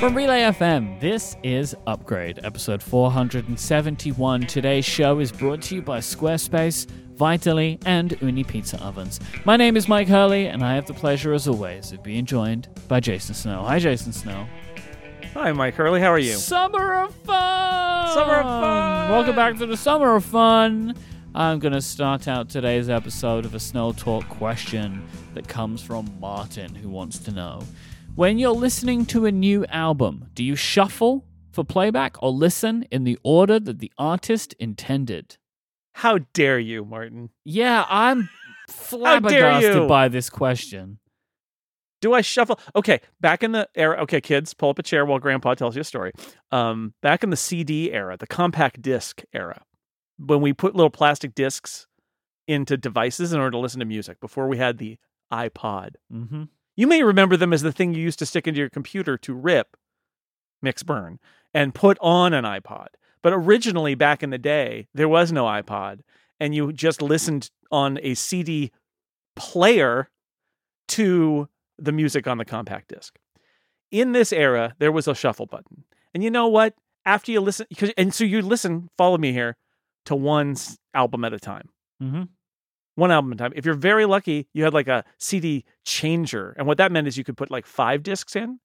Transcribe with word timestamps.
From 0.00 0.14
Relay 0.14 0.40
FM, 0.44 0.98
this 0.98 1.36
is 1.42 1.76
Upgrade, 1.86 2.40
episode 2.42 2.82
471. 2.82 4.46
Today's 4.46 4.86
show 4.86 5.18
is 5.18 5.30
brought 5.30 5.60
to 5.64 5.74
you 5.74 5.82
by 5.82 5.98
Squarespace, 5.98 6.86
Vitally, 7.16 7.78
and 7.84 8.12
Ooni 8.20 8.48
Pizza 8.48 8.82
Ovens. 8.82 9.20
My 9.44 9.58
name 9.58 9.76
is 9.76 9.88
Mike 9.88 10.08
Hurley, 10.08 10.46
and 10.46 10.64
I 10.64 10.74
have 10.74 10.86
the 10.86 10.94
pleasure, 10.94 11.34
as 11.34 11.46
always, 11.46 11.92
of 11.92 12.02
being 12.02 12.24
joined 12.24 12.68
by 12.88 13.00
Jason 13.00 13.34
Snell. 13.34 13.62
Hi, 13.66 13.78
Jason 13.78 14.14
Snell. 14.14 14.48
Hi, 15.34 15.52
Mike 15.52 15.74
Hurley. 15.74 16.00
How 16.00 16.10
are 16.10 16.18
you? 16.18 16.32
Summer 16.32 16.94
of 16.94 17.14
fun! 17.16 18.08
Summer 18.14 18.36
of 18.36 18.44
fun! 18.44 19.10
Welcome 19.10 19.36
back 19.36 19.58
to 19.58 19.66
the 19.66 19.76
Summer 19.76 20.16
of 20.16 20.24
Fun. 20.24 20.94
I'm 21.34 21.58
going 21.58 21.74
to 21.74 21.82
start 21.82 22.26
out 22.26 22.48
today's 22.48 22.88
episode 22.88 23.44
of 23.44 23.54
a 23.54 23.60
Snell 23.60 23.92
Talk 23.92 24.26
question 24.30 25.06
that 25.34 25.46
comes 25.46 25.82
from 25.82 26.10
Martin, 26.18 26.74
who 26.74 26.88
wants 26.88 27.18
to 27.18 27.32
know 27.32 27.62
When 28.14 28.38
you're 28.38 28.50
listening 28.50 29.06
to 29.06 29.24
a 29.24 29.32
new 29.32 29.64
album, 29.66 30.26
do 30.34 30.44
you 30.44 30.54
shuffle 30.54 31.24
for 31.52 31.64
playback 31.64 32.22
or 32.22 32.30
listen 32.30 32.84
in 32.90 33.04
the 33.04 33.18
order 33.22 33.58
that 33.58 33.78
the 33.78 33.92
artist 33.96 34.54
intended? 34.58 35.38
How 35.94 36.18
dare 36.34 36.58
you, 36.58 36.84
Martin? 36.84 37.30
Yeah, 37.44 37.86
I'm 37.88 38.28
flabbergasted 38.68 39.88
by 39.88 40.08
this 40.08 40.28
question. 40.28 40.98
Do 42.00 42.14
I 42.14 42.20
shuffle? 42.20 42.58
Okay, 42.74 43.00
back 43.20 43.42
in 43.42 43.52
the 43.52 43.68
era. 43.74 44.02
Okay, 44.02 44.20
kids, 44.20 44.54
pull 44.54 44.70
up 44.70 44.78
a 44.78 44.82
chair 44.82 45.04
while 45.04 45.18
Grandpa 45.18 45.54
tells 45.54 45.74
you 45.76 45.82
a 45.82 45.84
story. 45.84 46.12
Um, 46.50 46.94
back 47.02 47.22
in 47.22 47.30
the 47.30 47.36
CD 47.36 47.92
era, 47.92 48.16
the 48.16 48.26
compact 48.26 48.80
disc 48.82 49.22
era, 49.32 49.62
when 50.18 50.40
we 50.40 50.52
put 50.52 50.74
little 50.74 50.90
plastic 50.90 51.34
discs 51.34 51.86
into 52.48 52.76
devices 52.76 53.32
in 53.32 53.38
order 53.40 53.52
to 53.52 53.58
listen 53.58 53.80
to 53.80 53.86
music 53.86 54.20
before 54.20 54.48
we 54.48 54.56
had 54.56 54.78
the 54.78 54.98
iPod. 55.32 55.90
Mm-hmm. 56.12 56.44
You 56.80 56.86
may 56.86 57.02
remember 57.02 57.36
them 57.36 57.52
as 57.52 57.60
the 57.60 57.72
thing 57.72 57.92
you 57.92 58.00
used 58.02 58.18
to 58.20 58.24
stick 58.24 58.48
into 58.48 58.58
your 58.58 58.70
computer 58.70 59.18
to 59.18 59.34
rip, 59.34 59.76
mix 60.62 60.82
burn, 60.82 61.18
and 61.52 61.74
put 61.74 61.98
on 62.00 62.32
an 62.32 62.44
iPod. 62.44 62.86
But 63.20 63.34
originally, 63.34 63.94
back 63.94 64.22
in 64.22 64.30
the 64.30 64.38
day, 64.38 64.88
there 64.94 65.06
was 65.06 65.30
no 65.30 65.44
iPod, 65.44 66.00
and 66.40 66.54
you 66.54 66.72
just 66.72 67.02
listened 67.02 67.50
on 67.70 67.98
a 68.00 68.14
CD 68.14 68.72
player 69.36 70.08
to 70.88 71.50
the 71.76 71.92
music 71.92 72.26
on 72.26 72.38
the 72.38 72.46
compact 72.46 72.88
disc. 72.88 73.18
In 73.90 74.12
this 74.12 74.32
era, 74.32 74.74
there 74.78 74.90
was 74.90 75.06
a 75.06 75.14
shuffle 75.14 75.44
button. 75.44 75.84
And 76.14 76.24
you 76.24 76.30
know 76.30 76.48
what? 76.48 76.72
After 77.04 77.30
you 77.30 77.42
listen, 77.42 77.66
because 77.68 77.92
and 77.98 78.14
so 78.14 78.24
you 78.24 78.40
listen, 78.40 78.88
follow 78.96 79.18
me 79.18 79.32
here, 79.32 79.58
to 80.06 80.16
one 80.16 80.56
album 80.94 81.26
at 81.26 81.34
a 81.34 81.38
time 81.38 81.68
Mm-hmm. 82.02 82.22
One 83.00 83.10
album 83.10 83.32
at 83.32 83.36
a 83.36 83.38
time. 83.38 83.52
If 83.56 83.64
you're 83.64 83.74
very 83.74 84.04
lucky, 84.04 84.46
you 84.52 84.62
had 84.62 84.74
like 84.74 84.86
a 84.86 85.04
CD 85.18 85.64
changer. 85.84 86.54
And 86.56 86.66
what 86.66 86.78
that 86.78 86.92
meant 86.92 87.08
is 87.08 87.16
you 87.16 87.24
could 87.24 87.36
put 87.36 87.50
like 87.50 87.66
five 87.66 88.02
discs 88.02 88.36
in 88.36 88.60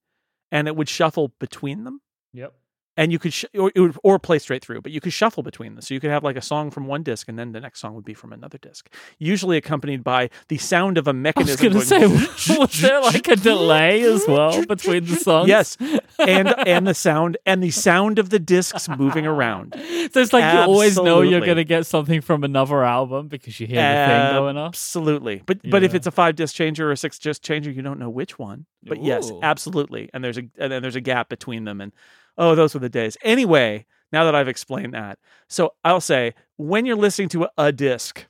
and 0.52 0.67
it 0.67 0.75
would 0.75 0.89
shuffle 0.89 1.33
between 1.39 1.86
them. 1.86 2.02
Yep. 2.33 2.53
And 2.97 3.11
you 3.11 3.19
could, 3.19 3.33
sh- 3.33 3.45
or, 3.57 3.71
it 3.75 3.79
would, 3.79 3.97
or 4.03 4.19
play 4.19 4.39
straight 4.39 4.63
through, 4.63 4.81
but 4.81 4.91
you 4.91 5.01
could 5.01 5.13
shuffle 5.13 5.43
between 5.43 5.75
them. 5.75 5.81
So 5.81 5.93
you 5.93 5.99
could 5.99 6.11
have 6.11 6.23
like 6.23 6.38
a 6.38 6.41
song 6.41 6.71
from 6.71 6.88
one 6.88 7.03
disc 7.03 7.27
and 7.27 7.37
then 7.37 7.52
the 7.52 7.59
next 7.59 7.79
song 7.79 7.93
would 7.95 8.05
be 8.05 8.13
from 8.13 8.31
another 8.31 8.57
disc, 8.57 8.89
usually 9.19 9.57
accompanied 9.57 10.03
by 10.03 10.29
the 10.47 10.57
sound 10.57 10.97
of 10.97 11.07
a 11.07 11.09
I 11.09 11.13
was 11.13 11.21
mechanism. 11.21 11.69
going 11.69 11.79
to 11.79 11.85
say, 11.85 12.57
was 12.57 12.81
there 12.81 13.02
like 13.02 13.27
a 13.27 13.35
delay 13.35 14.02
as 14.03 14.25
well 14.27 14.65
between 14.65 15.05
the 15.05 15.15
songs? 15.15 15.49
Yes. 15.49 15.77
And, 16.19 16.47
and 16.67 16.87
the 16.87 16.93
sound, 16.93 17.37
and 17.45 17.61
the 17.61 17.71
sound 17.71 18.19
of 18.19 18.29
the 18.29 18.39
discs 18.39 18.87
moving 18.87 19.25
around. 19.25 19.73
So 19.75 20.21
it's 20.21 20.33
like 20.33 20.53
you 20.53 20.59
always 20.59 20.95
know 20.95 21.21
you're 21.21 21.41
going 21.41 21.57
to 21.57 21.63
get 21.63 21.85
something 21.85 22.21
from 22.21 22.43
another 22.43 22.83
album 22.83 23.27
because 23.27 23.59
you 23.59 23.67
hear 23.67 23.81
the 23.81 24.11
thing 24.13 24.33
going 24.33 24.57
off. 24.57 24.69
Absolutely. 24.69 25.41
But 25.45 25.59
but 25.69 25.83
if 25.83 25.93
it's 25.93 26.07
a 26.07 26.11
five 26.11 26.35
disc 26.35 26.55
changer 26.55 26.89
or 26.89 26.91
a 26.91 26.97
six 26.97 27.19
disc 27.19 27.41
changer, 27.41 27.71
you 27.71 27.81
don't 27.81 27.99
know 27.99 28.09
which 28.09 28.37
one. 28.39 28.65
But 28.83 29.03
yes, 29.03 29.31
absolutely. 29.41 30.09
And 30.13 30.23
there's 30.23 30.37
a 30.37 30.43
and 30.58 30.71
then 30.71 30.81
there's 30.81 30.95
a 30.95 31.02
gap 31.02 31.30
between 31.30 31.65
them. 31.65 31.81
And 31.81 31.91
oh, 32.37 32.55
those 32.55 32.73
were 32.73 32.79
the 32.79 32.89
days. 32.89 33.17
Anyway, 33.23 33.85
now 34.11 34.23
that 34.25 34.35
I've 34.35 34.47
explained 34.47 34.93
that, 34.93 35.19
so 35.47 35.73
I'll 35.83 36.01
say 36.01 36.33
when 36.57 36.85
you're 36.85 36.95
listening 36.95 37.29
to 37.29 37.45
a, 37.45 37.49
a 37.57 37.71
disc 37.71 38.25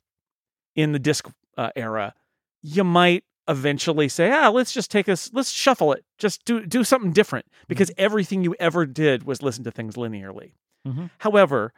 in 0.74 0.92
the 0.92 0.98
disc 0.98 1.28
uh, 1.56 1.70
era, 1.76 2.14
you 2.62 2.84
might 2.84 3.24
eventually 3.48 4.08
say, 4.08 4.30
ah, 4.32 4.48
let's 4.48 4.72
just 4.72 4.90
take 4.90 5.08
us, 5.08 5.30
let's 5.32 5.50
shuffle 5.50 5.92
it, 5.92 6.04
just 6.18 6.44
do 6.44 6.66
do 6.66 6.82
something 6.82 7.12
different 7.12 7.46
because 7.68 7.90
everything 7.96 8.42
you 8.42 8.54
ever 8.58 8.84
did 8.86 9.24
was 9.24 9.42
listen 9.42 9.62
to 9.64 9.70
things 9.70 9.94
linearly. 9.94 10.52
Mhm. 10.86 11.10
However, 11.18 11.72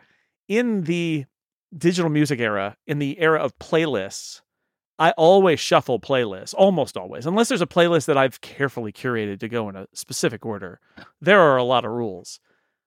in 0.49 0.85
the 0.85 1.27
digital 1.77 2.11
music 2.11 2.41
era, 2.41 2.77
in 2.87 2.99
the 2.99 3.19
era 3.19 3.39
of 3.39 3.59
playlists, 3.59 4.41
I 4.99 5.13
always 5.13 5.61
shuffle 5.61 6.01
playlists, 6.01 6.55
almost 6.57 6.97
always, 6.97 7.25
unless 7.27 7.49
there's 7.49 7.63
a 7.63 7.67
playlist 7.67 8.07
that 8.07 8.17
I've 8.19 8.41
carefully 8.41 8.93
curated 8.93 9.39
to 9.41 9.49
go 9.49 9.69
in 9.69 9.77
a 9.77 9.87
specific 9.93 10.45
order. 10.45 10.81
There 11.21 11.41
are 11.41 11.57
a 11.57 11.63
lot 11.65 11.85
of 11.85 11.93
rules. 11.93 12.41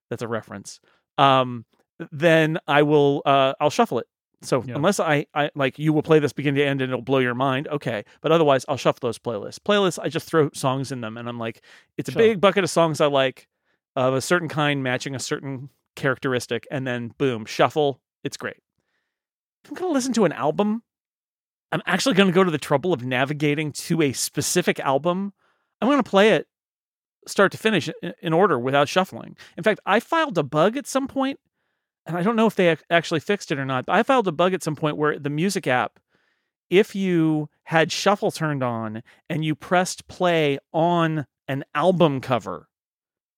That's 0.10 0.22
a 0.22 0.28
reference. 0.28 0.80
Um, 1.18 1.66
then 2.12 2.58
I 2.68 2.84
will, 2.84 3.22
uh, 3.26 3.54
I'll 3.62 3.70
shuffle 3.70 4.00
it. 4.00 4.08
So 4.42 4.64
Yeah. 4.66 4.76
unless 4.76 5.00
I, 5.00 5.28
I 5.36 5.52
like, 5.56 5.78
you 5.80 5.94
will 5.94 6.02
play 6.02 6.20
this 6.20 6.34
beginning 6.34 6.58
to 6.58 6.66
end 6.66 6.82
and 6.82 6.92
it'll 6.92 7.04
blow 7.04 7.20
your 7.20 7.36
mind. 7.36 7.68
Okay, 7.68 8.04
but 8.22 8.32
otherwise, 8.32 8.66
I'll 8.68 8.76
shuffle 8.76 9.08
those 9.08 9.20
playlists. 9.20 9.60
Playlists, 9.60 10.00
I 10.02 10.10
just 10.10 10.28
throw 10.28 10.50
songs 10.54 10.92
in 10.92 11.00
them, 11.02 11.16
and 11.16 11.30
I'm 11.30 11.38
like, 11.40 11.62
it's 11.98 12.10
a 12.10 12.12
Sure. 12.12 12.22
big 12.22 12.42
bucket 12.42 12.64
of 12.64 12.70
songs 12.72 13.00
I 13.00 13.06
like, 13.06 13.48
of 13.96 14.14
a 14.16 14.22
certain 14.22 14.50
kind, 14.50 14.82
matching 14.84 15.14
a 15.16 15.20
certain 15.20 15.70
characteristic, 15.96 16.68
and 16.72 16.88
then 16.88 17.14
boom, 17.20 17.46
shuffle. 17.46 18.02
It's 18.24 18.36
great. 18.38 18.58
If 19.64 19.70
I'm 19.72 19.76
going 19.76 19.90
to 19.90 19.94
listen 19.94 20.14
to 20.14 20.26
an 20.26 20.32
album, 20.32 20.82
I'm 21.72 21.82
actually 21.86 22.16
going 22.16 22.28
to 22.28 22.36
go 22.36 22.44
to 22.44 22.52
the 22.52 22.58
trouble 22.58 22.94
of 22.94 23.04
navigating 23.04 23.72
to 23.74 24.02
a 24.02 24.14
specific 24.14 24.80
album. 24.80 25.34
I'm 25.82 25.88
going 25.88 26.04
to 26.04 26.09
play 26.09 26.30
it 26.30 26.48
start 27.28 27.52
to 27.52 27.58
finish 27.58 27.90
in 28.22 28.34
order 28.34 28.58
without 28.58 28.90
shuffling. 28.90 29.38
In 29.58 29.64
fact, 29.64 29.80
I 29.86 30.00
filed 30.00 30.38
a 30.38 30.44
bug 30.44 30.76
at 30.76 30.88
some 30.88 31.08
point, 31.08 31.40
and 32.06 32.18
I 32.18 32.24
don't 32.24 32.36
know 32.36 32.48
if 32.48 32.56
they 32.56 32.76
actually 32.90 33.20
fixed 33.20 33.52
it 33.52 33.59
or 33.59 33.66
not, 33.66 33.86
but 33.86 33.96
I 33.96 34.04
filed 34.04 34.28
a 34.28 34.32
bug 34.32 34.54
at 34.54 34.64
some 34.64 34.76
point 34.76 34.98
where 34.98 35.20
the 35.20 35.30
music 35.30 35.68
app, 35.68 36.00
if 36.70 36.96
you 36.96 37.50
had 37.66 37.92
shuffle 37.92 38.32
turned 38.32 38.64
on 38.64 39.03
and 39.30 39.46
you 39.46 39.56
pressed 39.56 40.08
play 40.08 40.58
on 40.74 41.28
an 41.48 41.64
album 41.76 42.22
cover, 42.22 42.70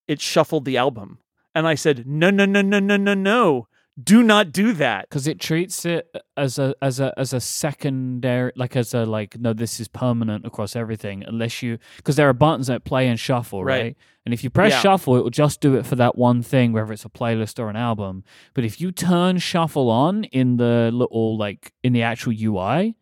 it 0.07 0.21
shuffled 0.21 0.65
the 0.65 0.77
album. 0.77 1.19
And 1.55 1.67
I 1.67 1.75
said, 1.75 2.07
no, 2.07 2.29
no, 2.29 2.45
no, 2.45 2.61
no, 2.61 2.79
no, 2.79 2.97
no, 2.97 3.13
no. 3.13 3.67
Do 4.01 4.23
not 4.23 4.51
do 4.51 4.73
that. 4.73 5.07
because 5.07 5.27
it 5.27 5.39
treats 5.39 5.85
it 5.85 6.07
as 6.35 6.57
a 6.57 6.73
as 6.81 6.99
a 6.99 7.13
as 7.15 7.31
a 7.31 7.39
secondary 7.39 8.51
like 8.55 8.75
as 8.75 8.93
a 8.95 9.05
like 9.05 9.39
no 9.39 9.53
this 9.53 9.79
is 9.79 9.87
permanent 9.87 10.45
across 10.47 10.75
everything 10.75 11.23
unless 11.27 11.61
you 11.61 11.77
because 11.97 12.15
there 12.15 12.27
are 12.27 12.33
buttons 12.33 12.67
that 12.67 12.85
play 12.85 13.07
and 13.07 13.19
shuffle 13.19 13.63
right, 13.63 13.81
Right. 13.83 13.97
and 14.25 14.33
if 14.33 14.43
you 14.43 14.49
press 14.49 14.71
Yeah. 14.71 14.79
shuffle 14.79 15.15
it 15.17 15.21
will 15.23 15.29
just 15.29 15.61
do 15.61 15.75
it 15.75 15.85
for 15.85 15.95
that 15.97 16.17
one 16.17 16.41
thing 16.41 16.73
whether 16.73 16.91
it's 16.91 17.05
a 17.05 17.09
playlist 17.09 17.59
or 17.59 17.69
an 17.69 17.75
album 17.75 18.23
but 18.55 18.65
if 18.65 18.81
you 18.81 18.91
turn 18.91 19.37
shuffle 19.37 19.91
on 19.91 20.23
in 20.25 20.57
the 20.57 20.89
little 20.91 21.37
like 21.37 21.71
in 21.83 21.93
the 21.93 22.01
actual 22.01 22.33
ui 22.33 22.95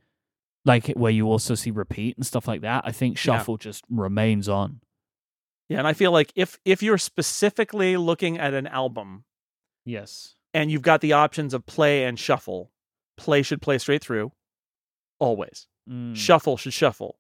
like 0.66 0.88
where 0.90 1.12
you 1.12 1.26
also 1.28 1.56
see 1.56 1.72
repeat 1.72 2.18
and 2.18 2.26
stuff 2.26 2.50
like 2.50 2.60
that 2.62 2.84
i 2.86 2.92
think 2.92 3.16
Yeah. 3.16 3.22
shuffle 3.38 3.56
just 3.58 3.86
remains 3.90 4.50
on 4.50 4.82
Yeah, 5.70 5.78
and 5.78 5.88
I 5.88 5.94
feel 5.94 6.12
like 6.12 6.34
if 6.36 6.60
if 6.66 6.84
you're 6.84 6.98
specifically 6.98 7.96
looking 7.96 8.38
at 8.38 8.54
an 8.54 8.68
album 8.68 9.24
yes 9.86 10.36
and 10.54 10.72
you've 10.72 10.82
got 10.82 11.02
the 11.02 11.14
options 11.14 11.54
of 11.54 11.66
play 11.66 12.04
and 12.04 12.20
shuffle, 12.20 12.72
play 13.18 13.42
should 13.42 13.62
play 13.62 13.78
straight 13.78 14.04
through 14.04 14.32
always. 15.20 15.68
Mm. 15.90 16.16
Shuffle 16.16 16.58
should 16.58 16.74
shuffle 16.74 17.18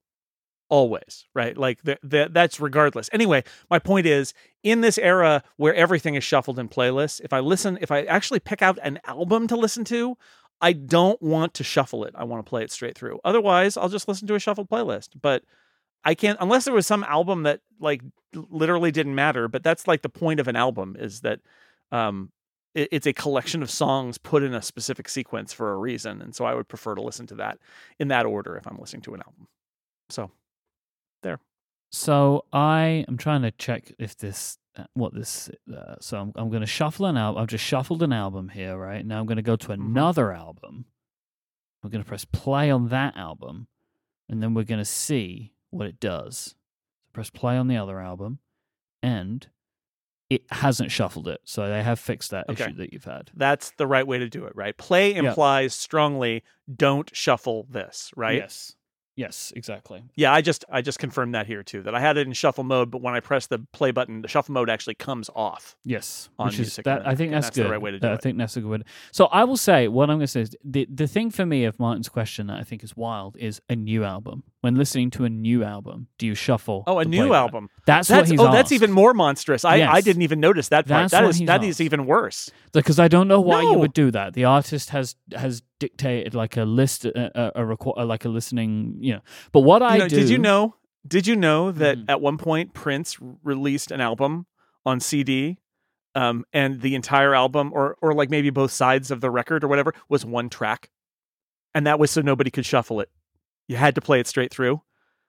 always, 0.70 1.26
right? 1.36 1.58
Like 1.58 1.84
th- 1.84 2.00
th- 2.10 2.30
that's 2.32 2.60
regardless. 2.60 3.10
Anyway, 3.12 3.44
my 3.70 3.78
point 3.78 4.06
is 4.06 4.34
in 4.64 4.82
this 4.82 4.98
era 4.98 5.44
where 5.58 5.76
everything 5.76 6.16
is 6.16 6.24
shuffled 6.24 6.58
in 6.58 6.70
playlists, 6.70 7.22
if 7.24 7.34
I 7.34 7.40
listen, 7.40 7.78
if 7.82 7.92
I 7.92 8.04
actually 8.04 8.40
pick 8.40 8.62
out 8.62 8.80
an 8.82 9.00
album 9.06 9.48
to 9.48 9.56
listen 9.56 9.84
to, 9.86 10.18
I 10.62 10.74
don't 10.74 11.22
want 11.22 11.54
to 11.56 11.64
shuffle 11.64 12.06
it. 12.06 12.14
I 12.18 12.24
want 12.24 12.46
to 12.46 12.50
play 12.50 12.64
it 12.64 12.72
straight 12.72 12.98
through. 12.98 13.20
Otherwise, 13.26 13.76
I'll 13.76 13.90
just 13.90 14.08
listen 14.08 14.28
to 14.28 14.36
a 14.36 14.40
shuffled 14.40 14.70
playlist. 14.70 15.10
But 15.22 15.44
I 16.06 16.16
can't 16.16 16.38
unless 16.40 16.66
there 16.66 16.74
was 16.74 16.88
some 16.88 17.04
album 17.04 17.44
that 17.44 17.62
like 17.80 18.02
literally 18.34 18.92
didn't 18.92 19.16
matter. 19.16 19.48
But 19.50 19.64
that's 19.64 19.88
like 19.88 20.04
the 20.04 20.10
point 20.10 20.40
of 20.40 20.48
an 20.48 20.56
album 20.56 20.96
is 20.98 21.22
that 21.22 21.42
um, 21.92 22.32
it's 22.74 23.06
a 23.08 23.14
collection 23.14 23.62
of 23.62 23.70
songs 23.70 24.18
put 24.18 24.44
in 24.44 24.54
a 24.54 24.62
specific 24.62 25.10
sequence 25.10 25.52
for 25.52 25.74
a 25.74 25.78
reason. 25.78 26.22
And 26.22 26.34
so 26.34 26.46
I 26.46 26.54
would 26.54 26.68
prefer 26.68 26.96
to 26.96 27.02
listen 27.02 27.28
to 27.28 27.36
that 27.36 27.58
in 28.00 28.08
that 28.10 28.26
order 28.26 28.56
if 28.56 28.66
I'm 28.68 28.78
listening 28.78 29.02
to 29.04 29.14
an 29.14 29.22
album. 29.26 29.48
So 30.10 30.32
there. 31.24 31.40
So 31.92 32.46
I 32.54 33.04
am 33.08 33.18
trying 33.18 33.42
to 33.42 33.52
check 33.52 33.92
if 34.00 34.18
this 34.18 34.58
uh, 34.78 34.84
what 34.94 35.14
this. 35.14 35.50
Uh, 35.70 35.96
so 36.00 36.18
I'm 36.18 36.32
I'm 36.36 36.50
going 36.50 36.62
to 36.62 36.66
shuffle 36.68 37.06
an 37.08 37.18
album. 37.18 37.42
I've 37.42 37.50
just 37.50 37.66
shuffled 37.66 38.02
an 38.04 38.14
album 38.14 38.48
here, 38.50 38.78
right 38.78 39.06
now. 39.06 39.20
I'm 39.20 39.26
going 39.26 39.36
to 39.36 39.42
go 39.42 39.58
to 39.58 39.68
Mhm. 39.68 39.74
another 39.74 40.32
album. 40.32 40.86
We're 41.84 41.90
going 41.90 42.04
to 42.04 42.08
press 42.08 42.24
play 42.26 42.72
on 42.72 42.88
that 42.90 43.18
album, 43.18 43.68
and 44.30 44.42
then 44.42 44.54
we're 44.54 44.64
going 44.64 44.80
to 44.80 44.86
see 44.86 45.52
what 45.72 45.88
it 45.88 46.00
does. 46.00 46.56
Press 47.12 47.30
play 47.30 47.58
on 47.58 47.68
the 47.68 47.76
other 47.76 48.00
album, 48.00 48.40
and 49.04 49.50
it 50.32 50.44
hasn't 50.50 50.90
shuffled 50.92 51.28
it. 51.28 51.42
So 51.44 51.68
they 51.70 51.84
have 51.84 52.00
fixed 52.00 52.32
that 52.32 52.46
Okay. 52.50 52.64
issue 52.64 52.74
that 52.76 52.94
you've 52.94 53.04
had. 53.04 53.30
that's 53.36 53.72
the 53.72 53.86
right 53.86 54.08
way 54.08 54.18
to 54.18 54.30
do 54.30 54.46
it, 54.46 54.56
right? 54.56 54.76
Play 54.78 55.14
implies 55.14 55.74
strongly 55.76 56.42
don't 56.74 57.14
shuffle 57.14 57.68
this, 57.70 58.12
right? 58.16 58.38
Yes. 58.38 58.76
Yes, 59.22 59.54
exactly. 59.56 60.04
Yeah, 60.16 60.34
I 60.34 60.42
just 60.42 60.66
I 60.72 60.82
just 60.82 60.98
confirmed 61.00 61.36
that 61.36 61.46
here 61.48 61.64
too. 61.64 61.82
That 61.84 61.94
I 61.96 62.00
had 62.00 62.18
it 62.18 62.26
in 62.28 62.34
shuffle 62.34 62.64
mode, 62.64 62.90
but 62.92 63.02
when 63.02 63.14
I 63.14 63.20
press 63.20 63.46
the 63.48 63.60
play 63.72 63.92
button, 63.92 64.22
the 64.22 64.28
shuffle 64.28 64.54
mode 64.54 64.70
actually 64.70 64.96
comes 64.96 65.30
off. 65.36 65.76
Yes, 65.86 66.30
On 66.40 66.48
which 66.48 66.56
is 66.56 66.60
music, 66.60 66.86
that. 66.86 67.08
I 67.08 67.14
think 67.16 67.32
that's, 67.32 67.48
that's 67.48 67.56
the 67.58 67.70
right 67.70 67.82
way 67.82 67.92
to 67.92 68.00
do 68.00 68.08
I 68.08 68.14
it. 68.14 68.22
think 68.22 68.38
that's 68.38 68.58
a 68.58 68.62
good 68.62 68.70
way. 68.70 68.78
to- 68.80 68.86
So 69.12 69.26
I 69.26 69.44
will 69.44 69.58
say 69.58 69.88
what 69.88 70.10
I'm 70.10 70.18
going 70.18 70.22
to 70.22 70.28
say 70.28 70.42
is 70.42 70.56
the 70.64 70.88
the 70.92 71.08
thing 71.08 71.30
for 71.32 71.46
me 71.46 71.66
of 71.66 71.80
Martin's 71.80 72.10
question 72.10 72.48
that 72.48 72.58
I 72.60 72.64
think 72.64 72.84
is 72.84 72.96
wild 72.98 73.38
is 73.38 73.62
a 73.70 73.76
new 73.76 74.04
album. 74.04 74.44
When 74.62 74.76
listening 74.76 75.10
to 75.12 75.26
a 75.26 75.30
new 75.30 75.64
album, 75.64 76.08
do 76.20 76.26
you 76.28 76.36
shuffle? 76.36 76.84
Oh, 76.86 77.00
a 77.00 77.06
new 77.06 77.34
album. 77.34 77.70
That's, 77.88 78.08
That's 78.08 78.30
what 78.30 78.30
he's 78.30 78.40
oh, 78.40 78.52
that's 78.52 78.72
even 78.72 78.92
more 78.92 79.14
monstrous. 79.14 79.66
I, 79.66 79.82
I 79.82 80.02
didn't 80.02 80.22
even 80.22 80.40
notice 80.40 80.70
that 80.70 80.88
part. 80.88 81.02
That's 81.10 81.12
That 81.14 81.24
what 81.24 81.30
is 81.32 81.38
he's 81.38 81.48
that 81.48 81.64
is 81.64 81.76
asked. 81.78 81.82
even 81.82 82.06
worse. 82.06 82.50
because 82.72 83.00
I 83.00 83.08
don't 83.08 83.28
know 83.28 83.42
why 83.42 83.62
you 83.64 83.78
would 83.80 83.94
do 83.94 84.12
that. 84.12 84.34
The 84.34 84.46
artist 84.46 84.90
has 84.92 85.16
has 85.36 85.64
dictated 85.82 86.34
like 86.36 86.56
a 86.58 86.64
list, 86.64 87.04
a, 87.06 87.12
a, 87.58 87.64
a 87.64 87.66
requ- 87.76 87.98
like 88.08 88.24
a 88.24 88.30
listening, 88.30 88.96
you 89.02 89.14
know. 89.16 89.22
But 89.52 89.62
what 89.62 89.82
I 89.82 89.96
You 89.96 90.00
know, 90.04 90.08
do, 90.08 90.16
Did 90.16 90.30
you 90.30 90.38
know? 90.38 90.76
Did 91.08 91.26
you 91.28 91.36
know 91.36 91.72
that 91.72 91.98
Mhm. 91.98 92.06
at 92.08 92.22
one 92.22 92.38
point 92.38 92.74
Prince 92.74 93.18
released 93.44 93.90
an 93.92 94.00
album 94.00 94.46
on 94.86 95.00
CD, 95.00 95.58
um, 96.14 96.46
and 96.54 96.82
the 96.82 96.94
entire 96.94 97.34
album, 97.34 97.72
or 97.74 97.98
or 98.02 98.14
like 98.14 98.30
maybe 98.30 98.52
both 98.52 98.72
sides 98.72 99.10
of 99.12 99.20
the 99.20 99.32
record 99.32 99.64
or 99.64 99.68
whatever, 99.68 99.94
was 100.08 100.24
one 100.24 100.48
track, 100.50 100.92
and 101.74 101.86
that 101.88 101.98
was 102.00 102.12
so 102.12 102.22
nobody 102.22 102.52
could 102.52 102.66
shuffle 102.66 103.00
it. 103.02 103.10
You 103.68 103.78
had 103.78 103.96
to 103.96 104.02
play 104.02 104.20
it 104.20 104.28
straight 104.28 104.52
through, 104.54 104.82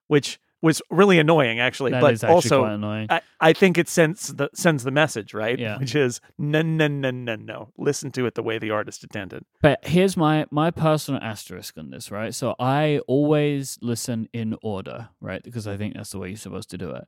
which 0.09 0.39
was 0.63 0.81
really 0.91 1.19
annoying, 1.19 1.61
actually. 1.61 1.91
That 1.91 2.01
but 2.01 2.15
actually 2.15 2.29
also, 2.31 2.61
quite 2.61 2.73
annoying. 2.75 3.07
I, 3.11 3.21
I 3.41 3.53
think 3.53 3.77
it 3.77 3.89
sends 3.89 4.29
the 4.29 4.49
sends 4.55 4.85
the 4.85 4.91
message 4.93 5.35
right, 5.35 5.59
Yeah. 5.59 5.79
which 5.79 5.95
is 5.95 6.21
no 6.39 6.63
no 6.63 6.87
no 6.89 7.11
no 7.11 7.37
no. 7.37 7.69
Listen 7.77 8.11
to 8.13 8.25
it 8.27 8.35
the 8.37 8.43
way 8.43 8.59
the 8.59 8.71
artist 8.71 9.03
intended. 9.03 9.45
But 9.61 9.85
here's 9.85 10.17
my 10.17 10.47
my 10.51 10.71
personal 10.71 11.21
asterisk 11.21 11.77
on 11.77 11.91
this, 11.91 12.11
right? 12.11 12.33
So 12.35 12.55
I 12.59 13.01
always 13.09 13.79
listen 13.83 14.29
in 14.33 14.57
order, 14.63 15.09
right? 15.21 15.43
Because 15.43 15.67
I 15.67 15.77
think 15.77 15.95
that's 15.95 16.11
the 16.13 16.19
way 16.19 16.29
you're 16.29 16.37
supposed 16.39 16.71
to 16.71 16.79
do 16.79 16.91
it. 16.93 17.05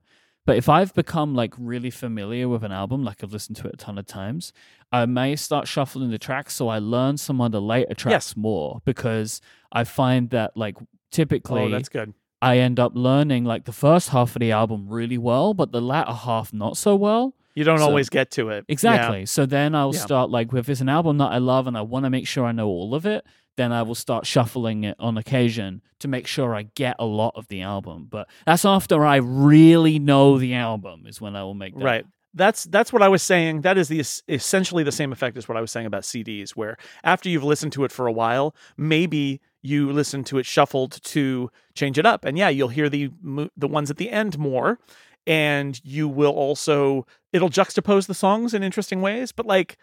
But 0.46 0.58
if 0.58 0.68
I've 0.68 0.92
become 0.92 1.34
like 1.34 1.54
really 1.56 1.88
familiar 1.90 2.50
with 2.50 2.64
an 2.64 2.72
album, 2.72 3.02
like 3.02 3.24
I've 3.24 3.32
listened 3.32 3.56
to 3.58 3.68
it 3.68 3.74
a 3.74 3.76
ton 3.78 3.96
of 3.96 4.04
times, 4.06 4.52
I 4.92 5.06
may 5.06 5.36
start 5.36 5.66
shuffling 5.66 6.10
the 6.10 6.18
tracks 6.18 6.54
so 6.54 6.68
I 6.68 6.80
learn 6.80 7.16
some 7.16 7.40
of 7.40 7.52
the 7.52 7.62
later 7.62 7.94
tracks 7.94 8.36
more 8.36 8.82
because 8.84 9.40
I 9.72 9.84
find 9.84 10.28
that 10.30 10.54
like 10.54 10.76
typically 11.10 11.62
Oh, 11.62 11.68
that's 11.70 11.88
good. 11.88 12.12
I 12.44 12.58
end 12.58 12.78
up 12.78 12.92
learning 12.94 13.44
like 13.44 13.64
the 13.64 13.72
first 13.72 14.10
half 14.10 14.36
of 14.36 14.40
the 14.40 14.52
album 14.52 14.86
really 14.88 15.18
well, 15.18 15.54
but 15.54 15.72
the 15.72 15.80
latter 15.80 16.12
half 16.12 16.52
not 16.52 16.76
so 16.76 16.94
well. 16.94 17.34
You 17.54 17.64
don't 17.64 17.78
So- 17.78 17.84
always 17.86 18.08
get 18.08 18.30
to 18.32 18.48
it. 18.50 18.64
Yeah. 18.68 18.72
Exactly. 18.72 19.26
So 19.26 19.46
then 19.46 19.74
I'll 19.74 19.94
Yeah. 19.94 20.00
start 20.00 20.30
like 20.30 20.52
if 20.52 20.68
it's 20.68 20.80
an 20.80 20.88
album 20.88 21.18
that 21.18 21.30
I 21.32 21.38
love 21.38 21.66
and 21.66 21.76
I 21.76 21.82
want 21.82 22.04
to 22.04 22.10
make 22.10 22.26
sure 22.26 22.44
I 22.46 22.52
know 22.52 22.68
all 22.68 22.94
of 22.94 23.06
it, 23.06 23.24
then 23.56 23.70
I 23.72 23.82
will 23.82 23.94
start 23.94 24.26
shuffling 24.26 24.82
it 24.82 24.96
on 24.98 25.16
occasion 25.16 25.80
to 26.00 26.08
make 26.08 26.26
sure 26.26 26.56
I 26.56 26.64
get 26.74 26.96
a 26.98 27.04
lot 27.06 27.34
of 27.36 27.46
the 27.46 27.62
album. 27.62 28.08
But 28.10 28.28
that's 28.44 28.64
after 28.64 29.04
I 29.06 29.16
really 29.16 30.00
know 30.00 30.38
the 30.38 30.54
album 30.54 31.04
is 31.06 31.20
when 31.20 31.36
I 31.36 31.44
will 31.44 31.54
make 31.54 31.74
that. 31.78 31.84
Right. 31.84 32.04
That's 32.34 32.64
that's 32.64 32.92
what 32.92 33.02
I 33.02 33.08
was 33.08 33.22
saying. 33.22 33.60
That 33.60 33.78
is 33.78 33.88
the 33.88 34.00
essentially 34.28 34.82
the 34.82 34.92
same 34.92 35.12
effect 35.12 35.36
as 35.36 35.48
what 35.48 35.56
I 35.56 35.60
was 35.60 35.70
saying 35.70 35.86
about 35.86 36.02
CDs, 36.02 36.50
where 36.50 36.76
after 37.04 37.28
you've 37.28 37.44
listened 37.44 37.72
to 37.74 37.84
it 37.84 37.92
for 37.92 38.06
a 38.06 38.12
while, 38.12 38.54
maybe 38.76 39.40
you 39.62 39.92
listen 39.92 40.24
to 40.24 40.38
it 40.38 40.46
shuffled 40.46 41.00
to 41.04 41.50
change 41.74 41.98
it 41.98 42.04
up, 42.04 42.24
and 42.24 42.36
yeah, 42.36 42.48
you'll 42.48 42.68
hear 42.68 42.88
the 42.88 43.10
the 43.56 43.68
ones 43.68 43.90
at 43.90 43.98
the 43.98 44.10
end 44.10 44.38
more, 44.38 44.78
and 45.26 45.80
you 45.84 46.08
will 46.08 46.32
also 46.32 47.06
it'll 47.32 47.50
juxtapose 47.50 48.06
the 48.06 48.14
songs 48.14 48.52
in 48.52 48.62
interesting 48.62 49.00
ways. 49.00 49.30
But 49.30 49.46
like 49.46 49.78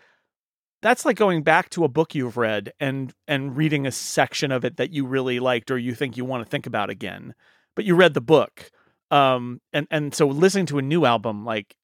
that's 0.81 1.05
like 1.05 1.15
going 1.15 1.43
back 1.43 1.69
to 1.69 1.83
a 1.83 1.89
book 1.89 2.15
you've 2.15 2.37
read 2.37 2.73
and 2.79 3.13
and 3.27 3.55
reading 3.55 3.85
a 3.85 3.91
section 3.91 4.51
of 4.51 4.65
it 4.65 4.77
that 4.77 4.91
you 4.91 5.05
really 5.05 5.39
liked 5.39 5.71
or 5.71 5.77
you 5.77 5.93
think 5.93 6.17
you 6.17 6.25
want 6.25 6.43
to 6.43 6.49
think 6.49 6.65
about 6.67 6.89
again, 6.89 7.33
but 7.75 7.85
you 7.85 7.95
read 7.95 8.13
the 8.13 8.21
book. 8.21 8.71
Um, 9.09 9.61
and 9.73 9.87
and 9.91 10.13
so 10.13 10.27
listening 10.27 10.65
to 10.67 10.79
a 10.79 10.81
new 10.81 11.05
album, 11.05 11.45
like 11.45 11.75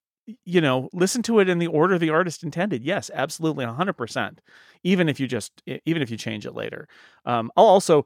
you 0.44 0.62
know, 0.62 0.90
listen 0.94 1.22
to 1.24 1.40
it 1.40 1.50
in 1.50 1.60
the 1.60 1.68
order 1.68 1.98
the 1.98 2.10
artist 2.10 2.44
intended. 2.44 2.84
Yes, 2.84 3.10
absolutely, 3.14 3.66
hundred 3.66 3.94
percent. 3.94 4.42
Even 4.84 5.08
if 5.10 5.20
you 5.20 5.28
just, 5.28 5.62
even 5.86 6.02
if 6.02 6.10
you 6.10 6.18
change 6.18 6.46
it 6.46 6.54
later. 6.54 6.88
Um, 7.26 7.52
I'll 7.56 7.66
also, 7.66 8.06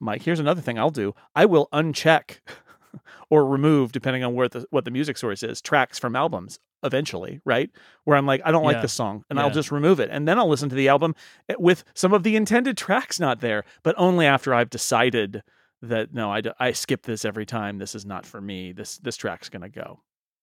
Mike. 0.00 0.22
Here's 0.22 0.40
another 0.40 0.60
thing 0.60 0.78
I'll 0.78 0.90
do. 0.90 1.14
I 1.34 1.46
will 1.46 1.68
uncheck 1.72 2.38
or 3.30 3.46
remove, 3.46 3.92
depending 3.92 4.24
on 4.24 4.34
where 4.34 4.48
the 4.48 4.66
what 4.70 4.84
the 4.84 4.90
music 4.90 5.16
source 5.16 5.42
is, 5.42 5.60
tracks 5.62 5.98
from 5.98 6.16
albums 6.16 6.58
eventually, 6.82 7.40
right? 7.44 7.70
Where 8.04 8.16
I'm 8.16 8.26
like, 8.26 8.40
I 8.44 8.50
don't 8.50 8.64
like 8.64 8.76
Yeah. 8.78 8.82
this 8.82 8.92
song, 8.94 9.22
and 9.30 9.38
I'll 9.38 9.50
just 9.50 9.70
remove 9.70 10.00
it, 10.00 10.08
and 10.10 10.26
then 10.26 10.38
I'll 10.38 10.48
listen 10.48 10.70
to 10.70 10.74
the 10.74 10.88
album 10.88 11.14
eh, 11.48 11.54
with 11.58 11.84
some 11.94 12.12
of 12.12 12.22
the 12.22 12.36
intended 12.36 12.76
tracks 12.76 13.20
not 13.20 13.40
there, 13.40 13.64
but 13.82 13.94
only 13.98 14.26
after 14.26 14.54
I've 14.54 14.70
decided 14.70 15.42
that 15.82 16.12
no, 16.12 16.32
I, 16.32 16.42
I 16.58 16.72
skip 16.72 17.02
this 17.02 17.24
every 17.24 17.46
time. 17.46 17.78
This 17.78 17.94
is 17.94 18.04
not 18.04 18.26
for 18.26 18.40
me. 18.40 18.72
This 18.72 18.98
this 18.98 19.16
track's 19.16 19.48
gonna 19.48 19.68
go. 19.68 20.00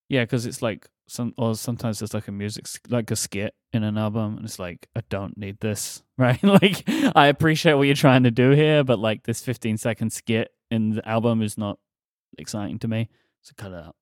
Yeah, 0.09 0.23
because 0.23 0.45
it's 0.45 0.61
like 0.61 0.87
some 1.07 1.33
or 1.37 1.55
sometimes 1.55 1.99
there's 1.99 2.13
like 2.13 2.27
a 2.27 2.31
music 2.31 2.67
like 2.89 3.09
a 3.11 3.15
skit 3.15 3.53
in 3.73 3.83
an 3.83 3.97
album 3.97 4.35
and 4.37 4.45
it's 4.45 4.59
like 4.59 4.87
I 4.95 5.01
don't 5.09 5.37
need 5.37 5.59
this. 5.59 6.03
Right? 6.19 6.43
like 6.43 6.83
I 7.15 7.27
appreciate 7.27 7.75
what 7.75 7.83
you're 7.83 7.93
trying 7.95 8.23
to 8.23 8.31
do 8.31 8.49
here, 8.49 8.83
but 8.83 8.97
like 8.97 9.23
this 9.23 9.41
15 9.43 9.77
second 9.77 10.11
skit 10.11 10.49
in 10.71 10.95
the 10.95 11.07
album 11.07 11.43
is 11.43 11.59
not 11.59 11.77
exciting 12.39 12.79
to 12.79 12.87
me. 12.87 13.09
So 13.43 13.53
cut 13.55 13.71
it 13.71 13.75
out. 13.83 13.95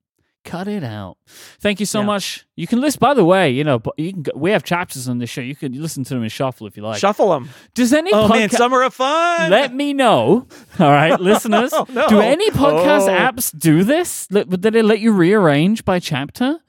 Cut 0.46 0.68
it 0.70 0.84
out. 0.84 1.18
Thank 1.60 1.80
you 1.80 1.86
so 1.88 2.00
Yeah. 2.02 2.06
much. 2.06 2.46
You 2.56 2.68
can 2.68 2.80
list, 2.80 3.00
by 3.00 3.14
the 3.16 3.26
way, 3.26 3.50
you 3.50 3.64
know, 3.66 3.80
but 3.80 3.96
you 3.98 4.14
can. 4.14 4.22
Go, 4.22 4.32
we 4.36 4.52
have 4.52 4.64
chapters 4.64 5.10
on 5.10 5.18
this 5.18 5.30
show. 5.30 5.42
You 5.42 5.56
can 5.56 5.74
listen 5.74 6.04
to 6.06 6.14
them 6.14 6.24
in 6.24 6.30
shuffle 6.30 6.68
if 6.68 6.78
you 6.78 6.84
like. 6.84 7.00
Shuffle 7.00 7.30
them. 7.32 7.50
Does 7.74 7.92
any 7.92 8.14
Oh 8.14 8.28
man, 8.30 8.48
podca- 8.50 8.56
summer 8.56 8.84
of 8.84 8.94
fun. 8.94 9.50
let 9.52 9.74
me 9.74 9.92
know. 9.92 10.48
All 10.80 10.92
right, 10.92 11.20
listeners. 11.32 11.72
Oh, 11.74 11.86
no. 11.90 12.08
Do 12.08 12.20
any 12.22 12.50
podcast 12.52 13.08
Oh. 13.10 13.32
apps 13.32 13.58
do 13.58 13.84
this? 13.84 14.28
Did 14.28 14.62
they 14.62 14.82
let 14.84 15.00
you 15.00 15.12
rearrange 15.12 15.84
by 15.84 16.00
chapter? 16.00 16.60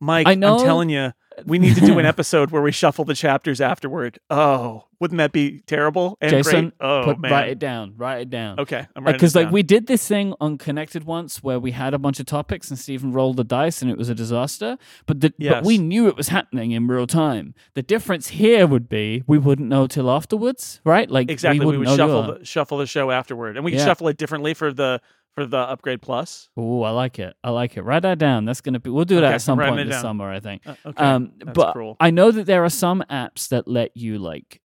Mike, 0.00 0.26
I 0.26 0.34
know- 0.34 0.58
I'm 0.58 0.64
telling 0.64 0.88
you, 0.90 1.12
we 1.46 1.58
need 1.58 1.74
to 1.74 1.80
do 1.80 1.98
an 1.98 2.06
episode 2.14 2.50
where 2.52 2.62
we 2.62 2.70
shuffle 2.70 3.04
the 3.04 3.14
chapters 3.14 3.60
afterward. 3.60 4.20
Oh, 4.30 4.84
wouldn't 5.00 5.18
that 5.18 5.32
be 5.32 5.62
terrible 5.66 6.16
and 6.20 6.30
Jason, 6.30 6.60
great? 6.60 6.72
Oh 6.80 7.02
put, 7.04 7.18
man. 7.18 7.32
write 7.32 7.48
it 7.48 7.58
down. 7.58 7.94
Write 7.96 8.20
it 8.22 8.30
down. 8.30 8.60
Okay, 8.60 8.86
I'm 8.94 9.04
writing 9.04 9.16
Because 9.18 9.34
like 9.34 9.50
we 9.50 9.64
did 9.64 9.88
this 9.88 10.06
thing 10.06 10.32
on 10.40 10.58
Connected 10.58 11.02
once 11.04 11.42
where 11.42 11.58
we 11.58 11.72
had 11.72 11.92
a 11.92 11.98
bunch 11.98 12.20
of 12.20 12.26
topics 12.26 12.70
and 12.70 12.78
Stephen 12.78 13.12
rolled 13.12 13.36
the 13.36 13.42
dice 13.44 13.82
and 13.82 13.90
it 13.90 13.98
was 13.98 14.08
a 14.08 14.14
disaster. 14.14 14.78
But 15.06 15.20
the, 15.22 15.34
but 15.40 15.64
we 15.64 15.76
knew 15.76 16.06
it 16.06 16.16
was 16.16 16.28
happening 16.28 16.70
in 16.70 16.86
real 16.86 17.06
time. 17.08 17.54
The 17.74 17.82
difference 17.82 18.28
here 18.28 18.66
would 18.68 18.88
be 18.88 19.24
we 19.26 19.36
wouldn't 19.36 19.68
know 19.68 19.88
till 19.88 20.08
afterwards, 20.10 20.80
right? 20.84 21.10
Like 21.10 21.28
exactly 21.30 21.66
we 21.66 21.78
we, 21.78 21.84
know 21.84 21.96
shuffle 21.96 22.22
the- 22.38 22.44
shuffle 22.44 22.78
the 22.78 22.86
show 22.86 23.10
afterward, 23.10 23.56
and 23.56 23.64
we 23.64 23.72
Yeah. 23.74 23.84
shuffle 23.84 24.06
it 24.06 24.16
differently 24.16 24.54
for 24.54 24.72
the 24.72 25.00
for 25.34 25.46
the 25.46 25.58
upgrade 25.58 26.00
plus. 26.02 26.48
Oh, 26.56 26.82
I 26.82 26.90
like 26.90 27.18
it. 27.18 27.34
I 27.42 27.50
like 27.50 27.76
it. 27.76 27.82
Write 27.82 28.02
that 28.02 28.18
down. 28.18 28.44
That's 28.44 28.60
gonna 28.60 28.80
be. 28.80 28.90
We'll 28.90 29.04
do 29.04 29.16
that 29.16 29.24
Okay, 29.24 29.34
at 29.34 29.42
some 29.42 29.58
point 29.58 29.76
this 29.76 29.96
down. 29.96 30.02
summer, 30.02 30.30
I 30.30 30.40
think. 30.40 30.62
Uh, 30.66 30.74
okay, 30.86 31.02
um, 31.04 31.32
that's 31.38 31.52
but 31.54 31.72
cruel. 31.72 31.96
I 32.00 32.10
know 32.10 32.30
that 32.30 32.46
there 32.46 32.64
are 32.64 32.70
some 32.70 33.02
apps 33.10 33.48
that 33.48 33.66
let 33.68 33.96
you 33.96 34.18
like 34.18 34.60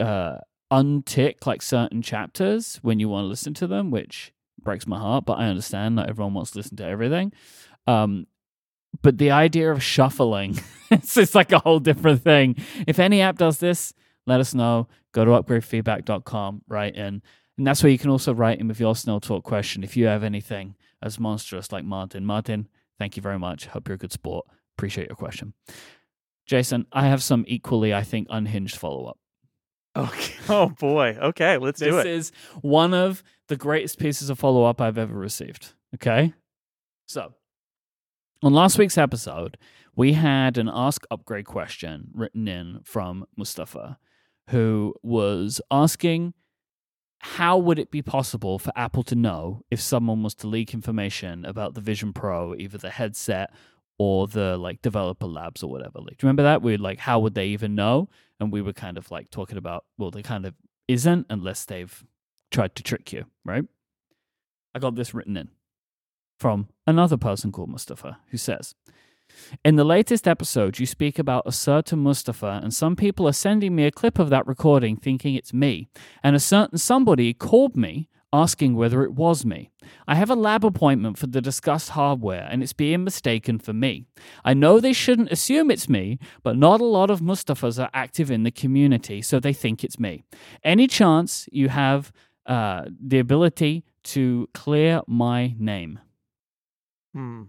uh 0.00 0.38
untick 0.72 1.46
like 1.46 1.62
certain 1.62 2.02
chapters 2.02 2.78
when 2.82 3.00
you 3.00 3.08
want 3.08 3.24
to 3.24 3.28
listen 3.28 3.54
to 3.54 3.66
them, 3.66 3.90
which 3.90 4.32
breaks 4.62 4.86
my 4.86 4.98
heart. 4.98 5.24
But 5.24 5.34
I 5.38 5.46
understand 5.46 5.96
not 5.96 6.08
everyone 6.08 6.34
wants 6.34 6.50
to 6.52 6.58
listen 6.58 6.76
to 6.78 6.84
everything. 6.84 7.32
Um, 7.86 8.26
but 9.02 9.18
the 9.18 9.30
idea 9.30 9.70
of 9.70 9.82
shuffling, 9.82 10.58
it's 10.90 11.14
just 11.14 11.34
like 11.34 11.52
a 11.52 11.58
whole 11.58 11.78
different 11.80 12.22
thing. 12.22 12.56
If 12.86 12.98
any 12.98 13.20
app 13.20 13.38
does 13.38 13.58
this, 13.58 13.92
let 14.26 14.40
us 14.40 14.54
know. 14.54 14.88
Go 15.12 15.24
to 15.24 15.30
upgradefeedback.com, 15.32 16.62
write 16.68 16.96
in. 16.96 17.22
And 17.58 17.66
that's 17.66 17.82
where 17.82 17.90
you 17.90 17.98
can 17.98 18.10
also 18.10 18.32
write 18.32 18.60
in 18.60 18.68
with 18.68 18.78
your 18.78 18.94
Snell 18.94 19.18
Talk 19.20 19.42
question 19.42 19.82
if 19.82 19.96
you 19.96 20.06
have 20.06 20.22
anything 20.22 20.76
as 21.02 21.18
monstrous 21.18 21.72
like 21.72 21.84
Martin. 21.84 22.24
Martin, 22.24 22.68
thank 22.98 23.16
you 23.16 23.22
very 23.22 23.38
much. 23.38 23.66
Hope 23.66 23.88
you're 23.88 23.96
a 23.96 23.98
good 23.98 24.12
sport. 24.12 24.46
Appreciate 24.76 25.08
your 25.08 25.16
question. 25.16 25.54
Jason, 26.46 26.86
I 26.92 27.08
have 27.08 27.22
some 27.22 27.44
equally, 27.48 27.92
I 27.92 28.04
think, 28.04 28.28
unhinged 28.30 28.76
follow 28.76 29.06
up. 29.06 29.18
Okay. 29.96 30.34
Oh 30.50 30.70
boy. 30.70 31.14
Okay, 31.20 31.58
let's 31.58 31.78
do 31.78 31.98
it. 31.98 32.04
This 32.04 32.28
is 32.28 32.32
one 32.62 32.94
of 32.94 33.22
the 33.48 33.56
greatest 33.56 33.98
pieces 33.98 34.30
of 34.30 34.38
follow 34.38 34.64
up 34.64 34.80
I've 34.80 34.96
ever 34.96 35.12
received. 35.12 35.74
Okay. 35.96 36.32
So, 37.04 37.34
on 38.42 38.54
last 38.54 38.78
week's 38.78 38.96
episode, 38.96 39.58
we 39.94 40.14
had 40.14 40.56
an 40.56 40.70
Ask 40.72 41.04
Upgrade 41.10 41.44
question 41.44 42.08
written 42.14 42.48
in 42.48 42.80
from 42.84 43.26
Mustafa, 43.36 43.98
who 44.48 44.94
was 45.02 45.60
asking 45.70 46.32
how 47.20 47.58
would 47.58 47.78
it 47.78 47.90
be 47.90 48.02
possible 48.02 48.58
for 48.58 48.72
Apple 48.76 49.02
to 49.04 49.14
know 49.14 49.62
if 49.70 49.80
someone 49.80 50.22
was 50.22 50.34
to 50.36 50.46
leak 50.46 50.72
information 50.72 51.44
about 51.44 51.74
the 51.74 51.80
Vision 51.80 52.12
Pro, 52.12 52.54
either 52.54 52.78
the 52.78 52.90
headset 52.90 53.50
or 53.98 54.28
the 54.28 54.56
like 54.56 54.82
developer 54.82 55.26
labs 55.26 55.62
or 55.62 55.70
whatever? 55.70 55.98
Like, 55.98 56.18
do 56.18 56.26
you 56.26 56.28
remember 56.28 56.44
that? 56.44 56.62
We 56.62 56.72
were 56.72 56.78
like, 56.78 57.00
how 57.00 57.18
would 57.20 57.34
they 57.34 57.48
even 57.48 57.74
know? 57.74 58.08
And 58.38 58.52
we 58.52 58.62
were 58.62 58.72
kind 58.72 58.96
of 58.96 59.10
like 59.10 59.30
talking 59.30 59.58
about, 59.58 59.84
well, 59.96 60.10
they 60.10 60.22
kind 60.22 60.46
of 60.46 60.54
isn't 60.86 61.26
unless 61.28 61.64
they've 61.64 62.04
tried 62.50 62.76
to 62.76 62.82
trick 62.82 63.12
you, 63.12 63.24
right? 63.44 63.64
I 64.74 64.78
got 64.78 64.94
this 64.94 65.12
written 65.12 65.36
in 65.36 65.48
from 66.38 66.68
another 66.86 67.16
person 67.16 67.50
called 67.50 67.70
Mustafa 67.70 68.18
who 68.28 68.36
says, 68.36 68.74
in 69.64 69.76
the 69.76 69.84
latest 69.84 70.26
episode, 70.26 70.78
you 70.78 70.86
speak 70.86 71.18
about 71.18 71.44
a 71.46 71.52
certain 71.52 72.00
Mustafa, 72.00 72.60
and 72.62 72.72
some 72.72 72.96
people 72.96 73.26
are 73.28 73.32
sending 73.32 73.74
me 73.74 73.84
a 73.84 73.90
clip 73.90 74.18
of 74.18 74.30
that 74.30 74.46
recording 74.46 74.96
thinking 74.96 75.34
it's 75.34 75.52
me. 75.52 75.88
And 76.22 76.36
a 76.36 76.40
certain 76.40 76.78
somebody 76.78 77.32
called 77.34 77.76
me 77.76 78.08
asking 78.32 78.74
whether 78.74 79.04
it 79.04 79.12
was 79.12 79.44
me. 79.44 79.70
I 80.06 80.14
have 80.14 80.30
a 80.30 80.34
lab 80.34 80.64
appointment 80.64 81.18
for 81.18 81.26
the 81.26 81.40
discussed 81.40 81.90
hardware 81.90 82.46
and 82.50 82.62
it's 82.62 82.74
being 82.74 83.04
mistaken 83.04 83.58
for 83.58 83.72
me. 83.72 84.04
I 84.44 84.54
know 84.54 84.80
they 84.80 84.92
shouldn't 84.92 85.32
assume 85.32 85.70
it's 85.70 85.88
me, 85.88 86.18
but 86.42 86.56
not 86.56 86.80
a 86.80 86.84
lot 86.84 87.10
of 87.10 87.20
Mustafas 87.20 87.82
are 87.82 87.90
active 87.94 88.30
in 88.30 88.42
the 88.42 88.50
community, 88.50 89.22
so 89.22 89.40
they 89.40 89.54
think 89.54 89.82
it's 89.82 89.98
me. 89.98 90.24
Any 90.62 90.86
chance 90.86 91.48
you 91.52 91.70
have 91.70 92.12
uh, 92.44 92.84
the 93.00 93.18
ability 93.18 93.84
to 94.04 94.48
clear 94.52 95.00
my 95.06 95.54
name? 95.58 95.98
Hmm. 97.14 97.44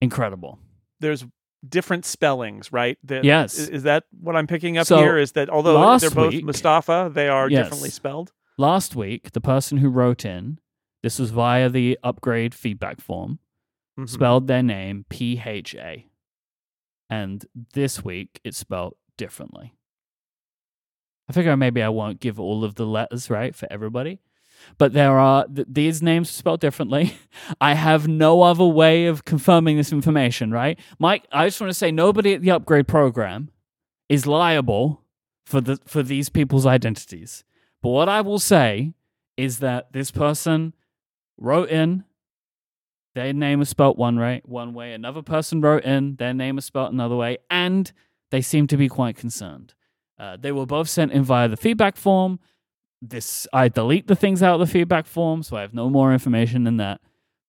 Incredible. 0.00 0.58
There's 1.02 1.26
different 1.68 2.04
spellings, 2.06 2.72
right? 2.72 2.96
That- 3.04 3.24
Yes. 3.24 3.58
Is, 3.58 3.68
is 3.68 3.82
that 3.82 4.04
what 4.18 4.34
I'm 4.36 4.46
picking 4.46 4.78
up 4.78 4.86
So, 4.86 4.96
here? 4.98 5.18
Is 5.18 5.32
that 5.32 5.50
although 5.50 5.98
they're 5.98 6.10
both 6.10 6.32
week- 6.32 6.44
Mustafa, 6.44 7.10
they 7.12 7.28
are 7.28 7.50
Yes. 7.50 7.66
differently 7.66 7.90
spelled? 7.90 8.32
Last 8.58 8.96
week, 8.96 9.32
the 9.32 9.40
person 9.40 9.78
who 9.78 9.88
wrote 9.90 10.24
in, 10.24 10.58
this 11.02 11.18
was 11.18 11.30
via 11.30 11.68
the 11.68 11.98
upgrade 12.02 12.54
feedback 12.54 13.00
form, 13.00 13.38
Mhm. 13.98 14.08
spelled 14.08 14.46
their 14.46 14.62
name 14.62 15.04
P 15.10 15.40
H 15.44 15.74
A. 15.74 16.06
And 17.10 17.44
this 17.74 18.02
week, 18.04 18.40
it's 18.42 18.56
spelled 18.58 18.94
differently. 19.18 19.74
I 21.28 21.32
figure 21.32 21.56
maybe 21.56 21.82
I 21.82 21.88
won't 21.90 22.20
give 22.20 22.40
all 22.40 22.64
of 22.64 22.74
the 22.76 22.86
letters 22.86 23.30
right 23.30 23.54
for 23.54 23.66
everybody. 23.70 24.20
But 24.78 24.92
there 24.92 25.18
are 25.18 25.46
th- 25.46 25.66
these 25.70 26.02
names 26.02 26.30
spelled 26.30 26.60
differently. 26.60 27.14
I 27.60 27.74
have 27.74 28.08
no 28.08 28.42
other 28.42 28.64
way 28.64 29.06
of 29.06 29.24
confirming 29.24 29.76
this 29.76 29.92
information, 29.92 30.50
right? 30.50 30.78
Mike, 30.98 31.26
I 31.32 31.46
just 31.46 31.60
want 31.60 31.70
to 31.70 31.74
say 31.74 31.90
nobody 31.90 32.34
at 32.34 32.42
the 32.42 32.50
upgrade 32.50 32.88
program 32.88 33.50
is 34.08 34.26
liable 34.26 35.02
for 35.44 35.60
the 35.60 35.78
for 35.86 36.02
these 36.02 36.28
people's 36.28 36.66
identities. 36.66 37.44
But 37.82 37.90
what 37.90 38.08
I 38.08 38.20
will 38.20 38.38
say 38.38 38.94
is 39.36 39.58
that 39.58 39.92
this 39.92 40.10
person 40.10 40.74
wrote 41.38 41.68
in 41.68 42.04
their 43.14 43.32
name 43.32 43.60
is 43.60 43.68
spelt 43.68 43.98
one 43.98 44.18
way, 44.18 44.40
one 44.44 44.72
way. 44.72 44.92
Another 44.92 45.22
person 45.22 45.60
wrote 45.60 45.84
in 45.84 46.16
their 46.16 46.32
name 46.32 46.56
is 46.56 46.64
spelt 46.64 46.92
another 46.92 47.16
way, 47.16 47.38
and 47.50 47.92
they 48.30 48.40
seem 48.40 48.66
to 48.68 48.76
be 48.76 48.88
quite 48.88 49.16
concerned. 49.16 49.74
Uh, 50.18 50.36
they 50.36 50.52
were 50.52 50.66
both 50.66 50.88
sent 50.88 51.12
in 51.12 51.22
via 51.22 51.48
the 51.48 51.56
feedback 51.56 51.96
form. 51.96 52.38
This 53.04 53.48
I 53.52 53.68
delete 53.68 54.06
the 54.06 54.14
things 54.14 54.42
out 54.42 54.54
of 54.54 54.60
the 54.60 54.72
feedback 54.72 55.06
form, 55.06 55.42
so 55.42 55.56
I 55.56 55.62
have 55.62 55.74
no 55.74 55.90
more 55.90 56.12
information 56.12 56.62
than 56.64 56.76
that. 56.76 57.00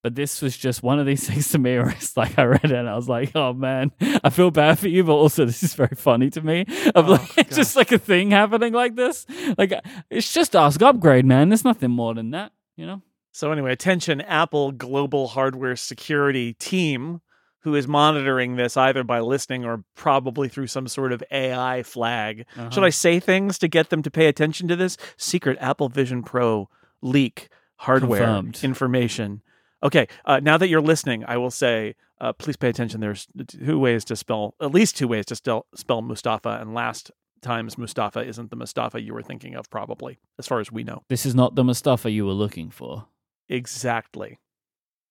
But 0.01 0.15
this 0.15 0.41
was 0.41 0.57
just 0.57 0.83
one 0.83 0.99
of 0.99 1.05
these 1.05 1.27
things 1.29 1.49
to 1.51 1.59
me 1.59 1.77
where 1.77 1.89
it's 1.89 2.17
like 2.17 2.37
I 2.37 2.43
read 2.43 2.65
it 2.65 2.71
and 2.71 2.89
I 2.89 2.95
was 2.95 3.07
like, 3.07 3.31
oh 3.35 3.53
man, 3.53 3.91
I 4.23 4.29
feel 4.29 4.51
bad 4.51 4.79
for 4.79 4.89
you, 4.89 5.03
but 5.03 5.13
also 5.13 5.45
this 5.45 5.63
is 5.63 5.73
very 5.75 5.95
funny 5.95 6.29
to 6.31 6.41
me. 6.41 6.65
Of 6.95 7.07
Oh, 7.07 7.13
like 7.13 7.49
just 7.51 7.75
like 7.75 7.91
a 7.91 7.97
thing 7.97 8.31
happening 8.31 8.73
like 8.73 8.95
this. 8.95 9.25
Like 9.57 9.73
it's 10.09 10.31
just 10.31 10.55
ask 10.55 10.81
upgrade, 10.81 11.25
man. 11.25 11.49
There's 11.49 11.63
nothing 11.63 11.91
more 11.91 12.13
than 12.13 12.31
that, 12.31 12.51
you 12.75 12.85
know? 12.85 13.01
So 13.31 13.51
anyway, 13.51 13.71
attention 13.71 14.21
Apple 14.21 14.71
global 14.71 15.27
hardware 15.29 15.75
security 15.75 16.53
team 16.53 17.21
who 17.63 17.75
is 17.75 17.87
monitoring 17.87 18.55
this 18.55 18.77
either 18.77 19.03
by 19.03 19.19
listening 19.19 19.65
or 19.65 19.83
probably 19.95 20.49
through 20.49 20.67
some 20.67 20.87
sort 20.87 21.11
of 21.11 21.23
AI 21.31 21.83
flag. 21.83 22.45
Uh-huh. 22.57 22.69
Should 22.69 22.83
I 22.83 22.89
say 22.89 23.19
things 23.19 23.57
to 23.59 23.67
get 23.67 23.89
them 23.89 24.01
to 24.03 24.11
pay 24.11 24.27
attention 24.27 24.67
to 24.67 24.75
this 24.75 24.97
secret 25.17 25.57
Apple 25.59 25.89
Vision 25.89 26.23
Pro 26.23 26.69
leak 27.01 27.49
hardware 27.77 28.19
Confirmed. 28.25 28.59
information? 28.63 29.41
Okay, 29.81 30.07
uh, 30.25 30.39
now 30.41 30.57
that 30.57 30.69
you're 30.69 30.81
listening, 30.81 31.25
I 31.27 31.37
will 31.37 31.51
say 31.51 31.95
uh, 32.21 32.31
please 32.31 32.55
pay 32.55 32.69
attention. 32.69 33.01
There's 33.01 33.27
two 33.47 33.79
ways 33.79 34.05
to 34.05 34.15
spell, 34.15 34.55
at 34.61 34.71
least 34.71 34.95
two 34.95 35.07
ways 35.07 35.25
to 35.25 35.35
spell, 35.35 35.65
spell 35.75 36.01
Mustafa, 36.01 36.57
and 36.61 36.73
last 36.73 37.11
times 37.41 37.77
Mustafa 37.77 38.25
isn't 38.25 38.49
the 38.49 38.55
Mustafa 38.55 39.01
you 39.01 39.13
were 39.13 39.21
thinking 39.21 39.55
of, 39.55 39.69
probably, 39.69 40.19
as 40.39 40.47
far 40.47 40.61
as 40.61 40.71
we 40.71 40.83
know. 40.83 41.03
This 41.09 41.25
is 41.25 41.35
not 41.35 41.55
the 41.55 41.63
Mustafa 41.65 42.09
you 42.11 42.25
were 42.25 42.31
looking 42.33 42.69
for. 42.69 43.07
Exactly. 43.49 44.39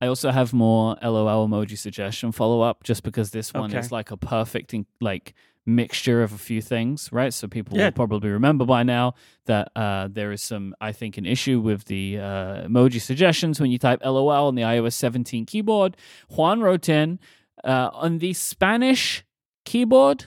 I 0.03 0.09
also 0.09 0.31
have 0.33 0.53
more 0.53 0.97
LOL 1.03 1.47
emoji 1.49 1.79
suggestion 1.79 2.33
follow 2.33 2.61
up 2.61 2.83
just 2.83 3.03
because 3.05 3.31
this 3.31 3.55
one 3.55 3.71
Okay. 3.71 3.79
is 3.79 3.93
like 3.93 4.11
a 4.11 4.17
perfect 4.17 4.75
in, 4.75 4.85
like 5.01 5.33
mixture 5.65 6.25
of 6.25 6.33
a 6.33 6.39
few 6.39 6.61
things, 6.61 7.09
right? 7.13 7.33
So 7.33 7.47
people 7.47 7.79
Yeah. 7.79 7.85
will 7.85 7.93
probably 7.93 8.31
remember 8.31 8.65
by 8.65 8.83
now 8.83 9.15
that 9.47 9.71
uh, 9.77 10.09
there 10.11 10.33
is 10.33 10.43
some, 10.43 10.75
I 10.81 10.91
think, 10.91 11.19
an 11.19 11.25
issue 11.25 11.61
with 11.61 11.85
the 11.85 12.19
uh, 12.19 12.67
emoji 12.69 13.01
suggestions 13.01 13.61
when 13.61 13.71
you 13.71 13.79
type 13.79 14.01
LOL 14.05 14.49
on 14.49 14.57
the 14.57 14.63
iOS 14.63 14.95
17 14.95 15.47
keyboard. 15.47 15.97
Juan 16.37 16.61
wrote 16.63 16.89
in 16.89 17.21
uh, 17.63 17.91
on 17.93 18.19
the 18.19 18.33
Spanish 18.33 19.25
keyboard. 19.65 20.25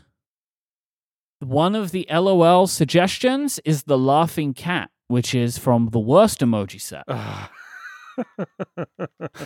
One 1.42 1.76
of 1.76 1.92
the 1.92 2.08
LOL 2.10 2.66
suggestions 2.68 3.60
is 3.66 3.84
the 3.84 3.98
laughing 3.98 4.54
cat, 4.54 4.90
which 5.10 5.36
is 5.36 5.58
from 5.58 5.90
the 5.92 6.00
worst 6.00 6.40
emoji 6.40 6.80
set. 6.80 7.04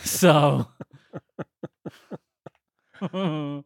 So. 0.01 0.67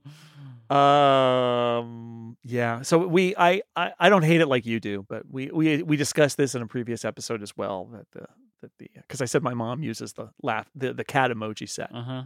Um. 0.70 2.38
Yeah. 2.44 2.82
So 2.82 2.98
we, 3.00 3.36
I, 3.38 3.62
I, 3.76 3.92
I 4.00 4.10
don't 4.10 4.24
hate 4.24 4.42
it 4.42 4.48
like 4.48 4.66
you 4.66 4.80
do, 4.80 5.06
but 5.08 5.24
we, 5.30 5.52
we, 5.52 5.84
we 5.84 5.98
discussed 5.98 6.38
this 6.38 6.56
in 6.56 6.62
a 6.62 6.68
previous 6.68 7.06
episode 7.06 7.44
as 7.44 7.56
well. 7.56 7.90
That 7.92 8.06
the, 8.12 8.28
that 8.62 8.72
the, 8.80 8.90
because 8.96 9.22
I 9.22 9.26
said 9.26 9.44
my 9.44 9.54
mom 9.54 9.84
uses 9.84 10.14
the 10.14 10.30
laugh, 10.42 10.70
the, 10.76 10.94
the 10.94 11.04
cat 11.04 11.32
emoji 11.32 11.70
set, 11.70 11.94
uh 11.94 12.02
huh. 12.02 12.24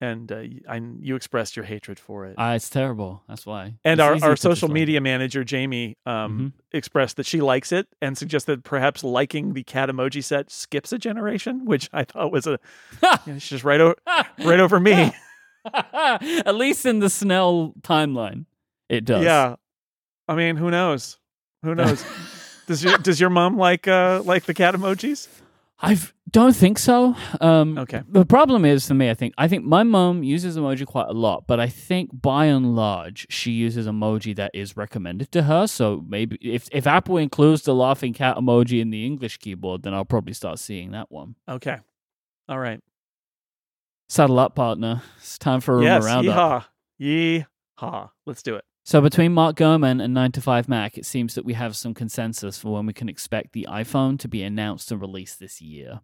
And 0.00 0.32
uh, 0.32 0.42
I, 0.68 0.80
you 1.00 1.14
expressed 1.16 1.56
your 1.56 1.64
hatred 1.66 1.98
for 1.98 2.24
it. 2.26 2.34
Uh, 2.38 2.52
it's 2.56 2.70
terrible. 2.70 3.22
That's 3.28 3.44
why. 3.44 3.74
and 3.84 4.00
It's 4.00 4.22
our, 4.22 4.30
our 4.30 4.36
social 4.36 4.68
media 4.68 5.00
manager 5.00 5.44
Jamie 5.44 5.96
um, 6.06 6.54
Mhm. 6.56 6.76
expressed 6.76 7.16
that 7.18 7.26
she 7.26 7.40
likes 7.40 7.70
it 7.72 7.86
and 8.00 8.16
suggested 8.16 8.64
perhaps 8.64 9.04
liking 9.04 9.52
the 9.52 9.62
cat 9.62 9.88
emoji 9.88 10.24
set 10.24 10.50
skips 10.50 10.92
a 10.92 10.98
generation, 10.98 11.64
which 11.66 11.88
I 11.92 12.04
thought 12.04 12.32
was 12.32 12.46
a 12.46 12.58
you 13.02 13.08
know, 13.26 13.36
it's 13.36 13.48
just 13.48 13.64
right 13.64 13.80
over 13.80 13.96
right 14.38 14.60
over 14.60 14.80
me. 14.80 15.12
At 15.74 16.54
least 16.54 16.86
in 16.86 17.00
the 17.00 17.10
Snell 17.10 17.74
timeline, 17.82 18.46
it 18.88 19.04
does. 19.04 19.24
Yeah. 19.24 19.56
I 20.26 20.34
mean, 20.34 20.56
who 20.56 20.70
knows? 20.70 21.18
Who 21.62 21.74
knows? 21.74 22.02
does 22.66 22.82
your 22.82 22.96
does 22.98 23.20
your 23.20 23.30
mom 23.30 23.58
like 23.58 23.86
uh 23.86 24.22
like 24.24 24.44
the 24.44 24.54
cat 24.54 24.74
emojis? 24.74 25.28
I 25.82 25.98
don't 26.30 26.54
think 26.54 26.78
so. 26.78 27.16
Um, 27.40 27.78
Okay. 27.78 28.02
The 28.06 28.26
problem 28.26 28.64
is 28.64 28.86
for 28.86 28.94
me, 28.94 29.08
I 29.08 29.14
think 29.14 29.32
I 29.38 29.48
think 29.48 29.64
my 29.64 29.82
mom 29.82 30.22
uses 30.22 30.56
emoji 30.56 30.86
quite 30.86 31.08
a 31.08 31.12
lot, 31.12 31.46
but 31.46 31.58
I 31.58 31.68
think 31.68 32.10
by 32.12 32.46
and 32.46 32.76
large 32.76 33.26
she 33.30 33.52
uses 33.52 33.86
emoji 33.86 34.36
that 34.36 34.50
is 34.52 34.76
recommended 34.76 35.32
to 35.32 35.44
her. 35.44 35.66
So 35.66 36.04
maybe 36.06 36.36
if 36.42 36.68
if 36.70 36.86
Apple 36.86 37.16
includes 37.16 37.62
the 37.62 37.74
laughing 37.74 38.12
cat 38.12 38.36
emoji 38.36 38.80
in 38.80 38.90
the 38.90 39.06
English 39.06 39.38
keyboard, 39.38 39.82
then 39.82 39.94
I'll 39.94 40.04
probably 40.04 40.34
start 40.34 40.58
seeing 40.58 40.90
that 40.90 41.10
one. 41.10 41.34
Okay. 41.48 41.78
All 42.48 42.58
right. 42.58 42.80
Saddle 44.08 44.38
up, 44.38 44.54
partner. 44.54 45.02
It's 45.18 45.38
time 45.38 45.60
for 45.60 45.80
a 45.80 45.84
yes. 45.84 46.04
roundup. 46.04 46.66
Yeehaw. 47.00 47.44
Yeehaw. 47.80 48.10
Let's 48.26 48.42
do 48.42 48.56
it. 48.56 48.64
So 48.90 49.00
between 49.00 49.32
Mark 49.32 49.54
Gurman 49.54 50.02
and 50.02 50.12
9 50.12 50.32
to 50.32 50.40
5 50.40 50.68
Mac, 50.68 50.98
it 50.98 51.06
seems 51.06 51.36
that 51.36 51.44
we 51.44 51.52
have 51.52 51.76
some 51.76 51.94
consensus 51.94 52.58
for 52.58 52.72
when 52.72 52.86
we 52.86 52.92
can 52.92 53.08
expect 53.08 53.52
the 53.52 53.68
iPhone 53.70 54.18
to 54.18 54.26
be 54.26 54.42
announced 54.42 54.90
and 54.90 55.00
released 55.00 55.38
this 55.38 55.62
year. 55.62 56.00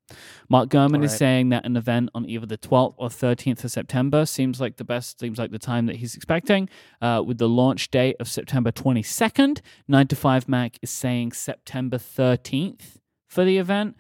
Mark 0.48 0.68
Gurman 0.68 1.02
is 1.02 1.12
saying 1.12 1.48
that 1.48 1.66
an 1.66 1.76
event 1.76 2.10
on 2.14 2.28
either 2.28 2.46
the 2.46 2.56
12th 2.56 2.94
or 2.96 3.08
13th 3.08 3.64
of 3.64 3.72
September 3.72 4.24
seems 4.24 4.60
like 4.60 4.76
the 4.76 4.84
best, 4.84 5.18
seems 5.18 5.36
like 5.36 5.50
the 5.50 5.58
time 5.58 5.86
that 5.86 5.96
he's 5.96 6.14
expecting, 6.14 6.68
uh, 7.02 7.24
with 7.26 7.38
the 7.38 7.48
launch 7.48 7.90
date 7.90 8.14
of 8.20 8.28
September 8.28 8.70
22nd. 8.70 9.62
9 9.88 10.06
to 10.06 10.14
5 10.14 10.48
Mac 10.48 10.78
is 10.80 10.90
saying 10.90 11.32
September 11.32 11.98
13th 11.98 13.00
for 13.26 13.44
the 13.44 13.58
event. 13.58 13.96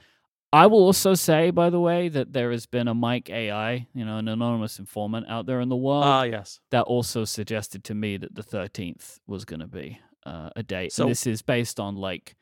I 0.56 0.66
will 0.66 0.80
also 0.80 1.14
say, 1.14 1.50
by 1.50 1.70
the 1.70 1.80
way, 1.80 2.08
that 2.08 2.32
there 2.32 2.50
has 2.50 2.66
been 2.66 2.88
a 2.88 2.94
Mike 2.94 3.28
AI, 3.30 3.86
you 3.94 4.04
know, 4.04 4.16
an 4.18 4.28
anonymous 4.28 4.78
informant 4.78 5.26
out 5.28 5.44
there 5.46 5.60
in 5.60 5.68
the 5.68 5.76
world 5.76 6.04
Ah, 6.04 6.22
yes. 6.22 6.60
that 6.70 6.82
also 6.84 7.24
suggested 7.24 7.84
to 7.84 7.94
me 7.94 8.16
that 8.16 8.34
the 8.34 8.42
13th 8.42 9.18
was 9.26 9.44
going 9.44 9.60
to 9.60 9.66
be 9.66 10.00
uh, 10.24 10.50
a 10.56 10.62
date. 10.62 10.92
So- 10.92 11.04
and 11.04 11.10
this 11.10 11.26
is 11.26 11.42
based 11.42 11.78
on 11.78 11.96
like 11.96 12.36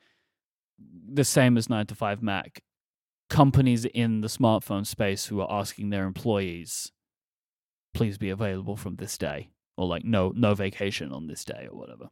the 0.79 1.23
same 1.23 1.57
as 1.57 1.69
9 1.69 1.85
to 1.87 1.95
5 1.95 2.21
Mac 2.21 2.63
companies 3.29 3.85
in 3.85 4.21
the 4.21 4.27
smartphone 4.27 4.85
space 4.85 5.25
who 5.25 5.41
are 5.41 5.51
asking 5.51 5.89
their 5.89 6.05
employees 6.05 6.91
please 7.93 8.17
be 8.17 8.29
available 8.29 8.75
from 8.75 8.97
this 8.97 9.17
day 9.17 9.49
or 9.77 9.87
like 9.87 10.03
no 10.03 10.31
no 10.35 10.53
vacation 10.53 11.11
on 11.11 11.27
this 11.27 11.43
day 11.45 11.67
or 11.71 11.77
whatever. 11.77 12.09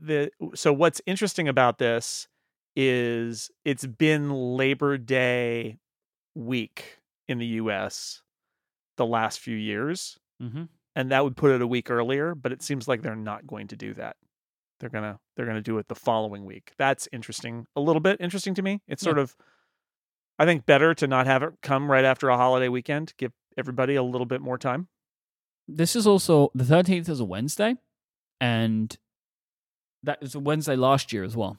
The 0.00 0.30
so 0.54 0.72
what's 0.72 1.00
interesting 1.06 1.48
about 1.48 1.78
this 1.78 2.28
is 2.76 3.50
it's 3.64 3.86
been 3.86 4.30
Labor 4.30 4.98
Day 4.98 5.78
week 6.34 6.98
in 7.28 7.38
the 7.38 7.46
US 7.62 8.22
the 8.96 9.06
last 9.06 9.40
few 9.40 9.56
years. 9.56 10.18
Mhm. 10.42 10.68
and 10.96 11.10
that 11.12 11.22
would 11.24 11.36
put 11.36 11.50
it 11.52 11.62
a 11.62 11.66
week 11.66 11.90
earlier 11.90 12.34
but 12.34 12.50
it 12.52 12.60
seems 12.62 12.86
like 12.88 13.02
they're 13.02 13.14
not 13.16 13.46
going 13.46 13.68
to 13.68 13.76
do 13.76 13.94
that 13.94 14.16
they're 14.80 14.90
gonna 14.90 15.18
they're 15.36 15.46
gonna 15.46 15.60
do 15.62 15.78
it 15.78 15.86
the 15.88 15.94
following 15.94 16.44
week 16.44 16.72
that's 16.76 17.08
interesting 17.12 17.66
a 17.76 17.80
little 17.80 18.00
bit 18.00 18.20
interesting 18.20 18.52
to 18.54 18.62
me 18.62 18.80
it's 18.88 19.02
Yeah. 19.02 19.06
sort 19.06 19.18
of 19.18 19.36
i 20.38 20.44
think 20.44 20.66
better 20.66 20.92
to 20.94 21.06
not 21.06 21.26
have 21.26 21.42
it 21.44 21.54
come 21.62 21.88
right 21.90 22.04
after 22.04 22.28
a 22.28 22.36
holiday 22.36 22.68
weekend 22.68 23.12
give 23.16 23.32
everybody 23.56 23.94
a 23.94 24.02
little 24.02 24.26
bit 24.26 24.40
more 24.40 24.58
time 24.58 24.88
This 25.68 25.94
is 25.96 26.06
also 26.06 26.50
the 26.54 26.64
13th 26.64 27.08
is 27.08 27.20
a 27.20 27.24
Wednesday 27.24 27.76
and 28.40 28.96
that 30.02 30.18
is 30.20 30.34
a 30.34 30.40
Wednesday 30.40 30.76
last 30.76 31.12
year 31.12 31.22
as 31.24 31.36
well. 31.36 31.56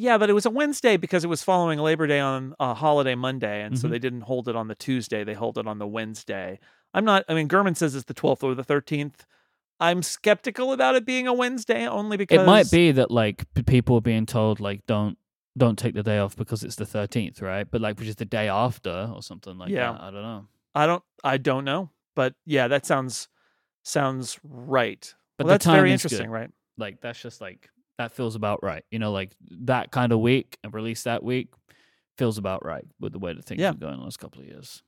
Yeah, 0.00 0.16
but 0.16 0.30
it 0.30 0.32
was 0.32 0.46
a 0.46 0.50
Wednesday 0.50 0.96
because 0.96 1.24
it 1.24 1.26
was 1.28 1.42
following 1.42 1.78
Labor 1.80 2.06
Day 2.06 2.20
on 2.20 2.54
a 2.60 2.72
holiday 2.72 3.16
Monday, 3.16 3.62
and 3.62 3.76
so 3.78 3.88
Mhm. 3.88 3.90
they 3.90 3.98
didn't 3.98 4.20
hold 4.22 4.48
it 4.48 4.54
on 4.56 4.68
the 4.68 4.76
Tuesday. 4.76 5.24
They 5.24 5.34
hold 5.34 5.58
it 5.58 5.66
on 5.66 5.78
the 5.78 5.86
Wednesday. 5.88 6.60
I'm 6.94 7.04
not. 7.04 7.24
I 7.28 7.34
mean, 7.34 7.48
Gurman 7.48 7.76
says 7.76 7.94
it's 7.96 8.04
the 8.06 8.14
12th 8.14 8.42
or 8.44 8.54
the 8.54 8.62
13th. 8.64 9.26
I'm 9.80 10.02
skeptical 10.02 10.72
about 10.72 10.94
it 10.94 11.04
being 11.04 11.26
a 11.26 11.32
Wednesday 11.32 11.86
only 11.86 12.16
because 12.16 12.40
It 12.40 12.46
might 12.46 12.70
be 12.70 12.92
that 12.92 13.10
like 13.10 13.44
people 13.66 13.96
are 13.96 14.00
being 14.00 14.24
told 14.26 14.60
like 14.60 14.86
don't 14.86 15.18
don't 15.56 15.76
take 15.78 15.94
the 15.94 16.02
day 16.04 16.18
off 16.18 16.36
because 16.36 16.62
it's 16.62 16.76
the 16.76 16.86
thirteenth, 16.86 17.42
right? 17.42 17.68
But 17.68 17.80
like 17.80 17.98
which 17.98 18.06
is 18.08 18.16
the 18.16 18.24
day 18.24 18.48
after 18.48 19.10
or 19.12 19.22
something 19.22 19.58
like 19.58 19.70
Yeah. 19.70 19.92
that. 19.92 20.00
I 20.00 20.10
don't 20.12 20.22
know. 20.22 20.46
I 20.76 20.86
don't. 20.86 21.02
I 21.24 21.36
don't 21.38 21.64
know, 21.64 21.90
but 22.14 22.34
yeah, 22.46 22.68
that 22.68 22.86
sounds 22.86 23.28
sounds 23.82 24.38
right. 24.44 25.12
But 25.36 25.46
well, 25.46 25.54
that's 25.54 25.66
very 25.66 25.92
interesting, 25.92 26.26
good. 26.28 26.32
right? 26.32 26.50
Like 26.76 27.00
that's 27.00 27.20
just 27.20 27.40
like 27.40 27.70
that 27.98 28.12
feels 28.12 28.34
about 28.34 28.62
right. 28.62 28.84
You 28.90 28.98
know, 28.98 29.12
like 29.12 29.32
that 29.66 29.90
kind 29.90 30.12
of 30.12 30.20
week 30.20 30.56
and 30.64 30.72
release 30.72 31.02
that 31.02 31.22
week 31.22 31.48
feels 32.16 32.38
about 32.38 32.64
right 32.64 32.84
with 33.00 33.12
the 33.12 33.18
way 33.18 33.32
that 33.32 33.44
things 33.44 33.60
Yeah. 33.60 33.66
have 33.68 33.78
been 33.78 33.88
going 33.88 33.98
the 33.98 34.04
last 34.04 34.18
couple 34.18 34.40
of 34.40 34.46
years. 34.48 34.82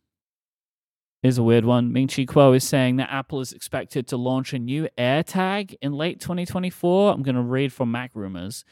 Here's 1.22 1.36
a 1.38 1.42
weird 1.42 1.66
one. 1.66 1.92
Ming 1.92 2.08
Chi 2.08 2.24
Kuo 2.24 2.56
is 2.56 2.64
saying 2.64 2.96
that 2.96 3.10
Apple 3.12 3.40
is 3.40 3.52
expected 3.52 4.06
to 4.08 4.16
launch 4.16 4.54
a 4.54 4.58
new 4.58 4.88
AirTag 4.96 5.74
in 5.82 5.92
late 5.92 6.18
2024. 6.18 7.12
I'm 7.12 7.22
going 7.22 7.34
to 7.34 7.42
read 7.42 7.72
from 7.74 7.92
Mac 7.92 8.12
Rumors. 8.14 8.64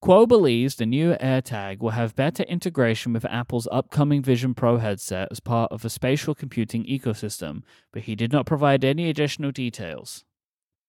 Kuo 0.00 0.28
believes 0.28 0.76
the 0.76 0.86
new 0.86 1.14
AirTag 1.14 1.80
will 1.80 1.90
have 1.90 2.14
better 2.14 2.44
integration 2.44 3.12
with 3.12 3.24
Apple's 3.24 3.66
upcoming 3.72 4.22
Vision 4.22 4.54
Pro 4.54 4.76
headset 4.76 5.26
as 5.32 5.40
part 5.40 5.72
of 5.72 5.84
a 5.84 5.90
spatial 5.90 6.36
computing 6.36 6.84
ecosystem, 6.84 7.62
but 7.92 8.02
he 8.02 8.14
did 8.14 8.30
not 8.30 8.46
provide 8.46 8.84
any 8.84 9.10
additional 9.10 9.50
details. 9.50 10.24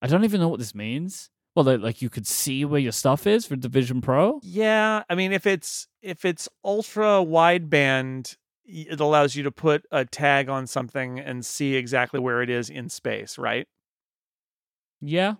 I 0.03 0.07
don't 0.07 0.23
even 0.23 0.39
know 0.39 0.47
what 0.47 0.59
this 0.59 0.75
means. 0.75 1.31
Well, 1.59 1.65
like- 1.65 1.81
like 1.83 2.01
you 2.01 2.09
could 2.09 2.25
see 2.25 2.63
where 2.63 2.79
your 2.79 2.93
stuff 2.93 3.27
is 3.27 3.45
for 3.45 3.57
Division 3.57 3.99
Pro. 3.99 4.39
Yeah, 4.43 5.03
I 5.09 5.15
mean, 5.15 5.33
if 5.33 5.45
it's 5.45 5.87
if 6.01 6.23
it's 6.23 6.47
ultra 6.63 7.21
wideband, 7.25 8.37
it 8.63 8.99
allows 9.01 9.35
you 9.35 9.43
to 9.43 9.51
put 9.51 9.85
a 9.91 10.05
tag 10.05 10.47
on 10.47 10.67
something 10.67 11.19
and 11.19 11.45
see 11.45 11.75
exactly 11.75 12.17
where 12.21 12.41
it 12.41 12.49
is 12.49 12.69
in 12.69 12.87
space, 12.87 13.37
right? 13.37 13.67
Yeah. 15.01 15.33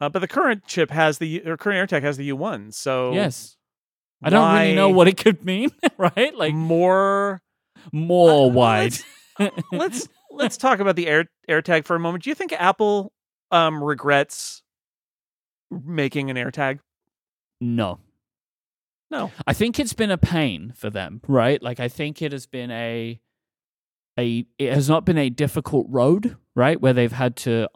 Uh, 0.00 0.08
but 0.08 0.20
the 0.20 0.28
current 0.28 0.66
chip 0.66 0.90
has 0.90 1.18
the 1.18 1.42
or 1.46 1.58
current 1.58 1.90
AirTag 1.90 2.02
has 2.02 2.16
the 2.16 2.30
U1, 2.30 2.72
so 2.72 3.12
Yes. 3.12 3.56
I 4.22 4.30
don't 4.30 4.54
really 4.54 4.74
know 4.74 4.88
what 4.88 5.08
it 5.08 5.18
could 5.18 5.44
mean, 5.44 5.70
right? 5.98 6.34
Like 6.34 6.54
more. 6.54 7.42
more 7.92 8.46
Uh, 8.46 8.48
wide. 8.48 8.94
let's- 9.38 9.58
let's 9.72 10.08
let's 10.30 10.56
talk 10.56 10.80
about 10.80 10.96
the 10.96 11.06
Air 11.06 11.26
AirTag 11.50 11.84
for 11.84 11.96
a 11.96 12.00
moment. 12.00 12.24
Do 12.24 12.30
you 12.30 12.34
think 12.34 12.52
Apple 12.54 13.12
um 13.50 13.84
regrets 13.84 14.62
making 15.84 16.30
an 16.30 16.36
AirTag? 16.36 16.80
no. 17.60 18.00
No. 19.10 19.30
I 19.46 19.52
think 19.52 19.78
it's 19.78 19.92
been 19.92 20.10
a 20.10 20.18
pain 20.18 20.72
for 20.74 20.90
them, 20.90 21.20
right? 21.28 21.62
Like 21.62 21.78
I 21.78 21.88
think 21.88 22.20
it 22.20 22.32
has 22.32 22.46
been 22.46 22.70
a 22.72 23.20
a 24.18 24.46
it 24.58 24.72
has 24.72 24.88
not 24.88 25.04
been 25.04 25.18
a 25.18 25.30
difficult 25.30 25.86
road, 25.88 26.36
right? 26.56 26.80
Where 26.80 26.92
they've 26.92 27.12
had 27.12 27.36
to 27.36 27.68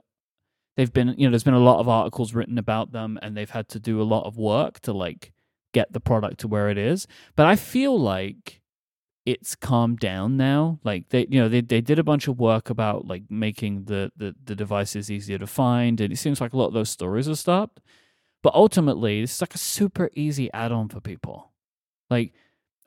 they've 0.76 0.92
been, 0.92 1.14
you 1.16 1.26
know, 1.26 1.30
there's 1.30 1.44
been 1.44 1.54
a 1.54 1.60
lot 1.60 1.80
of 1.80 1.88
articles 1.88 2.34
written 2.34 2.58
about 2.58 2.92
them 2.92 3.18
and 3.22 3.36
they've 3.36 3.50
had 3.50 3.68
to 3.68 3.80
do 3.80 4.00
a 4.00 4.04
lot 4.04 4.26
of 4.26 4.36
work 4.36 4.80
to 4.80 4.92
like 4.92 5.32
get 5.72 5.92
the 5.92 6.00
product 6.00 6.40
to 6.40 6.48
where 6.48 6.70
it 6.70 6.78
is. 6.78 7.06
But 7.36 7.46
I 7.46 7.56
feel 7.56 7.98
like 7.98 8.60
it's 9.32 9.54
calmed 9.54 9.98
down 9.98 10.36
now. 10.36 10.78
Like 10.84 11.08
they 11.10 11.26
you 11.30 11.40
know, 11.40 11.48
they 11.48 11.60
they 11.60 11.80
did 11.80 11.98
a 11.98 12.04
bunch 12.10 12.28
of 12.28 12.38
work 12.38 12.70
about 12.70 13.06
like 13.12 13.24
making 13.30 13.84
the 13.84 14.10
the, 14.16 14.34
the 14.48 14.54
devices 14.56 15.10
easier 15.10 15.38
to 15.38 15.46
find 15.46 16.00
and 16.00 16.12
it 16.12 16.16
seems 16.16 16.40
like 16.40 16.52
a 16.52 16.56
lot 16.56 16.68
of 16.68 16.74
those 16.74 16.90
stories 16.90 17.26
have 17.26 17.38
stopped. 17.38 17.80
But 18.42 18.54
ultimately, 18.54 19.20
this 19.20 19.34
is 19.34 19.40
like 19.40 19.54
a 19.54 19.58
super 19.76 20.10
easy 20.14 20.46
add-on 20.52 20.88
for 20.88 21.00
people. 21.00 21.52
Like 22.08 22.32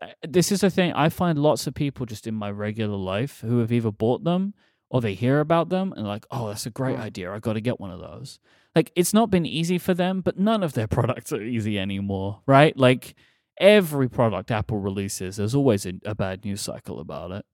uh, 0.01 0.07
this 0.27 0.51
is 0.51 0.63
a 0.63 0.69
thing 0.69 0.93
I 0.93 1.09
find 1.09 1.37
lots 1.37 1.67
of 1.67 1.73
people 1.75 2.05
just 2.05 2.25
in 2.27 2.33
my 2.35 2.49
regular 2.51 2.97
life 2.97 3.41
who 3.41 3.59
have 3.59 3.71
either 3.71 3.91
bought 3.91 4.23
them 4.23 4.53
or 4.89 4.99
they 5.01 5.13
hear 5.13 5.39
about 5.39 5.69
them 5.69 5.93
and 5.95 6.07
like, 6.07 6.25
oh, 6.31 6.47
that's 6.47 6.65
a 6.65 6.69
great 6.71 6.97
Mm. 6.97 7.01
idea. 7.09 7.31
I 7.31 7.39
got 7.39 7.53
to 7.53 7.61
get 7.61 7.79
one 7.79 7.91
of 7.91 7.99
those. 7.99 8.39
Like 8.75 8.91
it's 8.95 9.13
not 9.13 9.29
been 9.29 9.45
easy 9.45 9.77
for 9.77 9.93
them, 9.93 10.21
but 10.21 10.39
none 10.39 10.63
of 10.63 10.73
their 10.73 10.87
products 10.97 11.31
are 11.31 11.41
easy 11.43 11.77
anymore, 11.77 12.41
right? 12.47 12.75
Like 12.77 13.13
every 13.59 14.09
product 14.09 14.51
Apple 14.51 14.79
releases, 14.79 15.37
there's 15.37 15.55
always 15.55 15.85
a, 15.85 15.93
a 16.05 16.15
bad 16.15 16.45
news 16.45 16.61
cycle 16.61 16.99
about 16.99 17.31
it. 17.31 17.45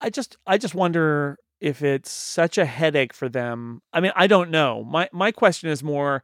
I 0.00 0.10
just 0.10 0.36
I 0.46 0.58
just 0.58 0.74
wonder 0.74 1.36
if 1.60 1.82
it's 1.82 2.10
such 2.10 2.58
a 2.58 2.64
headache 2.64 3.12
for 3.12 3.28
them. 3.28 3.80
I 3.92 4.00
mean, 4.00 4.12
I 4.16 4.26
don't 4.26 4.50
know. 4.50 4.82
My 4.84 5.08
my 5.12 5.30
question 5.32 5.68
is 5.70 5.82
more 5.82 6.22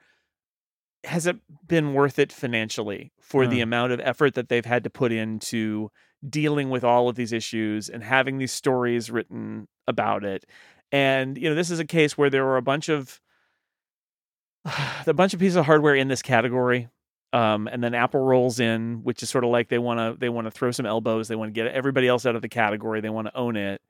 has 1.05 1.27
it 1.27 1.37
been 1.67 1.95
worth 1.95 2.19
it 2.19 2.33
financially 2.33 3.13
for 3.21 3.47
the 3.47 3.59
Hmm. 3.59 3.63
amount 3.63 3.93
of 3.93 4.01
effort 4.01 4.35
that 4.35 4.49
they've 4.49 4.65
had 4.65 4.83
to 4.83 4.91
put 4.91 5.13
into 5.13 5.91
dealing 6.29 6.71
with 6.71 6.83
all 6.83 7.09
of 7.09 7.15
these 7.15 7.33
issues 7.33 7.89
and 7.89 8.03
having 8.03 8.39
these 8.39 8.51
stories 8.53 9.09
written 9.11 9.69
about 9.87 10.25
it? 10.25 10.45
And 10.91 11.39
you 11.39 11.49
know, 11.49 11.55
this 11.55 11.71
is 11.71 11.79
a 11.79 11.85
case 11.85 12.19
where 12.19 12.31
there 12.31 12.45
were 12.45 12.57
a 12.57 12.63
bunch 12.63 12.89
of 12.89 13.21
a 15.07 15.15
bunch 15.15 15.35
of 15.35 15.41
pieces 15.41 15.57
of 15.57 15.67
hardware 15.67 15.95
in 15.95 16.09
this 16.09 16.23
category 16.23 16.89
um, 17.33 17.69
and 17.69 17.83
then 17.83 17.95
Apple 17.95 18.21
rolls 18.21 18.59
in, 18.61 19.03
which 19.03 19.23
is 19.23 19.31
sort 19.31 19.45
of 19.45 19.51
like 19.51 19.69
they 19.69 19.79
want 19.79 19.99
to 19.99 20.19
they 20.19 20.29
want 20.29 20.47
to 20.47 20.51
throw 20.51 20.71
some 20.71 20.87
elbows, 20.87 21.29
they 21.29 21.37
want 21.37 21.49
to 21.49 21.53
get 21.53 21.73
everybody 21.73 22.09
else 22.09 22.25
out 22.25 22.37
of 22.37 22.43
the 22.43 22.49
category, 22.49 23.01
they 23.01 23.11
want 23.11 23.27
to 23.27 23.37
own 23.37 23.57
it. 23.57 23.81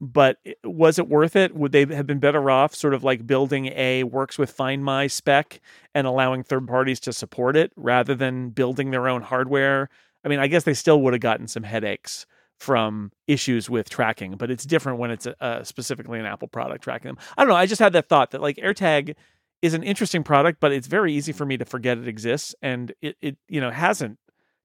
But 0.00 0.38
was 0.64 0.98
it 0.98 1.08
worth 1.08 1.36
it? 1.36 1.54
Would 1.54 1.72
they 1.72 1.84
have 1.84 2.06
been 2.06 2.20
better 2.20 2.50
off 2.50 2.74
sort 2.74 2.94
of 2.94 3.04
like 3.04 3.26
building 3.26 3.66
a 3.66 4.04
works 4.04 4.38
with 4.38 4.50
Find 4.50 4.82
My 4.82 5.08
spec 5.08 5.60
and 5.94 6.06
allowing 6.06 6.42
third 6.42 6.66
parties 6.66 7.00
to 7.00 7.12
support 7.12 7.54
it 7.54 7.70
rather 7.76 8.14
than 8.14 8.48
building 8.50 8.92
their 8.92 9.08
own 9.08 9.20
hardware? 9.20 9.90
I 10.24 10.28
mean, 10.28 10.38
I 10.38 10.46
guess 10.46 10.64
they 10.64 10.74
still 10.74 11.02
would 11.02 11.12
have 11.12 11.20
gotten 11.20 11.48
some 11.48 11.64
headaches 11.64 12.24
from 12.56 13.10
issues 13.26 13.68
with 13.68 13.90
tracking, 13.90 14.36
but 14.36 14.50
it's 14.50 14.64
different 14.64 14.98
when 14.98 15.10
it's 15.10 15.26
specifically 15.64 16.18
an 16.18 16.26
Apple 16.26 16.48
product 16.48 16.84
tracking 16.84 17.08
them. 17.08 17.18
I 17.36 17.42
don't 17.42 17.50
know. 17.50 17.56
I 17.56 17.66
just 17.66 17.80
had 17.80 17.92
that 17.94 18.08
thought 18.08 18.30
that 18.30 18.40
like 18.40 18.56
AirTag 18.56 19.16
is 19.62 19.74
an 19.74 19.82
interesting 19.82 20.22
product, 20.22 20.60
but 20.60 20.72
it's 20.72 20.86
very 20.86 21.12
easy 21.12 21.32
for 21.32 21.44
me 21.44 21.56
to 21.56 21.64
forget 21.64 21.98
it 21.98 22.08
exists, 22.08 22.54
and 22.62 22.92
it 23.02 23.16
it 23.20 23.36
you 23.48 23.60
know 23.60 23.70
hasn't 23.70 24.18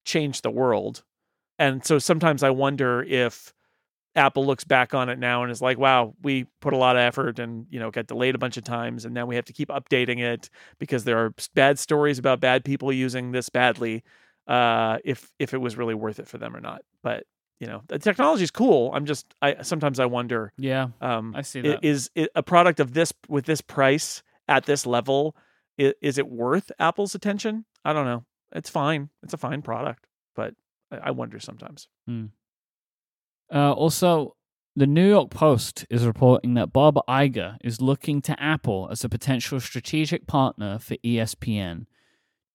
changed 0.05 0.43
the 0.43 0.51
world. 0.51 1.03
And 1.57 1.85
so 1.85 1.99
sometimes 1.99 2.43
I 2.43 2.49
wonder 2.49 3.03
if 3.03 3.53
Apple 4.15 4.45
looks 4.45 4.63
back 4.63 4.93
on 4.93 5.09
it 5.09 5.19
now 5.19 5.43
and 5.43 5.51
is 5.51 5.61
like, 5.61 5.77
"Wow, 5.77 6.13
we 6.21 6.45
put 6.61 6.73
a 6.73 6.77
lot 6.77 6.95
of 6.95 7.01
effort 7.01 7.39
and 7.39 7.65
you 7.69 7.79
know 7.79 7.91
got 7.91 8.07
delayed 8.07 8.35
a 8.35 8.37
bunch 8.37 8.57
of 8.57 8.63
times, 8.63 9.05
and 9.05 9.13
now 9.13 9.25
we 9.25 9.35
have 9.35 9.45
to 9.45 9.53
keep 9.53 9.69
updating 9.69 10.19
it 10.19 10.49
because 10.79 11.03
there 11.03 11.17
are 11.17 11.33
bad 11.53 11.79
stories 11.79 12.17
about 12.17 12.39
bad 12.39 12.63
people 12.63 12.91
using 12.91 13.31
this 13.31 13.49
badly." 13.49 14.03
Uh, 14.47 14.99
if 15.03 15.31
if 15.39 15.53
it 15.55 15.57
was 15.57 15.75
really 15.75 15.95
worth 15.95 16.19
it 16.19 16.27
for 16.27 16.37
them 16.37 16.55
or 16.55 16.61
not, 16.61 16.83
but 17.01 17.25
you 17.59 17.67
know 17.67 17.81
the 17.87 17.97
technology 17.97 18.43
is 18.43 18.51
cool. 18.51 18.91
I'm 18.93 19.05
just 19.05 19.33
I 19.41 19.63
sometimes 19.63 19.99
I 19.99 20.05
wonder 20.05 20.53
Yeah, 20.57 20.89
um, 21.01 21.33
I 21.35 21.41
see 21.41 21.61
that. 21.61 21.83
is 21.83 22.11
it 22.13 22.29
a 22.35 22.43
product 22.43 22.79
of 22.79 22.93
this 22.93 23.11
with 23.27 23.45
this 23.45 23.61
price 23.61 24.21
at 24.47 24.65
this 24.65 24.85
level? 24.85 25.35
Is, 25.77 25.93
is 26.01 26.17
it 26.17 26.27
worth 26.27 26.71
Apple's 26.79 27.15
attention? 27.15 27.65
I 27.83 27.93
don't 27.93 28.05
know. 28.05 28.25
It's 28.53 28.69
fine. 28.69 29.09
It's 29.23 29.33
a 29.33 29.37
fine 29.37 29.61
product, 29.61 30.05
but 30.35 30.53
I, 30.91 30.97
I 31.07 31.11
wonder 31.11 31.39
sometimes. 31.39 31.87
Uh, 33.53 33.71
also, 33.73 34.35
the 34.75 34.87
New 34.87 35.07
York 35.07 35.29
Post 35.29 35.85
is 35.89 36.05
reporting 36.05 36.53
that 36.55 36.73
Bob 36.73 36.97
Iger 37.07 37.57
is 37.63 37.81
looking 37.81 38.21
to 38.23 38.41
Apple 38.41 38.87
as 38.91 39.03
a 39.03 39.09
potential 39.09 39.59
strategic 39.59 40.27
partner 40.27 40.79
for 40.79 40.95
ESPN. 40.97 41.85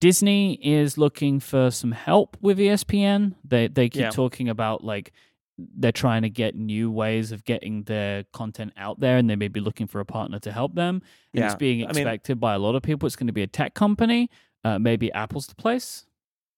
Disney 0.01 0.55
is 0.63 0.97
looking 0.97 1.41
for 1.41 1.71
some 1.71 1.93
help 1.93 2.37
with 2.41 2.59
ESPN. 2.59 3.35
They 3.45 3.69
they 3.69 3.89
keep 3.91 4.01
Yeah. 4.03 4.11
talking 4.11 4.49
about 4.49 4.83
like 4.83 5.13
they're 5.77 5.93
trying 5.93 6.23
to 6.23 6.31
get 6.31 6.55
new 6.55 6.91
ways 6.91 7.33
of 7.33 7.45
getting 7.45 7.83
their 7.85 8.25
content 8.33 8.73
out 8.77 9.01
there, 9.01 9.17
and 9.17 9.29
they 9.29 9.37
may 9.37 9.49
be 9.49 9.61
looking 9.61 9.87
for 9.87 10.01
a 10.01 10.05
partner 10.05 10.39
to 10.41 10.53
help 10.53 10.75
them. 10.75 11.03
And 11.35 11.45
it's 11.45 11.53
Yeah, 11.55 11.57
being 11.57 11.85
I 11.85 11.89
mean- 11.93 11.99
expected 11.99 12.41
by 12.41 12.55
a 12.55 12.59
lot 12.59 12.75
of 12.75 12.83
people. 12.83 13.07
It's 13.07 13.17
going 13.17 13.27
to 13.29 13.33
be 13.33 13.43
a 13.43 13.47
tech 13.47 13.75
company. 13.75 14.31
Uh, 14.65 14.79
maybe 14.79 15.11
Apple's 15.13 15.47
the 15.47 15.55
place. 15.55 16.07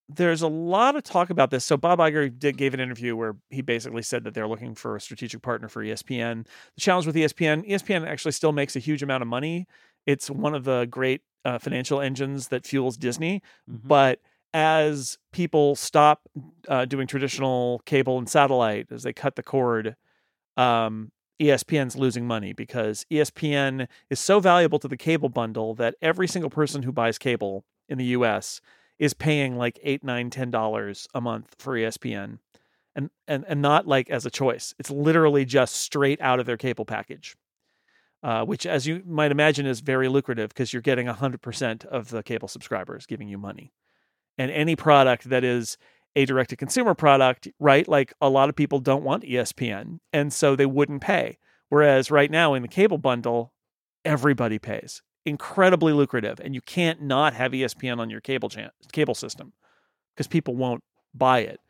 There's 0.09 0.43
a 0.43 0.49
lot 0.49 0.97
of 0.97 1.05
talk 1.05 1.31
about 1.31 1.51
this. 1.51 1.65
So 1.65 1.77
Bob 1.77 1.99
Iger 2.01 2.37
did, 2.37 2.57
gave 2.59 2.75
an 2.75 2.81
interview 2.81 3.17
where 3.17 3.37
he 3.51 3.62
basically 3.62 4.03
said 4.03 4.25
that 4.25 4.35
they're 4.35 4.49
looking 4.49 4.75
for 4.75 4.97
a 4.97 5.01
strategic 5.01 5.41
partner 5.41 5.69
for 5.69 5.83
ESPN. 5.83 6.45
The 6.75 6.81
challenge 6.81 7.07
with 7.07 7.15
ESPN, 7.17 7.67
ESPN 7.67 8.07
actually 8.07 8.33
still 8.33 8.53
makes 8.53 8.77
a 8.77 8.79
huge 8.81 9.03
amount 9.03 9.23
of 9.23 9.29
money. 9.29 9.67
It's 10.07 10.29
one 10.29 10.55
of 10.55 10.65
the 10.65 10.87
great 10.87 11.23
uh, 11.45 11.59
financial 11.59 12.01
engines 12.01 12.49
that 12.49 12.67
fuels 12.67 12.97
Disney. 12.97 13.43
Mhm. 13.71 13.81
but 13.85 14.21
as 14.55 15.19
people 15.33 15.75
stop 15.75 16.23
uh, 16.69 16.85
doing 16.85 17.07
traditional 17.07 17.81
cable 17.87 18.19
and 18.19 18.29
satellite 18.29 18.87
as 18.91 19.03
they 19.03 19.12
cut 19.12 19.37
the 19.37 19.43
cord 19.43 19.97
um, 20.57 21.11
espn's 21.41 21.97
losing 21.97 22.27
money 22.27 22.53
because 22.53 23.07
espn 23.11 23.88
is 24.11 24.21
so 24.21 24.38
valuable 24.41 24.79
to 24.79 24.88
the 24.88 24.97
cable 24.97 25.29
bundle 25.29 25.75
that 25.75 25.95
every 26.03 26.29
single 26.29 26.51
person 26.51 26.83
who 26.83 26.93
buys 26.93 27.19
cable 27.19 27.65
in 27.88 27.99
the 27.99 28.05
us 28.05 28.61
is 28.99 29.15
paying 29.15 29.57
like 29.57 29.79
eight 29.83 30.05
nine 30.05 30.31
ten 30.31 30.51
dollars 30.51 31.09
a 31.15 31.21
month 31.21 31.55
for 31.59 31.75
espn 31.75 32.38
and, 32.95 33.11
and 33.27 33.45
and 33.49 33.62
not 33.62 33.87
like 33.87 34.11
as 34.11 34.27
a 34.27 34.31
choice. 34.31 34.75
It's 34.79 34.91
literally 34.91 35.47
just 35.47 35.77
straight 35.77 36.21
out 36.21 36.38
of 36.38 36.47
their 36.47 36.59
cable 36.59 36.85
package 36.85 37.35
uh, 38.23 38.45
which 38.45 38.67
as 38.67 38.87
you 38.87 39.03
might 39.07 39.33
imagine 39.33 39.67
is 39.67 39.81
very 39.81 40.09
lucrative 40.09 40.49
because 40.51 40.73
you're 40.73 40.83
getting 40.83 41.07
100% 41.07 41.85
of 41.87 42.11
the 42.11 42.23
cable 42.23 42.49
subscribers 42.49 43.07
giving 43.07 43.29
you 43.29 43.38
money 43.38 43.73
And 44.38 44.51
any 44.51 44.77
product 44.77 45.29
that 45.29 45.45
is 45.45 45.77
a 46.16 46.25
direct 46.25 46.51
to 46.51 46.57
consumer 46.57 46.95
product, 46.95 47.49
right? 47.59 47.87
Like 47.88 48.12
a 48.21 48.29
lot 48.29 48.49
of 48.49 48.57
people 48.57 48.81
don't 48.81 49.05
want 49.05 49.25
ESPN, 49.25 49.99
and 50.12 50.33
so 50.33 50.55
they 50.55 50.66
wouldn't 50.66 51.03
pay. 51.03 51.38
Whereas 51.68 52.11
right 52.11 52.31
now 52.31 52.55
in 52.55 52.62
the 52.62 52.68
cable 52.68 52.99
bundle, 52.99 53.53
everybody 54.05 54.59
pays. 54.59 55.03
Incredibly 55.25 55.92
lucrative, 55.92 56.40
and 56.40 56.55
you 56.55 56.61
can't 56.61 57.01
not 57.01 57.35
have 57.35 57.53
ESPN 57.53 57.99
on 57.99 58.11
your 58.11 58.21
cable 58.21 58.51
cable 58.92 59.14
system 59.14 59.53
because 60.14 60.27
people 60.27 60.57
won't 60.57 60.83
buy 61.14 61.40
it. 61.40 61.61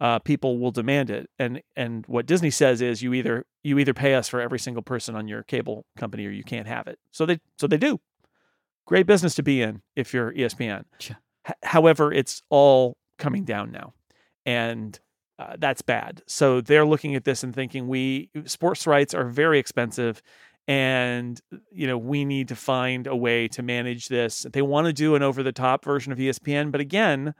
Uh, 0.00 0.18
people 0.18 0.58
will 0.58 0.70
demand 0.70 1.10
it, 1.10 1.28
and 1.38 1.60
and 1.76 2.06
what 2.06 2.24
Disney 2.24 2.50
says 2.50 2.80
is 2.80 3.02
you 3.02 3.12
either 3.12 3.44
you 3.62 3.78
either 3.78 3.92
pay 3.92 4.14
us 4.14 4.28
for 4.28 4.40
every 4.40 4.58
single 4.58 4.82
person 4.82 5.14
on 5.14 5.28
your 5.28 5.42
cable 5.42 5.84
company 5.98 6.24
or 6.26 6.30
you 6.30 6.44
can't 6.44 6.68
have 6.68 6.86
it. 6.86 6.98
So 7.10 7.26
they 7.26 7.40
so 7.58 7.66
they 7.66 7.76
do. 7.76 8.00
Great 8.86 9.06
business 9.06 9.34
to 9.34 9.42
be 9.42 9.60
in 9.60 9.82
if 9.94 10.14
you're 10.14 10.32
ESPN. 10.32 10.84
H- 11.48 11.54
however, 11.62 12.12
it's 12.12 12.42
all 12.50 12.96
coming 13.18 13.44
down 13.44 13.70
now, 13.72 13.94
and 14.46 14.98
uh, 15.38 15.56
that's 15.58 15.82
bad. 15.82 16.22
So 16.26 16.60
they're 16.60 16.86
looking 16.86 17.14
at 17.14 17.24
this 17.24 17.42
and 17.42 17.54
thinking 17.54 17.88
we 17.88 18.30
sports 18.44 18.86
rights 18.86 19.14
are 19.14 19.24
very 19.24 19.58
expensive 19.58 20.22
and 20.68 21.40
you 21.72 21.86
know 21.86 21.98
we 21.98 22.24
need 22.24 22.48
to 22.48 22.56
find 22.56 23.06
a 23.06 23.16
way 23.16 23.48
to 23.48 23.62
manage 23.62 24.08
this. 24.08 24.46
They 24.52 24.62
want 24.62 24.86
to 24.86 24.92
do 24.92 25.14
an 25.14 25.22
over 25.22 25.42
the 25.42 25.52
top 25.52 25.84
version 25.84 26.12
of 26.12 26.18
ESPN, 26.18 26.70
but 26.70 26.80
again, 26.80 27.34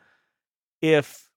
if 0.81 1.29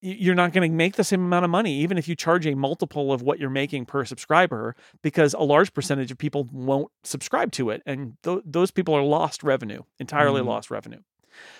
you're 0.00 0.34
not 0.34 0.52
going 0.52 0.70
to 0.70 0.74
make 0.74 0.94
the 0.94 1.04
same 1.04 1.24
amount 1.24 1.44
of 1.44 1.50
money 1.50 1.72
even 1.72 1.98
if 1.98 2.06
you 2.06 2.14
charge 2.14 2.46
a 2.46 2.54
multiple 2.54 3.12
of 3.12 3.22
what 3.22 3.38
you're 3.38 3.50
making 3.50 3.84
per 3.86 4.04
subscriber 4.04 4.76
because 5.02 5.34
a 5.34 5.40
large 5.40 5.72
percentage 5.72 6.10
of 6.10 6.18
people 6.18 6.46
won't 6.52 6.90
subscribe 7.02 7.50
to 7.50 7.70
it 7.70 7.82
and 7.86 8.12
th- 8.22 8.40
those 8.44 8.70
people 8.70 8.94
are 8.94 9.02
lost 9.02 9.42
revenue 9.42 9.82
entirely 9.98 10.40
mm-hmm. 10.40 10.50
lost 10.50 10.70
revenue 10.70 11.00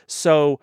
so 0.06 0.60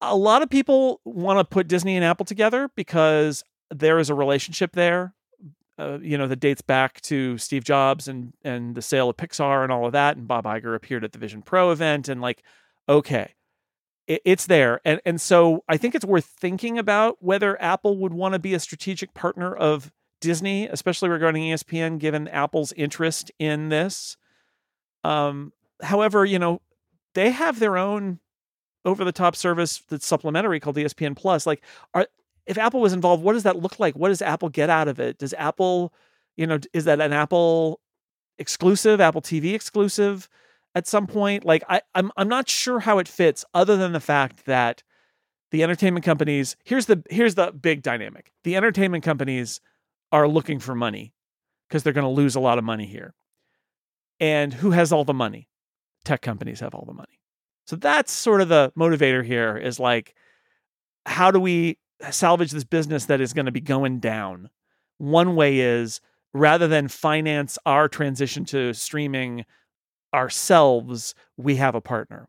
a 0.00 0.16
lot 0.16 0.42
of 0.42 0.50
people 0.50 1.00
want 1.04 1.38
to 1.38 1.44
put 1.44 1.68
Disney 1.68 1.96
and 1.96 2.04
Apple 2.04 2.24
together 2.24 2.70
because 2.74 3.44
there 3.70 3.98
is 3.98 4.10
a 4.10 4.14
relationship 4.14 4.72
there. 4.72 5.14
Uh, 5.78 5.98
you 6.02 6.18
know, 6.18 6.26
that 6.26 6.40
dates 6.40 6.60
back 6.60 7.00
to 7.00 7.38
Steve 7.38 7.64
Jobs 7.64 8.06
and 8.06 8.34
and 8.44 8.74
the 8.74 8.82
sale 8.82 9.08
of 9.08 9.16
Pixar 9.16 9.62
and 9.62 9.72
all 9.72 9.86
of 9.86 9.92
that. 9.92 10.16
And 10.16 10.28
Bob 10.28 10.44
Iger 10.44 10.74
appeared 10.74 11.04
at 11.04 11.12
the 11.12 11.18
Vision 11.18 11.40
Pro 11.40 11.70
event, 11.70 12.06
and 12.06 12.20
like, 12.20 12.42
okay, 12.86 13.32
it, 14.06 14.20
it's 14.26 14.46
there. 14.46 14.82
And 14.84 15.00
and 15.06 15.18
so 15.18 15.64
I 15.68 15.78
think 15.78 15.94
it's 15.94 16.04
worth 16.04 16.26
thinking 16.26 16.78
about 16.78 17.16
whether 17.20 17.60
Apple 17.62 17.96
would 17.96 18.12
want 18.12 18.34
to 18.34 18.38
be 18.38 18.52
a 18.52 18.60
strategic 18.60 19.14
partner 19.14 19.54
of 19.54 19.90
Disney, 20.20 20.66
especially 20.66 21.08
regarding 21.08 21.44
ESPN, 21.44 21.98
given 21.98 22.28
Apple's 22.28 22.72
interest 22.72 23.32
in 23.38 23.70
this. 23.70 24.18
Um, 25.02 25.54
however, 25.82 26.26
you 26.26 26.38
know, 26.38 26.60
they 27.14 27.30
have 27.30 27.58
their 27.58 27.76
own 27.76 28.20
over 28.84 29.04
the 29.04 29.12
top 29.12 29.36
service 29.36 29.82
that's 29.88 30.06
supplementary 30.06 30.60
called 30.60 30.76
ESPN 30.76 31.16
Plus. 31.16 31.46
Like, 31.46 31.62
are 31.94 32.06
if 32.46 32.58
Apple 32.58 32.80
was 32.80 32.92
involved, 32.92 33.22
what 33.22 33.34
does 33.34 33.42
that 33.44 33.60
look 33.60 33.78
like? 33.78 33.94
What 33.94 34.08
does 34.08 34.22
Apple 34.22 34.48
get 34.48 34.70
out 34.70 34.88
of 34.88 34.98
it? 34.98 35.18
Does 35.18 35.34
Apple, 35.34 35.92
you 36.36 36.46
know, 36.46 36.58
is 36.72 36.84
that 36.84 37.00
an 37.00 37.12
Apple 37.12 37.80
exclusive, 38.38 39.00
Apple 39.00 39.20
TV 39.20 39.54
exclusive 39.54 40.28
at 40.74 40.86
some 40.86 41.06
point? 41.06 41.44
Like, 41.44 41.62
I, 41.68 41.82
I'm 41.94 42.10
I'm 42.16 42.28
not 42.28 42.48
sure 42.48 42.80
how 42.80 42.98
it 42.98 43.08
fits, 43.08 43.44
other 43.54 43.76
than 43.76 43.92
the 43.92 44.00
fact 44.00 44.46
that 44.46 44.82
the 45.50 45.62
entertainment 45.62 46.04
companies 46.04 46.56
here's 46.64 46.86
the 46.86 47.02
here's 47.10 47.34
the 47.34 47.52
big 47.52 47.82
dynamic. 47.82 48.32
The 48.44 48.56
entertainment 48.56 49.04
companies 49.04 49.60
are 50.12 50.26
looking 50.26 50.58
for 50.58 50.74
money 50.74 51.12
because 51.68 51.82
they're 51.82 51.92
going 51.92 52.04
to 52.04 52.08
lose 52.08 52.34
a 52.34 52.40
lot 52.40 52.58
of 52.58 52.64
money 52.64 52.86
here. 52.86 53.14
And 54.18 54.52
who 54.52 54.72
has 54.72 54.92
all 54.92 55.04
the 55.04 55.14
money? 55.14 55.48
Tech 56.04 56.22
companies 56.22 56.60
have 56.60 56.74
all 56.74 56.84
the 56.86 56.94
money. 56.94 57.20
So 57.66 57.76
that's 57.76 58.10
sort 58.10 58.40
of 58.40 58.48
the 58.48 58.72
motivator 58.76 59.24
here 59.24 59.56
is 59.56 59.78
like, 59.78 60.14
how 61.06 61.30
do 61.30 61.38
we 61.38 61.78
salvage 62.10 62.50
this 62.50 62.64
business 62.64 63.06
that 63.06 63.20
is 63.20 63.32
going 63.32 63.46
to 63.46 63.52
be 63.52 63.60
going 63.60 64.00
down? 64.00 64.50
One 64.98 65.36
way 65.36 65.60
is 65.60 66.00
rather 66.32 66.68
than 66.68 66.88
finance 66.88 67.58
our 67.66 67.88
transition 67.88 68.44
to 68.46 68.72
streaming 68.74 69.44
ourselves, 70.14 71.14
we 71.36 71.56
have 71.56 71.74
a 71.74 71.80
partner. 71.80 72.28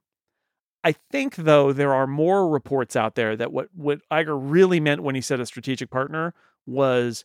I 0.84 0.94
think, 1.12 1.36
though, 1.36 1.74
there 1.74 1.94
are 1.94 2.08
more 2.08 2.50
reports 2.50 2.96
out 2.96 3.16
there 3.16 3.36
that 3.36 3.52
what, 3.52 3.68
what 3.76 4.02
Iger 4.12 4.38
really 4.40 4.80
meant 4.80 5.04
when 5.04 5.16
he 5.16 5.22
said 5.22 5.40
a 5.40 5.46
strategic 5.46 5.92
partner 5.92 6.34
was 6.66 7.24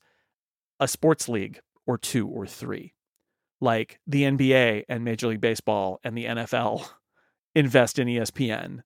a 0.79 0.87
sports 0.87 1.29
league 1.29 1.61
or 1.87 1.97
two 1.97 2.29
or 2.29 2.47
three, 2.47 2.93
like 3.61 3.99
the 4.07 4.23
NBA 4.23 4.85
and 4.89 5.05
Major 5.05 5.29
League 5.29 5.41
Baseball 5.41 6.01
and 6.05 6.17
the 6.17 6.25
NFL 6.25 6.89
invest 7.55 7.99
in 7.99 8.09
ESPN 8.09 8.83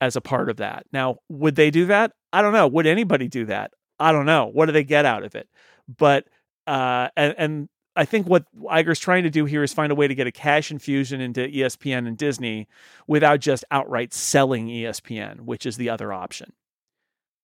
as 0.00 0.16
a 0.16 0.20
part 0.20 0.48
of 0.48 0.56
that. 0.56 0.84
Now, 0.92 1.18
would 1.28 1.56
they 1.56 1.70
do 1.70 1.86
that? 1.86 2.12
I 2.32 2.42
don't 2.42 2.52
know. 2.52 2.66
Would 2.68 2.86
anybody 2.86 3.28
do 3.28 3.46
that? 3.46 3.72
I 3.98 4.12
don't 4.12 4.26
know. 4.26 4.46
What 4.46 4.66
do 4.66 4.72
they 4.72 4.84
get 4.84 5.04
out 5.04 5.24
of 5.24 5.34
it? 5.34 5.48
But 5.96 6.26
uh, 6.66 7.08
and, 7.16 7.34
and 7.38 7.68
I 7.94 8.04
think 8.04 8.26
what 8.26 8.44
Iger's 8.56 8.98
trying 8.98 9.24
to 9.24 9.30
do 9.30 9.44
here 9.44 9.62
is 9.62 9.72
find 9.72 9.92
a 9.92 9.94
way 9.94 10.08
to 10.08 10.14
get 10.14 10.26
a 10.26 10.32
cash 10.32 10.70
infusion 10.70 11.20
into 11.20 11.42
ESPN 11.42 12.06
and 12.06 12.16
Disney 12.16 12.66
without 13.06 13.40
just 13.40 13.64
outright 13.70 14.12
selling 14.14 14.68
ESPN, 14.68 15.42
which 15.42 15.66
is 15.66 15.76
the 15.76 15.90
other 15.90 16.12
option. 16.12 16.52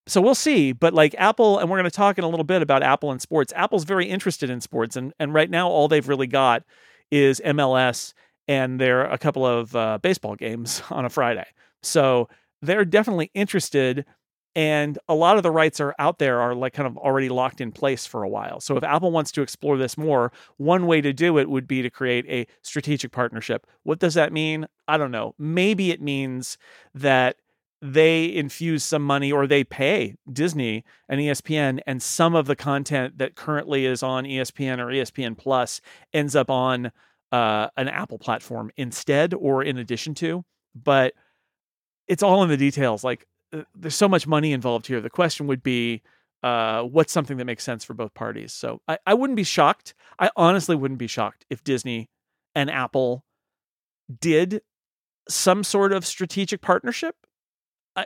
So 0.08 0.20
we'll 0.20 0.34
see. 0.34 0.72
But 0.72 0.94
like 0.94 1.14
Apple, 1.18 1.58
and 1.58 1.70
we're 1.70 1.78
going 1.78 1.84
to 1.84 1.90
talk 1.90 2.18
in 2.18 2.24
a 2.24 2.28
little 2.28 2.44
bit 2.44 2.62
about 2.62 2.82
Apple 2.82 3.10
and 3.10 3.20
sports. 3.20 3.52
Apple's 3.54 3.84
very 3.84 4.08
interested 4.08 4.50
in 4.50 4.60
sports, 4.60 4.96
and 4.96 5.12
and 5.18 5.32
right 5.32 5.50
now 5.50 5.68
all 5.68 5.86
they've 5.86 6.08
really 6.08 6.26
got 6.26 6.64
is 7.10 7.40
MLS 7.44 8.14
and 8.48 8.80
there 8.80 9.02
are 9.02 9.12
a 9.12 9.18
couple 9.18 9.46
of 9.46 9.76
uh, 9.76 9.98
baseball 10.02 10.34
games 10.34 10.82
on 10.90 11.04
a 11.04 11.10
Friday. 11.10 11.46
So 11.82 12.28
they're 12.62 12.84
definitely 12.84 13.30
interested. 13.34 14.04
And 14.56 14.98
a 15.08 15.14
lot 15.14 15.36
of 15.36 15.44
the 15.44 15.52
rights 15.52 15.78
are 15.78 15.94
out 16.00 16.18
there 16.18 16.40
are 16.40 16.54
like 16.54 16.72
kind 16.72 16.88
of 16.88 16.96
already 16.96 17.28
locked 17.28 17.60
in 17.60 17.70
place 17.70 18.06
for 18.06 18.24
a 18.24 18.28
while. 18.28 18.60
So 18.60 18.76
if 18.76 18.82
Apple 18.82 19.12
wants 19.12 19.30
to 19.32 19.42
explore 19.42 19.76
this 19.76 19.96
more, 19.96 20.32
one 20.56 20.86
way 20.86 21.00
to 21.00 21.12
do 21.12 21.38
it 21.38 21.48
would 21.48 21.68
be 21.68 21.82
to 21.82 21.90
create 21.90 22.24
a 22.28 22.46
strategic 22.62 23.12
partnership. 23.12 23.66
What 23.84 24.00
does 24.00 24.14
that 24.14 24.32
mean? 24.32 24.66
I 24.88 24.96
don't 24.96 25.12
know. 25.12 25.34
Maybe 25.38 25.92
it 25.92 26.02
means 26.02 26.58
that 26.94 27.36
they 27.80 28.34
infuse 28.34 28.82
some 28.82 29.02
money 29.02 29.30
or 29.30 29.46
they 29.46 29.62
pay 29.62 30.16
Disney 30.32 30.84
and 31.08 31.20
ESPN 31.20 31.80
and 31.86 32.02
some 32.02 32.34
of 32.34 32.46
the 32.46 32.56
content 32.56 33.18
that 33.18 33.36
currently 33.36 33.86
is 33.86 34.02
on 34.02 34.24
ESPN 34.24 34.78
or 34.78 34.86
ESPN 34.86 35.38
Plus 35.38 35.80
ends 36.12 36.34
up 36.34 36.50
on 36.50 36.90
uh, 37.30 37.68
an 37.76 37.88
Apple 37.88 38.18
platform 38.18 38.70
instead 38.76 39.32
or 39.32 39.62
in 39.62 39.78
addition 39.78 40.14
to. 40.14 40.44
But 40.74 41.14
it's 42.08 42.22
all 42.22 42.42
in 42.42 42.48
the 42.48 42.56
details. 42.56 43.04
Like 43.04 43.26
uh, 43.52 43.62
there's 43.76 43.94
so 43.94 44.08
much 44.08 44.26
money 44.26 44.52
involved 44.52 44.86
here. 44.86 45.00
The 45.00 45.10
question 45.10 45.46
would 45.46 45.62
be, 45.62 46.02
uh, 46.42 46.82
what's 46.82 47.12
something 47.12 47.36
that 47.36 47.44
makes 47.44 47.64
sense 47.64 47.84
for 47.84 47.94
both 47.94 48.14
parties? 48.14 48.52
So 48.52 48.80
I, 48.88 48.98
I 49.06 49.14
wouldn't 49.14 49.36
be 49.36 49.44
shocked. 49.44 49.94
I 50.18 50.30
honestly 50.36 50.74
wouldn't 50.74 50.98
be 50.98 51.06
shocked 51.06 51.44
if 51.48 51.62
Disney 51.62 52.10
and 52.54 52.70
Apple 52.70 53.24
did 54.20 54.62
some 55.28 55.62
sort 55.62 55.92
of 55.92 56.06
strategic 56.06 56.60
partnership. 56.60 57.14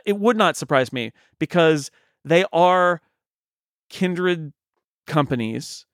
It 0.05 0.17
would 0.19 0.37
not 0.37 0.57
surprise 0.57 0.91
me 0.91 1.11
because 1.39 1.91
they 2.25 2.45
are 2.53 3.01
kindred 3.89 4.53
companies 5.07 5.85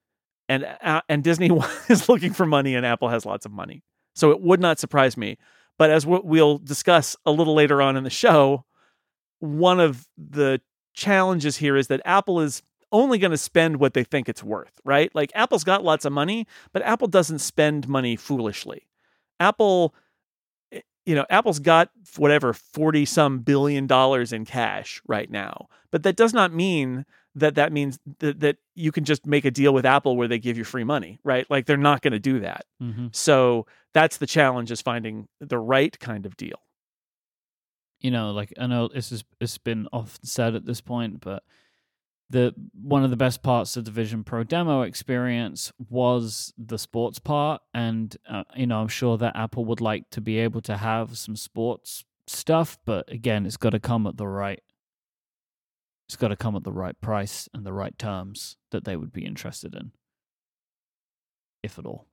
and 0.47 0.65
uh, 0.81 1.01
and 1.07 1.23
Disney 1.23 1.49
is 1.89 2.09
looking 2.09 2.33
for 2.33 2.45
money, 2.45 2.75
and 2.75 2.85
Apple 2.85 3.09
has 3.09 3.25
lots 3.25 3.45
of 3.45 3.51
money. 3.51 3.83
So 4.15 4.31
it 4.31 4.41
would 4.41 4.59
not 4.59 4.79
surprise 4.79 5.15
me. 5.15 5.37
But 5.77 5.91
as 5.91 6.05
we'll 6.05 6.57
discuss 6.57 7.15
a 7.25 7.31
little 7.31 7.53
later 7.53 7.81
on 7.81 7.95
in 7.95 8.03
the 8.03 8.09
show, 8.09 8.65
one 9.39 9.79
of 9.79 10.09
the 10.17 10.59
challenges 10.93 11.55
here 11.55 11.77
is 11.77 11.87
that 11.87 12.01
Apple 12.03 12.41
is 12.41 12.61
only 12.91 13.17
going 13.17 13.31
to 13.31 13.37
spend 13.37 13.77
what 13.77 13.93
they 13.93 14.03
think 14.03 14.27
it's 14.27 14.43
worth, 14.43 14.73
right? 14.83 15.13
Like 15.15 15.31
Apple's 15.35 15.63
got 15.63 15.83
lots 15.83 16.03
of 16.03 16.11
money, 16.11 16.47
but 16.73 16.81
Apple 16.81 17.07
doesn't 17.07 17.39
spend 17.39 17.87
money 17.87 18.17
foolishly. 18.17 18.89
Apple 19.39 19.93
you 21.09 21.15
know, 21.15 21.25
Apple's 21.31 21.57
got 21.57 21.89
whatever 22.17 22.53
40 22.53 23.03
some 23.05 23.39
billion 23.39 23.87
dollars 23.87 24.31
in 24.31 24.45
cash 24.45 25.01
right 25.07 25.27
now. 25.27 25.67
But 25.89 26.03
that 26.03 26.15
does 26.15 26.35
not 26.35 26.53
mean 26.53 27.03
that 27.33 27.55
that 27.55 27.71
means 27.71 27.97
that, 28.19 28.41
that 28.41 28.57
you 28.75 28.91
can 28.91 29.05
just 29.05 29.25
make 29.25 29.43
a 29.43 29.49
deal 29.49 29.73
with 29.73 29.87
Apple 29.87 30.15
where 30.15 30.27
they 30.27 30.37
give 30.37 30.55
you 30.55 30.63
free 30.63 30.83
money, 30.83 31.19
right? 31.23 31.49
Like 31.49 31.65
they're 31.65 31.77
not 31.77 32.03
going 32.03 32.13
to 32.13 32.19
do 32.19 32.41
that. 32.41 32.65
Mm-hmm. 32.79 33.07
So 33.11 33.65
that's 33.91 34.17
the 34.17 34.27
challenge 34.27 34.69
is 34.69 34.83
finding 34.83 35.27
the 35.39 35.57
right 35.57 35.99
kind 35.99 36.27
of 36.27 36.37
deal. 36.37 36.61
You 38.01 38.11
know, 38.11 38.29
like 38.29 38.53
I 38.59 38.67
know 38.67 38.87
this 38.87 39.11
is 39.11 39.23
it's 39.41 39.57
been 39.57 39.87
often 39.91 40.25
said 40.25 40.53
at 40.53 40.67
this 40.67 40.79
point, 40.79 41.21
but 41.21 41.41
the 42.29 42.53
one 42.79 43.03
of 43.03 43.09
the 43.09 43.17
best 43.17 43.41
parts 43.41 43.75
of 43.75 43.85
the 43.85 43.91
Vision 43.91 44.23
Pro 44.23 44.43
demo 44.43 44.83
experience 44.83 45.71
was 45.89 46.53
the 46.57 46.77
sports 46.77 47.19
part, 47.19 47.61
and 47.73 48.15
uh, 48.29 48.43
you 48.55 48.67
know 48.67 48.81
I'm 48.81 48.87
sure 48.87 49.17
that 49.17 49.35
Apple 49.35 49.65
would 49.65 49.81
like 49.81 50.09
to 50.11 50.21
be 50.21 50.37
able 50.39 50.61
to 50.61 50.77
have 50.77 51.17
some 51.17 51.35
sports 51.35 52.05
stuff, 52.27 52.77
but 52.85 53.11
again, 53.11 53.45
it's 53.45 53.57
got 53.57 53.71
to 53.71 53.79
come 53.79 54.05
at 54.05 54.17
the 54.17 54.27
right 54.27 54.61
it's 56.09 56.15
got 56.15 56.29
to 56.29 56.35
come 56.35 56.55
at 56.55 56.63
the 56.63 56.71
right 56.71 56.99
price 56.99 57.47
and 57.53 57.63
the 57.63 57.71
right 57.71 57.95
terms 57.99 58.57
that 58.71 58.83
they 58.83 58.95
would 58.95 59.13
be 59.13 59.23
interested 59.23 59.75
in, 59.75 59.91
if 61.61 61.77
at 61.77 61.85
all. 61.85 62.07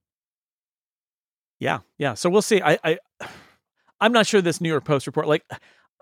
Yeah, 1.59 1.79
yeah. 1.97 2.13
So 2.13 2.29
we'll 2.29 2.43
see. 2.43 2.61
I, 2.61 2.79
I, 2.85 2.99
I'm 4.01 4.13
not 4.13 4.27
sure 4.27 4.43
this 4.43 4.61
New 4.61 4.69
York 4.69 4.85
Post 4.85 5.07
report. 5.07 5.27
Like, 5.27 5.45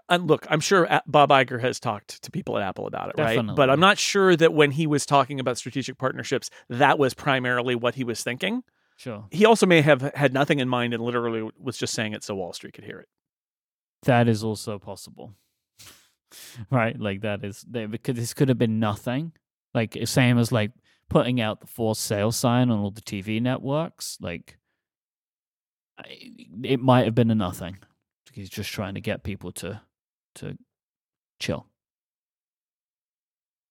And 0.09 0.27
look, 0.27 0.47
I'm 0.51 0.61
sure 0.61 0.87
Bob 1.07 1.31
Iger 1.31 1.61
has 1.61 1.81
talked 1.81 2.23
to 2.23 2.31
people 2.31 2.59
at 2.59 2.63
Apple 2.63 2.87
about 2.87 3.09
it, 3.09 3.15
right? 3.19 3.41
But 3.57 3.71
I'm 3.71 3.81
not 3.81 3.99
sure 3.99 4.37
that 4.37 4.53
when 4.53 4.71
he 4.71 4.87
was 4.87 5.07
talking 5.07 5.41
about 5.41 5.57
strategic 5.57 5.97
partnerships, 5.97 6.51
that 6.69 6.99
was 6.99 7.15
primarily 7.15 7.75
what 7.75 7.95
he 7.95 8.05
was 8.05 8.23
thinking. 8.23 8.63
Sure. 8.97 9.25
He 9.31 9.47
also 9.47 9.67
may 9.67 9.81
have 9.81 10.03
had 10.15 10.33
nothing 10.33 10.61
in 10.61 10.69
mind 10.69 10.95
and 10.95 11.03
literally 11.03 11.51
was 11.59 11.77
just 11.79 11.95
saying 11.95 12.13
it 12.13 12.23
so 12.23 12.35
Wall 12.35 12.53
Street 12.53 12.75
could 12.75 12.85
hear 12.85 13.01
it. 13.01 13.09
That 14.03 14.29
is 14.29 14.45
also 14.45 14.79
possible. 14.79 15.35
right? 16.71 16.99
Like 16.99 17.23
that 17.23 17.43
is 17.45 17.65
they, 17.69 17.87
because 17.87 18.17
this 18.17 18.35
could 18.35 18.49
have 18.51 18.59
been 18.59 18.79
nothing. 18.79 19.33
Like 19.73 19.97
same 20.05 20.39
as 20.39 20.53
like 20.53 20.73
putting 21.09 21.41
out 21.41 21.61
the 21.61 21.67
for 21.67 21.95
sale 21.95 22.31
sign 22.31 22.71
on 22.71 22.79
all 22.79 22.91
the 22.91 23.01
TV 23.01 23.41
networks. 23.41 24.19
Like 24.21 24.59
I- 25.99 26.31
it 26.63 26.81
might 26.81 27.07
have 27.07 27.15
been 27.15 27.31
a 27.31 27.35
nothing. 27.35 27.79
He's 28.33 28.51
just 28.51 28.71
trying 28.71 28.95
to 28.95 29.01
get 29.01 29.23
people 29.23 29.53
to 29.53 29.81
to 30.37 30.57
chill. 31.41 31.67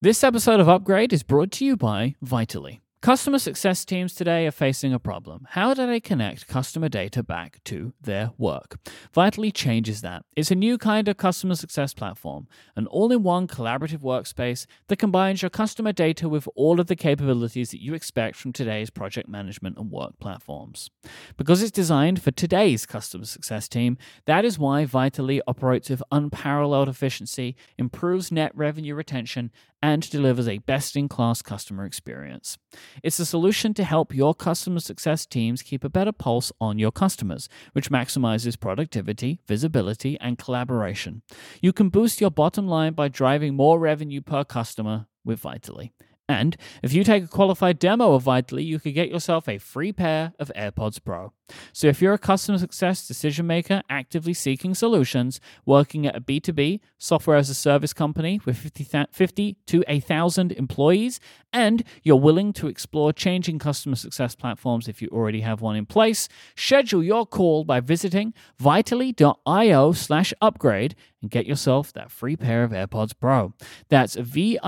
This 0.01 0.23
episode 0.23 0.59
of 0.59 0.67
Upgrade 0.69 1.13
is 1.13 1.23
brought 1.23 1.51
to 1.51 1.65
you 1.65 1.77
by 1.77 2.15
Vitally. 2.21 2.82
Customer 3.03 3.37
success 3.37 3.83
teams 3.83 4.15
today 4.15 4.47
are 4.47 4.51
facing 4.51 4.93
a 4.93 4.97
problem. 4.97 5.45
How 5.49 5.73
do 5.73 5.85
they 5.85 5.99
connect 5.99 6.47
customer 6.47 6.87
data 6.87 7.21
back 7.21 7.61
to 7.65 7.91
their 8.01 8.31
work? 8.37 8.79
Vitally 9.11 9.51
changes 9.51 9.99
that. 9.99 10.23
It's 10.37 10.51
a 10.51 10.55
new 10.55 10.77
kind 10.77 11.09
of 11.09 11.17
customer 11.17 11.55
success 11.55 11.93
platform, 11.93 12.47
an 12.77 12.87
all 12.87 13.11
in 13.11 13.21
one 13.21 13.45
collaborative 13.45 13.99
workspace 13.99 14.67
that 14.87 14.99
combines 14.99 15.41
your 15.41 15.49
customer 15.49 15.91
data 15.91 16.29
with 16.29 16.47
all 16.55 16.79
of 16.79 16.87
the 16.87 16.95
capabilities 16.95 17.71
that 17.71 17.83
you 17.83 17.93
expect 17.93 18.37
from 18.37 18.53
today's 18.53 18.89
project 18.89 19.27
management 19.27 19.77
and 19.77 19.91
work 19.91 20.17
platforms. 20.21 20.89
Because 21.35 21.61
it's 21.61 21.71
designed 21.71 22.21
for 22.21 22.31
today's 22.31 22.85
customer 22.85 23.25
success 23.25 23.67
team, 23.67 23.97
that 24.27 24.45
is 24.45 24.57
why 24.57 24.85
Vitally 24.85 25.41
operates 25.45 25.89
with 25.89 26.01
unparalleled 26.09 26.87
efficiency, 26.87 27.57
improves 27.77 28.31
net 28.31 28.53
revenue 28.55 28.95
retention, 28.95 29.51
and 29.83 30.09
delivers 30.09 30.47
a 30.47 30.59
best 30.59 30.95
in 30.95 31.09
class 31.09 31.41
customer 31.41 31.83
experience. 31.83 32.57
It's 33.03 33.19
a 33.19 33.25
solution 33.25 33.73
to 33.73 33.83
help 33.83 34.15
your 34.15 34.33
customer 34.33 34.79
success 34.79 35.25
teams 35.25 35.61
keep 35.61 35.83
a 35.83 35.89
better 35.89 36.13
pulse 36.13 36.53
on 36.61 36.79
your 36.79 36.91
customers, 36.91 37.49
which 37.73 37.91
maximizes 37.91 38.57
productivity, 38.57 39.41
visibility, 39.45 40.17
and 40.21 40.37
collaboration. 40.37 41.21
You 41.61 41.73
can 41.73 41.89
boost 41.89 42.21
your 42.21 42.31
bottom 42.31 42.65
line 42.65 42.93
by 42.93 43.09
driving 43.09 43.55
more 43.55 43.77
revenue 43.77 44.21
per 44.21 44.45
customer 44.45 45.07
with 45.25 45.39
Vitally. 45.39 45.91
And 46.29 46.55
if 46.81 46.93
you 46.93 47.03
take 47.03 47.25
a 47.25 47.27
qualified 47.27 47.77
demo 47.77 48.13
of 48.13 48.23
Vitally, 48.23 48.63
you 48.63 48.79
could 48.79 48.93
get 48.93 49.09
yourself 49.09 49.49
a 49.49 49.57
free 49.57 49.91
pair 49.91 50.31
of 50.39 50.49
AirPods 50.55 51.03
Pro. 51.03 51.33
So 51.71 51.87
if 51.87 52.01
you're 52.01 52.13
a 52.13 52.17
customer 52.17 52.57
success 52.57 53.07
decision 53.07 53.45
maker 53.47 53.81
actively 53.89 54.33
seeking 54.33 54.73
solutions, 54.73 55.39
working 55.65 56.05
at 56.07 56.15
a 56.15 56.21
B2B 56.21 56.79
software 56.97 57.37
as 57.37 57.49
a 57.49 57.55
service 57.55 57.93
company 57.93 58.39
with 58.45 58.57
50, 58.57 58.83
thou- 58.85 59.05
50 59.11 59.57
to 59.67 59.83
1,000 59.87 60.51
employees, 60.53 61.19
and 61.51 61.83
you're 62.01 62.15
willing 62.15 62.53
to 62.53 62.67
explore 62.67 63.13
changing 63.13 63.59
customer 63.59 63.95
success 63.95 64.35
platforms 64.35 64.87
if 64.87 65.01
you 65.01 65.07
already 65.09 65.41
have 65.41 65.61
one 65.61 65.75
in 65.75 65.85
place, 65.85 66.27
schedule 66.55 67.03
your 67.03 67.25
call 67.25 67.63
by 67.63 67.79
visiting 67.79 68.33
vitally.io 68.57 69.91
slash 69.91 70.33
upgrade 70.41 70.95
and 71.21 71.31
get 71.31 71.45
yourself 71.45 71.93
that 71.93 72.11
free 72.11 72.35
pair 72.35 72.63
of 72.63 72.71
AirPods 72.71 73.13
Pro. 73.17 73.53
That's 73.89 74.15
V-I-T-A-L-L-Y 74.15 74.63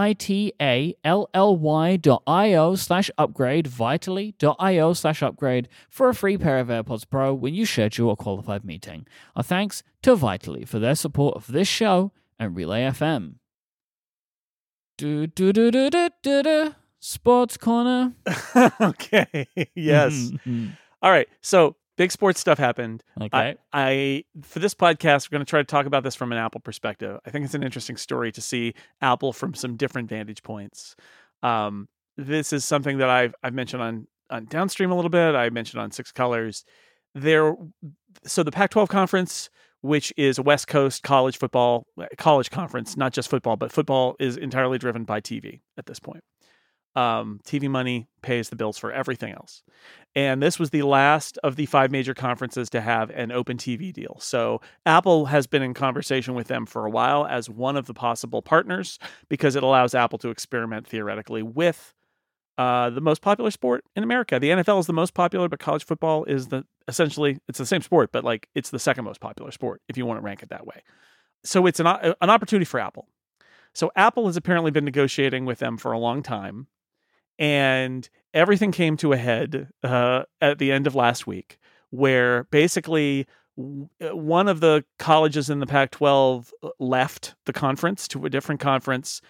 dot 1.97 2.23
I-O 2.25 2.75
slash 2.75 3.11
upgrade, 3.17 3.67
vitally.io 3.67 4.93
slash 4.93 5.21
upgrade 5.21 5.67
for 5.89 6.07
a 6.09 6.15
free 6.15 6.38
pair 6.38 6.59
of 6.59 6.67
AirPods 6.83 7.09
Pro 7.09 7.33
when 7.33 7.53
you 7.53 7.65
schedule 7.65 8.11
a 8.11 8.15
qualified 8.15 8.63
meeting. 8.63 9.05
Our 9.35 9.43
thanks 9.43 9.83
to 10.03 10.15
Vitally 10.15 10.65
for 10.65 10.79
their 10.79 10.95
support 10.95 11.35
of 11.35 11.47
this 11.47 11.67
show 11.67 12.11
and 12.39 12.55
Relay 12.55 12.83
FM. 12.83 13.35
Do 14.97 15.27
do 15.27 15.51
do 15.51 15.71
do 15.71 15.89
do 15.89 16.09
do 16.23 16.43
do. 16.43 16.75
Sports 16.99 17.57
corner. 17.57 18.13
okay. 18.81 19.47
yes. 19.75 20.31
All 21.01 21.11
right. 21.11 21.27
So 21.41 21.75
big 21.97 22.11
sports 22.11 22.39
stuff 22.39 22.57
happened. 22.57 23.03
okay. 23.19 23.55
I, 23.71 23.83
I 23.83 24.23
for 24.41 24.59
this 24.59 24.73
podcast, 24.73 25.29
we're 25.29 25.35
going 25.35 25.45
to 25.45 25.49
try 25.49 25.59
to 25.59 25.65
talk 25.65 25.85
about 25.85 26.03
this 26.03 26.15
from 26.15 26.31
an 26.31 26.38
Apple 26.38 26.61
perspective. 26.61 27.19
I 27.25 27.29
think 27.29 27.45
it's 27.45 27.53
an 27.53 27.63
interesting 27.63 27.97
story 27.97 28.31
to 28.31 28.41
see 28.41 28.73
Apple 29.01 29.33
from 29.33 29.53
some 29.53 29.75
different 29.75 30.09
vantage 30.09 30.43
points. 30.43 30.95
Um, 31.43 31.88
this 32.17 32.53
is 32.53 32.63
something 32.63 32.97
that 32.99 33.09
I've 33.09 33.35
I've 33.43 33.53
mentioned 33.53 33.81
on 33.83 34.07
on 34.29 34.45
downstream 34.45 34.91
a 34.91 34.95
little 34.95 35.09
bit. 35.09 35.35
I 35.35 35.49
mentioned 35.49 35.81
on 35.81 35.91
Six 35.91 36.11
Colors. 36.11 36.65
There, 37.13 37.55
so 38.25 38.43
the 38.43 38.51
Pac-12 38.51 38.89
conference, 38.89 39.49
which 39.81 40.11
is 40.17 40.38
a 40.38 40.43
West 40.43 40.67
Coast 40.67 41.03
college 41.03 41.38
football 41.38 41.85
college 42.17 42.49
conference, 42.49 42.97
not 42.97 43.13
just 43.13 43.29
football, 43.29 43.55
but 43.55 43.71
football 43.71 44.15
is 44.19 44.38
entirely 44.38 44.77
driven 44.77 45.03
by 45.03 45.21
TV 45.21 45.61
at 45.77 45.85
this 45.85 45.99
point. 45.99 46.23
Um, 46.95 47.41
TV 47.45 47.69
money 47.69 48.07
pays 48.21 48.49
the 48.49 48.55
bills 48.55 48.77
for 48.77 48.91
everything 48.91 49.33
else. 49.33 49.63
And 50.15 50.41
this 50.41 50.57
was 50.57 50.69
the 50.69 50.83
last 50.83 51.38
of 51.43 51.57
the 51.57 51.65
five 51.65 51.91
major 51.91 52.13
conferences 52.13 52.69
to 52.69 52.79
have 52.79 53.09
an 53.09 53.33
open 53.33 53.57
TV 53.57 53.91
deal. 53.91 54.17
So 54.21 54.61
Apple 54.85 55.25
has 55.25 55.45
been 55.45 55.61
in 55.61 55.73
conversation 55.73 56.35
with 56.35 56.47
them 56.47 56.65
for 56.65 56.85
a 56.85 56.89
while 56.89 57.25
as 57.25 57.49
one 57.49 57.75
of 57.75 57.85
the 57.85 57.93
possible 57.93 58.41
partners 58.41 58.97
because 59.27 59.57
it 59.57 59.63
allows 59.63 59.93
Apple 59.93 60.19
to 60.19 60.29
experiment 60.29 60.88
theoretically 60.88 61.43
with 61.43 61.93
uh, 62.57 62.89
the 62.89 63.01
most 63.01 63.21
popular 63.21 63.51
sport 63.51 63.83
in 63.95 64.03
America. 64.03 64.39
The 64.39 64.49
NFL 64.49 64.79
is 64.79 64.87
the 64.87 64.93
most 64.93 65.13
popular, 65.13 65.49
but 65.49 65.59
college 65.59 65.85
football 65.85 66.23
is 66.25 66.47
the 66.47 66.65
essentially 66.87 67.39
it's 67.47 67.57
the 67.57 67.65
same 67.65 67.81
sport, 67.81 68.11
but 68.11 68.23
like 68.23 68.47
it's 68.55 68.69
the 68.69 68.79
second 68.79 69.05
most 69.05 69.19
popular 69.19 69.51
sport 69.51 69.81
if 69.89 69.97
you 69.97 70.05
want 70.05 70.19
to 70.19 70.21
rank 70.21 70.41
it 70.41 70.49
that 70.49 70.65
way. 70.65 70.81
So 71.43 71.65
it's 71.65 71.79
an 71.79 71.87
an 71.87 72.29
opportunity 72.29 72.65
for 72.65 72.79
Apple. 72.79 73.07
So 73.73 73.91
Apple 73.95 74.27
has 74.27 74.37
apparently 74.37 74.71
been 74.71 74.85
negotiating 74.85 75.45
with 75.45 75.59
them 75.59 75.77
for 75.77 75.91
a 75.91 75.99
long 75.99 76.23
time, 76.23 76.67
and 77.37 78.09
everything 78.33 78.71
came 78.71 78.95
to 78.97 79.11
a 79.11 79.17
head 79.17 79.69
uh, 79.83 80.23
at 80.39 80.59
the 80.59 80.71
end 80.71 80.87
of 80.87 80.95
last 80.95 81.27
week, 81.27 81.57
where 81.89 82.45
basically 82.45 83.27
uh, 83.59 84.15
one 84.15 84.47
of 84.47 84.61
the 84.61 84.85
colleges 84.97 85.49
in 85.49 85.59
the 85.59 85.67
Pac-12 85.67 86.51
left 86.79 87.35
the 87.45 87.53
conference 87.53 88.07
to 88.09 88.25
a 88.25 88.29
different 88.29 88.61
conference 88.61 89.21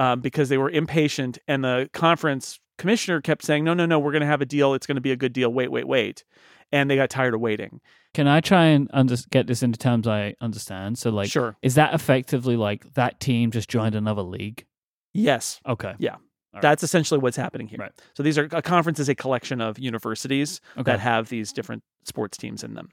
um, 0.00 0.20
because 0.20 0.48
they 0.48 0.58
were 0.58 0.70
impatient, 0.70 1.38
and 1.46 1.62
the 1.62 1.88
conference 1.92 2.58
commissioner 2.82 3.20
kept 3.20 3.44
saying, 3.44 3.64
"No, 3.64 3.72
no, 3.74 3.86
no, 3.86 3.98
we're 3.98 4.12
going 4.12 4.20
to 4.20 4.26
have 4.26 4.42
a 4.42 4.46
deal. 4.46 4.74
It's 4.74 4.86
going 4.86 4.96
to 4.96 5.00
be 5.00 5.12
a 5.12 5.16
good 5.16 5.32
deal. 5.32 5.52
Wait, 5.52 5.70
wait, 5.70 5.86
wait," 5.88 6.24
and 6.70 6.90
they 6.90 6.96
got 6.96 7.08
tired 7.10 7.32
of 7.34 7.40
waiting. 7.40 7.80
Can 8.14 8.28
I 8.28 8.40
try 8.40 8.66
and 8.66 8.90
under- 8.92 9.16
get 9.30 9.46
this 9.46 9.62
into 9.62 9.78
terms 9.78 10.06
I 10.06 10.34
understand? 10.40 10.98
So, 10.98 11.08
like, 11.10 11.30
sure, 11.30 11.56
is 11.62 11.76
that 11.76 11.94
effectively 11.94 12.56
like 12.56 12.92
that 12.94 13.20
team 13.20 13.50
just 13.50 13.70
joined 13.70 13.94
another 13.94 14.22
league? 14.22 14.66
yes, 15.14 15.60
Okay. 15.66 15.94
right. 16.00 16.18
that's 16.60 16.82
essentially 16.82 17.18
what's 17.20 17.36
happening 17.36 17.66
here. 17.68 17.78
Right. 17.78 17.92
So 18.14 18.22
these 18.22 18.36
are 18.38 18.48
a 18.52 18.60
conference 18.62 18.98
is 18.98 19.08
a 19.08 19.14
collection 19.14 19.60
of 19.60 19.78
universities 19.78 20.60
Okay. 20.76 20.90
that 20.90 21.00
have 21.00 21.28
these 21.30 21.52
different 21.52 21.82
sports 22.04 22.36
teams 22.36 22.62
in 22.64 22.74
them. 22.74 22.88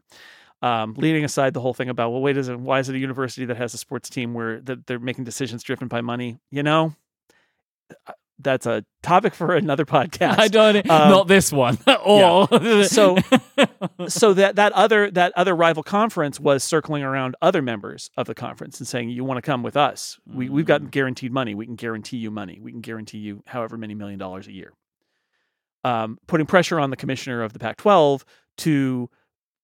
Um, 0.62 0.94
leading 0.98 1.24
aside 1.24 1.54
the 1.54 1.62
whole 1.62 1.74
thing 1.74 1.88
about 1.90 2.12
well, 2.12 2.22
wait, 2.22 2.36
is 2.38 2.50
it 2.50 2.60
why 2.60 2.80
is 2.80 2.90
it 2.90 2.96
a 2.96 3.00
university 3.00 3.46
that 3.46 3.56
has 3.58 3.74
a 3.74 3.78
sports 3.78 4.10
team 4.10 4.34
where 4.34 4.60
that 4.62 4.86
they're 4.88 5.00
making 5.00 5.24
decisions 5.24 5.64
driven 5.64 5.88
by 5.88 6.02
money? 6.02 6.38
You 6.52 6.64
know, 6.64 6.94
that's 8.42 8.66
a 8.66 8.86
topic 9.04 9.34
for 9.34 9.56
another 9.56 9.86
podcast. 9.98 10.40
I 10.40 10.48
don't. 10.48 10.78
Um, 10.90 11.10
not 11.12 11.28
this 11.28 11.52
one. 11.52 11.78
or 12.06 12.48
So- 12.86 13.18
so 14.08 14.34
that 14.34 14.56
that 14.56 14.72
other 14.74 15.12
that 15.12 15.34
other 15.36 15.54
rival 15.56 15.84
conference 15.84 16.40
was 16.40 16.64
circling 16.64 17.04
around 17.04 17.36
other 17.42 17.62
members 17.62 18.10
of 18.16 18.26
the 18.28 18.34
conference 18.36 18.80
and 18.80 18.88
saying, 18.88 19.10
"You 19.10 19.24
want 19.26 19.38
to 19.38 19.42
come 19.42 19.64
with 19.64 19.76
us? 19.76 20.18
We 20.26 20.50
we've 20.50 20.66
got 20.66 20.82
Mm. 20.82 20.92
guaranteed 20.92 21.32
money. 21.34 21.54
We 21.56 21.66
can 21.66 21.76
guarantee 21.76 22.18
you 22.18 22.32
money. 22.32 22.60
We 22.62 22.72
can 22.72 22.82
guarantee 22.82 23.18
you 23.18 23.44
however 23.48 23.78
many 23.78 23.96
million 23.96 24.18
dollars 24.20 24.48
a 24.48 24.52
year." 24.54 24.74
Um, 25.84 26.18
putting 26.28 26.46
pressure 26.46 26.80
on 26.80 26.90
the 26.90 26.98
commissioner 26.98 27.42
of 27.42 27.54
the 27.54 27.60
Pac-12 27.60 28.24
to 28.58 29.10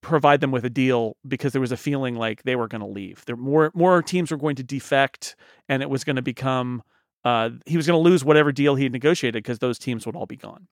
provide 0.02 0.40
them 0.40 0.52
with 0.52 0.64
a 0.64 0.70
deal 0.70 1.18
because 1.28 1.52
there 1.52 1.60
was 1.60 1.72
a 1.74 1.78
feeling 1.78 2.16
like 2.16 2.44
they 2.44 2.56
were 2.56 2.68
going 2.70 2.82
to 2.82 2.88
leave. 2.88 3.24
There 3.26 3.36
more 3.36 3.72
more 3.74 4.02
teams 4.02 4.32
were 4.32 4.38
going 4.38 4.56
to 4.58 4.64
defect, 4.64 5.36
and 5.68 5.82
it 5.82 5.90
was 5.90 6.04
going 6.04 6.16
to 6.16 6.22
become 6.22 6.84
uh, 7.26 7.50
he 7.66 7.76
was 7.76 7.88
going 7.88 8.02
to 8.02 8.10
lose 8.10 8.24
whatever 8.24 8.52
deal 8.52 8.76
he 8.76 8.84
had 8.84 8.94
negotiated 8.94 9.44
because 9.44 9.60
those 9.60 9.80
teams 9.80 10.06
would 10.06 10.16
all 10.16 10.28
be 10.28 10.38
gone. 10.38 10.68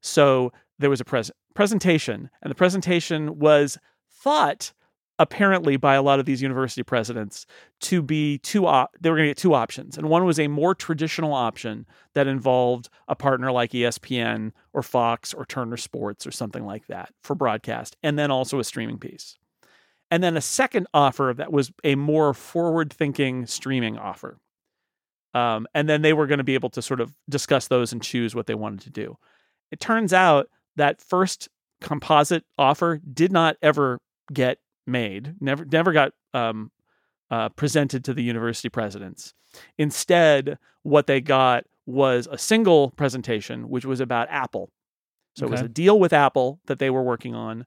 So 0.00 0.52
there 0.78 0.90
was 0.90 1.00
a 1.00 1.04
pres- 1.04 1.30
presentation, 1.54 2.28
and 2.42 2.50
the 2.50 2.56
presentation 2.56 3.38
was 3.38 3.78
thought 4.10 4.72
apparently 5.18 5.76
by 5.76 5.94
a 5.94 6.02
lot 6.02 6.18
of 6.18 6.26
these 6.26 6.42
university 6.42 6.82
presidents 6.82 7.46
to 7.80 8.02
be 8.02 8.38
two 8.38 8.66
op- 8.66 8.90
they 9.00 9.10
were 9.10 9.16
going 9.16 9.28
to 9.28 9.30
get 9.30 9.38
two 9.38 9.54
options 9.54 9.96
and 9.96 10.08
one 10.08 10.24
was 10.24 10.40
a 10.40 10.48
more 10.48 10.74
traditional 10.74 11.32
option 11.32 11.86
that 12.14 12.26
involved 12.26 12.88
a 13.06 13.14
partner 13.14 13.52
like 13.52 13.70
ESPN 13.70 14.50
or 14.72 14.82
Fox 14.82 15.32
or 15.32 15.44
Turner 15.46 15.76
Sports 15.76 16.26
or 16.26 16.32
something 16.32 16.66
like 16.66 16.88
that 16.88 17.10
for 17.22 17.36
broadcast 17.36 17.96
and 18.02 18.18
then 18.18 18.32
also 18.32 18.58
a 18.58 18.64
streaming 18.64 18.98
piece 18.98 19.36
and 20.10 20.22
then 20.22 20.36
a 20.36 20.40
second 20.40 20.88
offer 20.92 21.32
that 21.36 21.52
was 21.52 21.70
a 21.84 21.94
more 21.94 22.34
forward 22.34 22.92
thinking 22.92 23.46
streaming 23.46 23.96
offer 23.96 24.38
um, 25.34 25.66
and 25.74 25.88
then 25.88 26.02
they 26.02 26.12
were 26.12 26.26
going 26.26 26.38
to 26.38 26.44
be 26.44 26.54
able 26.54 26.70
to 26.70 26.80
sort 26.80 27.00
of 27.00 27.14
discuss 27.28 27.68
those 27.68 27.92
and 27.92 28.02
choose 28.02 28.34
what 28.34 28.46
they 28.46 28.54
wanted 28.54 28.80
to 28.80 28.90
do 28.90 29.16
it 29.70 29.80
turns 29.80 30.12
out 30.12 30.48
that 30.76 31.00
first 31.00 31.48
composite 31.80 32.44
offer 32.56 33.00
did 33.12 33.32
not 33.32 33.56
ever 33.60 34.00
get 34.32 34.58
made. 34.86 35.34
Never, 35.40 35.64
never 35.64 35.92
got 35.92 36.12
um, 36.32 36.70
uh, 37.30 37.48
presented 37.50 38.04
to 38.04 38.14
the 38.14 38.22
university 38.22 38.68
presidents. 38.68 39.34
Instead, 39.76 40.58
what 40.82 41.06
they 41.06 41.20
got 41.20 41.64
was 41.86 42.28
a 42.30 42.38
single 42.38 42.90
presentation, 42.90 43.68
which 43.68 43.84
was 43.84 44.00
about 44.00 44.28
Apple. 44.30 44.70
So 45.36 45.46
it 45.46 45.50
was 45.50 45.60
a 45.60 45.68
deal 45.68 45.98
with 45.98 46.12
Apple 46.12 46.60
that 46.66 46.78
they 46.78 46.90
were 46.90 47.02
working 47.02 47.34
on. 47.34 47.66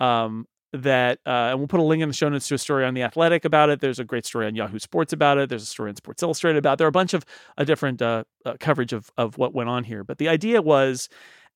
Um, 0.00 0.46
that 0.72 1.18
uh, 1.26 1.50
and 1.50 1.58
we'll 1.58 1.68
put 1.68 1.80
a 1.80 1.82
link 1.82 2.02
in 2.02 2.08
the 2.08 2.14
show 2.14 2.28
notes 2.28 2.48
to 2.48 2.54
a 2.54 2.58
story 2.58 2.84
on 2.84 2.94
the 2.94 3.02
Athletic 3.02 3.44
about 3.44 3.70
it. 3.70 3.80
There's 3.80 3.98
a 3.98 4.04
great 4.04 4.24
story 4.24 4.46
on 4.46 4.54
Yahoo 4.54 4.78
Sports 4.78 5.12
about 5.12 5.38
it. 5.38 5.48
There's 5.48 5.62
a 5.62 5.66
story 5.66 5.90
on 5.90 5.96
Sports 5.96 6.22
Illustrated 6.22 6.58
about. 6.58 6.74
It. 6.74 6.78
There 6.78 6.86
are 6.86 6.88
a 6.88 6.92
bunch 6.92 7.14
of 7.14 7.24
different 7.64 8.00
uh, 8.00 8.24
uh, 8.44 8.54
coverage 8.58 8.92
of 8.92 9.10
of 9.16 9.38
what 9.38 9.54
went 9.54 9.68
on 9.68 9.84
here. 9.84 10.04
But 10.04 10.18
the 10.18 10.28
idea 10.28 10.62
was, 10.62 11.08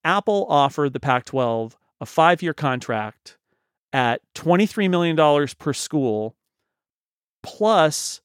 Apple 0.03 0.45
offered 0.49 0.93
the 0.93 0.99
Pac-12 0.99 1.73
a 1.99 2.05
five-year 2.05 2.53
contract 2.53 3.37
at 3.91 4.21
twenty-three 4.35 4.87
million 4.87 5.15
dollars 5.15 5.53
per 5.53 5.73
school, 5.73 6.35
plus 7.41 8.21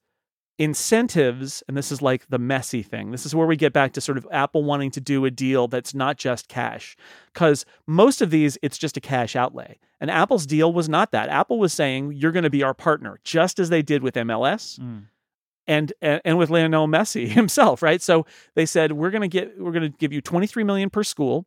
incentives. 0.62 1.62
And 1.68 1.76
this 1.76 1.90
is 1.92 2.00
like 2.02 2.26
the 2.28 2.38
messy 2.38 2.82
thing. 2.82 3.10
This 3.10 3.26
is 3.26 3.34
where 3.34 3.46
we 3.46 3.56
get 3.56 3.72
back 3.72 3.92
to 3.94 4.00
sort 4.00 4.18
of 4.18 4.26
Apple 4.30 4.64
wanting 4.64 4.90
to 4.92 5.00
do 5.00 5.24
a 5.24 5.30
deal 5.30 5.68
that's 5.68 5.94
not 5.94 6.16
just 6.16 6.48
cash, 6.48 6.96
because 7.32 7.64
most 7.86 8.22
of 8.22 8.30
these 8.30 8.56
it's 8.62 8.78
just 8.78 8.96
a 8.96 9.00
cash 9.00 9.34
outlay. 9.36 9.78
And 10.00 10.10
Apple's 10.10 10.46
deal 10.46 10.72
was 10.72 10.88
not 10.88 11.12
that. 11.12 11.28
Apple 11.28 11.58
was 11.58 11.72
saying 11.72 12.12
you're 12.12 12.32
going 12.32 12.42
to 12.44 12.50
be 12.50 12.62
our 12.62 12.74
partner, 12.74 13.18
just 13.24 13.58
as 13.58 13.68
they 13.68 13.82
did 13.82 14.02
with 14.02 14.14
MLS 14.14 14.78
Mm. 14.78 15.06
and 15.66 15.92
and, 16.00 16.20
and 16.24 16.38
with 16.38 16.50
Lionel 16.50 16.88
Messi 16.88 17.28
himself, 17.40 17.82
right? 17.82 18.02
So 18.02 18.26
they 18.54 18.66
said 18.66 18.92
we're 18.92 19.10
going 19.10 19.22
to 19.22 19.28
get 19.28 19.60
we're 19.60 19.72
going 19.72 19.90
to 19.90 19.96
give 19.98 20.12
you 20.12 20.20
23 20.20 20.64
million 20.64 20.90
per 20.90 21.04
school, 21.04 21.46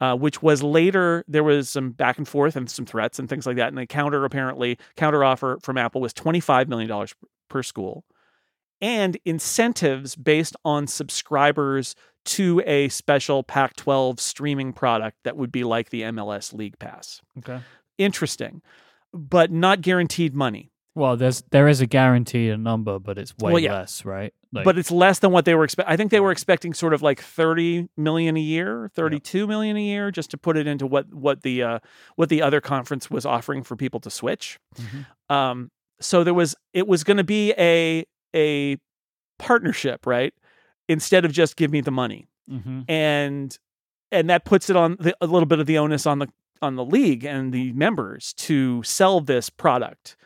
uh, 0.00 0.14
which 0.16 0.42
was 0.42 0.62
later 0.62 1.24
there 1.28 1.44
was 1.44 1.68
some 1.68 1.90
back 1.92 2.18
and 2.18 2.26
forth 2.28 2.56
and 2.56 2.68
some 2.70 2.84
threats 2.86 3.18
and 3.18 3.28
things 3.28 3.46
like 3.46 3.56
that, 3.56 3.68
and 3.68 3.78
the 3.78 3.86
counter 3.86 4.24
apparently 4.24 4.78
counter 4.96 5.22
offer 5.24 5.58
from 5.62 5.78
Apple 5.78 6.00
was 6.00 6.12
25 6.12 6.68
million 6.68 6.88
dollars 6.88 7.14
per 7.48 7.62
school, 7.62 8.04
and 8.80 9.16
incentives 9.24 10.16
based 10.16 10.56
on 10.64 10.86
subscribers 10.86 11.94
to 12.24 12.60
a 12.66 12.88
special 12.88 13.42
Pac-12 13.42 14.18
streaming 14.18 14.72
product 14.72 15.16
that 15.24 15.36
would 15.36 15.52
be 15.52 15.64
like 15.64 15.90
the 15.90 16.02
MLS 16.02 16.52
League 16.52 16.78
Pass. 16.78 17.20
Okay. 17.38 17.60
Interesting, 17.98 18.62
but 19.12 19.50
not 19.50 19.80
guaranteed 19.80 20.34
money. 20.34 20.70
Well, 20.94 21.16
there's 21.16 21.42
there 21.50 21.68
is 21.68 21.82
a 21.82 21.86
guaranteed 21.86 22.58
number, 22.58 22.98
but 22.98 23.18
it's 23.18 23.36
way 23.36 23.52
Well, 23.52 23.62
yeah. 23.62 23.74
less, 23.74 24.04
right? 24.06 24.32
Like, 24.50 24.64
but 24.64 24.78
it's 24.78 24.90
less 24.90 25.18
than 25.18 25.30
what 25.30 25.44
they 25.44 25.54
were 25.54 25.64
expecting. 25.64 25.92
I 25.92 25.96
think 25.96 26.10
they 26.10 26.20
were 26.20 26.30
expecting 26.32 26.72
sort 26.72 26.94
of 26.94 27.02
like 27.02 27.20
30 27.20 27.88
million 27.98 28.36
a 28.36 28.40
year, 28.40 28.90
32 28.94 29.46
million 29.46 29.76
a 29.76 29.82
year 29.82 30.10
just 30.10 30.30
to 30.30 30.38
put 30.38 30.56
it 30.56 30.66
into 30.66 30.86
what 30.86 31.12
what 31.12 31.42
the 31.42 31.62
uh 31.62 31.78
what 32.16 32.30
the 32.30 32.40
other 32.40 32.62
conference 32.62 33.10
was 33.10 33.26
offering 33.26 33.62
for 33.62 33.76
people 33.76 34.00
to 34.00 34.10
switch. 34.10 34.58
Mhm. 34.80 35.34
Um 35.34 35.70
so 36.00 36.24
there 36.24 36.32
was 36.34 36.54
it 36.72 36.88
was 36.88 37.04
going 37.04 37.18
to 37.18 37.24
be 37.24 37.52
a 37.58 38.06
a 38.36 38.76
partnership, 39.38 40.06
right? 40.06 40.32
Instead 40.88 41.24
of 41.24 41.32
just 41.32 41.56
give 41.56 41.70
me 41.70 41.80
the 41.80 41.90
money. 41.90 42.26
Mhm. 42.50 42.84
And 42.88 43.58
and 44.12 44.30
that 44.30 44.44
puts 44.44 44.70
it 44.70 44.76
on 44.76 44.96
the, 45.00 45.16
a 45.20 45.26
little 45.26 45.46
bit 45.46 45.58
of 45.58 45.66
the 45.66 45.78
onus 45.78 46.06
on 46.06 46.20
the 46.20 46.28
on 46.62 46.76
the 46.76 46.84
league 46.84 47.24
and 47.24 47.52
the 47.52 47.72
members 47.72 48.32
to 48.34 48.82
sell 48.82 49.20
this 49.20 49.50
product. 49.50 50.16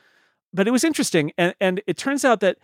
But 0.52 0.68
it 0.68 0.70
was 0.70 0.84
interesting 0.84 1.32
and 1.38 1.54
and 1.60 1.80
it 1.86 1.96
turns 1.96 2.24
out 2.24 2.40
that 2.40 2.58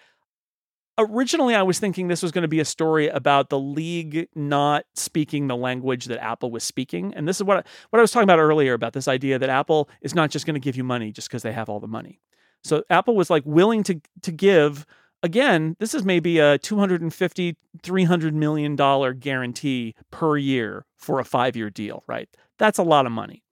originally 0.99 1.55
I 1.55 1.63
was 1.63 1.79
thinking 1.79 2.09
this 2.09 2.23
was 2.23 2.33
going 2.33 2.43
to 2.43 2.49
be 2.49 2.61
a 2.61 2.65
story 2.65 3.09
about 3.09 3.51
the 3.51 3.59
league 3.59 4.29
not 4.35 4.85
speaking 4.95 5.47
the 5.47 5.57
language 5.57 6.07
that 6.07 6.23
Apple 6.23 6.51
was 6.51 6.65
speaking. 6.65 7.13
And 7.15 7.29
this 7.29 7.37
is 7.37 7.45
what 7.45 7.59
I, 7.59 7.63
what 7.91 7.99
I 7.99 8.03
was 8.03 8.11
talking 8.11 8.25
about 8.25 8.39
earlier 8.39 8.73
about 8.73 8.93
this 8.95 9.09
idea 9.09 9.39
that 9.39 9.51
Apple 9.51 9.91
is 10.01 10.15
not 10.15 10.31
just 10.31 10.47
going 10.47 10.55
to 10.55 10.61
give 10.61 10.77
you 10.77 10.85
money 10.85 11.13
just 11.13 11.29
because 11.29 11.43
they 11.43 11.53
have 11.53 11.69
all 11.69 11.81
the 11.81 11.87
money. 11.87 12.21
So 12.65 12.83
Apple 12.89 13.15
was 13.15 13.31
like 13.31 13.43
willing 13.45 13.83
to 13.85 14.01
to 14.23 14.33
give 14.33 14.87
again, 15.27 15.77
this 15.79 15.93
is 15.95 16.05
maybe 16.05 16.39
a 16.39 16.57
250 16.59 17.57
300 17.83 18.35
million 18.35 18.77
dollar 18.77 19.13
guarantee 19.13 19.95
per 20.11 20.37
year 20.39 20.87
for 20.97 21.21
a 21.21 21.25
5-year 21.25 21.69
deal, 21.71 22.03
right? 22.07 22.29
That's 22.59 22.79
a 22.79 22.83
lot 22.83 23.05
of 23.07 23.13
money. 23.13 23.43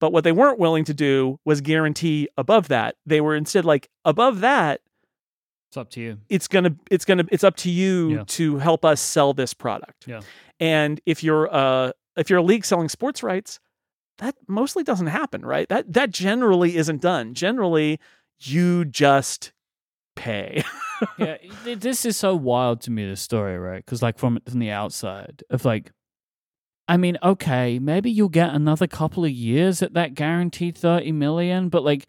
But 0.00 0.12
what 0.12 0.24
they 0.24 0.32
weren't 0.32 0.58
willing 0.58 0.84
to 0.86 0.94
do 0.94 1.38
was 1.44 1.60
guarantee 1.60 2.28
above 2.36 2.68
that. 2.68 2.96
They 3.06 3.20
were 3.20 3.36
instead 3.36 3.64
like 3.64 3.88
above 4.04 4.40
that 4.40 4.80
It's 5.68 5.76
up 5.76 5.90
to 5.90 6.00
you. 6.00 6.18
it's 6.28 6.48
gonna 6.48 6.74
it's 6.90 7.04
gonna 7.04 7.24
it's 7.30 7.44
up 7.44 7.56
to 7.58 7.70
you 7.70 8.10
Yeah. 8.16 8.24
to 8.28 8.58
help 8.58 8.84
us 8.84 9.00
sell 9.00 9.34
this 9.34 9.52
product. 9.54 10.06
Yeah. 10.08 10.22
And 10.58 11.00
if 11.06 11.22
you're 11.22 11.54
uh 11.54 11.92
if 12.16 12.28
you're 12.30 12.38
a 12.40 12.42
league 12.42 12.64
selling 12.64 12.88
sports 12.88 13.22
rights, 13.22 13.60
that 14.18 14.34
mostly 14.48 14.82
doesn't 14.84 15.06
happen, 15.08 15.42
right? 15.44 15.68
That 15.68 15.92
that 15.92 16.10
generally 16.10 16.76
isn't 16.76 17.00
done. 17.02 17.34
Generally, 17.34 18.00
you 18.40 18.86
just 18.86 19.52
pay. 20.20 20.62
yeah, 21.18 21.36
this 21.64 22.04
is 22.04 22.16
so 22.16 22.34
wild 22.34 22.80
to 22.82 22.90
me. 22.90 23.06
This 23.06 23.20
story, 23.22 23.58
right? 23.58 23.84
Because 23.84 24.02
like 24.02 24.18
from 24.18 24.38
from 24.48 24.58
the 24.60 24.70
outside, 24.70 25.42
of 25.50 25.64
like, 25.64 25.92
I 26.88 26.96
mean, 26.96 27.16
okay, 27.22 27.78
maybe 27.78 28.10
you'll 28.10 28.28
get 28.28 28.50
another 28.54 28.86
couple 28.86 29.24
of 29.24 29.30
years 29.30 29.82
at 29.82 29.94
that 29.94 30.14
guaranteed 30.14 30.76
thirty 30.76 31.12
million, 31.12 31.68
but 31.68 31.82
like 31.84 32.06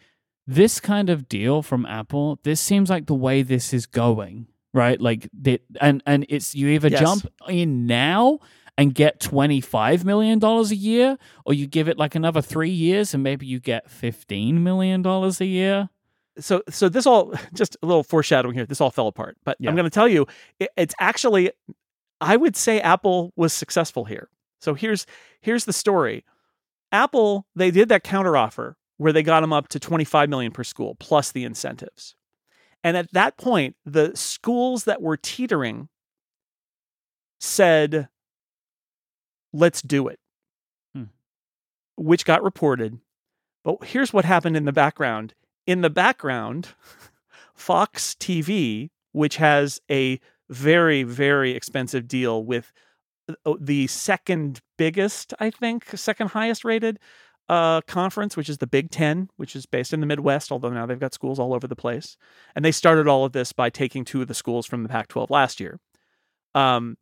this 0.47 0.79
kind 0.79 1.09
of 1.09 1.29
deal 1.29 1.61
from 1.61 1.85
Apple, 1.85 2.39
this 2.43 2.59
seems 2.59 2.89
like 2.89 3.05
the 3.05 3.15
way 3.15 3.41
this 3.43 3.73
is 3.73 3.85
going, 3.85 4.47
right? 4.73 4.99
Like, 4.99 5.29
the, 5.31 5.61
and 5.79 6.03
and 6.05 6.25
it's 6.29 6.53
you 6.53 6.67
either 6.69 6.89
Yes. 6.89 6.99
jump 6.99 7.27
in 7.47 7.85
now 7.85 8.39
and 8.77 8.93
get 8.93 9.19
twenty 9.19 9.61
five 9.61 10.03
million 10.03 10.39
dollars 10.39 10.71
a 10.71 10.75
year, 10.75 11.17
or 11.45 11.53
you 11.53 11.67
give 11.67 11.87
it 11.87 11.97
like 11.97 12.15
another 12.15 12.41
three 12.41 12.71
years 12.71 13.13
and 13.13 13.23
maybe 13.23 13.45
you 13.45 13.59
get 13.59 13.89
fifteen 13.89 14.63
million 14.63 15.01
dollars 15.01 15.39
a 15.39 15.45
year. 15.45 15.89
So 16.41 16.61
so 16.69 16.89
this 16.89 17.05
all 17.05 17.33
just 17.53 17.77
a 17.81 17.85
little 17.85 18.03
foreshadowing 18.03 18.53
here. 18.55 18.65
This 18.65 18.81
all 18.81 18.91
fell 18.91 19.07
apart. 19.07 19.37
But 19.43 19.57
Yeah. 19.59 19.69
I'm 19.69 19.75
going 19.75 19.85
to 19.85 19.89
tell 19.89 20.07
you, 20.07 20.27
it, 20.59 20.69
it's 20.75 20.95
actually 20.99 21.51
I 22.19 22.35
would 22.35 22.55
say 22.55 22.79
Apple 22.81 23.31
was 23.35 23.53
successful 23.53 24.05
here. 24.05 24.29
So 24.59 24.73
here's 24.73 25.05
here's 25.41 25.65
the 25.65 25.73
story. 25.73 26.25
Apple 26.91 27.45
they 27.55 27.71
did 27.71 27.89
that 27.89 28.03
counteroffer 28.03 28.75
where 28.97 29.13
they 29.13 29.23
got 29.23 29.41
them 29.41 29.53
up 29.53 29.67
to 29.69 29.79
25 29.79 30.29
million 30.29 30.51
per 30.51 30.63
school 30.63 30.95
plus 30.99 31.31
the 31.31 31.43
incentives. 31.45 32.15
And 32.83 32.97
at 32.97 33.11
that 33.13 33.37
point, 33.37 33.75
the 33.85 34.11
schools 34.15 34.83
that 34.85 35.01
were 35.01 35.17
teetering 35.17 35.87
said, 37.39 38.09
"Let's 39.53 39.81
do 39.81 40.07
it," 40.07 40.19
Hmm. 40.93 41.05
which 41.95 42.25
got 42.25 42.43
reported. 42.43 42.99
But 43.63 43.83
here's 43.85 44.11
what 44.13 44.25
happened 44.25 44.57
in 44.57 44.65
the 44.65 44.71
background. 44.71 45.33
In 45.67 45.81
the 45.81 45.89
background, 45.89 46.69
Fox 47.53 48.15
TV, 48.19 48.89
which 49.11 49.37
has 49.37 49.79
a 49.89 50.19
very, 50.49 51.03
very 51.03 51.51
expensive 51.51 52.07
deal 52.07 52.43
with 52.43 52.73
uh, 53.45 53.53
the 53.59 53.87
second 53.87 54.61
biggest, 54.77 55.33
I 55.39 55.49
think, 55.49 55.85
second 55.95 56.31
highest 56.31 56.65
rated 56.65 56.99
uh, 57.47 57.81
conference, 57.81 58.37
which 58.37 58.49
is 58.49 58.57
the 58.59 58.67
Big 58.67 58.91
Ten, 58.91 59.29
which 59.35 59.55
is 59.55 59.65
based 59.65 59.93
in 59.93 59.99
the 59.99 60.05
Midwest, 60.05 60.51
although 60.51 60.69
now 60.69 60.85
they've 60.85 60.99
got 60.99 61.13
schools 61.13 61.39
all 61.39 61.53
over 61.53 61.67
the 61.67 61.75
place. 61.75 62.17
And 62.55 62.63
they 62.63 62.71
started 62.71 63.07
all 63.07 63.25
of 63.25 63.33
this 63.33 63.51
by 63.53 63.69
taking 63.69 64.05
two 64.05 64.21
of 64.21 64.27
the 64.27 64.33
schools 64.33 64.65
from 64.65 64.83
the 64.83 64.89
Pac 64.89 65.09
12 65.09 65.29
last 65.29 65.59
year. 65.59 65.79
Um, 66.55 66.97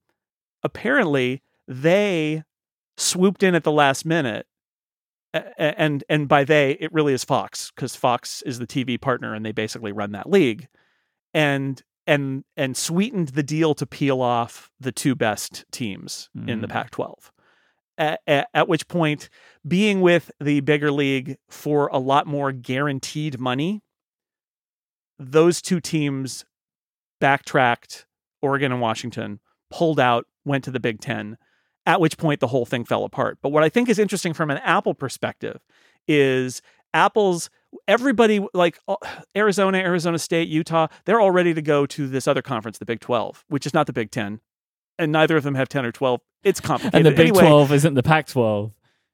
apparently, 0.63 1.41
they 1.67 2.43
swooped 2.97 3.43
in 3.43 3.55
at 3.55 3.63
the 3.63 3.71
last 3.71 4.05
minute. 4.05 4.47
And 5.33 6.03
and 6.09 6.27
by 6.27 6.43
they, 6.43 6.71
it 6.79 6.91
really 6.91 7.13
is 7.13 7.23
Fox 7.23 7.71
because 7.75 7.95
Fox 7.95 8.41
is 8.43 8.57
the 8.59 8.65
TV 8.65 8.99
partner 8.99 9.35
and 9.35 9.45
they 9.45 9.51
basically 9.51 9.91
run 9.91 10.11
that 10.13 10.29
league, 10.29 10.67
and 11.33 11.81
and 12.07 12.43
and 12.57 12.75
sweetened 12.75 13.29
the 13.29 13.43
deal 13.43 13.75
to 13.75 13.85
peel 13.85 14.21
off 14.21 14.71
the 14.79 14.91
two 14.91 15.15
best 15.15 15.65
teams 15.71 16.29
in 16.47 16.61
the 16.61 16.67
Mm. 16.67 16.71
Pac-12. 16.71 17.13
At, 17.99 18.21
at, 18.25 18.47
at 18.53 18.67
which 18.67 18.87
point, 18.87 19.29
being 19.67 20.01
with 20.01 20.31
the 20.39 20.61
bigger 20.61 20.91
league 20.91 21.37
for 21.49 21.87
a 21.87 21.99
lot 21.99 22.25
more 22.25 22.51
guaranteed 22.51 23.39
money, 23.39 23.83
those 25.19 25.61
two 25.61 25.79
teams 25.79 26.45
backtracked. 27.19 28.05
Oregon 28.41 28.71
and 28.71 28.79
Washington 28.81 29.41
pulled 29.69 29.99
out, 29.99 30.25
went 30.45 30.63
to 30.63 30.71
the 30.71 30.79
Big 30.79 31.01
Ten. 31.01 31.37
At 31.85 31.99
which 32.01 32.17
point, 32.17 32.39
the 32.39 32.47
whole 32.47 32.65
thing 32.65 32.85
fell 32.85 33.03
apart. 33.03 33.39
But 33.41 33.49
what 33.49 33.63
I 33.63 33.69
think 33.69 33.89
is 33.89 33.97
interesting 33.99 34.33
from 34.33 34.51
an 34.51 34.57
Apple 34.57 34.93
perspective 34.93 35.59
is 36.07 36.61
Apple's 36.93 37.49
everybody 37.87 38.45
like 38.53 38.79
uh, 38.87 38.95
Arizona, 39.35 39.77
Arizona 39.79 40.19
State, 40.19 40.47
Utah, 40.49 40.87
they're 41.05 41.19
all 41.19 41.31
ready 41.31 41.53
to 41.53 41.61
go 41.61 41.85
to 41.85 42.07
this 42.07 42.27
other 42.27 42.41
conference, 42.41 42.77
the 42.77 42.85
Big 42.85 42.99
12, 42.99 43.45
which 43.47 43.65
is 43.65 43.73
not 43.73 43.87
the 43.87 43.93
Big 43.93 44.11
10. 44.11 44.39
And 44.97 45.11
neither 45.11 45.37
of 45.37 45.43
them 45.43 45.55
have 45.55 45.69
10 45.69 45.85
or 45.85 45.91
12. 45.91 46.19
It's 46.43 46.59
complicated. 46.59 46.95
And 46.95 47.05
the 47.05 47.11
Big 47.11 47.29
Anyway, 47.29 47.41
12 47.41 47.71
isn't 47.73 47.93
the 47.93 48.03
Pac 48.03 48.27
12 48.27 48.71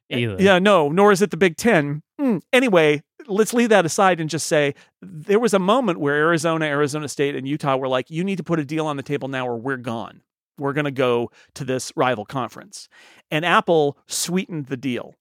either. 0.09 0.35
yeah, 0.39 0.59
no, 0.59 0.89
nor 0.89 1.11
is 1.11 1.21
it 1.21 1.31
the 1.31 1.37
Big 1.37 1.57
Ten. 1.57 2.01
Hmm, 2.19 2.37
Anyway, 2.53 3.03
let's 3.27 3.53
leave 3.53 3.69
that 3.69 3.85
aside 3.85 4.19
and 4.21 4.29
just 4.29 4.47
say 4.47 4.73
there 5.01 5.39
was 5.39 5.53
a 5.53 5.59
moment 5.59 5.99
where 5.99 6.15
Arizona, 6.15 6.65
Arizona 6.65 7.07
State, 7.07 7.35
and 7.35 7.47
Utah 7.47 7.75
were 7.75 7.87
like, 7.87 8.09
you 8.09 8.23
need 8.23 8.37
to 8.37 8.43
put 8.43 8.59
a 8.59 8.65
deal 8.65 8.85
on 8.87 8.97
the 8.97 9.03
table 9.03 9.27
now 9.27 9.47
or 9.47 9.57
we're 9.57 9.77
gone. 9.77 10.21
We're 10.57 10.73
going 10.73 10.85
to 10.85 10.91
go 10.91 11.31
to 11.55 11.65
this 11.65 11.91
rival 11.95 12.25
conference. 12.25 12.87
And 13.29 13.45
Apple 13.45 13.97
sweetened 14.07 14.67
the 14.67 14.77
deal. 14.77 15.13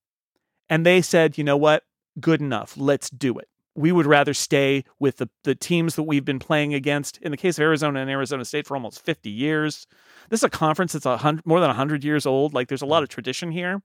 And 0.68 0.85
they 0.87 1.03
said, 1.03 1.37
you 1.37 1.45
know 1.45 1.57
what? 1.57 1.82
Good 2.20 2.41
enough. 2.41 2.76
Let's 2.76 3.11
do 3.11 3.39
it. 3.39 3.49
we 3.76 3.93
would 3.93 4.07
rather 4.07 4.35
stay 4.35 4.85
with 5.01 5.16
the, 5.16 5.28
the 5.43 5.55
teams 5.55 5.97
that 5.97 6.05
we've 6.05 6.24
been 6.24 6.39
playing 6.39 6.74
against 6.74 7.18
in 7.18 7.30
the 7.30 7.37
case 7.37 7.59
of 7.59 7.62
Arizona 7.62 8.01
and 8.01 8.11
Arizona 8.11 8.45
State 8.45 8.66
for 8.66 8.76
almost 8.76 9.05
50 9.05 9.30
years. 9.30 9.87
This 10.30 10.41
is 10.41 10.45
a 10.45 10.51
conference 10.51 10.93
that's 10.93 11.07
a 11.07 11.16
hundred, 11.16 11.45
more 11.45 11.61
than 11.61 11.68
100 11.68 12.05
years 12.05 12.24
old. 12.26 12.55
Like 12.55 12.68
there's 12.68 12.82
a 12.82 12.87
lot 12.87 13.03
of 13.03 13.09
tradition 13.09 13.51
here. 13.51 13.82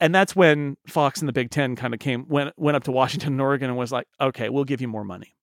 And 0.00 0.12
that's 0.14 0.34
when 0.34 0.76
Fox 0.86 1.20
and 1.20 1.28
the 1.28 1.32
Big 1.32 1.50
Ten 1.50 1.76
kind 1.76 1.94
of 1.94 2.00
came 2.00 2.26
went 2.28 2.52
went 2.56 2.76
up 2.76 2.84
to 2.84 2.92
Washington 2.92 3.34
and 3.34 3.40
Oregon 3.40 3.70
and 3.70 3.78
was 3.78 3.92
like, 3.92 4.08
okay, 4.20 4.48
we'll 4.48 4.64
give 4.64 4.80
you 4.80 4.88
more 4.88 5.04
money. 5.04 5.36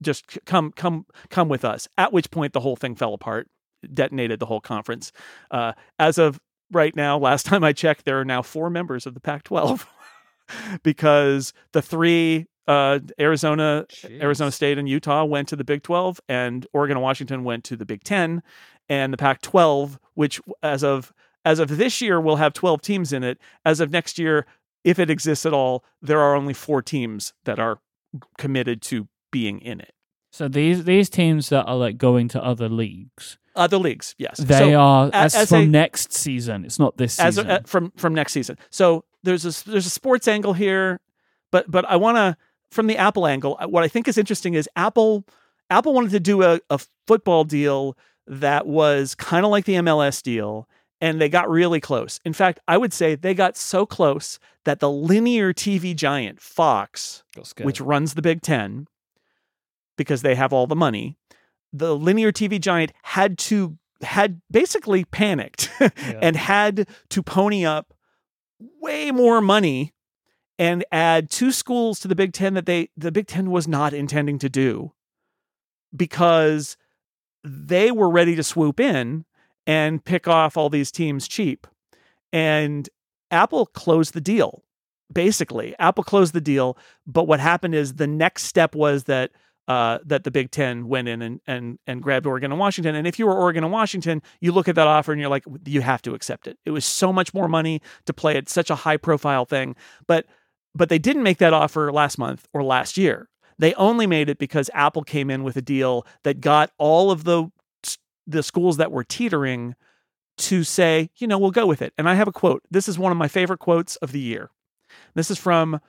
Just 0.00 0.38
come 0.44 0.70
come 0.70 1.06
come 1.30 1.48
with 1.48 1.64
us. 1.64 1.88
At 1.98 2.12
which 2.12 2.30
point 2.30 2.52
the 2.52 2.60
whole 2.60 2.76
thing 2.76 2.94
fell 2.94 3.14
apart, 3.14 3.48
detonated 3.92 4.40
the 4.40 4.46
whole 4.46 4.60
conference. 4.60 5.12
Uh, 5.50 5.72
as 5.98 6.18
of 6.18 6.40
right 6.70 6.94
now, 6.94 7.18
last 7.18 7.46
time 7.46 7.64
I 7.64 7.72
checked, 7.72 8.04
there 8.04 8.20
are 8.20 8.24
now 8.24 8.42
four 8.42 8.70
members 8.70 9.06
of 9.06 9.14
the 9.14 9.20
Pac-12 9.20 9.86
because 10.82 11.52
the 11.72 11.82
three 11.82 12.46
uh, 12.66 12.98
Arizona, 13.20 13.86
Jeez. 13.90 14.22
Arizona 14.22 14.50
State, 14.50 14.78
and 14.78 14.88
Utah 14.88 15.24
went 15.24 15.48
to 15.48 15.56
the 15.56 15.64
Big 15.64 15.82
12, 15.82 16.20
and 16.28 16.66
Oregon 16.72 16.96
and 16.96 17.02
Washington 17.02 17.44
went 17.44 17.64
to 17.64 17.76
the 17.76 17.84
Big 17.84 18.02
10, 18.04 18.42
and 18.88 19.12
the 19.12 19.16
Pac 19.16 19.42
12, 19.42 19.98
which 20.14 20.40
as 20.62 20.82
of 20.82 21.12
as 21.44 21.58
of 21.58 21.76
this 21.76 22.00
year 22.00 22.18
will 22.20 22.36
have 22.36 22.54
12 22.54 22.80
teams 22.80 23.12
in 23.12 23.22
it. 23.22 23.38
As 23.66 23.80
of 23.80 23.90
next 23.90 24.18
year, 24.18 24.46
if 24.82 24.98
it 24.98 25.10
exists 25.10 25.44
at 25.44 25.52
all, 25.52 25.84
there 26.00 26.20
are 26.20 26.34
only 26.34 26.54
four 26.54 26.80
teams 26.80 27.34
that 27.44 27.58
are 27.58 27.80
committed 28.38 28.80
to 28.82 29.08
being 29.30 29.60
in 29.60 29.80
it. 29.80 29.92
So 30.30 30.48
these 30.48 30.84
these 30.84 31.08
teams 31.08 31.48
that 31.50 31.64
are 31.64 31.76
like 31.76 31.98
going 31.98 32.28
to 32.28 32.42
other 32.42 32.68
leagues, 32.68 33.38
Other 33.56 33.78
leagues, 33.78 34.14
yes. 34.18 34.38
they 34.38 34.58
So, 34.58 34.74
are 34.80 35.10
as, 35.12 35.34
as 35.34 35.48
from 35.48 35.60
a- 35.62 35.66
next 35.66 36.12
season. 36.12 36.64
It's 36.64 36.78
not 36.78 36.96
this 36.96 37.20
as 37.20 37.36
season. 37.36 37.50
a, 37.50 37.62
from 37.64 37.92
from 37.96 38.14
next 38.14 38.32
season. 38.32 38.58
So 38.70 39.04
there's 39.22 39.44
a 39.44 39.70
there's 39.70 39.86
a 39.86 39.90
sports 39.90 40.26
angle 40.28 40.52
here, 40.54 41.00
but 41.52 41.70
but 41.70 41.84
I 41.88 41.96
want 41.96 42.16
to 42.16 42.36
from 42.70 42.86
the 42.88 42.96
Apple 42.96 43.26
angle. 43.26 43.56
uh, 43.60 43.68
What 43.68 43.84
I 43.84 43.88
think 43.88 44.08
is 44.08 44.18
interesting 44.18 44.54
is 44.54 44.68
Apple 44.76 45.24
Apple 45.70 45.94
wanted 45.94 46.10
to 46.10 46.20
do 46.20 46.42
a, 46.42 46.60
a 46.70 46.78
football 47.06 47.44
deal 47.44 47.96
that 48.26 48.66
was 48.66 49.14
kind 49.14 49.44
of 49.44 49.50
like 49.52 49.64
the 49.66 49.74
MLS 49.74 50.22
deal, 50.22 50.68
and 51.00 51.20
they 51.20 51.28
got 51.28 51.48
really 51.48 51.80
close. 51.80 52.18
In 52.24 52.32
fact, 52.32 52.58
I 52.66 52.76
would 52.76 52.92
say 52.92 53.14
they 53.14 53.34
got 53.34 53.56
so 53.56 53.86
close 53.86 54.38
that 54.64 54.80
the 54.80 54.90
linear 54.90 55.52
TV 55.52 55.94
giant 55.94 56.40
Fox 56.40 57.22
which 57.66 57.80
runs 57.80 58.14
the 58.14 58.22
Big 58.22 58.40
Ten, 58.42 58.86
because 59.96 60.22
they 60.22 60.34
have 60.34 60.52
all 60.52 60.66
the 60.66 60.74
money, 60.76 61.16
the 61.76 61.94
linear 61.96 62.30
TV 62.32 62.60
giant 62.60 62.92
had 63.02 63.36
to 63.36 63.76
had 64.02 64.40
basically 64.50 65.04
panicked 65.04 65.70
Yeah. 65.80 65.88
and 66.22 66.36
had 66.36 66.86
to 67.10 67.22
pony 67.22 67.64
up 67.66 67.92
way 68.80 69.10
more 69.10 69.40
money 69.40 69.92
and 70.58 70.84
add 70.92 71.30
two 71.30 71.50
schools 71.50 71.98
to 72.00 72.08
the 72.08 72.14
Big 72.14 72.32
Ten 72.32 72.54
that 72.54 72.64
they 72.66 72.88
the 72.96 73.10
Big 73.10 73.26
Ten 73.26 73.50
was 73.50 73.66
not 73.66 73.92
intending 73.92 74.38
to 74.38 74.48
do 74.48 74.92
because 75.94 76.76
they 77.42 77.90
were 77.90 78.08
ready 78.10 78.36
to 78.36 78.42
swoop 78.42 78.80
in 78.80 79.24
and 79.66 80.04
pick 80.04 80.28
off 80.28 80.56
all 80.56 80.70
these 80.70 80.90
teams 80.92 81.26
cheap. 81.28 81.66
And 82.32 82.88
Apple 83.30 83.66
closed 83.66 84.14
the 84.14 84.20
deal. 84.20 84.62
Basically, 85.12 85.74
Apple 85.78 86.04
closed 86.04 86.32
the 86.34 86.40
deal, 86.40 86.76
but 87.06 87.26
what 87.26 87.40
happened 87.40 87.74
is 87.74 87.94
the 87.94 88.06
next 88.06 88.44
step 88.44 88.74
was 88.74 89.04
that 89.04 89.30
uh, 89.66 89.98
that 90.04 90.24
the 90.24 90.30
Big 90.30 90.50
Ten 90.50 90.88
went 90.88 91.08
in 91.08 91.22
and, 91.22 91.40
and 91.46 91.78
and 91.86 92.02
grabbed 92.02 92.26
Oregon 92.26 92.52
and 92.52 92.60
Washington. 92.60 92.94
And 92.94 93.06
if 93.06 93.18
you 93.18 93.26
were 93.26 93.34
Oregon 93.34 93.64
and 93.64 93.72
Washington, 93.72 94.22
you 94.40 94.52
look 94.52 94.68
at 94.68 94.74
that 94.74 94.86
offer 94.86 95.12
and 95.12 95.20
you're 95.20 95.30
like, 95.30 95.44
you 95.64 95.80
have 95.80 96.02
to 96.02 96.14
accept 96.14 96.46
it. 96.46 96.58
It 96.64 96.70
was 96.70 96.84
so 96.84 97.12
much 97.12 97.32
more 97.32 97.48
money 97.48 97.80
to 98.06 98.12
play 98.12 98.36
at 98.36 98.48
such 98.48 98.70
a 98.70 98.74
high 98.74 98.96
profile 98.96 99.44
thing, 99.44 99.74
but 100.06 100.26
but 100.74 100.88
they 100.88 100.98
didn't 100.98 101.22
make 101.22 101.38
that 101.38 101.52
offer 101.52 101.92
last 101.92 102.18
month 102.18 102.46
or 102.52 102.62
last 102.62 102.96
year. 102.96 103.28
They 103.58 103.74
only 103.74 104.06
made 104.06 104.28
it 104.28 104.38
because 104.38 104.68
Apple 104.74 105.02
came 105.02 105.30
in 105.30 105.44
with 105.44 105.56
a 105.56 105.62
deal 105.62 106.06
that 106.24 106.40
got 106.40 106.72
all 106.78 107.10
of 107.10 107.24
the 107.24 107.50
the 108.26 108.42
schools 108.42 108.78
that 108.78 108.90
were 108.90 109.04
teetering 109.04 109.74
to 110.36 110.64
say, 110.64 111.10
you 111.16 111.26
know, 111.26 111.38
we'll 111.38 111.50
go 111.50 111.66
with 111.66 111.82
it. 111.82 111.92
And 111.96 112.08
I 112.08 112.14
have 112.14 112.28
a 112.28 112.32
quote. 112.32 112.62
This 112.70 112.88
is 112.88 112.98
one 112.98 113.12
of 113.12 113.18
my 113.18 113.28
favorite 113.28 113.60
quotes 113.60 113.96
of 113.96 114.12
the 114.12 114.20
year. 114.20 114.50
This 115.14 115.30
is 115.30 115.38
from 115.38 115.80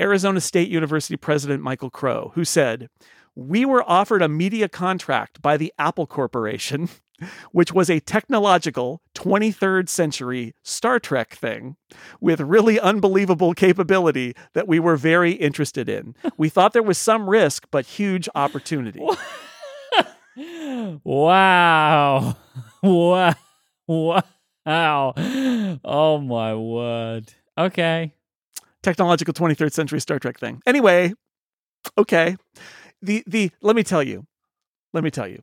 Arizona 0.00 0.40
State 0.40 0.68
University 0.68 1.16
President 1.16 1.62
Michael 1.62 1.90
Crow, 1.90 2.32
who 2.34 2.44
said, 2.44 2.88
We 3.34 3.64
were 3.64 3.88
offered 3.88 4.22
a 4.22 4.28
media 4.28 4.68
contract 4.68 5.40
by 5.40 5.56
the 5.56 5.72
Apple 5.78 6.06
Corporation, 6.06 6.88
which 7.52 7.72
was 7.72 7.88
a 7.88 8.00
technological 8.00 9.00
23rd 9.14 9.88
century 9.88 10.54
Star 10.62 10.98
Trek 10.98 11.34
thing 11.34 11.76
with 12.20 12.40
really 12.40 12.80
unbelievable 12.80 13.54
capability 13.54 14.34
that 14.54 14.66
we 14.66 14.80
were 14.80 14.96
very 14.96 15.32
interested 15.32 15.88
in. 15.88 16.14
We 16.36 16.48
thought 16.48 16.72
there 16.72 16.82
was 16.82 16.98
some 16.98 17.30
risk, 17.30 17.66
but 17.70 17.86
huge 17.86 18.28
opportunity. 18.34 19.00
wow. 21.04 22.36
Wow. 22.82 23.34
Wow. 24.66 25.14
Oh 25.84 26.18
my 26.20 26.54
word. 26.54 27.32
Okay. 27.56 28.12
Technological 28.84 29.34
23rd 29.34 29.72
century 29.72 30.00
Star 30.00 30.18
Trek 30.18 30.38
thing. 30.38 30.60
Anyway, 30.66 31.12
okay. 31.98 32.36
The 33.02 33.24
the 33.26 33.50
let 33.60 33.74
me 33.74 33.82
tell 33.82 34.02
you. 34.02 34.26
Let 34.92 35.02
me 35.02 35.10
tell 35.10 35.26
you. 35.26 35.42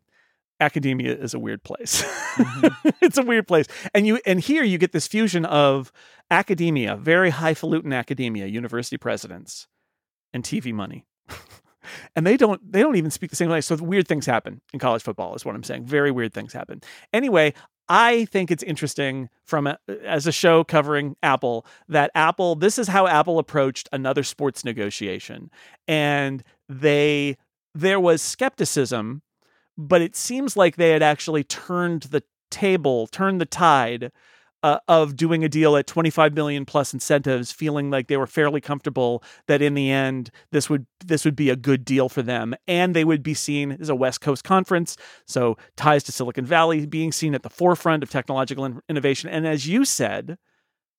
Academia 0.59 1.15
is 1.15 1.33
a 1.33 1.39
weird 1.39 1.63
place. 1.63 2.03
Mm-hmm. 2.03 2.89
it's 3.01 3.17
a 3.17 3.23
weird 3.23 3.47
place. 3.47 3.65
And 3.93 4.07
you 4.07 4.19
and 4.25 4.39
here 4.39 4.63
you 4.63 4.77
get 4.77 4.91
this 4.91 5.07
fusion 5.07 5.43
of 5.45 5.91
academia, 6.29 6.95
very 6.95 7.31
highfalutin 7.31 7.93
academia, 7.93 8.45
university 8.45 8.97
presidents, 8.97 9.67
and 10.33 10.43
TV 10.43 10.71
money. 10.73 11.05
and 12.15 12.25
they 12.25 12.37
don't 12.37 12.71
they 12.71 12.81
don't 12.81 12.95
even 12.95 13.11
speak 13.11 13.31
the 13.31 13.35
same 13.35 13.49
language. 13.49 13.65
So 13.65 13.75
weird 13.77 14.07
things 14.07 14.25
happen 14.25 14.61
in 14.73 14.79
college 14.79 15.01
football 15.01 15.35
is 15.35 15.43
what 15.43 15.55
I'm 15.55 15.63
saying. 15.63 15.85
Very 15.85 16.11
weird 16.11 16.33
things 16.33 16.53
happen. 16.53 16.81
Anyway, 17.11 17.53
I 17.93 18.23
think 18.23 18.51
it's 18.51 18.63
interesting 18.63 19.27
from 19.43 19.67
a, 19.67 19.77
as 20.05 20.25
a 20.25 20.31
show 20.31 20.63
covering 20.63 21.17
Apple 21.21 21.65
that 21.89 22.09
Apple 22.15 22.55
this 22.55 22.79
is 22.79 22.87
how 22.87 23.05
Apple 23.05 23.37
approached 23.37 23.89
another 23.91 24.23
sports 24.23 24.63
negotiation. 24.63 25.51
And 25.89 26.41
they 26.69 27.35
there 27.75 27.99
was 27.99 28.21
skepticism 28.21 29.23
but 29.77 30.01
it 30.01 30.15
seems 30.15 30.55
like 30.55 30.77
they 30.77 30.91
had 30.91 31.03
actually 31.03 31.43
turned 31.43 32.03
the 32.03 32.23
table 32.49 33.07
turned 33.07 33.41
the 33.41 33.45
tide 33.45 34.13
uh, 34.63 34.79
of 34.87 35.15
doing 35.15 35.43
a 35.43 35.49
deal 35.49 35.75
at 35.75 35.87
25 35.87 36.33
million 36.33 36.65
plus 36.65 36.93
incentives 36.93 37.51
feeling 37.51 37.89
like 37.89 38.07
they 38.07 38.17
were 38.17 38.27
fairly 38.27 38.61
comfortable 38.61 39.23
that 39.47 39.61
in 39.61 39.73
the 39.73 39.89
end 39.89 40.29
this 40.51 40.69
would 40.69 40.85
this 41.05 41.25
would 41.25 41.35
be 41.35 41.49
a 41.49 41.55
good 41.55 41.83
deal 41.83 42.09
for 42.09 42.21
them. 42.21 42.53
And 42.67 42.95
they 42.95 43.03
would 43.03 43.23
be 43.23 43.33
seen 43.33 43.71
as 43.79 43.89
a 43.89 43.95
west 43.95 44.21
coast 44.21 44.43
conference. 44.43 44.97
So 45.25 45.57
ties 45.75 46.03
to 46.03 46.11
silicon 46.11 46.45
valley 46.45 46.85
being 46.85 47.11
seen 47.11 47.33
at 47.33 47.43
the 47.43 47.49
forefront 47.49 48.03
of 48.03 48.09
technological 48.09 48.65
in- 48.65 48.81
innovation. 48.87 49.29
And 49.29 49.47
as 49.47 49.67
you 49.67 49.85
said 49.85 50.37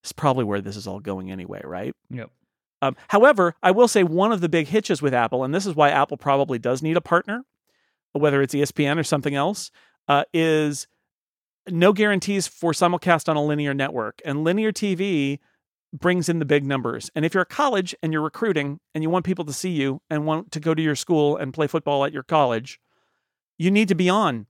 it's 0.02 0.12
probably 0.12 0.44
where 0.44 0.60
this 0.60 0.76
is 0.76 0.86
all 0.86 1.00
going 1.00 1.30
anyway 1.30 1.60
right? 1.64 1.94
Yep. 2.10 2.30
um, 2.82 2.96
however 3.08 3.54
i 3.62 3.70
will 3.70 3.88
say 3.88 4.02
one 4.02 4.32
of 4.32 4.40
the 4.40 4.48
big 4.48 4.68
hitches 4.68 5.00
with 5.00 5.14
apple 5.14 5.44
and 5.44 5.54
this 5.54 5.66
is 5.66 5.74
why 5.74 5.90
apple 5.90 6.16
probably 6.16 6.58
does 6.58 6.82
need 6.82 6.96
a 6.96 7.00
partner 7.00 7.44
whether 8.12 8.42
it's 8.42 8.54
espn 8.54 8.98
or 8.98 9.04
something 9.04 9.34
else 9.34 9.70
uh, 10.08 10.24
is 10.34 10.86
no 11.68 11.92
guarantees 11.92 12.46
for 12.46 12.72
simulcast 12.72 13.28
on 13.28 13.36
a 13.36 13.44
linear 13.44 13.74
network. 13.74 14.20
And 14.24 14.44
linear 14.44 14.72
TV 14.72 15.38
brings 15.92 16.28
in 16.28 16.38
the 16.38 16.44
big 16.44 16.64
numbers. 16.64 17.10
And 17.14 17.24
if 17.24 17.34
you're 17.34 17.42
a 17.42 17.46
college 17.46 17.94
and 18.02 18.12
you're 18.12 18.22
recruiting 18.22 18.80
and 18.94 19.02
you 19.02 19.10
want 19.10 19.24
people 19.24 19.44
to 19.44 19.52
see 19.52 19.70
you 19.70 20.00
and 20.08 20.26
want 20.26 20.50
to 20.52 20.60
go 20.60 20.74
to 20.74 20.82
your 20.82 20.96
school 20.96 21.36
and 21.36 21.52
play 21.52 21.66
football 21.66 22.04
at 22.04 22.12
your 22.12 22.22
college, 22.22 22.80
you 23.58 23.70
need 23.70 23.88
to 23.88 23.94
be 23.94 24.08
on 24.08 24.46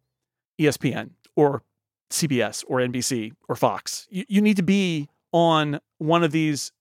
ESPN 0.61 1.11
or 1.35 1.63
CBS 2.11 2.65
or 2.69 2.79
NBC 2.79 3.33
or 3.49 3.57
Fox. 3.57 4.07
You, 4.11 4.25
you 4.29 4.41
need 4.41 4.57
to 4.57 4.63
be 4.63 5.09
on 5.33 5.81
one 5.99 6.23
of 6.23 6.31
these 6.31 6.73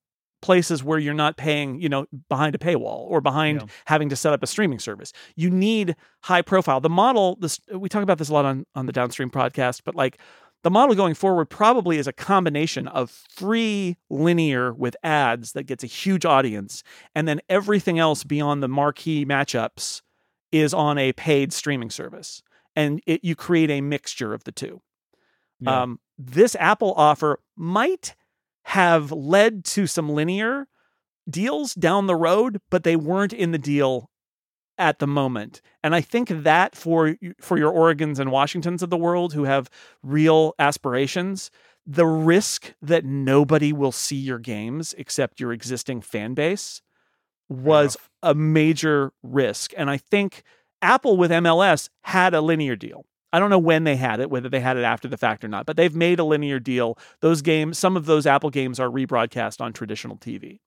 places 0.42 0.84
where 0.84 1.00
you're 1.00 1.14
not 1.14 1.38
paying, 1.38 1.80
you 1.80 1.88
know, 1.90 2.06
behind 2.30 2.56
a 2.56 2.58
paywall 2.58 3.06
or 3.10 3.22
behind 3.22 3.62
Yeah. 3.62 3.68
having 3.86 4.10
to 4.10 4.16
set 4.16 4.34
up 4.34 4.42
a 4.44 4.48
streaming 4.48 4.80
service. 4.80 5.14
You 5.36 5.50
need 5.50 5.96
high 6.24 6.42
profile. 6.42 6.80
The 6.82 6.90
model, 6.90 7.38
this 7.40 7.60
we 7.74 7.90
talk 7.90 8.04
about 8.04 8.18
this 8.18 8.30
a 8.30 8.34
lot 8.34 8.46
on 8.46 8.66
on 8.76 8.86
the 8.88 8.92
downstream 8.92 9.30
podcast, 9.30 9.82
but 9.86 9.96
like 9.96 10.20
the 10.64 10.70
model 10.70 10.94
going 10.96 11.16
forward 11.16 11.46
probably 11.50 11.98
is 11.98 12.06
a 12.08 12.14
combination 12.14 12.88
of 12.88 13.10
free 13.10 13.98
linear 14.12 14.74
with 14.74 14.96
ads 15.04 15.54
that 15.54 15.64
gets 15.64 15.84
a 15.84 15.88
huge 15.88 16.24
audience, 16.26 16.84
and 17.16 17.28
then 17.28 17.40
everything 17.50 17.98
else 17.98 18.24
beyond 18.24 18.62
the 18.62 18.68
marquee 18.68 19.26
matchups 19.26 20.02
is 20.52 20.74
on 20.74 20.98
a 21.00 21.14
paid 21.14 21.52
streaming 21.54 21.90
service, 21.90 22.44
and 22.76 23.02
it, 23.08 23.24
you 23.24 23.36
create 23.36 23.72
a 23.72 23.82
mixture 23.82 24.34
of 24.34 24.44
the 24.44 24.52
two. 24.52 24.82
Yeah. 25.60 25.82
Um, 25.84 26.00
this 26.18 26.56
Apple 26.60 26.94
offer 26.96 27.40
might 27.56 28.16
have 28.64 29.12
led 29.12 29.66
to 29.66 29.88
some 29.88 30.10
linear 30.10 30.68
deals 31.30 31.74
down 31.74 32.08
the 32.08 32.16
road, 32.16 32.60
but 32.70 32.84
they 32.84 32.96
weren't 32.96 33.34
in 33.34 33.52
the 33.52 33.58
deal 33.58 34.10
at 34.78 35.00
the 35.00 35.08
moment. 35.08 35.62
And 35.84 35.94
I 35.94 36.02
think 36.02 36.30
that 36.30 36.76
for 36.76 37.16
for 37.40 37.58
your 37.58 37.72
Oregons 37.72 38.20
and 38.20 38.32
Washingtons 38.32 38.82
of 38.82 38.90
the 38.90 38.98
world 38.98 39.34
who 39.34 39.44
have 39.44 39.70
real 40.02 40.54
aspirations, 40.58 41.52
the 41.86 42.06
risk 42.06 42.74
that 42.82 43.06
nobody 43.06 43.74
will 43.74 43.92
see 43.92 44.16
your 44.16 44.40
games 44.40 44.94
except 44.98 45.40
your 45.40 45.54
existing 45.54 46.02
fan 46.02 46.34
base 46.34 46.82
was 47.50 47.98
a 48.24 48.34
major 48.34 49.12
risk. 49.24 49.74
And 49.76 49.90
I 49.90 49.98
think 49.98 50.44
Apple 50.82 51.18
with 51.18 51.32
MLS 51.32 51.90
had 52.04 52.34
a 52.34 52.42
linear 52.42 52.76
deal. 52.76 53.06
I 53.34 53.40
don't 53.40 53.50
know 53.50 53.60
when 53.60 53.84
they 53.84 53.96
had 53.96 54.20
it, 54.20 54.30
whether 54.30 54.50
they 54.50 54.60
had 54.60 54.78
it 54.78 54.84
after 54.84 55.08
the 55.08 55.18
fact 55.18 55.44
or 55.44 55.48
not, 55.48 55.66
but 55.66 55.78
they've 55.78 55.96
made 55.96 56.20
a 56.20 56.24
linear 56.24 56.60
deal. 56.60 56.98
Those 57.22 57.42
games, 57.42 57.78
some 57.78 57.96
of 57.96 58.06
those 58.06 58.26
Apple 58.26 58.50
games 58.50 58.80
are 58.80 58.90
rebroadcast 58.90 59.62
on 59.62 59.74
traditional 59.74 60.18
TV. 60.18 60.60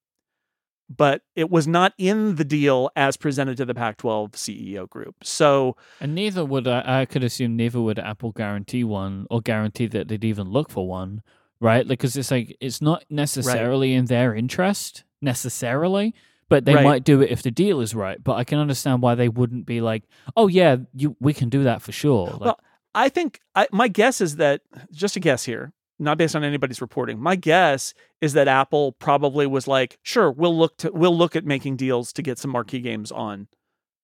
But 0.95 1.23
it 1.35 1.51
was 1.51 1.67
not 1.67 1.95
in 1.97 2.37
the 2.37 2.45
deal 2.45 2.91
as 2.95 3.17
presented 3.17 3.57
to 3.57 3.65
the 3.65 3.75
Pac 3.75 3.97
12 3.97 4.33
CEO 4.33 4.89
group. 4.89 5.17
So, 5.23 5.77
And 5.99 6.15
neither 6.15 6.45
would 6.45 6.69
I, 6.69 7.01
I 7.01 7.05
could 7.07 7.25
assume 7.25 7.57
neither 7.57 7.81
would 7.81 7.99
Apple 7.99 8.33
guarantee 8.33 8.85
one 8.85 9.27
or 9.31 9.41
guarantee 9.41 9.87
that 9.87 10.09
they'd 10.09 10.25
even 10.25 10.51
look 10.51 10.71
for 10.71 10.87
one, 10.87 11.23
right? 11.59 11.89
Because 11.89 12.17
it's 12.17 12.31
like 12.31 12.57
it's 12.61 12.83
not 12.83 13.05
necessarily 13.09 13.95
in 13.95 14.07
their 14.07 14.35
interest 14.35 15.05
necessarily, 15.23 16.15
but 16.49 16.65
they 16.65 16.75
Right. 16.75 16.85
might 16.85 17.05
do 17.05 17.21
it 17.23 17.31
if 17.31 17.43
the 17.43 17.51
deal 17.51 17.81
is 17.81 17.95
right. 17.95 18.23
But 18.23 18.35
I 18.35 18.45
can 18.45 18.59
understand 18.59 19.03
why 19.03 19.15
they 19.15 19.29
wouldn't 19.29 19.67
be 19.67 19.81
like, 19.81 20.05
"Oh 20.37 20.47
yeah, 20.49 20.77
you 20.95 21.17
we 21.21 21.33
can 21.35 21.49
do 21.49 21.65
that 21.65 21.83
for 21.83 21.93
sure." 21.93 22.27
Like, 22.29 22.41
Well, 22.41 22.61
I 22.95 23.09
think 23.09 23.41
I, 23.55 23.67
my 23.73 23.89
guess 23.89 24.21
is 24.21 24.37
that 24.37 24.61
just 24.93 25.17
a 25.17 25.21
guess 25.21 25.45
here, 25.45 25.73
not 25.99 26.19
based 26.19 26.37
on 26.37 26.45
anybody's 26.45 26.81
reporting. 26.81 27.19
My 27.21 27.37
guess 27.37 27.95
is 28.21 28.33
that 28.35 28.47
Apple 28.49 28.93
probably 28.93 29.47
was 29.47 29.67
like, 29.67 29.99
"Sure, 30.03 30.31
we'll 30.31 30.57
look 30.57 30.77
to 30.79 30.91
we'll 30.93 31.17
look 31.17 31.35
at 31.37 31.45
making 31.45 31.77
deals 31.77 32.13
to 32.15 32.23
get 32.23 32.39
some 32.39 32.51
marquee 32.53 32.81
games 32.81 33.11
on, 33.13 33.49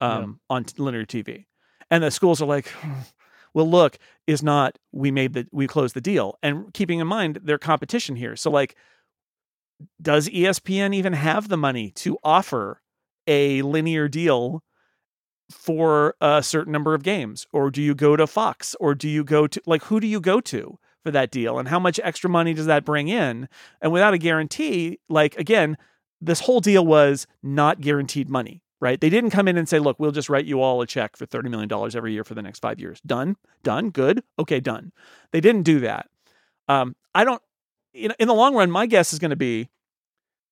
um, 0.00 0.40
on 0.48 0.64
t- 0.64 0.82
linear 0.82 1.04
TV," 1.04 1.46
and 1.90 2.02
the 2.02 2.10
schools 2.10 2.40
are 2.42 2.46
like. 2.46 2.72
Well, 3.52 3.68
look, 3.68 3.98
is 4.28 4.44
not 4.44 4.78
we 4.92 5.10
made 5.10 5.32
the 5.32 5.44
we 5.50 5.66
closed 5.66 5.96
the 5.96 6.00
deal, 6.00 6.38
and 6.40 6.72
keeping 6.72 7.00
in 7.00 7.08
mind 7.08 7.40
their 7.42 7.58
competition 7.58 8.14
here. 8.14 8.36
So, 8.36 8.48
like, 8.48 8.76
does 10.00 10.28
ESPN 10.28 10.94
even 10.94 11.12
have 11.12 11.48
the 11.48 11.56
money 11.56 11.90
to 11.92 12.18
offer 12.22 12.80
a 13.26 13.62
linear 13.62 14.08
deal 14.08 14.62
for 15.50 16.14
a 16.20 16.42
certain 16.42 16.72
number 16.72 16.94
of 16.94 17.02
games? 17.02 17.46
Or 17.52 17.70
do 17.70 17.82
you 17.82 17.94
go 17.94 18.16
to 18.16 18.26
Fox? 18.26 18.74
Or 18.80 18.94
do 18.94 19.08
you 19.08 19.24
go 19.24 19.46
to 19.46 19.60
like 19.66 19.84
who 19.84 20.00
do 20.00 20.06
you 20.06 20.20
go 20.20 20.40
to 20.40 20.78
for 21.02 21.10
that 21.10 21.30
deal? 21.30 21.58
And 21.58 21.68
how 21.68 21.78
much 21.78 22.00
extra 22.02 22.30
money 22.30 22.54
does 22.54 22.66
that 22.66 22.84
bring 22.84 23.08
in? 23.08 23.48
And 23.80 23.92
without 23.92 24.14
a 24.14 24.18
guarantee 24.18 24.98
like 25.08 25.36
again 25.38 25.76
this 26.20 26.40
whole 26.40 26.60
deal 26.60 26.84
was 26.84 27.26
not 27.42 27.80
guaranteed 27.80 28.28
money 28.28 28.62
right? 28.82 28.98
They 28.98 29.10
didn't 29.10 29.28
come 29.28 29.46
in 29.46 29.58
and 29.58 29.68
say 29.68 29.78
look 29.78 30.00
we'll 30.00 30.10
just 30.10 30.30
write 30.30 30.46
you 30.46 30.62
all 30.62 30.80
a 30.80 30.86
check 30.86 31.16
for 31.16 31.26
30 31.26 31.50
million 31.50 31.68
dollars 31.68 31.94
every 31.94 32.12
year 32.12 32.24
for 32.24 32.34
the 32.34 32.42
next 32.42 32.60
5 32.60 32.80
years. 32.80 33.00
Done. 33.02 33.36
Done. 33.62 33.90
Good. 33.90 34.22
Okay 34.38 34.60
done. 34.60 34.92
They 35.32 35.40
didn't 35.40 35.62
do 35.62 35.80
that. 35.80 36.08
Um 36.68 36.96
i 37.14 37.24
don't 37.24 37.42
in, 37.92 38.12
in 38.18 38.28
the 38.28 38.34
long 38.34 38.54
run 38.54 38.70
my 38.70 38.86
guess 38.86 39.12
is 39.12 39.18
going 39.18 39.30
to 39.30 39.36
be 39.36 39.68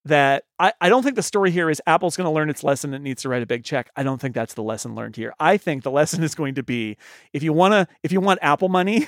that 0.04 0.44
I, 0.58 0.72
I 0.80 0.88
don't 0.88 1.02
think 1.02 1.16
the 1.16 1.22
story 1.22 1.50
here 1.50 1.70
is 1.70 1.82
Apple's 1.86 2.16
going 2.16 2.26
to 2.26 2.30
learn 2.30 2.50
its 2.50 2.64
lesson. 2.64 2.94
It 2.94 3.00
needs 3.00 3.22
to 3.22 3.28
write 3.28 3.42
a 3.42 3.46
big 3.46 3.64
check. 3.64 3.90
I 3.96 4.02
don't 4.02 4.20
think 4.20 4.34
that's 4.34 4.54
the 4.54 4.62
lesson 4.62 4.94
learned 4.94 5.16
here. 5.16 5.34
I 5.38 5.56
think 5.56 5.82
the 5.82 5.90
lesson 5.90 6.22
is 6.24 6.34
going 6.34 6.54
to 6.56 6.62
be 6.62 6.96
if 7.32 7.42
you 7.42 7.52
want 7.52 7.72
to 7.72 7.86
if 8.02 8.12
you 8.12 8.20
want 8.20 8.40
Apple 8.42 8.68
money, 8.68 9.06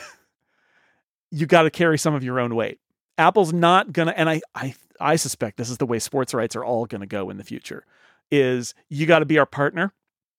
you 1.30 1.46
got 1.46 1.62
to 1.62 1.70
carry 1.70 1.98
some 1.98 2.14
of 2.14 2.24
your 2.24 2.40
own 2.40 2.54
weight. 2.54 2.78
Apple's 3.18 3.52
not 3.52 3.92
gonna, 3.92 4.12
and 4.16 4.30
I 4.30 4.40
I 4.54 4.74
I 5.00 5.16
suspect 5.16 5.56
this 5.56 5.70
is 5.70 5.78
the 5.78 5.86
way 5.86 5.98
sports 5.98 6.34
rights 6.34 6.56
are 6.56 6.64
all 6.64 6.86
going 6.86 7.00
to 7.02 7.06
go 7.06 7.30
in 7.30 7.36
the 7.36 7.44
future. 7.44 7.84
Is 8.30 8.74
you 8.88 9.06
got 9.06 9.18
to 9.20 9.26
be 9.26 9.38
our 9.38 9.46
partner, 9.46 9.92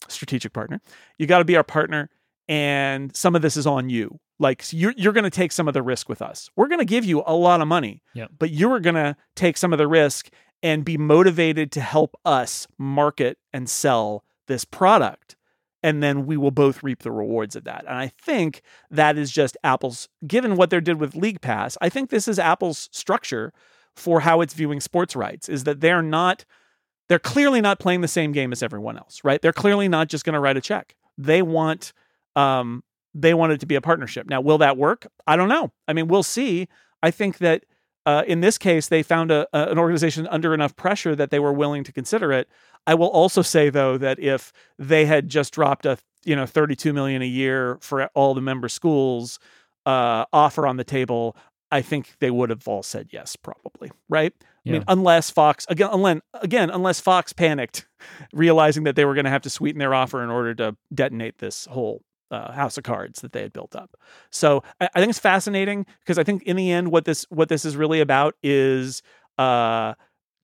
strategic 0.08 0.54
partner. 0.54 0.82
You 1.18 1.28
got 1.28 1.40
to 1.40 1.46
be 1.46 1.58
our 1.58 1.64
partner, 1.64 2.10
and 2.52 3.16
some 3.16 3.34
of 3.36 3.42
this 3.42 3.56
is 3.56 3.66
on 3.66 3.90
you. 3.90 4.20
Like 4.38 4.66
you're 4.74 4.94
you're 4.98 5.14
going 5.14 5.24
to 5.24 5.30
take 5.30 5.52
some 5.52 5.68
of 5.68 5.74
the 5.74 5.82
risk 5.82 6.10
with 6.10 6.22
us. 6.22 6.50
We're 6.56 6.68
going 6.68 6.80
to 6.80 6.86
give 6.86 7.06
you 7.06 7.24
a 7.26 7.34
lot 7.34 7.62
of 7.62 7.68
money, 7.68 8.04
Yep. 8.14 8.32
but 8.38 8.50
you 8.52 8.72
are 8.74 8.80
going 8.80 8.96
to 8.96 9.16
take 9.36 9.56
some 9.56 9.72
of 9.72 9.78
the 9.80 9.88
risk 9.88 10.30
and 10.62 10.84
be 10.84 10.98
motivated 10.98 11.72
to 11.72 11.82
help 11.82 12.16
us 12.26 12.68
market 12.78 13.38
and 13.54 13.70
sell 13.70 14.24
this 14.48 14.66
product. 14.66 15.36
And 15.84 16.04
then 16.04 16.26
we 16.28 16.38
will 16.38 16.52
both 16.52 16.84
reap 16.84 17.02
the 17.02 17.12
rewards 17.12 17.56
of 17.56 17.64
that. 17.64 17.86
And 17.88 17.98
I 17.98 18.10
think 18.10 18.62
that 18.92 19.18
is 19.18 19.32
just 19.32 19.58
Apple's, 19.64 20.10
given 20.28 20.56
what 20.56 20.70
they 20.70 20.80
did 20.80 21.00
with 21.00 21.16
League 21.16 21.42
Pass, 21.42 21.78
I 21.82 21.90
think 21.90 22.10
this 22.12 22.28
is 22.28 22.38
Apple's 22.38 22.90
structure 22.92 23.52
for 23.96 24.20
how 24.20 24.42
it's 24.42 24.54
viewing 24.54 24.80
sports 24.80 25.16
rights 25.16 25.50
is 25.50 25.64
that 25.64 25.82
they're 25.82 26.04
not, 26.04 26.46
they're 27.10 27.18
clearly 27.18 27.62
not 27.62 27.80
playing 27.80 28.02
the 28.02 28.08
same 28.08 28.32
game 28.32 28.52
as 28.52 28.62
everyone 28.62 28.98
else, 28.98 29.22
right? 29.24 29.42
They're 29.42 29.54
clearly 29.54 29.88
not 29.88 30.08
just 30.10 30.24
going 30.26 30.36
to 30.36 30.40
write 30.40 30.58
a 30.58 30.62
check. 30.62 30.96
They 31.18 31.42
want, 31.42 31.94
um, 32.36 32.84
they 33.14 33.34
want 33.34 33.52
it 33.52 33.60
to 33.60 33.66
be 33.66 33.76
a 33.76 33.82
partnership. 33.82 34.30
Now, 34.30 34.42
will 34.42 34.58
that 34.60 34.78
work? 34.78 35.08
I 35.28 35.36
don't 35.36 35.50
know. 35.50 35.72
I 35.88 35.94
mean, 35.94 36.08
we'll 36.08 36.24
see. 36.24 36.68
I 37.04 37.12
think 37.12 37.40
that 37.40 37.66
uh, 38.06 38.24
in 38.26 38.42
this 38.42 38.58
case, 38.58 38.88
they 38.88 39.04
found 39.04 39.32
a, 39.32 39.48
a, 39.54 39.72
an 39.72 39.78
organization 39.78 40.28
under 40.28 40.54
enough 40.54 40.76
pressure 40.76 41.16
that 41.16 41.30
they 41.30 41.40
were 41.40 41.54
willing 41.54 41.84
to 41.84 41.94
consider 41.94 42.32
it. 42.32 42.48
I 42.88 42.96
will 42.96 43.10
also 43.10 43.42
say 43.42 43.70
though 43.70 43.98
that 43.98 44.20
if 44.20 44.52
they 44.80 45.06
had 45.06 45.30
just 45.30 45.54
dropped 45.54 45.86
a 45.86 45.98
you 46.24 46.36
know 46.36 46.46
32 46.46 46.94
million 46.94 47.22
a 47.22 47.28
year 47.28 47.78
for 47.82 48.06
all 48.16 48.34
the 48.34 48.42
member 48.42 48.70
schools 48.70 49.40
uh, 49.86 50.26
offer 50.34 50.66
on 50.66 50.78
the 50.78 50.84
table, 50.84 51.36
I 51.72 51.82
think 51.82 52.16
they 52.20 52.32
would 52.32 52.50
have 52.50 52.68
all 52.68 52.84
said 52.84 53.10
yes, 53.12 53.36
probably, 53.36 53.92
right? 54.10 54.34
I 54.66 54.72
mean, 54.72 54.84
unless 54.88 55.32
Fox 55.32 55.66
again, 55.70 55.90
unless, 55.92 56.20
again, 56.36 56.70
unless 56.70 57.00
Fox 57.00 57.34
panicked, 57.34 57.88
realizing 58.34 58.84
that 58.84 58.96
they 58.96 59.06
were 59.06 59.16
going 59.16 59.26
to 59.26 59.32
have 59.32 59.42
to 59.44 59.50
sweeten 59.50 59.80
their 59.80 59.94
offer 59.94 60.24
in 60.24 60.30
order 60.30 60.54
to 60.56 60.76
detonate 60.94 61.40
this 61.40 61.66
whole 61.66 62.04
uh, 62.32 62.52
house 62.54 62.78
of 62.78 62.84
cards 62.84 63.22
that 63.22 63.34
they 63.34 63.42
had 63.42 63.54
built 63.54 63.76
up. 63.76 63.96
So 64.32 64.64
I, 64.80 64.90
I 64.96 65.00
think 65.00 65.10
it's 65.10 65.20
fascinating 65.20 65.86
because 66.00 66.18
I 66.18 66.24
think 66.24 66.44
in 66.44 66.56
the 66.56 66.72
end, 66.72 66.92
what 66.92 67.06
this 67.06 67.26
what 67.30 67.50
this 67.50 67.66
is 67.66 67.76
really 67.76 68.00
about 68.00 68.36
is 68.42 69.04
uh, 69.38 69.94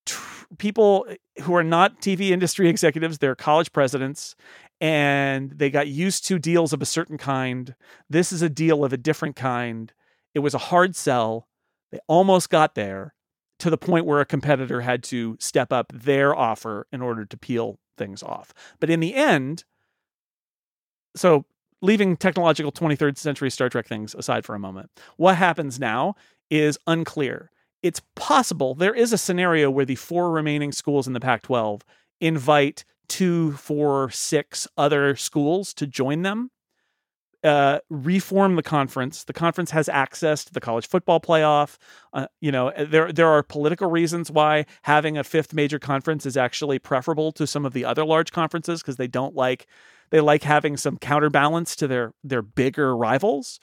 tr- 0.05 0.45
people 0.57 1.07
who 1.43 1.55
are 1.55 1.63
not 1.63 2.01
TV 2.01 2.29
industry 2.29 2.69
executives. 2.69 3.17
They're 3.17 3.35
college 3.35 3.71
presidents, 3.71 4.35
and 4.81 5.51
they 5.51 5.69
got 5.69 5.87
used 5.87 6.25
to 6.27 6.37
deals 6.37 6.73
of 6.73 6.81
a 6.81 6.85
certain 6.85 7.17
kind. 7.17 7.73
This 8.09 8.31
is 8.31 8.41
a 8.41 8.49
deal 8.49 8.83
of 8.83 8.93
a 8.93 8.97
different 8.97 9.35
kind. 9.35 9.93
It 10.35 10.39
was 10.39 10.53
a 10.53 10.59
hard 10.59 10.95
sell. 10.95 11.47
They 11.91 11.99
almost 12.07 12.49
got 12.49 12.75
there 12.75 13.13
to 13.59 13.69
the 13.69 13.77
point 13.77 14.05
where 14.05 14.19
a 14.19 14.25
competitor 14.25 14.81
had 14.81 15.03
to 15.03 15.37
step 15.39 15.71
up 15.71 15.91
their 15.93 16.35
offer 16.35 16.85
in 16.91 17.01
order 17.01 17.25
to 17.25 17.37
peel 17.37 17.79
things 17.97 18.21
off. 18.21 18.53
But 18.79 18.89
in 18.89 18.99
the 18.99 19.15
end, 19.15 19.63
so 21.15 21.45
leaving 21.81 22.17
technological 22.17 22.71
23rd 22.71 23.17
century 23.17 23.49
Star 23.49 23.69
Trek 23.69 23.87
things 23.87 24.15
aside 24.15 24.45
for 24.45 24.55
a 24.55 24.59
moment, 24.59 24.89
what 25.17 25.37
happens 25.37 25.79
now 25.79 26.15
is 26.49 26.77
unclear. 26.87 27.51
It's 27.83 28.01
possible 28.15 28.73
there 28.73 28.95
is 28.95 29.13
a 29.13 29.17
scenario 29.17 29.69
where 29.69 29.85
the 29.85 29.95
four 29.95 30.31
remaining 30.31 30.71
schools 30.71 31.07
in 31.07 31.13
the 31.13 31.19
Pac 31.19 31.43
12 31.43 31.83
invite 32.19 32.85
two, 33.07 33.53
four, 33.53 34.09
six 34.09 34.67
other 34.77 35.15
schools 35.15 35.73
to 35.75 35.87
join 35.87 36.23
them. 36.23 36.51
Uh, 37.43 37.79
reform 37.89 38.55
the 38.55 38.63
conference. 38.63 39.23
The 39.23 39.31
conference 39.31 39.69
has 39.71 39.87
access 39.87 40.43
to 40.43 40.53
the 40.53 40.59
college 40.59 40.87
football 40.87 41.21
playoff. 41.21 41.77
Uh, 42.11 42.25
you 42.41 42.51
know, 42.51 42.73
there 42.77 43.13
there 43.13 43.27
are 43.27 43.43
political 43.43 43.89
reasons 43.89 44.31
why 44.31 44.65
having 44.81 45.17
a 45.17 45.23
fifth 45.23 45.53
major 45.53 45.77
conference 45.77 46.25
is 46.25 46.35
actually 46.35 46.79
preferable 46.79 47.31
to 47.33 47.45
some 47.45 47.63
of 47.63 47.73
the 47.73 47.85
other 47.85 48.03
large 48.03 48.31
conferences 48.31 48.81
because 48.81 48.95
they 48.95 49.07
don't 49.07 49.35
like 49.35 49.67
they 50.09 50.19
like 50.19 50.43
having 50.43 50.77
some 50.77 50.97
counterbalance 50.97 51.75
to 51.77 51.87
their 51.87 52.13
their 52.23 52.41
bigger 52.41 52.95
rivals. 52.95 53.59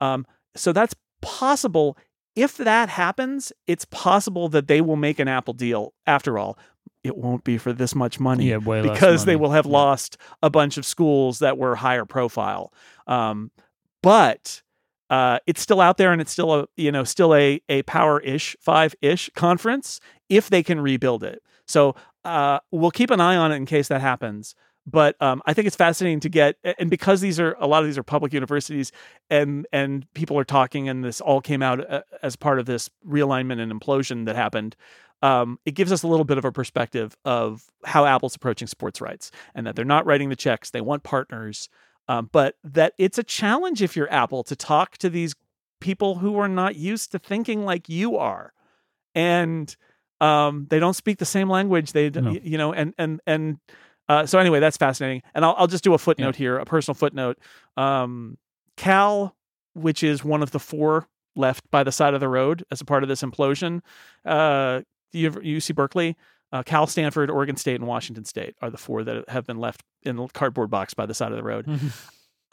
Um, 0.00 0.26
so 0.56 0.72
that's 0.72 0.94
possible. 1.22 1.96
If 2.36 2.56
that 2.56 2.88
happens, 2.88 3.52
it's 3.66 3.84
possible 3.84 4.48
that 4.48 4.66
they 4.66 4.80
will 4.80 4.96
make 4.96 5.18
an 5.18 5.28
Apple 5.28 5.54
deal. 5.54 5.94
After 6.06 6.38
all, 6.38 6.58
it 7.04 7.16
won't 7.16 7.44
be 7.44 7.58
for 7.58 7.72
this 7.72 7.94
much 7.94 8.18
money 8.18 8.48
Yeah, 8.50 8.58
because 8.58 9.24
they 9.24 9.36
will 9.36 9.52
have 9.52 9.66
Yeah. 9.66 9.72
lost 9.72 10.16
a 10.42 10.50
bunch 10.50 10.76
of 10.76 10.84
schools 10.84 11.38
that 11.38 11.58
were 11.58 11.76
higher 11.76 12.04
profile. 12.04 12.72
Um, 13.06 13.50
but 14.02 14.62
uh, 15.10 15.38
it's 15.46 15.60
still 15.60 15.80
out 15.80 15.96
there, 15.96 16.12
and 16.12 16.20
it's 16.20 16.32
still 16.32 16.54
a 16.54 16.66
you 16.76 16.90
know 16.90 17.04
still 17.04 17.34
a 17.34 17.60
a 17.68 17.82
power 17.82 18.20
ish 18.20 18.56
five 18.60 18.94
ish 19.00 19.30
conference 19.36 20.00
if 20.28 20.50
they 20.50 20.62
can 20.62 20.80
rebuild 20.80 21.22
it. 21.22 21.42
So 21.66 21.94
uh, 22.24 22.58
we'll 22.72 22.90
keep 22.90 23.10
an 23.10 23.20
eye 23.20 23.36
on 23.36 23.52
it 23.52 23.56
in 23.56 23.66
case 23.66 23.88
that 23.88 24.00
happens. 24.00 24.54
But 24.86 25.20
um, 25.22 25.40
I 25.46 25.54
think 25.54 25.66
it's 25.66 25.76
fascinating 25.76 26.20
to 26.20 26.28
get, 26.28 26.56
and 26.78 26.90
because 26.90 27.22
these 27.22 27.40
are 27.40 27.56
a 27.58 27.66
lot 27.66 27.82
of 27.82 27.88
these 27.88 27.96
are 27.96 28.02
public 28.02 28.34
universities, 28.34 28.92
and 29.30 29.66
and 29.72 30.06
people 30.12 30.38
are 30.38 30.44
talking, 30.44 30.88
and 30.90 31.02
this 31.02 31.22
all 31.22 31.40
came 31.40 31.62
out 31.62 31.90
uh, 31.90 32.02
as 32.22 32.36
part 32.36 32.58
of 32.58 32.66
this 32.66 32.90
realignment 33.06 33.60
and 33.60 33.72
implosion 33.72 34.26
that 34.26 34.36
happened. 34.36 34.76
Um, 35.22 35.58
it 35.64 35.70
gives 35.70 35.90
us 35.90 36.02
a 36.02 36.06
little 36.06 36.26
bit 36.26 36.36
of 36.36 36.44
a 36.44 36.52
perspective 36.52 37.16
of 37.24 37.64
how 37.86 38.04
Apple's 38.04 38.36
approaching 38.36 38.68
sports 38.68 39.00
rights, 39.00 39.30
and 39.54 39.66
that 39.66 39.74
they're 39.74 39.86
not 39.86 40.04
writing 40.04 40.28
the 40.28 40.36
checks; 40.36 40.70
they 40.70 40.82
want 40.82 41.02
partners. 41.02 41.70
Um, 42.06 42.28
but 42.30 42.56
that 42.62 42.92
it's 42.98 43.16
a 43.16 43.22
challenge 43.22 43.80
if 43.80 43.96
you're 43.96 44.12
Apple 44.12 44.44
to 44.44 44.54
talk 44.54 44.98
to 44.98 45.08
these 45.08 45.34
people 45.80 46.16
who 46.16 46.36
are 46.36 46.48
not 46.48 46.76
used 46.76 47.12
to 47.12 47.18
thinking 47.18 47.64
like 47.64 47.88
you 47.88 48.18
are, 48.18 48.52
and 49.14 49.74
um, 50.20 50.66
they 50.68 50.78
don't 50.78 50.92
speak 50.92 51.16
the 51.18 51.24
same 51.24 51.48
language. 51.48 51.92
They, 51.92 52.10
No. 52.10 52.32
you 52.32 52.58
know, 52.58 52.74
and 52.74 52.92
and 52.98 53.22
and 53.26 53.58
uh, 54.08 54.26
so 54.26 54.38
anyway, 54.38 54.60
that's 54.60 54.76
fascinating. 54.76 55.22
And 55.34 55.44
I'll 55.44 55.54
I'll 55.58 55.66
just 55.66 55.84
do 55.84 55.94
a 55.94 55.98
footnote 55.98 56.36
here, 56.36 56.58
a 56.58 56.64
personal 56.64 56.94
footnote. 56.94 57.38
Um, 57.76 58.38
Cal, 58.76 59.34
which 59.74 60.02
is 60.02 60.24
one 60.24 60.42
of 60.42 60.50
the 60.50 60.58
four 60.60 61.08
left 61.36 61.68
by 61.70 61.82
the 61.84 61.92
side 61.92 62.14
of 62.14 62.20
the 62.20 62.28
road 62.28 62.64
as 62.70 62.80
a 62.80 62.84
part 62.84 63.02
of 63.02 63.08
this 63.08 63.22
implosion, 63.22 63.80
uh, 64.24 64.82
UC 65.14 65.74
Berkeley, 65.74 66.16
Uh, 66.52 66.62
Cal, 66.62 66.86
Stanford, 66.86 67.30
Oregon 67.30 67.56
State, 67.56 67.76
and 67.76 67.86
Washington 67.86 68.24
State 68.24 68.54
are 68.62 68.70
the 68.70 68.78
four 68.78 69.02
that 69.04 69.28
have 69.28 69.44
been 69.46 69.58
left 69.58 69.82
in 70.02 70.14
the 70.16 70.28
cardboard 70.28 70.70
box 70.70 70.94
by 70.94 71.06
the 71.06 71.14
side 71.14 71.32
of 71.32 71.36
the 71.36 71.42
road. 71.42 71.66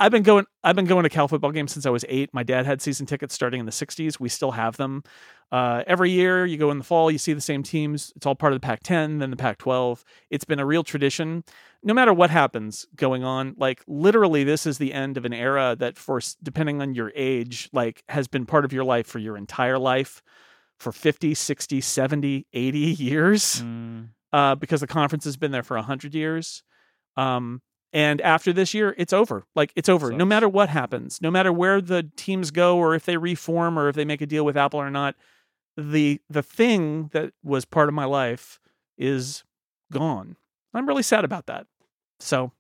I've 0.02 0.12
been 0.12 0.24
going. 0.24 0.46
I've 0.64 0.76
been 0.76 0.86
going 0.86 1.04
to 1.04 1.10
Cal 1.10 1.28
football 1.28 1.52
games 1.52 1.72
since 1.72 1.86
I 1.86 1.92
was 1.92 2.04
eight. 2.10 2.34
My 2.34 2.42
dad 2.42 2.66
had 2.66 2.82
season 2.82 3.06
tickets 3.06 3.36
starting 3.36 3.60
in 3.60 3.66
the 3.68 3.72
'60s. 3.72 4.20
We 4.20 4.30
still 4.30 4.52
have 4.52 4.76
them. 4.78 5.04
Uh, 5.52 5.84
every 5.86 6.10
year, 6.10 6.46
you 6.46 6.58
go 6.58 6.72
in 6.72 6.78
the 6.80 6.84
fall, 6.84 7.12
you 7.12 7.18
see 7.18 7.34
the 7.34 7.42
same 7.42 7.62
teams. 7.62 8.12
It's 8.16 8.26
all 8.26 8.36
part 8.36 8.54
of 8.54 8.62
the 8.62 8.66
Pac-10, 8.66 9.20
then 9.20 9.30
the 9.32 9.36
Pac-12. 9.38 10.02
It's 10.30 10.46
been 10.46 10.60
a 10.60 10.66
real 10.66 10.84
tradition. 10.84 11.44
No 11.84 11.94
matter 11.94 12.14
what 12.14 12.30
happens 12.30 12.88
going 12.96 13.24
on, 13.26 13.54
like 13.58 13.84
literally, 13.86 14.44
this 14.44 14.66
is 14.66 14.78
the 14.78 14.94
end 14.94 15.18
of 15.18 15.26
an 15.26 15.34
era 15.34 15.76
that, 15.78 15.98
for 15.98 16.20
depending 16.42 16.82
on 16.82 16.96
your 16.96 17.12
age, 17.16 17.70
like 17.74 18.04
has 18.10 18.28
been 18.28 18.46
part 18.46 18.66
of 18.66 18.72
your 18.74 18.86
life 18.86 19.06
for 19.08 19.20
your 19.20 19.36
entire 19.38 19.78
life, 19.78 20.24
for 20.80 20.92
50, 20.92 21.34
60, 21.36 21.82
70, 21.82 22.48
80 22.54 22.80
years, 22.80 23.62
Mm. 23.62 24.10
uh, 24.34 24.56
because 24.56 24.80
the 24.82 24.88
conference 24.88 25.26
has 25.26 25.38
been 25.38 25.52
there 25.52 25.64
for 25.64 25.76
100 25.78 26.16
years. 26.16 26.64
Um, 27.18 27.62
and 27.94 28.22
after 28.22 28.54
this 28.54 28.74
year, 28.74 28.96
it's 28.98 29.14
over. 29.14 29.44
Like 29.56 29.74
it's 29.76 29.90
over. 29.90 30.12
No 30.12 30.26
matter 30.26 30.48
what 30.48 30.70
happens, 30.70 31.22
no 31.22 31.30
matter 31.30 31.52
where 31.52 31.82
the 31.82 32.10
teams 32.16 32.52
go, 32.52 32.78
or 32.78 32.96
if 32.96 33.06
they 33.06 33.18
reform, 33.18 33.78
or 33.78 33.90
if 33.90 33.96
they 33.96 34.06
make 34.06 34.22
a 34.22 34.26
deal 34.26 34.46
with 34.46 34.58
Apple 34.58 34.80
or 34.80 34.90
not, 34.90 35.16
the 35.76 36.22
the 36.30 36.44
thing 36.44 37.10
that 37.14 37.34
was 37.44 37.66
part 37.66 37.90
of 37.90 37.94
my 37.96 38.06
life 38.06 38.60
is 38.98 39.44
gone. 39.92 40.38
I'm 40.74 40.88
really 40.88 41.04
sad 41.04 41.26
about 41.26 41.48
that. 41.48 41.68
So 42.20 42.52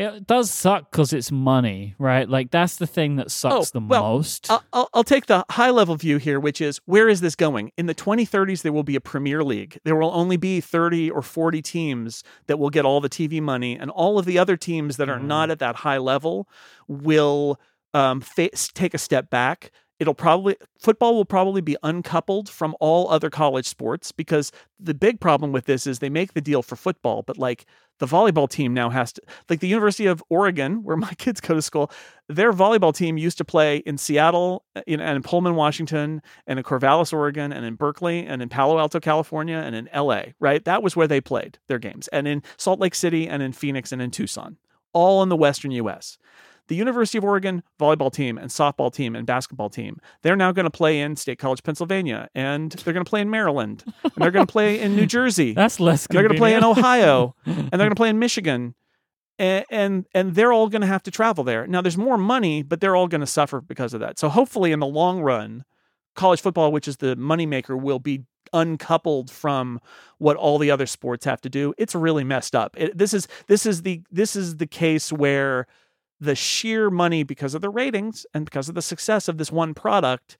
It 0.00 0.26
does 0.26 0.50
suck 0.50 0.90
because 0.90 1.12
it's 1.12 1.30
money, 1.30 1.94
right? 1.98 2.26
Like 2.26 2.50
that's 2.50 2.76
the 2.76 2.86
thing 2.86 3.16
that 3.16 3.30
sucks 3.30 3.70
the 3.70 3.80
Oh, 3.82 3.86
well, 3.86 4.02
most. 4.14 4.50
I'll, 4.50 4.88
I'll, 4.94 5.04
take 5.04 5.26
the 5.26 5.44
high 5.50 5.68
level 5.68 5.94
view 5.94 6.16
here, 6.16 6.40
which 6.40 6.62
is 6.62 6.80
where 6.86 7.06
is 7.06 7.20
this 7.20 7.36
going? 7.36 7.70
In 7.76 7.84
the 7.84 7.94
2030s, 7.94 8.62
there 8.62 8.72
will 8.72 8.82
be 8.82 8.96
a 8.96 9.00
Premier 9.00 9.44
League. 9.44 9.78
There 9.84 9.94
will 9.96 10.10
only 10.12 10.38
be 10.38 10.62
30 10.62 11.10
or 11.10 11.20
40 11.20 11.60
teams 11.60 12.24
that 12.46 12.58
will 12.58 12.70
get 12.70 12.86
all 12.86 13.02
the 13.02 13.10
TV 13.10 13.42
money, 13.42 13.76
and 13.78 13.90
all 13.90 14.18
of 14.18 14.24
the 14.24 14.38
other 14.38 14.56
teams 14.56 14.96
that 14.96 15.10
are 15.10 15.18
Mhm. 15.18 15.24
not 15.24 15.50
at 15.50 15.58
that 15.58 15.76
high 15.76 15.98
level 15.98 16.48
will 16.88 17.60
um, 17.92 18.22
fa- 18.22 18.50
take 18.72 18.94
a 18.94 18.98
step 18.98 19.28
back. 19.28 19.70
It'll 20.00 20.14
probably 20.14 20.56
football 20.78 21.14
will 21.14 21.26
probably 21.26 21.60
be 21.60 21.76
uncoupled 21.82 22.48
from 22.48 22.74
all 22.80 23.10
other 23.10 23.28
college 23.28 23.66
sports 23.66 24.12
because 24.12 24.50
the 24.78 24.94
big 24.94 25.20
problem 25.20 25.52
with 25.52 25.66
this 25.66 25.86
is 25.86 25.98
they 25.98 26.08
make 26.08 26.32
the 26.32 26.40
deal 26.40 26.62
for 26.62 26.74
football, 26.74 27.22
but 27.22 27.36
like 27.36 27.66
the 27.98 28.06
volleyball 28.06 28.48
team 28.48 28.72
now 28.72 28.88
has 28.88 29.12
to 29.12 29.22
like 29.50 29.60
the 29.60 29.68
University 29.68 30.06
of 30.06 30.24
Oregon, 30.30 30.76
where 30.82 30.96
my 30.96 31.12
kids 31.18 31.40
go 31.42 31.54
to 31.54 31.60
school, 31.60 31.92
their 32.28 32.50
volleyball 32.50 32.94
team 32.94 33.18
used 33.18 33.36
to 33.38 33.44
play 33.44 33.76
in 33.78 33.98
Seattle 33.98 34.64
uh, 34.74 34.80
in, 34.86 35.00
and 35.00 35.16
in 35.16 35.22
Pullman, 35.22 35.54
Washington, 35.54 36.22
and 36.46 36.58
in 36.58 36.64
Corvallis, 36.64 37.12
Oregon, 37.12 37.52
and 37.52 37.66
in 37.66 37.74
Berkeley, 37.74 38.26
and 38.26 38.40
in 38.40 38.48
Palo 38.48 38.78
Alto, 38.78 39.00
California, 39.00 39.58
and 39.58 39.76
in 39.76 39.88
LA, 39.94 40.22
right? 40.40 40.64
That 40.64 40.82
was 40.82 40.96
where 40.96 41.06
they 41.06 41.20
played 41.20 41.58
their 41.68 41.78
games, 41.78 42.08
and 42.08 42.26
in 42.26 42.42
Salt 42.56 42.80
Lake 42.80 42.94
City, 42.94 43.28
and 43.28 43.42
in 43.42 43.52
Phoenix, 43.52 43.92
and 43.92 44.00
in 44.00 44.10
Tucson, 44.10 44.56
all 44.94 45.22
in 45.22 45.28
the 45.28 45.36
Western 45.36 45.72
US. 45.72 46.16
The 46.70 46.76
University 46.76 47.18
of 47.18 47.24
Oregon 47.24 47.64
volleyball 47.80 48.12
team 48.12 48.38
and 48.38 48.48
softball 48.48 48.92
team 48.94 49.16
and 49.16 49.26
basketball 49.26 49.70
team, 49.70 49.98
they're 50.22 50.36
now 50.36 50.52
going 50.52 50.66
to 50.66 50.70
play 50.70 51.00
in 51.00 51.16
State 51.16 51.40
College, 51.40 51.64
Pennsylvania, 51.64 52.28
and 52.32 52.70
they're 52.70 52.94
going 52.94 53.04
to 53.04 53.10
play 53.10 53.20
in 53.20 53.28
Maryland, 53.28 53.82
and 54.04 54.12
they're 54.16 54.30
going 54.30 54.46
to 54.46 54.52
play 54.52 54.80
in 54.80 54.94
New 54.94 55.04
Jersey, 55.04 55.52
that's 55.54 55.80
less. 55.80 56.06
they're 56.06 56.22
going 56.22 56.32
to 56.32 56.38
play 56.38 56.54
in. 56.54 56.62
Ohio, 56.62 57.34
and 57.44 57.72
they're 57.72 57.78
going 57.78 57.90
to 57.90 57.96
play 57.96 58.08
in 58.08 58.20
Michigan, 58.20 58.76
and 59.36 59.64
and, 59.68 60.06
and 60.14 60.36
they're 60.36 60.52
all 60.52 60.68
going 60.68 60.82
to 60.82 60.86
have 60.86 61.02
to 61.02 61.10
travel 61.10 61.42
there. 61.42 61.66
Now, 61.66 61.80
there's 61.82 61.98
more 61.98 62.16
money, 62.16 62.62
but 62.62 62.80
they're 62.80 62.94
all 62.94 63.08
going 63.08 63.20
to 63.20 63.26
suffer 63.26 63.60
because 63.60 63.92
of 63.92 63.98
that. 63.98 64.20
So, 64.20 64.28
hopefully, 64.28 64.70
in 64.70 64.78
the 64.78 64.86
long 64.86 65.22
run, 65.22 65.64
college 66.14 66.40
football, 66.40 66.70
which 66.70 66.86
is 66.86 66.98
the 66.98 67.16
moneymaker, 67.16 67.80
will 67.80 67.98
be 67.98 68.26
uncoupled 68.52 69.28
from 69.28 69.80
what 70.18 70.36
all 70.36 70.56
the 70.56 70.70
other 70.70 70.86
sports 70.86 71.24
have 71.24 71.40
to 71.40 71.48
do. 71.48 71.74
It's 71.78 71.96
really 71.96 72.22
messed 72.22 72.54
up. 72.54 72.76
It, 72.78 72.96
this 72.96 73.12
is 73.12 73.26
this 73.48 73.66
is 73.66 73.82
the 73.82 74.02
this 74.12 74.36
is 74.36 74.58
the 74.58 74.68
case 74.68 75.12
where 75.12 75.66
the 76.20 76.34
sheer 76.34 76.90
money 76.90 77.22
because 77.22 77.54
of 77.54 77.62
the 77.62 77.70
ratings 77.70 78.26
and 78.34 78.44
because 78.44 78.68
of 78.68 78.74
the 78.74 78.82
success 78.82 79.28
of 79.28 79.38
this 79.38 79.50
one 79.50 79.74
product 79.74 80.36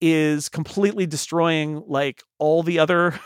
is 0.00 0.48
completely 0.48 1.06
destroying 1.06 1.80
like 1.86 2.24
all 2.40 2.64
the 2.64 2.78
other 2.78 3.18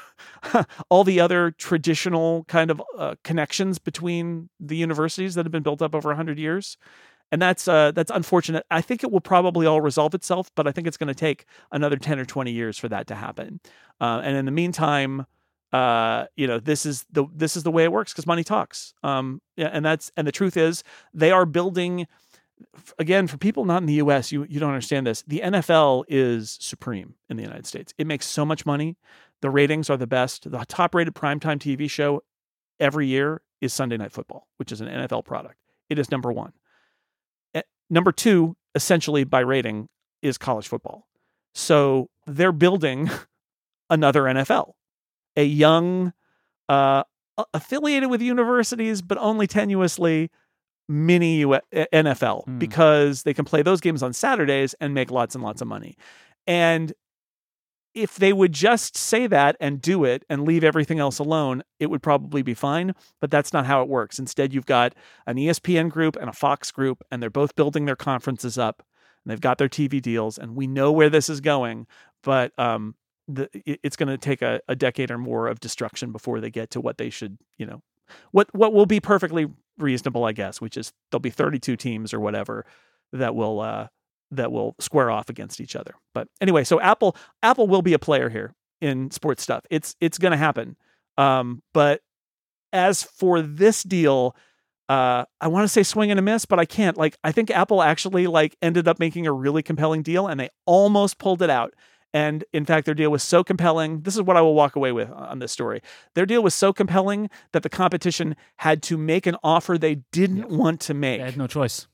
all 0.91 1.05
the 1.05 1.19
other 1.19 1.51
traditional 1.53 2.45
kind 2.45 2.71
of 2.71 2.83
uh, 2.99 3.15
connections 3.25 3.79
between 3.79 4.51
the 4.61 4.77
universities 4.77 5.35
that 5.35 5.47
have 5.47 5.53
been 5.53 5.63
built 5.63 5.81
up 5.81 5.95
over 5.95 6.11
100 6.11 6.39
years. 6.39 6.77
And 7.33 7.41
that's 7.41 7.67
uh, 7.67 7.93
that's 7.93 8.11
unfortunate. 8.11 8.67
I 8.71 8.83
think 8.83 9.03
it 9.03 9.11
will 9.11 9.23
probably 9.23 9.67
all 9.67 9.81
resolve 9.81 10.15
itself 10.15 10.51
but 10.55 10.69
i 10.69 10.73
think 10.73 10.87
it's 10.87 10.99
going 10.99 11.09
to 11.09 11.15
take 11.15 11.47
another 11.73 11.97
10 11.97 12.19
or 12.19 12.27
20 12.27 12.53
years 12.53 12.79
for 12.79 12.89
that 12.89 13.07
to 13.07 13.15
happen. 13.15 13.59
Uh, 14.01 14.21
and 14.23 14.37
in 14.37 14.45
the 14.45 14.53
meantime 14.53 15.25
uh, 15.73 16.27
you 16.37 16.47
know 16.47 16.59
this 16.59 16.87
is 16.87 17.05
the 17.11 17.27
this 17.35 17.57
is 17.57 17.63
the 17.63 17.71
way 17.71 17.85
it 17.85 17.93
works 17.93 18.13
because 18.13 18.27
money 18.27 18.45
talks 18.45 18.95
um, 19.03 19.41
yeah, 19.57 19.71
and 19.73 19.85
that's 19.85 20.13
and 20.17 20.27
the 20.27 20.33
truth 20.33 20.57
is 20.57 20.83
they 21.13 21.31
are 21.31 21.45
building 21.45 22.07
again 22.99 23.27
for 23.27 23.37
people 23.37 23.65
not 23.65 23.83
in 23.83 23.87
the 23.87 23.95
US 23.95 24.31
you 24.33 24.45
you 24.49 24.61
don't 24.61 24.71
understand 24.71 25.07
this 25.07 25.23
the 25.27 25.41
NFL 25.45 26.05
is 26.09 26.57
supreme 26.61 27.15
in 27.29 27.37
the 27.37 27.43
United 27.43 27.67
States. 27.67 27.93
It 27.99 28.07
makes 28.07 28.27
so 28.27 28.45
much 28.45 28.65
money. 28.65 28.97
The 29.43 29.51
ratings 29.51 29.91
are 29.91 29.97
the 29.99 30.07
best. 30.07 30.51
The 30.51 30.65
top 30.67 30.95
rated 30.95 31.15
primetime 31.15 31.59
TV 31.59 31.91
show 31.91 32.23
every 32.81 33.07
year 33.07 33.43
is 33.61 33.75
Sunday 33.75 33.97
Night 33.97 34.13
Football 34.13 34.47
which 34.57 34.73
is 34.73 34.81
an 34.81 34.89
NFL 34.89 35.25
product. 35.25 35.57
It 35.91 35.99
is 35.99 36.11
number 36.11 36.33
1 36.33 36.53
Eh, 37.55 37.63
number 37.91 38.13
2 38.13 38.57
essentially 38.75 39.25
by 39.25 39.41
rating 39.41 39.89
is 40.23 40.39
college 40.39 40.69
football. 40.69 41.07
So 41.55 42.09
they're 42.27 42.53
building 42.53 43.11
another 43.91 44.23
NFL 44.23 44.73
a 45.37 45.45
young 45.45 46.13
uh 46.69 47.03
affiliated 47.53 48.09
with 48.11 48.23
universities 48.23 49.03
but 49.03 49.19
only 49.19 49.47
tenuously 49.47 50.31
mini 50.89 51.41
U- 51.41 51.61
NFL 51.73 52.45
Hmm. 52.45 52.59
because 52.59 53.23
they 53.25 53.35
can 53.35 53.45
play 53.45 53.63
those 53.63 53.81
games 53.81 54.03
on 54.03 54.13
Saturdays 54.13 54.75
and 54.81 54.95
make 54.95 55.11
lots 55.11 55.35
and 55.35 55.43
lots 55.45 55.61
of 55.61 55.69
money. 55.69 55.97
And 56.47 56.93
if 57.95 58.17
they 58.17 58.33
would 58.33 58.53
just 58.53 58.97
say 58.97 59.27
that 59.27 59.57
and 59.59 59.81
do 59.81 60.05
it 60.05 60.25
and 60.29 60.45
leave 60.45 60.63
everything 60.63 60.99
else 60.99 61.19
alone, 61.19 61.63
it 61.81 61.87
would 61.91 62.03
probably 62.03 62.43
be 62.43 62.53
fine. 62.55 62.95
But 63.21 63.31
that's 63.31 63.53
not 63.55 63.65
how 63.67 63.83
it 63.83 63.89
works. 63.89 64.19
Instead, 64.19 64.53
you've 64.53 64.67
got 64.67 64.95
an 65.27 65.37
ESPN 65.37 65.89
group 65.91 66.15
and 66.17 66.29
a 66.29 66.33
Fox 66.35 66.71
group, 66.71 67.03
and 67.11 67.23
they're 67.23 67.31
both 67.31 67.57
building 67.57 67.87
their 67.87 67.97
conferences 67.97 68.59
up 68.59 68.83
and 69.25 69.31
they've 69.31 69.41
got 69.41 69.57
their 69.59 69.69
TV 69.69 70.01
deals. 70.01 70.37
And 70.39 70.55
we 70.55 70.67
know 70.67 70.93
where 70.93 71.09
this 71.11 71.29
is 71.31 71.41
going, 71.41 71.87
but 72.23 72.53
um, 72.59 72.95
the, 73.29 73.49
it's 73.65 73.97
going 73.97 74.09
to 74.09 74.19
take 74.19 74.43
a, 74.43 74.61
a 74.69 74.77
decade 74.77 75.11
or 75.11 75.19
more 75.19 75.49
of 75.49 75.61
destruction 75.61 76.13
before 76.13 76.41
they 76.41 76.51
get 76.51 76.71
to 76.71 76.81
what 76.81 76.99
they 76.99 77.11
should, 77.11 77.39
you 77.59 77.67
know, 77.67 77.83
what 78.31 78.53
what 78.55 78.73
will 78.73 78.87
be 78.87 79.01
perfectly 79.01 79.49
reasonable, 79.79 80.25
I 80.25 80.33
guess, 80.33 80.61
which 80.61 80.77
is 80.77 80.93
there'll 81.11 81.21
be 81.21 81.31
32 81.31 81.77
teams 81.77 82.15
or 82.15 82.21
whatever 82.21 82.65
that 83.13 83.35
will 83.35 83.61
uh, 83.61 83.89
that 84.31 84.53
will 84.53 84.75
square 84.79 85.11
off 85.11 85.29
against 85.29 85.61
each 85.61 85.75
other. 85.75 85.95
But 86.15 86.29
anyway, 86.41 86.65
so 86.65 86.81
Apple 86.81 87.17
Apple 87.43 87.67
will 87.67 87.83
be 87.83 87.95
a 87.95 87.99
player 87.99 88.29
here 88.29 88.55
in 88.81 89.11
sports 89.11 89.43
stuff. 89.43 89.65
It's 89.71 89.97
it's 90.01 90.19
going 90.19 90.33
to 90.33 90.39
happen. 90.39 90.77
Um, 91.19 91.63
but 91.73 92.03
as 92.73 93.03
for 93.03 93.41
this 93.41 93.83
deal, 93.83 94.37
uh, 94.89 95.25
I 95.41 95.49
want 95.49 95.65
to 95.65 95.69
say 95.69 95.83
swing 95.83 96.11
and 96.11 96.19
a 96.19 96.23
miss, 96.23 96.45
but 96.45 96.59
I 96.59 96.65
can't. 96.65 96.97
Like, 96.97 97.17
I 97.25 97.33
think 97.33 97.51
Apple 97.51 97.83
actually 97.83 98.27
like 98.27 98.57
ended 98.63 98.87
up 98.87 98.99
making 98.99 99.27
a 99.27 99.33
really 99.33 99.63
compelling 99.63 100.03
deal, 100.03 100.27
and 100.27 100.39
they 100.39 100.51
almost 100.65 101.19
pulled 101.19 101.43
it 101.43 101.51
out. 101.51 101.75
And 102.17 102.45
in 102.53 102.65
fact, 102.65 102.87
their 102.87 102.95
deal 102.95 103.11
was 103.11 103.23
so 103.23 103.45
compelling. 103.45 104.01
This 104.03 104.15
is 104.15 104.23
what 104.23 104.37
I 104.37 104.41
will 104.41 104.55
walk 104.55 104.75
away 104.75 104.93
with 104.93 105.11
on 105.11 105.39
this 105.39 105.53
story. 105.53 105.81
Their 106.15 106.25
deal 106.27 106.43
was 106.43 106.55
so 106.55 106.73
compelling 106.73 107.29
that 107.53 107.63
the 107.63 107.69
competition 107.69 108.37
had 108.57 108.83
to 108.85 108.97
make 108.97 109.27
an 109.27 109.37
offer 109.45 109.77
they 109.77 109.97
didn't 110.13 110.39
Yep. 110.39 110.49
want 110.49 110.81
to 110.89 110.95
make 110.95 111.19
They 111.21 111.25
had 111.27 111.37
no 111.37 111.47
choice. 111.47 111.87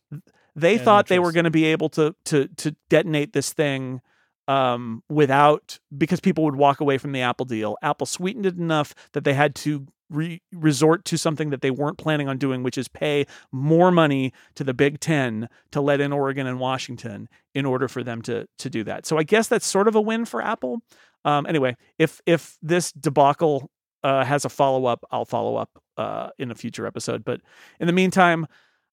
they 0.54 0.76
no 0.76 0.84
thought 0.84 1.08
they 1.08 1.18
were 1.18 1.32
going 1.32 1.44
to 1.52 1.56
be 1.62 1.64
able 1.64 1.88
to 1.98 2.14
to 2.26 2.46
to 2.62 2.76
detonate 2.88 3.32
this 3.32 3.52
thing 3.52 4.00
um, 4.48 5.02
without 5.08 5.78
because 5.96 6.20
people 6.20 6.44
would 6.44 6.56
walk 6.56 6.80
away 6.80 6.98
from 6.98 7.12
the 7.12 7.22
Apple 7.22 7.46
deal. 7.46 7.76
Apple 7.82 8.06
sweetened 8.06 8.46
it 8.46 8.56
enough 8.56 8.94
that 9.14 9.24
they 9.24 9.34
had 9.34 9.54
to 9.64 9.86
re- 10.12 10.42
resort 10.52 11.04
to 11.06 11.18
something 11.18 11.50
that 11.50 11.60
they 11.60 11.70
weren't 11.70 11.98
planning 11.98 12.28
on 12.28 12.38
doing, 12.38 12.62
which 12.62 12.78
is 12.78 12.88
pay 12.88 13.26
more 13.50 13.90
money 13.90 14.32
to 14.54 14.64
the 14.64 14.74
Big 14.74 15.00
Ten 15.00 15.48
to 15.70 15.80
let 15.80 16.00
in 16.00 16.12
Oregon 16.12 16.46
and 16.46 16.60
Washington 16.60 17.28
in 17.54 17.66
order 17.66 17.88
for 17.88 18.02
them 18.02 18.22
to 18.22 18.46
to 18.58 18.70
do 18.70 18.84
that. 18.84 19.06
So 19.06 19.18
I 19.18 19.22
guess 19.22 19.48
that's 19.48 19.66
sort 19.66 19.88
of 19.88 19.94
a 19.94 20.00
win 20.00 20.24
for 20.24 20.42
Apple. 20.42 20.82
Um, 21.24 21.46
anyway, 21.46 21.76
if 21.98 22.20
if 22.26 22.56
this 22.62 22.92
debacle 22.92 23.70
uh, 24.02 24.24
has 24.24 24.44
a 24.44 24.48
follow 24.48 24.86
up, 24.86 25.04
I'll 25.10 25.24
follow 25.24 25.56
up 25.56 25.70
uh, 25.96 26.30
in 26.38 26.50
a 26.50 26.54
future 26.54 26.86
episode. 26.86 27.24
But 27.24 27.40
in 27.80 27.86
the 27.86 27.92
meantime, 27.92 28.46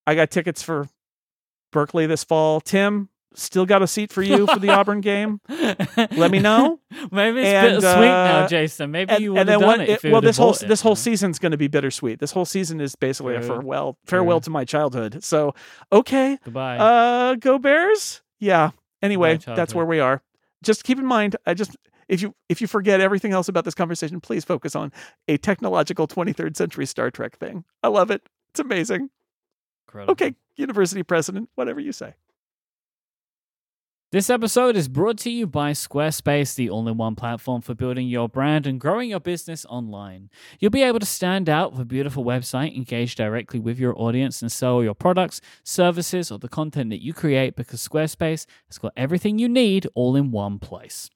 I 0.05 0.15
got 0.15 0.31
tickets 0.31 0.61
for 0.61 0.87
Berkeley 1.71 2.05
this 2.05 2.23
fall. 2.23 2.61
Tim, 2.61 3.09
still 3.35 3.65
got 3.65 3.81
a 3.81 3.87
seat 3.87 4.11
for 4.11 4.21
you 4.21 4.47
for 4.47 4.59
the 4.59 4.69
Auburn 4.69 5.01
game. 5.11 5.39
Let 5.49 6.31
me 6.31 6.39
know. 6.39 6.79
Maybe 7.11 7.39
it's 7.41 7.47
And, 7.47 7.67
bittersweet 7.81 8.01
now, 8.05 8.39
uh, 8.39 8.47
Jason. 8.47 8.91
Maybe 8.91 9.11
And, 9.11 9.23
you 9.23 9.33
would 9.33 9.39
and 9.41 9.49
have 9.49 9.59
done 9.61 9.81
it. 9.81 10.03
you 10.03 10.11
well, 10.11 10.21
this 10.21 10.37
whole 10.37 10.53
it, 10.53 10.67
this 10.67 10.81
whole 10.81 10.95
season's 10.95 11.39
going 11.39 11.51
to 11.51 11.57
be 11.57 11.67
bittersweet. 11.67 12.19
This 12.19 12.31
whole 12.31 12.45
season 12.45 12.81
is 12.81 12.95
basically 12.95 13.35
a 13.35 13.41
farewell 13.41 13.97
farewell 14.05 14.39
Good. 14.39 14.45
to 14.45 14.49
my 14.51 14.65
childhood. 14.65 15.23
So 15.23 15.53
okay, 15.91 16.37
Goodbye. 16.43 16.77
uh, 16.77 17.35
go 17.35 17.59
Bears. 17.59 18.21
Yeah. 18.39 18.71
Anyway, 19.01 19.37
that's 19.37 19.73
where 19.75 19.85
we 19.85 19.99
are. 19.99 20.21
just 20.63 20.83
keep 20.83 20.97
in 20.99 21.05
mind, 21.05 21.35
I 21.45 21.53
just 21.53 21.77
if 22.07 22.21
you 22.21 22.33
if 22.49 22.59
you 22.61 22.67
forget 22.67 22.99
everything 23.01 23.31
else 23.31 23.47
about 23.47 23.63
this 23.65 23.75
conversation, 23.75 24.19
please 24.19 24.43
focus 24.43 24.75
on 24.75 24.91
a 25.27 25.37
technological 25.37 26.07
23rd 26.07 26.57
century 26.57 26.85
Star 26.85 27.11
Trek 27.11 27.37
thing. 27.37 27.63
I 27.83 27.87
love 27.89 28.09
it. 28.11 28.27
It's 28.49 28.59
amazing. 28.59 29.09
Incredible. 29.87 30.11
Okay, 30.13 30.35
university 30.55 31.03
president, 31.03 31.49
whatever 31.55 31.79
you 31.79 31.91
say. 31.91 32.15
This 34.11 34.31
episode 34.31 34.75
is 34.75 34.87
brought 34.87 35.19
to 35.19 35.29
you 35.29 35.45
by 35.45 35.71
Squarespace, 35.71 36.55
the 36.55 36.67
all 36.67 36.87
in 36.87 36.97
one 36.97 37.13
platform 37.13 37.61
for 37.61 37.75
building 37.75 38.07
your 38.07 38.27
brand 38.27 38.65
and 38.65 38.79
growing 38.79 39.11
your 39.11 39.19
business 39.19 39.67
online. 39.69 40.31
You'll 40.59 40.71
be 40.71 40.81
able 40.81 40.97
to 40.97 41.05
stand 41.05 41.47
out 41.47 41.73
with 41.73 41.81
a 41.81 41.85
beautiful 41.85 42.25
website, 42.25 42.75
engage 42.75 43.13
directly 43.13 43.59
with 43.59 43.77
your 43.77 43.93
audience, 44.01 44.41
and 44.41 44.51
sell 44.51 44.81
your 44.81 44.95
products, 44.95 45.41
services, 45.63 46.31
or 46.31 46.39
the 46.39 46.49
content 46.49 46.89
that 46.89 47.03
you 47.03 47.13
create 47.13 47.55
because 47.55 47.87
Squarespace 47.87 48.47
has 48.65 48.79
got 48.79 48.93
everything 48.97 49.37
you 49.37 49.47
need 49.47 49.85
all 49.93 50.15
in 50.15 50.31
one 50.31 50.57
place. 50.57 51.11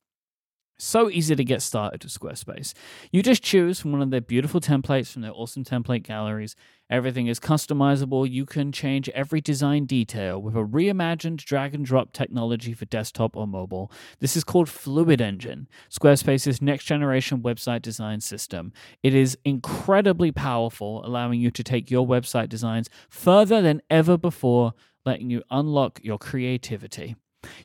So 0.83 1.09
easy 1.09 1.33
to 1.33 1.45
get 1.45 1.61
started 1.61 2.03
with 2.03 2.11
Squarespace. 2.11 2.73
You 3.09 3.23
just 3.23 3.41
choose 3.41 3.79
from 3.79 3.93
one 3.93 4.01
of 4.01 4.11
their 4.11 4.19
beautiful 4.19 4.59
templates 4.59 5.13
from 5.13 5.21
their 5.21 5.31
awesome 5.31 5.63
template 5.63 6.03
galleries. 6.03 6.57
Everything 6.89 7.27
is 7.27 7.39
customizable. 7.39 8.29
You 8.29 8.45
can 8.45 8.73
change 8.73 9.07
every 9.09 9.39
design 9.39 9.85
detail 9.85 10.41
with 10.41 10.55
a 10.55 10.59
reimagined 10.59 11.37
drag 11.37 11.73
and 11.73 11.85
drop 11.85 12.11
technology 12.11 12.73
for 12.73 12.83
desktop 12.83 13.37
or 13.37 13.47
mobile. 13.47 13.93
This 14.19 14.35
is 14.35 14.43
called 14.43 14.67
Fluid 14.67 15.21
Engine, 15.21 15.69
Squarespace's 15.89 16.61
next 16.61 16.83
generation 16.83 17.41
website 17.41 17.81
design 17.81 18.19
system. 18.19 18.73
It 19.01 19.15
is 19.15 19.37
incredibly 19.45 20.33
powerful, 20.33 21.03
allowing 21.05 21.39
you 21.39 21.49
to 21.51 21.63
take 21.63 21.89
your 21.89 22.05
website 22.05 22.49
designs 22.49 22.89
further 23.09 23.61
than 23.61 23.81
ever 23.89 24.17
before, 24.17 24.73
letting 25.05 25.29
you 25.29 25.43
unlock 25.49 26.01
your 26.03 26.17
creativity. 26.17 27.15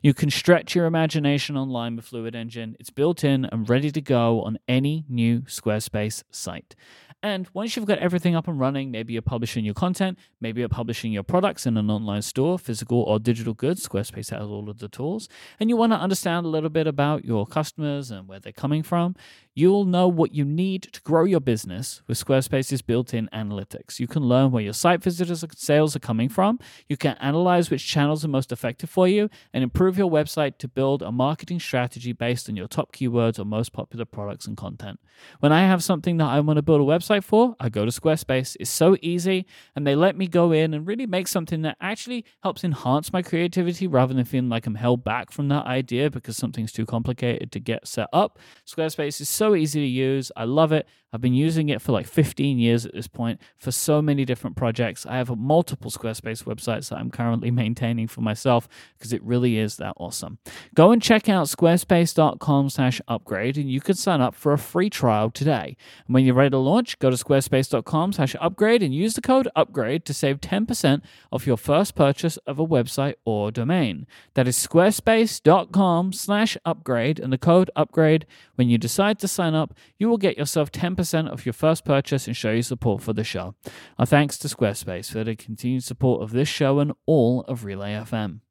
You 0.01 0.13
can 0.13 0.29
stretch 0.29 0.75
your 0.75 0.85
imagination 0.85 1.57
online 1.57 1.95
with 1.95 2.05
Fluid 2.05 2.35
Engine. 2.35 2.75
It's 2.79 2.89
built 2.89 3.23
in 3.23 3.45
and 3.45 3.69
ready 3.69 3.91
to 3.91 4.01
go 4.01 4.41
on 4.43 4.59
any 4.67 5.05
new 5.09 5.41
Squarespace 5.41 6.23
site. 6.31 6.75
And 7.21 7.49
once 7.53 7.75
you've 7.75 7.85
got 7.85 7.97
everything 7.99 8.33
up 8.33 8.47
and 8.47 8.57
running, 8.57 8.91
maybe 8.91 9.11
you're 9.11 9.21
publishing 9.21 9.65
your 9.65 9.73
content, 9.73 10.17
maybe 10.39 10.61
you're 10.61 10.69
publishing 10.69 11.11
your 11.11 11.23
products 11.23 11.65
in 11.65 11.75
an 11.75 11.89
online 11.89 12.21
store, 12.21 12.57
physical 12.57 13.01
or 13.01 13.19
digital 13.19 13.53
goods. 13.53 13.85
Squarespace 13.85 14.29
has 14.29 14.47
all 14.47 14.69
of 14.69 14.79
the 14.79 14.87
tools. 14.87 15.27
And 15.59 15.69
you 15.69 15.75
want 15.75 15.91
to 15.91 15.97
understand 15.97 16.45
a 16.45 16.49
little 16.49 16.69
bit 16.69 16.87
about 16.87 17.25
your 17.25 17.45
customers 17.45 18.09
and 18.09 18.29
where 18.29 18.39
they're 18.39 18.53
coming 18.53 18.83
from. 18.83 19.15
You'll 19.53 19.83
know 19.83 20.07
what 20.07 20.33
you 20.33 20.45
need 20.45 20.83
to 20.93 21.01
grow 21.01 21.25
your 21.25 21.41
business 21.41 22.01
with 22.07 22.23
Squarespace's 22.23 22.81
built 22.81 23.13
in 23.13 23.27
analytics. 23.33 23.99
You 23.99 24.07
can 24.07 24.23
learn 24.23 24.51
where 24.51 24.63
your 24.63 24.71
site 24.71 25.03
visitors 25.03 25.43
and 25.43 25.57
sales 25.57 25.97
are 25.97 25.99
coming 25.99 26.29
from. 26.29 26.59
You 26.87 26.95
can 26.95 27.17
analyze 27.19 27.69
which 27.69 27.85
channels 27.85 28.23
are 28.23 28.29
most 28.29 28.53
effective 28.53 28.89
for 28.89 29.09
you 29.09 29.29
and 29.53 29.61
improve 29.69 29.99
your 29.99 30.09
website 30.09 30.57
to 30.57 30.67
build 30.67 31.03
a 31.03 31.11
marketing 31.11 31.59
strategy 31.59 32.11
based 32.11 32.49
on 32.49 32.55
your 32.55 32.67
top 32.67 32.91
keywords 32.91 33.37
or 33.37 33.45
most 33.45 33.71
popular 33.71 34.03
products 34.03 34.47
and 34.47 34.57
content. 34.57 34.99
When 35.41 35.51
I 35.51 35.61
have 35.61 35.83
something 35.83 36.17
that 36.17 36.25
I 36.25 36.39
want 36.39 36.57
to 36.57 36.63
build 36.63 36.81
a 36.81 36.83
website 36.83 37.23
for, 37.23 37.55
I 37.59 37.69
go 37.69 37.85
to 37.85 37.91
Squarespace. 37.91 38.57
It's 38.59 38.71
so 38.71 38.97
easy, 39.03 39.45
and 39.75 39.85
they 39.85 39.93
let 39.93 40.17
me 40.17 40.27
go 40.27 40.51
in 40.51 40.73
and 40.73 40.87
really 40.87 41.05
make 41.05 41.27
something 41.27 41.61
that 41.61 41.77
actually 41.79 42.25
helps 42.41 42.63
enhance 42.63 43.13
my 43.13 43.21
creativity 43.21 43.85
rather 43.85 44.15
than 44.15 44.25
feeling 44.25 44.49
like 44.49 44.65
I'm 44.65 44.73
held 44.73 45.03
back 45.03 45.29
from 45.31 45.49
that 45.49 45.67
idea 45.67 46.09
because 46.09 46.35
something's 46.35 46.71
too 46.71 46.87
complicated 46.87 47.51
to 47.51 47.59
get 47.59 47.87
set 47.87 48.09
up. 48.11 48.39
Squarespace 48.65 49.21
is 49.21 49.29
so 49.29 49.53
easy 49.53 49.81
to 49.81 49.87
use. 49.87 50.31
I 50.35 50.45
love 50.45 50.71
it. 50.71 50.87
I've 51.11 51.21
been 51.21 51.33
using 51.33 51.69
it 51.69 51.81
for 51.81 51.91
like 51.91 52.07
15 52.07 52.59
years 52.59 52.85
at 52.85 52.93
this 52.93 53.07
point 53.07 53.39
for 53.57 53.71
so 53.71 54.01
many 54.01 54.25
different 54.25 54.55
projects. 54.55 55.05
I 55.05 55.17
have 55.17 55.35
multiple 55.35 55.89
Squarespace 55.89 56.43
websites 56.43 56.89
that 56.89 56.97
I'm 56.97 57.09
currently 57.11 57.51
maintaining 57.59 58.07
for 58.07 58.21
myself 58.21 58.67
because 58.97 59.13
it 59.13 59.23
really 59.23 59.57
is 59.59 59.77
that 59.77 59.93
awesome. 59.97 60.39
Go 60.75 60.91
and 60.91 61.01
check 61.01 61.29
out 61.29 61.47
squarespace.com 61.47 62.69
slash 62.69 63.01
upgrade 63.07 63.57
and 63.57 63.69
you 63.69 63.81
can 63.81 63.95
sign 63.95 64.21
up 64.21 64.35
for 64.35 64.53
a 64.53 64.57
free 64.57 64.89
trial 64.89 65.29
today. 65.29 65.75
And 66.07 66.13
when 66.13 66.25
you're 66.25 66.35
ready 66.35 66.51
to 66.51 66.57
launch, 66.57 66.97
go 66.99 67.09
to 67.09 67.15
squarespace.com 67.15 68.13
slash 68.13 68.35
upgrade 68.39 68.81
and 68.83 68.93
use 68.93 69.13
the 69.13 69.21
code 69.21 69.47
upgrade 69.55 70.05
to 70.05 70.13
save 70.13 70.41
10% 70.41 71.01
off 71.31 71.47
your 71.47 71.57
first 71.57 71.95
purchase 71.95 72.37
of 72.47 72.59
a 72.59 72.65
website 72.65 73.15
or 73.25 73.51
domain. 73.51 74.07
That 74.33 74.47
is 74.47 74.57
squarespace.com 74.57 76.13
slash 76.13 76.57
upgrade 76.65 77.19
and 77.19 77.31
the 77.31 77.37
code 77.37 77.69
upgrade. 77.75 78.25
When 78.55 78.69
you 78.69 78.77
decide 78.77 79.19
to 79.19 79.27
sign 79.27 79.55
up, 79.55 79.73
you 79.97 80.09
will 80.09 80.17
get 80.17 80.37
yourself 80.37 80.71
10% 80.71 81.31
off 81.31 81.45
your 81.45 81.53
first 81.53 81.85
purchase 81.85 82.27
and 82.27 82.35
show 82.35 82.51
your 82.51 82.63
support 82.63 83.01
for 83.01 83.13
the 83.13 83.23
show. 83.23 83.55
Our 83.97 84.05
thanks 84.05 84.37
to 84.39 84.47
Squarespace 84.47 85.11
for 85.11 85.23
the 85.23 85.35
continued 85.35 85.83
support 85.83 86.21
of 86.21 86.31
this 86.31 86.47
show 86.47 86.79
and 86.79 86.93
all 87.05 87.41
of 87.41 87.63
Relay 87.63 87.93
FM. 87.93 88.41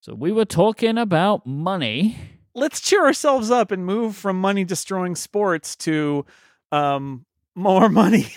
So 0.00 0.14
we 0.14 0.32
were 0.32 0.44
talking 0.44 0.96
about 0.98 1.46
money. 1.46 2.16
Let's 2.54 2.80
cheer 2.80 3.04
ourselves 3.04 3.50
up 3.50 3.70
and 3.70 3.84
move 3.84 4.16
from 4.16 4.40
money 4.40 4.64
destroying 4.64 5.14
sports 5.16 5.76
to 5.76 6.24
um 6.72 7.24
more 7.54 7.88
money 8.02 8.28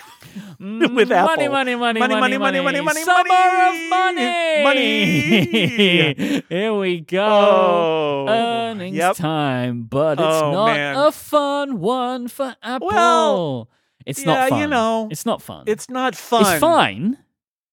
with 0.58 0.60
money, 0.60 1.12
Apple. 1.14 1.36
money, 1.36 1.48
money, 1.48 1.74
money, 1.76 2.00
Money, 2.00 2.14
money, 2.16 2.38
money, 2.38 2.60
money, 2.60 2.80
money, 2.80 3.02
Summer 3.04 3.22
money. 3.28 3.88
money. 3.88 4.62
Money. 4.64 6.42
Here 6.48 6.74
we 6.74 7.00
go. 7.00 7.24
Oh, 7.24 8.26
Earnings 8.28 8.96
yep. 8.96 9.14
time, 9.16 9.84
but 9.84 10.18
it's 10.18 10.22
Oh, 10.42 10.50
not 10.52 10.66
man. 10.74 10.96
a 10.96 11.12
fun 11.12 11.78
one 11.80 12.26
for 12.28 12.56
Apple. 12.62 12.88
Well, 12.88 13.68
it's 14.04 14.20
yeah, 14.20 14.26
not 14.26 14.48
fun. 14.50 14.60
you 14.60 14.66
know, 14.66 15.08
it's 15.10 15.24
not 15.26 15.40
fun. 15.40 15.64
It's 15.68 15.88
not 15.88 16.16
fun. 16.16 16.40
It's 16.42 16.60
fine. 16.60 17.18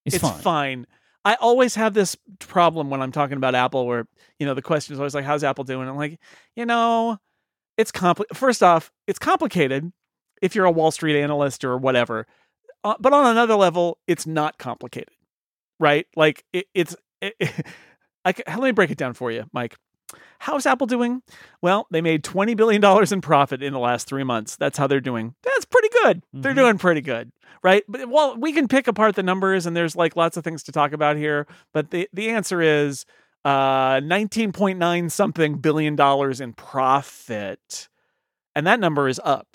It's, 0.06 0.16
It's, 0.18 0.22
fine. 0.24 0.42
fine. 0.42 0.88
I 1.30 1.36
always 1.36 1.76
have 1.76 1.94
this 1.94 2.18
problem 2.40 2.90
when 2.90 3.04
I'm 3.04 3.12
talking 3.12 3.38
about 3.38 3.54
Apple, 3.54 3.86
where 3.86 4.08
you 4.40 4.48
know 4.48 4.56
the 4.56 4.64
question 4.64 4.94
is 4.94 5.00
always 5.00 5.14
like, 5.14 5.26
"How's 5.26 5.44
Apple 5.44 5.64
doing?" 5.64 5.88
I'm 5.88 5.96
like, 5.96 6.20
you 6.56 6.66
know, 6.66 7.20
it's 7.78 7.92
compli 7.92 8.26
First 8.34 8.64
off, 8.64 8.92
it's 9.06 9.20
complicated 9.20 9.92
if 10.42 10.56
you're 10.56 10.66
a 10.66 10.72
Wall 10.72 10.90
Street 10.90 11.22
analyst 11.22 11.64
or 11.64 11.78
whatever. 11.78 12.26
Uh, 12.84 12.96
but 13.00 13.14
on 13.14 13.28
another 13.28 13.54
level, 13.54 14.00
it's 14.08 14.26
not 14.26 14.58
complicated, 14.58 15.14
right? 15.80 16.08
Like 16.16 16.46
it, 16.52 16.66
it's. 16.74 16.96
It, 17.22 17.36
I 18.26 18.34
ca- 18.34 18.44
let 18.48 18.64
me 18.64 18.72
break 18.72 18.90
it 18.90 18.98
down 18.98 19.14
for 19.14 19.32
you, 19.32 19.46
Myke. 19.56 19.76
How's 20.40 20.66
Apple 20.66 20.88
doing? 20.88 21.22
Well, 21.62 21.88
they 21.92 22.02
made 22.02 22.24
twenty 22.24 22.56
billion 22.56 22.82
dollars 22.82 23.12
in 23.12 23.22
profit 23.22 23.62
in 23.62 23.74
the 23.74 23.80
last 23.80 24.08
three 24.08 24.24
months. 24.24 24.56
That's 24.56 24.78
how 24.78 24.88
they're 24.88 25.02
doing. 25.02 25.36
That's 25.44 25.66
pretty 25.66 25.90
good. 26.04 26.24
They're 26.34 26.54
Mhm. 26.54 26.58
doing 26.58 26.78
pretty 26.78 27.02
good, 27.02 27.32
right? 27.64 27.84
But 27.88 28.10
well, 28.10 28.38
we 28.38 28.54
can 28.54 28.68
pick 28.68 28.88
apart 28.88 29.16
the 29.16 29.24
numbers, 29.24 29.66
and 29.66 29.76
there's 29.76 29.96
like 29.96 30.16
lots 30.16 30.38
of 30.38 30.44
things 30.44 30.64
to 30.64 30.72
talk 30.72 30.94
about 30.94 31.18
here. 31.18 31.46
But 31.74 31.92
the 31.92 32.08
the 32.14 32.30
answer 32.30 32.62
is 32.62 33.06
uh, 33.46 34.02
nineteen 34.04 34.52
point 34.52 34.80
nine 34.80 35.10
something 35.10 35.58
billion 35.58 35.96
dollars 35.96 36.40
in 36.42 36.54
profit, 36.54 37.90
and 38.56 38.66
that 38.68 38.80
number 38.80 39.08
is 39.08 39.20
up 39.24 39.48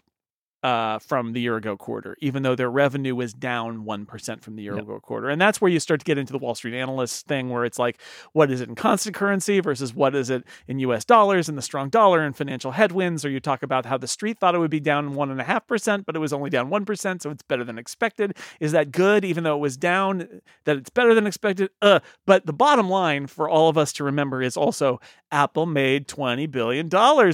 uh, 0.64 0.98
from 0.98 1.34
the 1.34 1.40
year 1.42 1.56
ago 1.56 1.76
quarter, 1.76 2.16
even 2.20 2.42
though 2.42 2.54
their 2.54 2.70
revenue 2.70 3.14
was 3.14 3.34
down 3.34 3.84
1% 3.84 4.40
from 4.42 4.56
the 4.56 4.62
year 4.62 4.74
Yep. 4.76 4.84
ago 4.84 4.98
quarter. 4.98 5.28
And 5.28 5.38
that's 5.38 5.60
where 5.60 5.70
you 5.70 5.78
start 5.78 6.00
to 6.00 6.04
get 6.04 6.16
into 6.16 6.32
the 6.32 6.38
Wall 6.38 6.54
Street 6.54 6.74
analysts 6.74 7.20
thing, 7.20 7.50
where 7.50 7.66
it's 7.66 7.78
like, 7.78 8.00
what 8.32 8.50
is 8.50 8.62
it 8.62 8.70
in 8.70 8.74
constant 8.74 9.14
currency 9.14 9.60
versus 9.60 9.94
what 9.94 10.14
is 10.14 10.30
it 10.30 10.42
in 10.66 10.78
US 10.78 11.04
dollars 11.04 11.50
and 11.50 11.58
the 11.58 11.62
strong 11.62 11.90
dollar 11.90 12.22
and 12.22 12.34
financial 12.34 12.70
headwinds? 12.72 13.26
Or 13.26 13.28
you 13.28 13.40
talk 13.40 13.62
about 13.62 13.84
how 13.84 13.98
the 13.98 14.08
street 14.08 14.38
thought 14.38 14.54
it 14.54 14.58
would 14.58 14.70
be 14.70 14.80
down 14.80 15.14
1.5%, 15.14 16.06
but 16.06 16.16
it 16.16 16.18
was 16.18 16.32
only 16.32 16.48
down 16.48 16.70
1%, 16.70 17.20
so 17.22 17.30
it's 17.30 17.42
better 17.42 17.62
than 17.64 17.78
expected. 17.78 18.34
Is 18.58 18.72
that 18.72 18.90
good, 18.90 19.22
even 19.22 19.44
though 19.44 19.56
it 19.56 19.60
was 19.60 19.76
down, 19.76 20.40
that 20.64 20.78
it's 20.78 20.90
better 20.90 21.14
than 21.14 21.26
expected? 21.26 21.68
Uh, 21.82 22.00
but 22.24 22.46
the 22.46 22.54
bottom 22.54 22.88
line 22.88 23.26
for 23.26 23.50
all 23.50 23.68
of 23.68 23.76
us 23.76 23.92
to 23.94 24.04
remember 24.04 24.40
is 24.40 24.56
also 24.56 24.98
Apple 25.30 25.66
made 25.66 26.08
$20 26.08 26.50
billion 26.50 26.88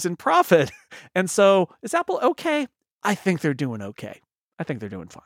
in 0.05 0.17
profit. 0.17 0.73
And 1.15 1.31
so 1.31 1.69
is 1.83 1.95
Apple 1.95 2.19
okay? 2.21 2.67
I 3.03 3.15
think 3.15 3.41
they're 3.41 3.55
doing 3.55 3.83
okay. 3.83 4.21
I 4.59 4.65
think 4.65 4.81
they're 4.81 4.89
doing 4.89 5.09
fine. 5.09 5.23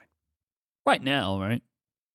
right 0.86 1.02
now, 1.02 1.40
right? 1.40 1.62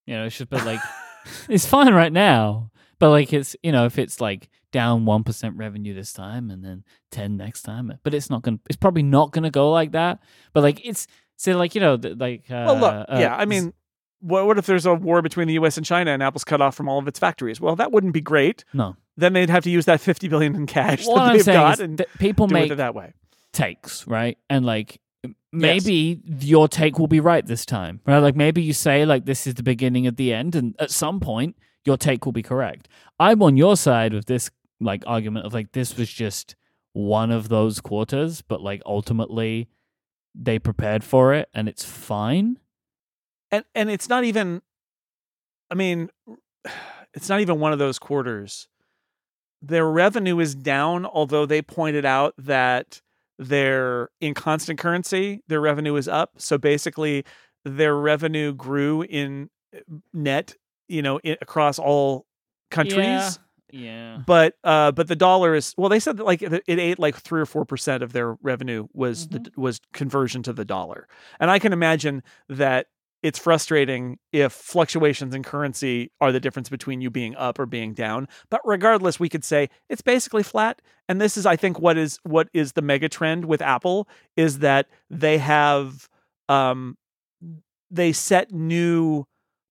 You 0.06 0.16
know, 0.16 0.26
it's 0.26 0.38
just 0.38 0.50
but 0.50 0.66
like 0.66 0.80
it's 1.50 1.66
fine 1.66 1.94
right 1.94 2.14
now. 2.14 2.72
But 3.00 3.10
like 3.12 3.32
it's 3.34 3.56
you 3.64 3.72
know, 3.72 3.86
if 3.86 3.98
it's 3.98 4.20
like 4.22 4.50
down 4.72 5.06
one 5.06 5.24
percent 5.24 5.58
revenue 5.58 5.94
this 5.94 6.14
time 6.14 6.50
and 6.50 6.64
then 6.64 6.84
ten 7.12 7.38
next 7.38 7.64
time, 7.64 7.98
but 8.04 8.14
it's 8.14 8.30
not 8.30 8.42
gonna 8.42 8.60
it's 8.70 8.78
probably 8.78 9.04
not 9.04 9.32
gonna 9.32 9.52
go 9.52 9.72
like 9.72 9.92
that. 9.94 10.20
But 10.54 10.64
like 10.64 10.86
it's 10.86 11.08
so 11.38 11.58
like, 11.58 11.76
you 11.76 11.82
know, 11.82 11.96
th- 11.98 12.18
like 12.18 12.42
uh, 12.52 12.64
Well, 12.68 12.78
look, 12.80 13.06
uh, 13.10 13.18
yeah, 13.20 13.34
I 13.36 13.46
mean, 13.46 13.74
what, 14.20 14.46
what 14.46 14.58
if 14.58 14.66
there's 14.66 14.86
a 14.86 14.94
war 14.94 15.22
between 15.22 15.48
the 15.48 15.54
U.S. 15.56 15.78
and 15.78 15.86
China 15.86 16.12
and 16.12 16.22
Apple's 16.22 16.44
cut 16.44 16.62
off 16.62 16.76
from 16.76 16.90
all 16.90 17.00
of 17.00 17.08
its 17.08 17.18
factories? 17.20 17.62
Well, 17.62 17.78
that 17.78 17.92
wouldn't 17.94 18.14
be 18.14 18.22
great. 18.22 18.64
no. 18.74 18.96
Then 19.16 19.34
they'd 19.34 19.50
have 19.50 19.64
to 19.66 19.70
use 19.70 19.84
that 19.86 20.00
50 20.00 20.30
billion 20.30 20.56
in 20.56 20.66
cash 20.66 21.06
What 21.06 21.16
that 21.16 21.22
I'm 21.22 21.34
they've 21.36 21.44
saying 21.44 21.58
got 21.60 21.80
and 21.82 22.06
people 22.20 22.48
make 22.48 22.72
it 22.72 22.76
that 22.76 22.96
way. 22.96 23.14
takes, 23.52 24.08
right? 24.08 24.38
And 24.50 24.66
like 24.66 25.02
maybe 25.52 26.22
your 26.40 26.68
take 26.68 27.00
will 27.00 27.08
be 27.08 27.20
right 27.20 27.46
this 27.46 27.66
time, 27.66 28.02
right? 28.06 28.20
Like 28.20 28.36
maybe 28.36 28.62
you 28.62 28.74
say 28.74 29.06
like 29.06 29.26
this 29.26 29.48
is 29.48 29.56
the 29.56 29.64
beginning 29.64 30.08
of 30.08 30.16
the 30.16 30.34
end, 30.34 30.56
and 30.56 30.76
at 30.80 30.92
some 30.92 31.20
point 31.20 31.56
your 31.86 31.98
take 31.98 32.26
will 32.26 32.32
be 32.32 32.44
correct. 32.44 32.88
I'm 33.20 33.42
on 33.42 33.58
your 33.58 33.78
side 33.78 34.14
with 34.14 34.26
this 34.26 34.50
like 34.80 35.04
argument 35.06 35.46
of 35.46 35.54
like 35.54 35.72
this 35.72 35.98
was 35.98 36.10
just 36.10 36.56
one 36.94 37.32
of 37.32 37.50
those 37.50 37.82
quarters, 37.82 38.42
but 38.42 38.62
like 38.62 38.82
ultimately 38.86 39.70
they 40.36 40.60
prepared 40.60 41.04
for 41.04 41.34
it 41.34 41.50
and 41.54 41.68
it's 41.68 41.84
fine. 41.84 42.60
And 43.52 43.66
and 43.76 43.90
it's 43.90 44.10
not 44.10 44.24
even. 44.24 44.62
I 45.72 45.76
mean, 45.76 46.10
it's 47.14 47.30
not 47.30 47.42
even 47.42 47.60
one 47.60 47.74
of 47.74 47.80
those 47.80 48.00
quarters 48.00 48.68
their 49.62 49.90
revenue 49.90 50.40
is 50.40 50.56
down, 50.56 51.06
although 51.06 51.46
they 51.46 51.62
pointed 51.62 52.06
out 52.06 52.34
that 52.38 53.02
their 53.40 54.10
in 54.20 54.34
constant 54.34 54.78
currency, 54.78 55.42
their 55.48 55.62
revenue 55.62 55.96
is 55.96 56.08
up. 56.08 56.34
So 56.38 56.58
basically, 56.58 57.24
their 57.66 57.96
revenue 57.96 58.54
grew 58.54 59.02
in 59.04 59.50
uh, 59.76 59.80
net, 60.14 60.56
you 60.88 61.02
know, 61.02 61.20
i 61.26 61.38
across 61.42 61.80
all 61.80 62.28
countries. 62.70 62.98
Yeah. 62.98 63.32
Yeah. 63.72 64.18
But 64.26 64.56
uh, 64.64 64.92
but 64.92 65.08
the 65.08 65.16
dollar 65.16 65.54
is 65.54 65.76
well. 65.78 65.90
They 65.90 66.00
said 66.00 66.18
that 66.18 66.26
like 66.26 66.42
it 66.42 66.64
it 66.66 66.80
ate 66.80 66.98
like 66.98 67.16
three 67.16 67.40
or 67.40 67.46
four 67.46 67.66
percent 67.66 68.02
of 68.02 68.14
their 68.14 68.36
revenue 68.42 68.88
was 68.94 69.28
the 69.28 69.48
was 69.56 69.80
conversion 69.94 70.42
to 70.44 70.54
the 70.54 70.66
dollar, 70.66 71.08
and 71.40 71.52
I 71.52 71.60
can 71.60 71.72
imagine 71.72 72.24
that 72.48 72.88
it's 73.22 73.38
frustrating 73.40 74.18
if 74.32 74.54
fluctuations 74.54 75.36
in 75.36 75.44
currency 75.44 76.12
are 76.22 76.32
the 76.32 76.40
difference 76.40 76.70
between 76.70 77.02
you 77.02 77.10
being 77.10 77.36
up 77.36 77.60
or 77.60 77.66
being 77.66 77.94
down. 77.94 78.28
But 78.50 78.62
regardless, 78.64 79.20
we 79.20 79.28
could 79.30 79.44
say 79.44 79.70
it's 79.90 80.02
basically 80.02 80.44
flat. 80.44 80.82
And 81.10 81.20
this 81.20 81.36
is, 81.36 81.46
I 81.46 81.56
think, 81.56 81.80
what 81.80 81.98
is 81.98 82.20
what 82.24 82.48
is 82.54 82.74
the 82.74 82.82
mega 82.82 83.10
trend 83.10 83.46
with 83.46 83.62
Apple 83.62 84.08
is 84.38 84.60
that 84.60 84.88
they 85.10 85.38
have 85.40 86.08
um 86.48 86.98
they 87.92 88.12
set 88.12 88.52
new 88.52 89.26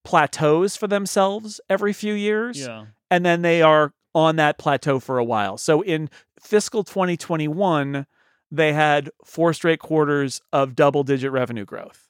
plateaus 0.04 0.76
for 0.76 0.86
themselves 0.86 1.60
every 1.68 1.92
few 1.92 2.14
years 2.14 2.58
Yeah. 2.60 2.86
and 3.10 3.24
then 3.24 3.42
they 3.42 3.62
are 3.62 3.92
on 4.14 4.36
that 4.36 4.58
plateau 4.58 4.98
for 4.98 5.18
a 5.18 5.24
while. 5.24 5.56
So 5.58 5.82
in 5.82 6.08
fiscal 6.40 6.82
2021, 6.82 8.06
they 8.50 8.72
had 8.72 9.10
four 9.24 9.52
straight 9.52 9.78
quarters 9.80 10.40
of 10.52 10.74
double 10.74 11.04
digit 11.04 11.30
revenue 11.30 11.64
growth. 11.66 12.07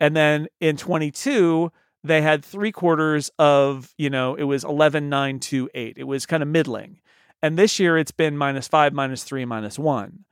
And 0.00 0.16
then 0.16 0.48
in 0.60 0.76
22, 0.76 1.72
they 2.04 2.22
had 2.22 2.44
three 2.44 2.72
quarters 2.72 3.30
of, 3.38 3.92
you 3.98 4.10
know, 4.10 4.34
it 4.34 4.44
was 4.44 4.64
11, 4.64 5.08
9, 5.08 5.40
2, 5.40 5.70
8. 5.74 5.98
It 5.98 6.04
was 6.04 6.26
kind 6.26 6.42
of 6.42 6.48
middling. 6.48 7.00
And 7.42 7.58
this 7.58 7.78
year 7.78 7.98
it's 7.98 8.12
been 8.12 8.36
minus 8.36 8.68
five, 8.68 8.92
minus 8.92 9.24
three, 9.24 9.44
minus 9.44 9.78
one. 9.78 10.24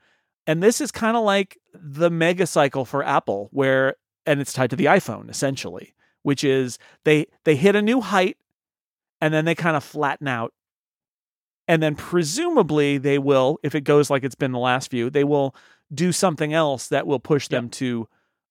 And 0.47 0.63
this 0.63 0.81
is 0.81 0.91
kind 0.91 1.17
of 1.17 1.25
like 1.25 1.59
the 1.73 2.11
mega 2.11 2.47
cycle 2.47 2.85
for 2.85 3.03
Apple, 3.03 3.49
where, 3.53 3.97
and 4.27 4.41
it's 4.41 4.53
tied 4.53 4.71
to 4.71 4.77
the 4.77 4.87
iPhone 4.87 5.31
essentially, 5.31 5.95
which 6.23 6.45
is 6.45 6.79
they 7.05 7.27
they 7.45 7.57
hit 7.57 7.77
a 7.77 7.83
new 7.83 8.01
height 8.01 8.37
and 9.21 9.33
then 9.33 9.45
they 9.45 9.55
kind 9.55 9.77
of 9.77 9.85
flatten 9.85 10.29
out. 10.29 10.53
And 11.67 11.83
then 11.83 11.95
presumably 11.95 12.99
they 12.99 13.19
will, 13.19 13.59
if 13.63 13.75
it 13.75 13.83
goes 13.83 14.11
like 14.11 14.23
it's 14.23 14.35
been 14.35 14.53
the 14.53 14.59
last 14.59 14.91
few, 14.91 15.09
they 15.09 15.25
will 15.25 15.55
do 15.93 16.13
something 16.13 16.53
else 16.53 16.89
that 16.89 17.07
will 17.07 17.21
push 17.21 17.49
them 17.49 17.71
to 17.71 18.07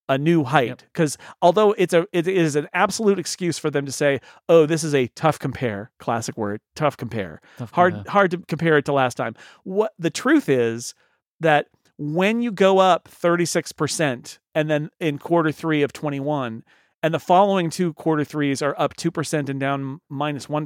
a 0.10 0.18
new 0.18 0.44
height. 0.44 0.86
Because 0.94 1.18
although 1.42 1.74
it's 1.74 1.94
a 1.94 2.06
it 2.12 2.28
is 2.28 2.56
an 2.56 2.68
absolute 2.74 3.20
excuse 3.20 3.58
for 3.58 3.70
them 3.70 3.86
to 3.86 3.92
say, 3.92 4.20
"Oh, 4.50 4.66
this 4.66 4.84
is 4.84 4.94
a 4.94 5.08
tough 5.08 5.40
compare," 5.40 5.92
classic 6.00 6.38
word, 6.38 6.62
tough 6.76 6.98
compare, 6.98 7.42
Tough 7.58 7.72
hard 7.72 7.94
compare. 7.94 8.12
hard 8.12 8.32
to 8.32 8.38
compare 8.40 8.78
it 8.78 8.86
to 8.86 8.94
last 8.94 9.16
time. 9.16 9.36
What 9.64 9.94
the 9.98 10.10
truth 10.10 10.50
is 10.50 10.94
that 11.40 11.68
when 11.98 12.42
you 12.42 12.52
go 12.52 12.80
up 12.80 13.08
36% 13.08 14.40
and 14.56 14.70
then 14.70 14.90
in 15.00 15.20
quarter 15.20 15.52
3 15.52 15.84
of 15.84 15.94
21 15.94 16.64
and 17.04 17.14
the 17.14 17.20
following 17.20 17.70
two 17.70 17.94
quarter 17.94 18.24
threes 18.24 18.62
are 18.62 18.76
up 18.80 18.96
2% 18.96 19.50
and 19.50 19.60
down 19.60 20.00
minus 20.10 20.50
1, 20.50 20.66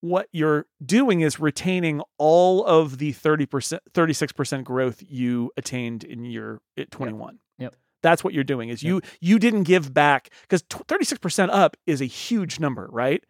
what 0.00 0.28
you're 0.30 0.66
doing 0.84 1.22
is 1.22 1.40
retaining 1.40 2.02
all 2.18 2.64
of 2.64 2.98
the 2.98 3.12
30%, 3.12 3.78
36% 3.92 4.64
growth 4.64 5.02
you 5.06 5.50
attained 5.56 6.04
in 6.04 6.24
year 6.24 6.60
eh, 6.76 6.82
at 6.82 6.90
21. 6.90 7.38
That's 8.06 8.22
what 8.22 8.32
you're 8.32 8.44
doing 8.44 8.68
is 8.68 8.84
you 8.84 9.02
you 9.20 9.40
didn't 9.40 9.64
give 9.64 9.92
back 9.92 10.30
because 10.42 10.62
36% 10.62 11.48
up 11.50 11.76
is 11.86 12.00
a 12.00 12.04
huge 12.04 12.60
number, 12.60 12.88
right? 12.92 13.24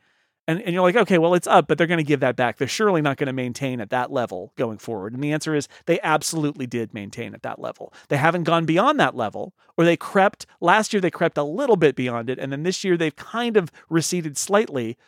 And, 0.46 0.60
and 0.60 0.74
you're 0.74 0.82
like, 0.82 0.96
okay, 0.96 1.16
well, 1.16 1.32
it's 1.32 1.46
up, 1.46 1.66
but 1.66 1.78
they're 1.78 1.86
going 1.86 1.96
to 1.96 2.04
give 2.04 2.20
that 2.20 2.36
back. 2.36 2.58
They're 2.58 2.68
surely 2.68 3.00
not 3.00 3.16
going 3.16 3.26
to 3.28 3.32
maintain 3.32 3.80
at 3.80 3.88
that 3.88 4.12
level 4.12 4.52
going 4.56 4.76
forward. 4.76 5.14
And 5.14 5.24
the 5.24 5.32
answer 5.32 5.54
is 5.54 5.66
they 5.86 5.98
absolutely 6.02 6.66
did 6.66 6.92
maintain 6.92 7.34
at 7.34 7.42
that 7.42 7.58
level. 7.58 7.92
They 8.08 8.18
haven't 8.18 8.44
gone 8.44 8.66
beyond 8.66 9.00
that 9.00 9.16
level, 9.16 9.54
or 9.78 9.84
they 9.86 9.96
crept. 9.96 10.44
Last 10.60 10.92
year, 10.92 11.00
they 11.00 11.10
crept 11.10 11.38
a 11.38 11.42
little 11.42 11.76
bit 11.76 11.96
beyond 11.96 12.28
it. 12.28 12.38
And 12.38 12.52
then 12.52 12.62
this 12.62 12.84
year, 12.84 12.98
they've 12.98 13.16
kind 13.16 13.56
of 13.56 13.72
receded 13.88 14.36
slightly. 14.36 14.98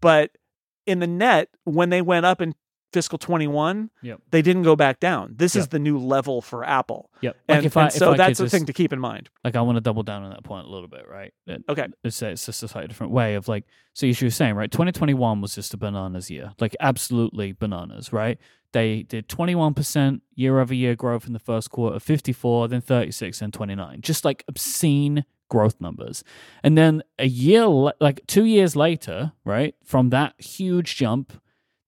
But 0.00 0.38
in 0.86 0.98
the 0.98 1.06
net, 1.06 1.50
when 1.64 1.90
they 1.90 2.02
went 2.02 2.26
up 2.26 2.40
in 2.40 2.54
fiscal 2.92 3.18
21, 3.18 3.90
Yep. 4.02 4.20
they 4.30 4.42
didn't 4.42 4.62
go 4.62 4.74
back 4.76 4.98
down. 5.00 5.34
This 5.36 5.54
is 5.54 5.68
the 5.68 5.78
new 5.78 5.98
level 5.98 6.40
for 6.42 6.64
Apple. 6.64 7.10
Yep. 7.20 7.36
And, 7.48 7.56
like 7.58 7.64
if 7.66 7.76
I, 7.76 7.84
and 7.84 7.92
so 7.92 8.14
that's 8.14 8.38
the 8.38 8.44
just- 8.44 8.54
thing 8.54 8.66
to 8.66 8.72
keep 8.72 8.92
in 8.92 8.98
mind. 8.98 9.30
like 9.44 9.54
I 9.56 9.60
want 9.62 9.76
to 9.76 9.80
double 9.80 10.02
down 10.02 10.22
on 10.24 10.30
that 10.30 10.42
point 10.44 10.66
a 10.66 10.70
little 10.70 10.88
bit, 10.88 11.06
right? 11.08 11.32
It- 11.46 11.64
Okay. 11.68 11.86
It's, 12.02 12.20
it's 12.22 12.46
just 12.46 12.62
a 12.62 12.68
slightly 12.68 12.88
different 12.88 13.12
way 13.12 13.34
of 13.34 13.46
like, 13.48 13.64
so 13.92 14.06
you 14.06 14.14
were 14.22 14.30
saying, 14.30 14.54
right? 14.54 14.70
2021 14.70 15.40
was 15.40 15.54
just 15.54 15.72
a 15.74 15.76
bananas 15.76 16.30
year, 16.30 16.52
like 16.60 16.74
absolutely 16.80 17.52
bananas, 17.52 18.12
right? 18.12 18.38
They 18.72 19.02
did 19.02 19.28
21% 19.28 20.20
year 20.34 20.60
over 20.60 20.74
year 20.74 20.94
growth 20.94 21.26
in 21.26 21.32
the 21.32 21.38
first 21.38 21.70
quarter, 21.70 21.98
54, 22.00 22.68
then 22.68 22.80
36, 22.80 23.42
and 23.42 23.52
29. 23.52 24.00
Just 24.00 24.24
like 24.24 24.44
obscene 24.48 25.24
growth 25.48 25.80
numbers. 25.80 26.22
And 26.62 26.78
then 26.78 27.02
a 27.18 27.26
year, 27.26 27.66
like 28.00 28.20
two 28.28 28.44
years 28.44 28.76
later, 28.76 29.32
right, 29.44 29.74
from 29.84 30.10
that 30.10 30.40
huge 30.40 30.94
jump, 30.96 31.32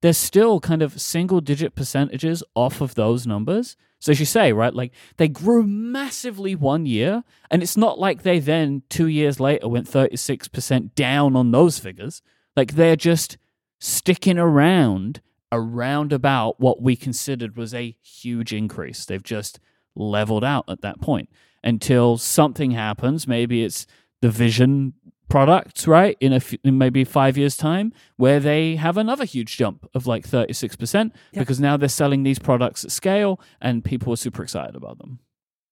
they're 0.02 0.12
still 0.12 0.60
kind 0.60 0.82
of 0.82 1.00
single 1.00 1.40
digit 1.40 1.74
percentages 1.74 2.42
off 2.54 2.80
of 2.80 2.94
those 2.94 3.26
numbers. 3.26 3.76
So 4.00 4.10
as 4.10 4.18
you 4.20 4.26
say, 4.26 4.52
right, 4.52 4.74
like 4.74 4.92
they 5.16 5.28
grew 5.28 5.62
massively 5.64 6.54
one 6.56 6.86
year, 6.86 7.22
and 7.50 7.62
it's 7.62 7.76
not 7.76 8.00
like 8.00 8.22
they 8.22 8.40
then 8.40 8.82
two 8.90 9.06
years 9.06 9.38
later 9.40 9.68
went 9.68 9.88
36% 9.88 10.94
down 10.94 11.36
on 11.36 11.52
those 11.52 11.78
figures. 11.78 12.20
Like 12.56 12.74
they're 12.74 12.96
just 12.96 13.38
sticking 13.78 14.38
around 14.38 15.20
around 15.52 16.12
about 16.12 16.58
what 16.58 16.82
we 16.82 16.96
considered 16.96 17.56
was 17.56 17.74
a 17.74 17.96
huge 18.02 18.52
increase. 18.52 19.04
They've 19.04 19.22
just 19.22 19.60
leveled 19.94 20.42
out 20.44 20.64
at 20.66 20.80
that 20.80 21.00
point 21.00 21.28
until 21.62 22.16
something 22.16 22.70
happens. 22.70 23.28
Maybe 23.28 23.62
it's 23.62 23.86
the 24.22 24.30
vision 24.30 24.94
products, 25.32 25.86
right? 25.88 26.16
In 26.20 26.32
a 26.32 26.36
f- 26.36 26.54
in 26.62 26.78
maybe 26.78 27.04
five 27.04 27.36
years' 27.38 27.56
time, 27.56 27.92
where 28.16 28.38
they 28.38 28.76
have 28.76 28.96
another 28.96 29.24
huge 29.24 29.56
jump 29.56 29.88
of 29.94 30.06
like 30.06 30.26
thirty 30.26 30.52
six 30.52 30.76
percent 30.76 31.14
because 31.32 31.58
now 31.58 31.76
they're 31.76 31.88
selling 31.88 32.22
these 32.22 32.38
products 32.38 32.84
at 32.84 32.90
scale 32.92 33.40
and 33.60 33.84
people 33.84 34.12
are 34.12 34.16
super 34.16 34.42
excited 34.42 34.76
about 34.76 34.98
them. 34.98 35.18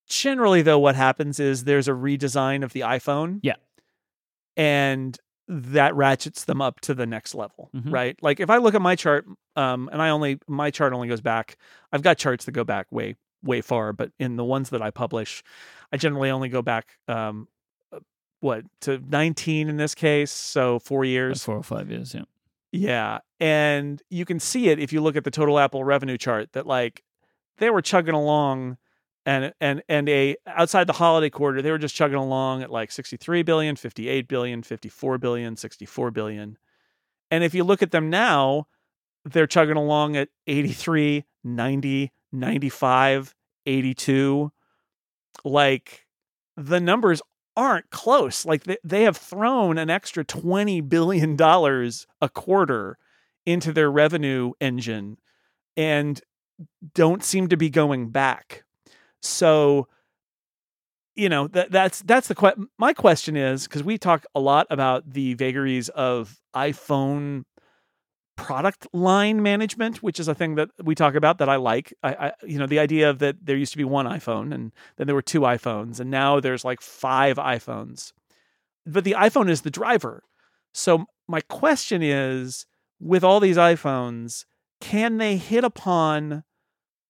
Generally, 0.08 0.62
though, 0.62 0.78
what 0.78 0.96
happens 0.96 1.38
is 1.38 1.64
there's 1.64 1.86
a 1.88 1.92
redesign 1.92 2.64
of 2.64 2.72
the 2.72 2.80
iPhone. 2.80 3.40
Yeah. 3.42 3.54
And 4.56 5.16
that 5.46 5.94
ratchets 5.94 6.44
them 6.44 6.60
up 6.62 6.80
to 6.80 6.94
the 6.94 7.06
next 7.06 7.34
level, 7.34 7.70
Mhm. 7.74 7.92
right? 7.92 8.16
Like 8.22 8.40
if 8.40 8.50
I 8.50 8.58
look 8.58 8.74
at 8.74 8.82
my 8.82 8.94
chart, 8.96 9.26
um, 9.56 9.88
and 9.92 10.00
I 10.00 10.10
only 10.10 10.38
my 10.48 10.70
chart 10.70 10.92
only 10.92 11.08
goes 11.08 11.20
back. 11.20 11.56
I've 11.92 12.02
got 12.02 12.18
charts 12.18 12.44
that 12.44 12.52
go 12.52 12.64
back 12.64 12.86
way 12.90 13.16
way 13.42 13.60
far, 13.62 13.92
but 13.92 14.12
in 14.18 14.36
the 14.36 14.44
ones 14.44 14.70
that 14.70 14.82
I 14.82 14.90
publish, 14.90 15.42
I 15.92 15.96
generally 15.96 16.30
only 16.30 16.48
go 16.50 16.60
back, 16.62 16.98
um, 17.08 17.48
what 18.40 18.64
to 18.82 18.98
19 18.98 19.68
in 19.68 19.76
this 19.76 19.94
case, 19.94 20.30
so 20.30 20.78
four 20.78 21.04
years. 21.04 21.44
four 21.44 21.56
or 21.56 21.62
five 21.62 21.90
years, 21.90 22.14
yeah. 22.14 22.22
Yeah. 22.72 23.18
And 23.38 24.02
you 24.10 24.24
can 24.24 24.40
see 24.40 24.68
it 24.68 24.78
if 24.78 24.92
you 24.92 25.00
look 25.00 25.16
at 25.16 25.24
the 25.24 25.30
total 25.30 25.58
Apple 25.58 25.84
revenue 25.84 26.16
chart 26.18 26.52
that 26.52 26.66
like 26.66 27.02
they 27.58 27.70
were 27.70 27.82
chugging 27.82 28.14
along 28.14 28.76
and 29.26 29.52
and 29.60 29.82
and 29.88 30.08
a 30.08 30.36
outside 30.46 30.86
the 30.86 30.94
holiday 30.94 31.28
quarter 31.28 31.60
they 31.60 31.70
were 31.70 31.78
just 31.78 31.94
chugging 31.94 32.16
along 32.16 32.62
at 32.62 32.70
like 32.70 32.90
63 32.90 33.42
billion, 33.42 33.76
58 33.76 34.28
billion, 34.28 34.62
54 34.62 35.18
billion, 35.18 35.56
64 35.56 36.10
billion. 36.10 36.58
And 37.30 37.44
if 37.44 37.54
you 37.54 37.64
look 37.64 37.82
at 37.82 37.90
them 37.90 38.10
now, 38.10 38.66
they're 39.24 39.46
chugging 39.46 39.76
along 39.76 40.16
at 40.16 40.28
83, 40.46 41.24
90, 41.44 42.12
95, 42.32 43.34
82. 43.66 44.52
Like 45.44 46.06
the 46.56 46.80
numbers 46.80 47.22
aren't 47.60 47.90
close. 47.90 48.46
Like 48.46 48.64
they, 48.64 48.78
they 48.82 49.02
have 49.02 49.18
thrown 49.18 49.76
an 49.76 49.90
extra 49.90 50.24
$20 50.24 50.80
billion 50.80 51.36
a 51.40 52.28
quarter 52.30 52.96
into 53.44 53.72
their 53.72 53.90
revenue 53.90 54.52
engine 54.60 55.18
and 55.76 56.20
don't 56.94 57.22
seem 57.22 57.48
to 57.48 57.56
be 57.56 57.70
going 57.70 58.10
back. 58.10 58.64
So, 59.20 59.88
you 61.14 61.28
know, 61.28 61.48
that 61.48 61.70
that's 61.70 62.00
that's 62.02 62.28
the 62.28 62.34
que- 62.34 62.66
my 62.78 62.94
question 62.94 63.36
is 63.36 63.64
because 63.66 63.82
we 63.82 63.98
talk 63.98 64.24
a 64.34 64.40
lot 64.40 64.66
about 64.70 65.10
the 65.10 65.34
vagaries 65.34 65.88
of 65.90 66.40
iPhone 66.54 67.44
product 68.40 68.86
line 68.92 69.42
management, 69.42 70.02
which 70.02 70.18
is 70.18 70.26
a 70.26 70.34
thing 70.34 70.54
that 70.54 70.70
we 70.82 70.94
talk 70.94 71.14
about 71.14 71.38
that 71.38 71.48
I 71.48 71.56
like. 71.56 71.92
I, 72.02 72.14
I 72.14 72.32
you 72.44 72.58
know, 72.58 72.66
the 72.66 72.78
idea 72.78 73.10
of 73.10 73.18
that 73.18 73.36
there 73.44 73.56
used 73.56 73.72
to 73.72 73.78
be 73.78 73.84
one 73.84 74.06
iPhone 74.06 74.52
and 74.54 74.72
then 74.96 75.06
there 75.06 75.14
were 75.14 75.22
two 75.22 75.40
iPhones 75.40 76.00
and 76.00 76.10
now 76.10 76.40
there's 76.40 76.64
like 76.64 76.80
five 76.80 77.36
iPhones. 77.36 78.12
But 78.86 79.04
the 79.04 79.14
iPhone 79.18 79.50
is 79.50 79.60
the 79.60 79.70
driver. 79.70 80.22
So 80.72 81.04
my 81.28 81.42
question 81.42 82.02
is 82.02 82.66
with 82.98 83.22
all 83.22 83.40
these 83.40 83.58
iPhones, 83.58 84.46
can 84.80 85.18
they 85.18 85.36
hit 85.36 85.62
upon 85.62 86.44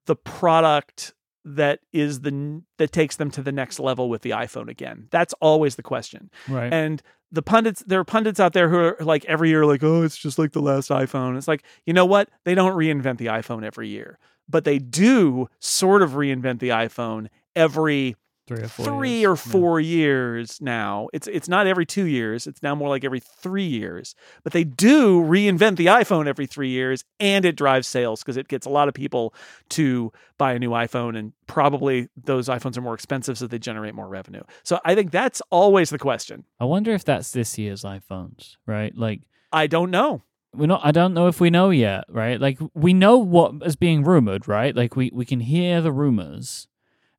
the 0.07 0.16
product 0.16 1.14
that 1.45 1.81
is 1.93 2.20
the 2.20 2.62
that 2.78 2.93
takes 2.93 3.16
them 3.16 3.31
to 3.31 3.43
the 3.43 3.53
next 3.53 3.78
level 3.78 4.09
with 4.09 4.22
the 4.22 4.31
iPhone 4.31 4.68
again? 4.68 5.07
That's 5.11 5.35
always 5.35 5.76
the 5.76 5.83
question. 5.83 6.31
Right. 6.49 6.72
And 6.72 7.03
the 7.33 7.43
pundits 7.43 7.83
there 7.87 8.01
are 8.01 8.05
pundits 8.05 8.41
out 8.41 8.53
there 8.53 8.68
who 8.68 8.76
are 8.76 8.97
like 9.01 9.24
every 9.26 9.51
year 9.51 9.64
like 9.64 9.83
oh 9.83 10.03
it's 10.03 10.16
just 10.16 10.39
like 10.39 10.53
the 10.53 10.62
last 10.62 10.91
iphone. 10.91 11.37
It's 11.37 11.49
like 11.49 11.62
you 11.87 11.93
know 11.93 12.07
what? 12.07 12.28
They 12.45 12.55
don't 12.55 12.76
reinvent 12.76 13.18
the 13.18 13.26
iphone 13.26 13.64
every 13.64 13.89
year 13.89 14.18
but 14.51 14.64
they 14.64 14.78
do 14.78 15.49
sort 15.61 16.03
of 16.03 16.12
reinvent 16.12 16.59
the 16.59 16.70
iphone 16.70 17.28
every 17.55 18.16
Three 18.51 18.65
or 18.65 18.69
four. 18.69 18.85
three 18.85 19.19
years. 19.21 19.55
or 19.55 19.79
Yeah. 19.81 19.87
years 19.97 20.61
now. 20.61 21.09
It's 21.13 21.29
it's 21.29 21.49
not 21.49 21.67
every 21.69 21.87
two 21.87 22.05
years. 22.05 22.47
It's 22.49 22.63
now 22.65 22.75
more 22.75 22.89
like 22.89 23.05
every 23.05 23.21
three 23.21 23.67
years. 23.67 24.15
But 24.43 24.53
they 24.53 24.65
do 24.65 25.21
reinvent 25.23 25.77
the 25.77 25.87
iPhone 25.87 26.27
every 26.27 26.47
three 26.47 26.71
years, 26.71 27.05
and 27.21 27.45
it 27.45 27.57
drives 27.57 27.87
sales 27.87 28.23
because 28.23 28.37
it 28.37 28.49
gets 28.49 28.67
a 28.67 28.71
lot 28.71 28.89
of 28.89 28.95
people 28.95 29.35
to 29.71 30.11
buy 30.37 30.53
a 30.55 30.59
new 30.59 30.71
iPhone, 30.71 31.17
and 31.17 31.33
probably 31.47 32.09
those 32.17 32.49
iPhones 32.49 32.77
are 32.77 32.81
more 32.81 32.95
expensive, 32.95 33.39
so 33.39 33.47
they 33.47 33.59
generate 33.61 33.95
more 33.95 34.09
revenue. 34.09 34.43
So 34.65 34.81
I 34.85 34.95
think 34.97 35.13
that's 35.13 35.41
always 35.51 35.91
the 35.91 35.99
question. 35.99 36.45
I 36.59 36.65
wonder 36.65 36.91
if 36.93 37.05
that's 37.05 37.31
this 37.31 37.57
year's 37.57 37.83
iPhones, 37.85 38.57
right? 38.67 38.93
Like 38.97 39.21
I 39.53 39.69
don't 39.69 39.91
know. 39.93 40.23
we're 40.55 40.67
not 40.67 40.81
I 40.85 40.91
don't 40.91 41.15
know 41.15 41.29
if 41.29 41.41
we 41.41 41.51
know 41.51 41.71
yet, 41.71 42.05
right? 42.09 42.41
Like 42.41 42.59
we 42.75 42.93
know 42.95 43.19
what 43.19 43.55
is 43.65 43.77
being 43.77 44.03
rumored, 44.03 44.49
right? 44.49 44.75
Like 44.75 44.97
we, 44.97 45.13
we 45.15 45.25
can 45.25 45.39
hear 45.39 45.81
the 45.81 45.93
rumors 45.93 46.67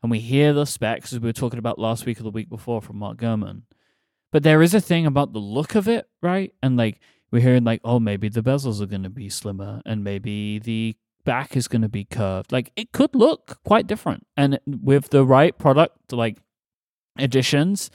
and 0.02 0.10
we 0.12 0.20
hear 0.20 0.54
the 0.54 0.66
specs 0.66 1.14
as 1.14 1.20
we 1.20 1.28
were 1.30 1.34
talking 1.34 1.60
about 1.60 1.78
last 1.80 2.06
week 2.06 2.20
or 2.20 2.24
the 2.24 2.30
week 2.32 2.50
before 2.50 2.82
from 2.82 2.98
Mark 2.98 3.18
Gurman. 3.18 3.64
But 4.32 4.44
there 4.44 4.62
is 4.62 4.74
a 4.74 4.82
thing 4.82 5.06
about 5.06 5.34
the 5.34 5.40
look 5.40 5.76
of 5.76 5.88
it, 5.88 6.08
right? 6.22 6.54
And 6.64 6.78
like 6.78 7.00
we're 7.32 7.42
hearing 7.42 7.64
like, 7.64 7.82
oh, 7.84 8.00
maybe 8.00 8.30
the 8.30 8.42
bezels 8.42 8.82
are 8.82 8.86
gonna 8.86 9.10
be 9.10 9.30
slimmer 9.30 9.82
and 9.86 10.04
maybe 10.04 10.60
the 10.60 10.96
back 11.24 11.56
is 11.56 11.68
gonna 11.68 11.90
be 11.90 12.04
curved. 12.06 12.52
Like 12.52 12.72
it 12.76 12.92
could 12.94 13.14
look 13.14 13.60
quite 13.64 13.88
different. 13.88 14.26
And 14.38 14.60
with 14.66 15.10
the 15.10 15.26
right 15.26 15.58
product 15.58 16.14
like 16.14 16.38
additions 17.18 17.92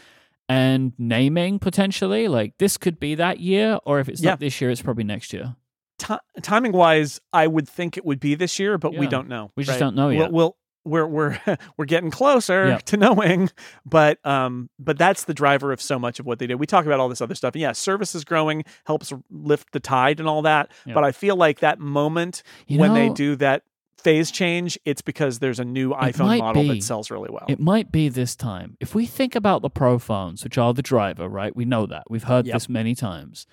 and 0.48 0.92
naming 0.98 1.59
potentially, 1.59 2.28
like 2.28 2.59
this 2.59 2.76
could 2.76 3.00
be 3.00 3.14
that 3.16 3.40
year, 3.40 3.78
or 3.84 3.98
if 3.98 4.09
it's 4.09 4.22
Yeah. 4.22 4.30
not 4.30 4.40
this 4.40 4.61
year, 4.61 4.70
it's 4.70 4.82
probably 4.82 5.04
next 5.04 5.32
year. 5.32 5.57
Ti 5.98 6.16
timing 6.42 6.72
wise, 6.72 7.20
I 7.32 7.46
would 7.46 7.68
think 7.68 7.96
it 7.96 8.04
would 8.04 8.20
be 8.20 8.34
this 8.34 8.59
year, 8.59 8.76
but 8.78 8.94
we 8.94 9.07
don't 9.07 9.28
know. 9.28 9.50
We 9.57 9.64
just 9.64 9.80
right? 9.80 9.86
don't 9.86 9.96
know 9.96 10.09
We'll- 10.09 10.16
yet. 10.18 10.32
We'll, 10.32 10.57
we're 10.87 11.07
we're 11.07 11.39
we're 11.76 11.84
getting 11.84 12.11
closer 12.11 12.68
Yeah. 12.68 12.78
to 12.78 12.97
knowing, 12.97 13.51
but 13.84 14.24
um, 14.24 14.70
but 14.78 14.97
that's 14.99 15.24
the 15.24 15.34
driver 15.34 15.72
of 15.72 15.82
so 15.82 15.99
much 15.99 16.18
of 16.20 16.26
what 16.26 16.39
they 16.39 16.47
do. 16.47 16.57
We 16.57 16.66
talk 16.66 16.87
about 16.87 17.01
all 17.01 17.09
this 17.09 17.20
other 17.20 17.34
stuff, 17.34 17.55
and 17.55 17.61
yeah, 17.62 17.72
service 17.72 18.14
is 18.14 18.24
growing, 18.24 18.64
helps 18.87 19.12
lift 19.30 19.72
the 19.72 19.80
tide 19.80 20.20
and 20.20 20.28
all 20.28 20.43
that. 20.43 20.70
Yeah. 20.87 20.95
But 20.95 21.05
I 21.05 21.12
feel 21.12 21.37
like 21.37 21.61
that 21.61 21.78
moment 21.78 22.43
You 22.66 22.78
when 22.78 22.95
they 22.95 23.09
do 23.11 23.37
that 23.37 23.62
phase 23.99 24.30
change, 24.30 24.78
it's 24.84 25.03
because 25.03 25.41
there's 25.41 25.59
a 25.59 25.64
new 25.64 25.91
iPhone 25.91 26.39
model 26.39 26.62
be. 26.62 26.68
that 26.68 26.82
sells 26.84 27.11
really 27.11 27.30
well. 27.30 27.45
It 27.49 27.59
might 27.59 27.91
be 27.91 28.09
this 28.09 28.37
time. 28.37 28.76
If 28.78 28.95
we 28.95 29.05
think 29.07 29.34
about 29.34 29.62
the 29.62 29.70
Pro 29.70 29.99
phones, 29.99 30.45
which 30.45 30.57
are 30.59 30.72
the 30.72 30.82
driver, 30.82 31.28
right? 31.28 31.57
We 31.57 31.64
know 31.64 31.87
that. 31.87 32.05
We've 32.09 32.22
heard 32.22 32.47
Yep. 32.47 32.55
this 32.55 32.68
many 32.68 32.95
times. 32.95 33.47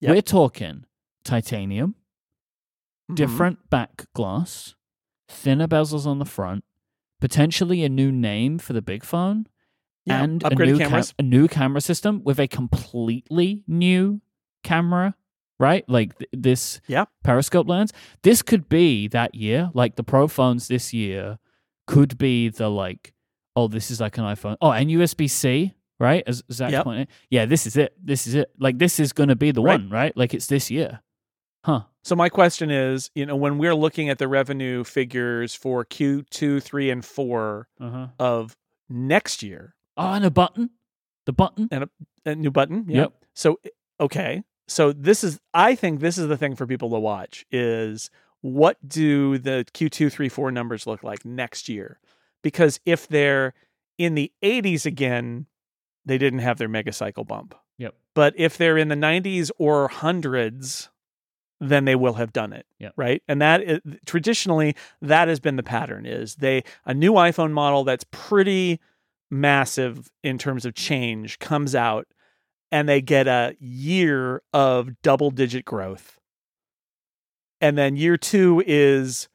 Yep. 0.00 0.10
We're 0.14 0.22
talking 0.22 0.84
titanium, 1.24 1.96
Mhm. 3.10 3.16
different 3.16 3.70
back 3.70 4.06
glass, 4.14 4.74
thinner 5.28 5.66
bezels 5.68 6.06
on 6.06 6.18
the 6.20 6.24
front, 6.24 6.64
potentially 7.20 7.82
a 7.84 7.88
new 7.88 8.10
name 8.12 8.58
for 8.58 8.72
the 8.72 8.82
big 8.82 9.04
phone, 9.04 9.46
Yeah, 10.06 10.22
and 10.22 10.42
a 10.44 10.54
new, 10.54 10.78
cam- 10.78 11.02
a 11.18 11.22
new 11.22 11.48
camera 11.48 11.80
system 11.80 12.22
with 12.24 12.38
a 12.38 12.48
completely 12.48 13.62
new 13.66 14.20
camera, 14.64 15.14
right? 15.58 15.84
Like 15.88 16.16
th- 16.18 16.30
this 16.32 16.80
Yeah. 16.88 17.04
periscope 17.24 17.68
lens. 17.68 17.92
This 18.22 18.42
could 18.42 18.68
be 18.68 19.08
that 19.08 19.34
year. 19.34 19.70
Like 19.74 19.96
the 19.96 20.04
Pro 20.04 20.28
phones 20.28 20.68
this 20.68 20.92
year 20.94 21.38
could 21.86 22.18
be 22.18 22.48
the 22.48 22.68
like, 22.70 23.12
oh, 23.56 23.68
this 23.68 23.90
is 23.90 24.00
like 24.00 24.18
an 24.18 24.24
iPhone. 24.24 24.56
Oh, 24.60 24.70
and 24.72 24.88
USB 24.90 25.28
C, 25.28 25.74
right? 25.98 26.22
As 26.26 26.42
Zach 26.52 26.70
Yep. 26.72 26.84
pointed. 26.84 27.08
Yeah, 27.30 27.46
this 27.46 27.66
is 27.66 27.76
it. 27.76 27.94
This 28.02 28.26
is 28.26 28.34
it. 28.34 28.50
Like 28.58 28.78
this 28.78 29.00
is 29.00 29.12
going 29.12 29.28
to 29.30 29.36
be 29.36 29.50
the 29.50 29.62
Right. 29.62 29.80
one, 29.80 29.90
right? 29.90 30.16
Like 30.16 30.32
it's 30.34 30.46
this 30.46 30.70
year. 30.70 31.00
Huh. 31.68 31.82
So 32.02 32.16
my 32.16 32.30
question 32.30 32.70
is, 32.70 33.10
you 33.14 33.26
know, 33.26 33.36
when 33.36 33.58
we're 33.58 33.74
looking 33.74 34.08
at 34.08 34.16
the 34.16 34.26
revenue 34.26 34.84
figures 34.84 35.54
for 35.54 35.84
Q2, 35.84 36.62
3 36.62 36.90
and 36.90 37.04
4 37.04 37.68
Uh 37.78 37.90
huh. 37.90 38.06
of 38.18 38.56
next 38.88 39.42
year, 39.42 39.74
Oh, 39.96 40.12
and 40.12 40.24
a 40.24 40.30
button. 40.30 40.70
The 41.26 41.32
button. 41.34 41.68
And 41.70 41.84
a, 41.84 41.90
a 42.30 42.34
new 42.36 42.50
button, 42.50 42.86
yeah. 42.88 43.02
Yep. 43.02 43.12
So 43.34 43.60
okay, 44.00 44.42
so 44.66 44.92
this 44.92 45.22
is 45.22 45.38
I 45.52 45.74
think 45.74 46.00
this 46.00 46.16
is 46.16 46.28
the 46.28 46.36
thing 46.38 46.56
for 46.56 46.66
people 46.66 46.88
to 46.90 46.98
watch 46.98 47.44
is 47.50 48.10
what 48.40 48.76
do 48.88 49.36
the 49.36 49.66
Q2, 49.74 50.10
3, 50.10 50.28
4 50.30 50.50
numbers 50.52 50.86
look 50.86 51.02
like 51.02 51.24
next 51.26 51.68
year? 51.68 52.00
Because 52.42 52.80
if 52.86 53.08
they're 53.08 53.52
in 53.98 54.14
the 54.14 54.32
80s 54.42 54.86
again, 54.86 55.46
they 56.06 56.16
didn't 56.16 56.38
have 56.38 56.56
their 56.56 56.68
mega 56.68 56.92
cycle 56.92 57.24
bump. 57.24 57.54
Yep. 57.78 57.94
But 58.14 58.34
if 58.38 58.56
they're 58.56 58.78
in 58.78 58.88
the 58.88 58.94
90s 58.94 59.50
or 59.58 59.88
hundreds, 59.88 60.88
then 61.60 61.84
they 61.84 61.96
will 61.96 62.14
have 62.14 62.32
done 62.32 62.52
it. 62.52 62.66
Yep. 62.78 62.92
Right. 62.96 63.22
And 63.28 63.42
that 63.42 63.62
is, 63.62 63.80
traditionally 64.06 64.76
that 65.02 65.28
has 65.28 65.40
been 65.40 65.56
the 65.56 65.62
pattern 65.62 66.06
is 66.06 66.36
they 66.36 66.62
a 66.86 66.94
new 66.94 67.12
iPhone 67.12 67.52
model 67.52 67.84
that's 67.84 68.04
pretty 68.10 68.80
massive 69.30 70.10
in 70.22 70.38
terms 70.38 70.64
of 70.64 70.74
change 70.74 71.38
comes 71.38 71.74
out 71.74 72.06
and 72.70 72.88
they 72.88 73.00
get 73.00 73.26
a 73.26 73.56
year 73.58 74.42
of 74.52 75.00
double 75.02 75.30
digit 75.30 75.64
growth. 75.64 76.18
And 77.60 77.76
then 77.76 77.96
year 77.96 78.16
2 78.16 78.62
is 78.66 79.28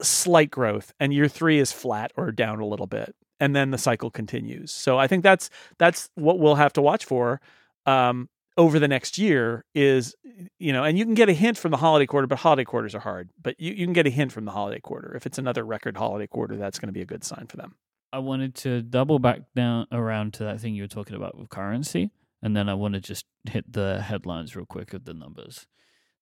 slight 0.00 0.50
growth 0.50 0.92
and 0.98 1.12
year 1.12 1.28
3 1.28 1.58
is 1.58 1.72
flat 1.72 2.12
or 2.16 2.32
down 2.32 2.60
a 2.60 2.66
little 2.66 2.86
bit 2.86 3.14
and 3.40 3.54
then 3.54 3.70
the 3.70 3.78
cycle 3.78 4.10
continues. 4.10 4.72
So 4.72 4.98
I 4.98 5.06
think 5.06 5.22
that's 5.22 5.50
that's 5.78 6.10
what 6.14 6.38
we'll 6.38 6.56
have 6.56 6.72
to 6.74 6.82
watch 6.82 7.04
for 7.04 7.40
um, 7.86 8.28
over 8.58 8.78
the 8.78 8.88
next 8.88 9.16
year 9.16 9.64
is 9.74 10.14
you 10.58 10.72
know, 10.72 10.84
and 10.84 10.98
you 10.98 11.04
can 11.04 11.14
get 11.14 11.28
a 11.28 11.32
hint 11.32 11.56
from 11.56 11.70
the 11.70 11.76
holiday 11.76 12.06
quarter, 12.06 12.26
but 12.26 12.38
holiday 12.38 12.64
quarters 12.64 12.94
are 12.94 13.00
hard. 13.00 13.30
But 13.40 13.58
you, 13.58 13.72
you 13.72 13.86
can 13.86 13.92
get 13.92 14.06
a 14.06 14.10
hint 14.10 14.32
from 14.32 14.44
the 14.44 14.50
holiday 14.50 14.80
quarter. 14.80 15.14
If 15.16 15.26
it's 15.26 15.38
another 15.38 15.64
record 15.64 15.96
holiday 15.96 16.26
quarter, 16.26 16.56
that's 16.56 16.78
going 16.78 16.88
to 16.88 16.92
be 16.92 17.00
a 17.00 17.06
good 17.06 17.24
sign 17.24 17.46
for 17.48 17.56
them. 17.56 17.76
I 18.12 18.18
wanted 18.18 18.54
to 18.56 18.82
double 18.82 19.18
back 19.18 19.40
down 19.54 19.86
around 19.92 20.34
to 20.34 20.44
that 20.44 20.60
thing 20.60 20.74
you 20.74 20.82
were 20.82 20.88
talking 20.88 21.16
about 21.16 21.38
with 21.38 21.48
currency, 21.50 22.10
and 22.42 22.56
then 22.56 22.68
I 22.68 22.74
want 22.74 22.94
to 22.94 23.00
just 23.00 23.26
hit 23.44 23.72
the 23.72 24.00
headlines 24.00 24.56
real 24.56 24.66
quick 24.66 24.94
of 24.94 25.04
the 25.04 25.14
numbers. 25.14 25.66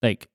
Like 0.01 0.27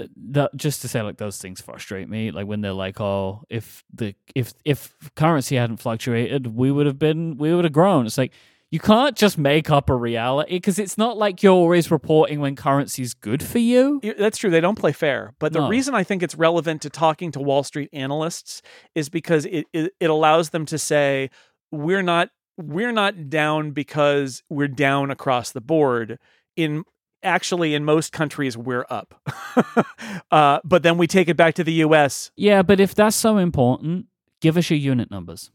uh, 0.00 0.06
that, 0.30 0.56
just 0.56 0.82
to 0.82 0.88
say, 0.88 1.02
like 1.02 1.18
those 1.18 1.38
things 1.38 1.60
frustrate 1.60 2.08
me. 2.08 2.30
Like 2.30 2.46
when 2.46 2.62
they're 2.62 2.72
like, 2.72 3.00
"Oh, 3.00 3.42
if 3.50 3.84
the 3.92 4.14
if 4.34 4.54
if 4.64 4.94
currency 5.14 5.56
hadn't 5.56 5.78
fluctuated, 5.78 6.46
we 6.56 6.70
would 6.70 6.86
have 6.86 6.98
been 6.98 7.36
we 7.36 7.54
would 7.54 7.64
have 7.64 7.72
grown." 7.72 8.06
It's 8.06 8.18
like 8.18 8.32
you 8.70 8.78
can't 8.78 9.16
just 9.16 9.38
make 9.38 9.70
up 9.70 9.88
a 9.88 9.94
reality 9.96 10.56
because 10.56 10.78
it's 10.78 10.98
not 10.98 11.16
like 11.16 11.42
you're 11.42 11.52
always 11.54 11.90
reporting 11.90 12.40
when 12.40 12.54
currency's 12.54 13.14
good 13.14 13.42
for 13.42 13.58
you. 13.58 14.00
That's 14.18 14.36
true. 14.36 14.50
They 14.50 14.60
don't 14.60 14.78
play 14.78 14.92
fair. 14.92 15.32
But 15.38 15.52
the 15.54 15.60
No. 15.60 15.68
reason 15.68 15.94
I 15.94 16.04
think 16.04 16.22
it's 16.22 16.34
relevant 16.34 16.82
to 16.82 16.90
talking 16.90 17.32
to 17.32 17.40
Wall 17.40 17.62
Street 17.62 17.88
analysts 17.94 18.60
is 18.94 19.08
because 19.08 19.46
it, 19.46 19.66
it, 19.72 19.92
it 19.98 20.10
allows 20.10 20.50
them 20.50 20.66
to 20.66 20.76
say, 20.78 21.30
we're 21.72 22.02
not 22.02 22.28
we're 22.58 22.92
not 22.92 23.30
down 23.30 23.70
because 23.70 24.42
we're 24.50 24.68
down 24.68 25.10
across 25.10 25.52
the 25.52 25.60
board. 25.60 26.18
In 26.56 26.84
actually 27.22 27.74
in 27.74 27.84
most 27.84 28.12
countries 28.12 28.56
we're 28.56 28.84
up. 28.90 29.14
uh, 30.30 30.58
but 30.64 30.82
then 30.82 30.98
we 30.98 31.06
take 31.06 31.28
it 31.28 31.36
back 31.36 31.54
to 31.54 31.64
the 31.64 31.72
US. 31.84 32.30
Yeah, 32.36 32.62
but 32.62 32.80
if 32.80 32.94
that's 32.94 33.16
so 33.16 33.38
important, 33.38 34.06
give 34.40 34.56
us 34.56 34.70
your 34.70 34.78
unit 34.78 35.10
numbers. 35.10 35.50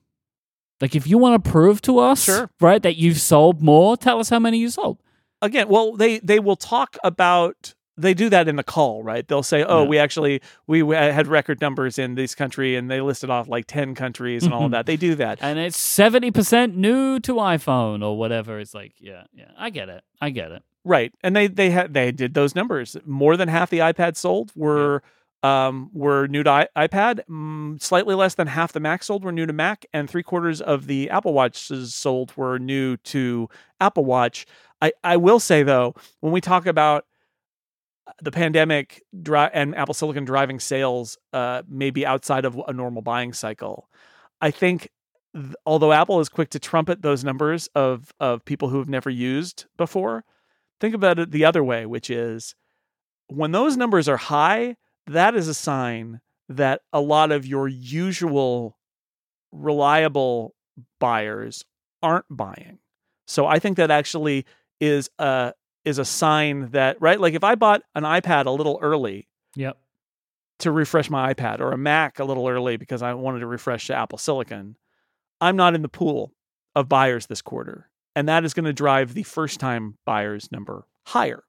Like 0.82 0.96
if 0.96 1.08
you 1.08 1.18
want 1.18 1.44
to 1.44 1.50
prove 1.52 1.82
to 1.84 2.00
us, 2.00 2.24
Sure. 2.24 2.50
right, 2.60 2.82
that 2.84 2.96
you've 2.98 3.20
sold 3.20 3.62
more, 3.62 3.96
tell 3.98 4.20
us 4.20 4.30
how 4.30 4.40
many 4.40 4.58
you 4.58 4.70
sold. 4.70 5.00
Again, 5.42 5.68
well, 5.70 5.94
they 5.96 6.20
they 6.20 6.40
will 6.40 6.56
talk 6.56 6.98
about 7.04 7.74
they 7.96 8.16
do 8.16 8.28
that 8.30 8.48
in 8.48 8.56
the 8.56 8.64
call, 8.64 9.04
right? 9.04 9.28
They'll 9.28 9.44
say, 9.44 9.64
"Oh, 9.64 9.84
Yeah. 9.84 9.88
we 9.90 10.00
actually 10.00 10.42
we 10.66 10.80
had 10.96 11.28
record 11.28 11.62
numbers 11.62 12.00
in 12.00 12.16
this 12.16 12.34
country," 12.34 12.76
and 12.76 12.90
they 12.90 13.02
listed 13.02 13.30
off 13.30 13.48
like 13.48 13.66
ten 13.68 13.94
countries 13.94 14.44
and 14.44 14.54
all 14.54 14.64
of 14.66 14.70
Mhm. 14.70 14.72
that. 14.72 14.86
They 14.88 14.98
do 14.98 15.14
that. 15.16 15.38
And 15.42 15.60
it's 15.60 15.78
seventy 15.78 16.32
percent 16.32 16.76
new 16.76 17.20
to 17.20 17.34
iPhone 17.36 18.04
or 18.04 18.18
whatever. 18.18 18.58
It's 18.60 18.74
like, 18.74 18.94
yeah, 19.00 19.24
yeah, 19.34 19.52
I 19.58 19.70
get 19.70 19.90
it, 19.90 20.04
I 20.20 20.32
get 20.32 20.52
it. 20.52 20.64
Right, 20.84 21.14
and 21.22 21.36
they 21.36 21.46
they 21.48 21.70
had 21.70 21.94
they 21.94 22.12
did 22.12 22.34
those 22.34 22.56
numbers. 22.56 22.98
More 23.06 23.38
than 23.38 23.48
half 23.48 23.70
the 23.70 23.80
iPads 23.80 24.18
sold 24.18 24.52
were 24.56 25.04
um 25.44 25.90
were 25.94 26.28
new 26.28 26.44
to 26.44 26.50
I- 26.50 26.68
iPad. 26.88 27.22
Mm, 27.30 27.82
slightly 27.82 28.16
less 28.16 28.36
than 28.36 28.48
half 28.48 28.74
the 28.74 28.80
Mac 28.80 29.04
sold 29.04 29.24
were 29.26 29.32
new 29.32 29.46
to 29.46 29.54
Mac, 29.54 29.86
and 29.94 30.10
three 30.10 30.24
quarters 30.24 30.62
of 30.62 30.88
the 30.88 31.10
Apple 31.10 31.34
Watches 31.34 31.94
sold 31.94 32.36
were 32.38 32.60
new 32.60 32.98
to 32.98 33.50
Apple 33.82 34.06
Watch. 34.06 34.46
I 34.82 34.94
I 35.04 35.18
will 35.18 35.40
say 35.40 35.64
though, 35.64 35.96
when 36.22 36.34
we 36.34 36.42
talk 36.42 36.66
about 36.66 37.06
the 38.22 38.32
pandemic 38.32 39.04
dri- 39.22 39.50
and 39.54 39.76
Apple 39.76 39.94
Silicon 39.94 40.26
driving 40.26 40.60
sales, 40.60 41.18
uh, 41.32 41.64
maybe 41.68 42.06
outside 42.06 42.46
of 42.46 42.60
a 42.68 42.74
normal 42.74 43.02
buying 43.02 43.34
cycle, 43.34 43.90
I 44.42 44.52
think. 44.52 44.90
th- 45.36 45.56
Although 45.66 45.94
Apple 45.94 46.20
is 46.20 46.30
quick 46.30 46.50
to 46.52 46.60
trumpet 46.60 47.02
those 47.02 47.24
numbers 47.24 47.68
of 47.76 48.14
of 48.20 48.44
people 48.46 48.70
who 48.70 48.78
have 48.80 48.90
never 48.90 49.10
used 49.10 49.66
before, 49.78 50.24
think 50.82 50.96
about 50.96 51.20
it 51.20 51.32
the 51.32 51.46
other 51.46 51.64
way, 51.64 51.86
which 51.86 52.10
is 52.10 52.56
when 53.28 53.52
those 53.52 53.78
numbers 53.78 54.10
are 54.10 54.18
high, 54.18 54.76
that 55.08 55.36
is 55.36 55.48
a 55.48 55.54
sign 55.54 56.22
that 56.50 56.82
a 56.92 57.02
lot 57.02 57.32
of 57.32 57.46
your 57.46 57.68
usual 57.68 58.78
reliable 59.52 60.56
buyers 61.00 61.64
aren't 62.02 62.26
buying. 62.30 62.80
So 63.28 63.46
I 63.46 63.60
think 63.60 63.78
that 63.78 63.92
actually 63.92 64.46
is 64.80 65.10
a 65.20 65.54
is 65.86 66.00
a 66.00 66.06
sign 66.06 66.70
that 66.72 67.02
right 67.02 67.20
like 67.20 67.34
if 67.34 67.44
I 67.44 67.56
bought 67.56 67.84
an 67.96 68.04
iPad 68.04 68.46
a 68.46 68.52
little 68.52 68.80
early 68.82 69.28
Yep. 69.56 69.78
to 70.60 70.72
refresh 70.72 71.10
my 71.10 71.34
iPad 71.34 71.60
or 71.60 71.72
a 71.72 71.78
Mac 71.78 72.20
a 72.20 72.24
little 72.26 72.48
early 72.48 72.78
because 72.78 73.02
I 73.02 73.14
wanted 73.14 73.40
to 73.40 73.48
refresh 73.48 73.88
to 73.88 73.96
Apple 73.96 74.18
Silicon, 74.18 74.76
I'm 75.40 75.56
not 75.56 75.76
in 75.76 75.82
the 75.82 75.90
pool 75.90 76.34
of 76.76 76.90
buyers 76.90 77.28
this 77.28 77.42
quarter. 77.42 77.90
And 78.16 78.28
that 78.28 78.46
is 78.46 78.54
going 78.54 78.66
to 78.66 78.74
drive 78.74 79.14
the 79.14 79.24
first 79.24 79.60
time 79.60 79.98
buyers 80.06 80.52
number 80.52 80.88
higher. 81.06 81.44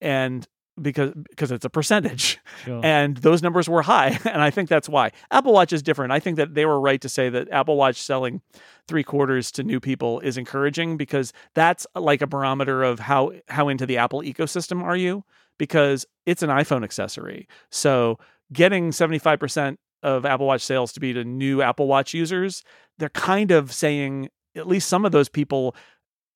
And 0.00 0.46
because 0.80 1.12
because 1.30 1.50
it's 1.52 1.64
a 1.64 1.70
percentage. 1.70 2.38
Sure. 2.64 2.80
and 2.84 3.16
those 3.18 3.42
numbers 3.42 3.68
were 3.68 3.82
high 3.82 4.18
and 4.24 4.40
i 4.42 4.50
think 4.50 4.68
that's 4.68 4.88
why. 4.88 5.10
Apple 5.30 5.52
watch 5.52 5.72
is 5.72 5.82
different. 5.82 6.12
I 6.12 6.20
think 6.20 6.36
that 6.36 6.54
they 6.54 6.64
were 6.66 6.80
right 6.80 7.00
to 7.00 7.08
say 7.08 7.28
that 7.28 7.50
apple 7.50 7.76
watch 7.76 8.00
selling 8.00 8.40
three 8.88 9.02
quarters 9.04 9.50
to 9.52 9.62
new 9.62 9.80
people 9.80 10.20
is 10.20 10.36
encouraging 10.36 10.96
because 10.96 11.32
that's 11.54 11.86
like 11.94 12.22
a 12.22 12.26
barometer 12.26 12.82
of 12.82 12.98
how 13.00 13.32
how 13.48 13.68
into 13.68 13.86
the 13.86 13.96
apple 13.98 14.22
ecosystem 14.22 14.82
are 14.82 14.96
you 14.96 15.24
because 15.58 16.06
it's 16.26 16.42
an 16.42 16.50
iphone 16.50 16.82
accessory. 16.84 17.46
So 17.70 18.18
getting 18.52 18.90
75% 18.90 19.76
of 20.02 20.24
apple 20.24 20.46
watch 20.46 20.62
sales 20.62 20.92
to 20.92 21.00
be 21.00 21.12
to 21.12 21.24
new 21.24 21.62
apple 21.62 21.86
watch 21.86 22.12
users 22.12 22.64
they're 22.98 23.08
kind 23.10 23.50
of 23.52 23.72
saying 23.72 24.28
at 24.56 24.66
least 24.66 24.88
some 24.88 25.04
of 25.04 25.12
those 25.12 25.28
people 25.28 25.74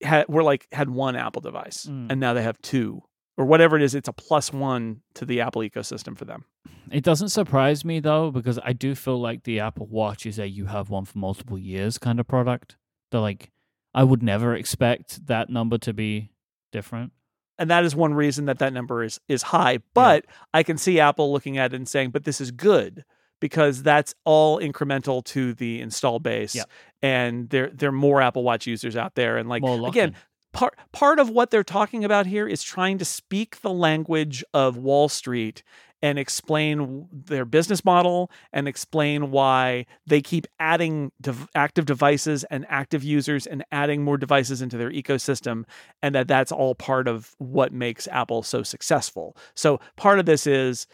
had 0.01 0.25
were 0.29 0.41
like 0.43 0.67
had 0.71 0.89
one 0.89 1.15
apple 1.15 1.41
device 1.41 1.85
Mm. 1.85 2.11
and 2.11 2.19
now 2.21 2.33
they 2.33 2.43
have 2.43 2.61
two 2.61 3.01
or 3.37 3.45
whatever 3.45 3.75
it 3.75 3.81
is 3.83 3.95
it's 3.95 4.07
a 4.09 4.13
plus 4.13 4.51
one 4.51 5.01
to 5.13 5.25
the 5.25 5.39
apple 5.41 5.61
ecosystem 5.61 6.17
for 6.17 6.25
them 6.25 6.45
It 6.91 7.03
doesn't 7.03 7.29
surprise 7.29 7.83
me 7.85 7.99
though, 7.99 8.31
because 8.31 8.59
I 8.63 8.73
do 8.73 8.95
feel 8.95 9.19
like 9.19 9.43
the 9.43 9.59
Apple 9.59 9.87
Watch 9.87 10.25
is 10.25 10.39
a 10.39 10.47
you 10.47 10.65
have 10.65 10.89
one 10.89 11.05
for 11.05 11.17
multiple 11.17 11.57
years 11.59 11.97
kind 11.97 12.19
of 12.19 12.27
product. 12.27 12.77
They're 13.11 13.19
like, 13.21 13.51
I 13.93 14.03
would 14.03 14.23
never 14.23 14.55
expect 14.55 15.25
that 15.27 15.49
number 15.49 15.77
to 15.79 15.93
be 15.93 16.29
different. 16.71 17.11
and 17.59 17.69
that 17.69 17.83
is 17.83 17.95
one 17.95 18.13
reason 18.13 18.45
that 18.45 18.59
that 18.59 18.71
number 18.73 19.03
is 19.03 19.19
is 19.27 19.41
high 19.41 19.79
but 19.93 20.25
i 20.53 20.61
can 20.63 20.77
see 20.77 20.99
apple 20.99 21.31
looking 21.33 21.57
at 21.57 21.73
it 21.73 21.75
and 21.75 21.87
saying 21.89 22.09
but 22.11 22.23
this 22.23 22.39
is 22.39 22.51
good 22.51 23.03
because 23.39 23.81
that's 23.83 24.13
all 24.25 24.59
incremental 24.59 25.23
to 25.23 25.53
the 25.53 25.81
install 25.81 26.19
base 26.19 26.53
Yeah. 26.55 26.63
and 27.01 27.49
there 27.49 27.69
there 27.73 27.89
are 27.89 27.99
more 28.07 28.21
apple 28.21 28.43
watch 28.43 28.67
users 28.67 28.95
out 28.95 29.15
there 29.15 29.37
and 29.37 29.47
like 29.49 29.61
again 29.89 30.15
part 30.57 30.75
part 30.91 31.19
of 31.19 31.29
what 31.29 31.51
they're 31.51 31.63
talking 31.63 32.03
about 32.03 32.25
here 32.25 32.47
is 32.47 32.63
trying 32.63 32.97
to 32.97 33.05
speak 33.05 33.61
the 33.61 33.71
language 33.71 34.43
of 34.55 34.75
wall 34.75 35.07
street 35.07 35.61
and 36.01 36.17
explain 36.17 37.07
their 37.11 37.45
business 37.45 37.85
model 37.85 38.31
and 38.51 38.67
explain 38.67 39.29
why 39.29 39.85
they 40.07 40.19
keep 40.21 40.47
adding 40.59 41.11
active 41.53 41.85
devices 41.85 42.43
and 42.45 42.65
active 42.69 43.03
users 43.03 43.45
and 43.45 43.63
adding 43.71 44.03
more 44.03 44.17
devices 44.17 44.61
into 44.61 44.77
their 44.77 44.91
ecosystem 44.91 45.63
and 46.01 46.15
that 46.15 46.27
that's 46.27 46.51
all 46.51 46.73
part 46.73 47.07
of 47.07 47.35
what 47.37 47.71
makes 47.71 48.07
Apple 48.07 48.41
so 48.41 48.63
successful. 48.63 49.37
So 49.55 49.79
part 49.95 50.17
of 50.17 50.25
this 50.25 50.47
is 50.47 50.87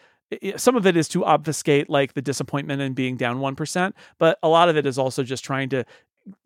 some 0.58 0.76
of 0.76 0.86
it 0.86 0.98
is 0.98 1.08
to 1.10 1.24
obfuscate 1.24 1.90
like 1.90 2.14
the 2.14 2.22
disappointment 2.22 2.82
in 2.82 2.94
being 2.94 3.18
down 3.18 3.38
1%, 3.38 3.94
but 4.18 4.40
a 4.44 4.50
lot 4.50 4.68
of 4.68 4.76
it 4.76 4.86
is 4.86 4.98
also 4.98 5.24
just 5.24 5.44
trying 5.44 5.70
to 5.70 5.86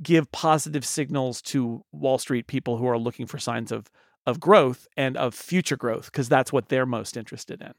give 0.02 0.32
positive 0.32 0.86
signals 0.86 1.42
to 1.44 1.84
Wall 1.92 2.18
Street 2.18 2.48
people 2.48 2.78
who 2.78 2.88
are 2.88 2.98
looking 2.98 3.26
for 3.26 3.38
signs 3.38 3.72
of 3.72 3.90
of 4.28 4.42
growth 4.42 4.88
and 4.98 5.16
of 5.16 5.34
future 5.34 5.78
growth 5.78 6.12
because 6.12 6.28
that's 6.28 6.52
what 6.52 6.68
they're 6.68 6.86
most 6.86 7.16
interested 7.16 7.62
in. 7.62 7.74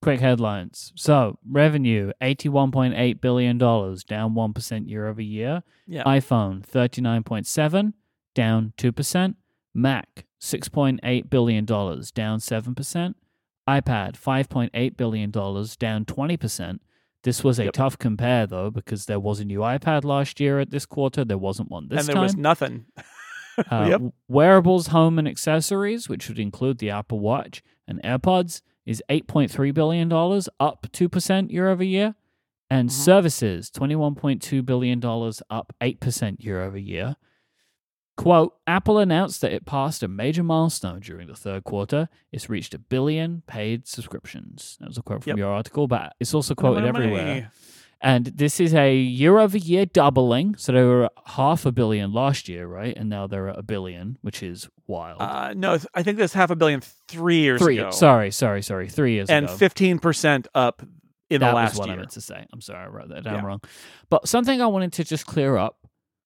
Quick 0.00 0.20
headlines. 0.20 0.92
So, 0.94 1.38
revenue 1.50 2.12
$81.8 2.22 3.20
billion, 3.20 3.58
down 3.58 3.98
1% 4.34 4.88
year 4.88 5.08
over 5.08 5.22
year. 5.22 5.62
Yeah. 5.86 6.04
iPhone 6.04 6.64
39.7, 6.64 7.94
down 8.34 8.72
2%. 8.76 9.34
Mac 9.74 10.26
$6.8 10.40 11.30
billion, 11.30 11.64
down 11.64 11.96
7%. 11.96 13.14
iPad 13.66 14.12
$5.8 14.12 14.96
billion, 14.96 15.30
down 15.30 16.04
20%. 16.04 16.78
This 17.24 17.42
was 17.42 17.58
a 17.58 17.64
Yep. 17.64 17.72
tough 17.72 17.98
compare 17.98 18.46
though, 18.46 18.70
because 18.70 19.06
there 19.06 19.18
was 19.20 19.40
a 19.40 19.44
new 19.44 19.60
iPad 19.60 20.04
last 20.04 20.38
year 20.40 20.60
at 20.60 20.70
this 20.70 20.86
quarter. 20.86 21.24
There 21.24 21.38
wasn't 21.38 21.70
one 21.70 21.88
this 21.88 21.96
time, 21.96 22.00
and 22.00 22.08
there 22.08 22.14
time. 22.14 22.22
was 22.22 22.36
nothing. 22.36 22.84
Uh, 23.70 23.86
Yep. 23.88 24.02
Wearables, 24.26 24.88
home, 24.88 25.16
and 25.16 25.28
accessories, 25.28 26.08
which 26.08 26.28
would 26.28 26.40
include 26.40 26.78
the 26.78 26.90
Apple 26.90 27.20
Watch 27.20 27.62
and 27.86 28.02
AirPods, 28.02 28.62
is 28.84 29.00
$8.3 29.08 29.72
billion, 29.72 30.10
up 30.12 30.86
2% 30.92 31.50
year 31.52 31.68
over 31.68 31.84
year. 31.84 32.16
And 32.68 32.88
Mhm. 32.88 32.92
services, 32.92 33.70
$21.2 33.70 34.60
billion, 34.66 35.00
up 35.50 35.72
8% 35.80 36.42
year 36.42 36.62
over 36.64 36.76
year. 36.78 37.14
Quote 38.16 38.54
Apple 38.66 38.98
announced 38.98 39.40
that 39.40 39.52
it 39.52 39.66
passed 39.66 40.02
a 40.02 40.08
major 40.08 40.44
milestone 40.44 41.00
during 41.00 41.26
the 41.26 41.34
third 41.34 41.64
quarter. 41.64 42.08
It's 42.30 42.48
reached 42.48 42.72
a 42.74 42.78
billion 42.78 43.42
paid 43.46 43.88
subscriptions. 43.88 44.76
That 44.80 44.88
was 44.88 44.98
a 44.98 45.02
quote 45.02 45.24
from 45.24 45.30
Yep. 45.30 45.38
your 45.38 45.50
article, 45.50 45.88
but 45.88 46.14
it's 46.20 46.32
also 46.32 46.54
quoted 46.54 46.84
everywhere. 46.84 47.50
And 48.00 48.26
this 48.26 48.60
is 48.60 48.74
a 48.74 48.94
year 48.94 49.38
over 49.38 49.56
year 49.56 49.86
doubling. 49.86 50.56
So 50.56 50.72
they 50.72 50.82
were 50.84 51.08
half 51.24 51.64
a 51.64 51.72
billion 51.72 52.12
last 52.12 52.48
year, 52.50 52.66
right? 52.66 52.94
And 52.96 53.08
now 53.08 53.26
they're 53.26 53.48
at 53.48 53.58
a 53.58 53.62
billion, 53.62 54.18
which 54.20 54.42
is 54.42 54.68
wild. 54.86 55.22
Uh, 55.22 55.54
no, 55.56 55.78
I 55.94 56.02
think 56.02 56.18
that's 56.18 56.34
half 56.34 56.50
a 56.50 56.56
billion 56.56 56.82
three 57.08 57.38
years 57.38 57.62
Three. 57.62 57.78
ago. 57.78 57.90
Sorry, 57.90 58.30
sorry, 58.30 58.60
sorry. 58.62 58.88
Three 58.90 59.14
years 59.14 59.30
and 59.30 59.46
ago. 59.46 59.56
fifteen 59.56 59.98
percent 59.98 60.46
up 60.54 60.82
in 61.30 61.40
that 61.40 61.48
the 61.50 61.54
last 61.54 61.70
was 61.72 61.78
what 61.78 61.86
year. 61.88 61.94
I 61.96 61.98
meant 62.00 62.10
to 62.10 62.20
say. 62.20 62.46
I'm 62.52 62.60
sorry, 62.60 62.84
I 62.84 62.88
wrote 62.88 63.08
that 63.08 63.24
down 63.24 63.36
Yeah. 63.36 63.44
wrong. 63.46 63.60
But 64.10 64.28
something 64.28 64.60
I 64.60 64.66
wanted 64.66 64.92
to 64.94 65.04
just 65.04 65.24
clear 65.24 65.56
up, 65.56 65.78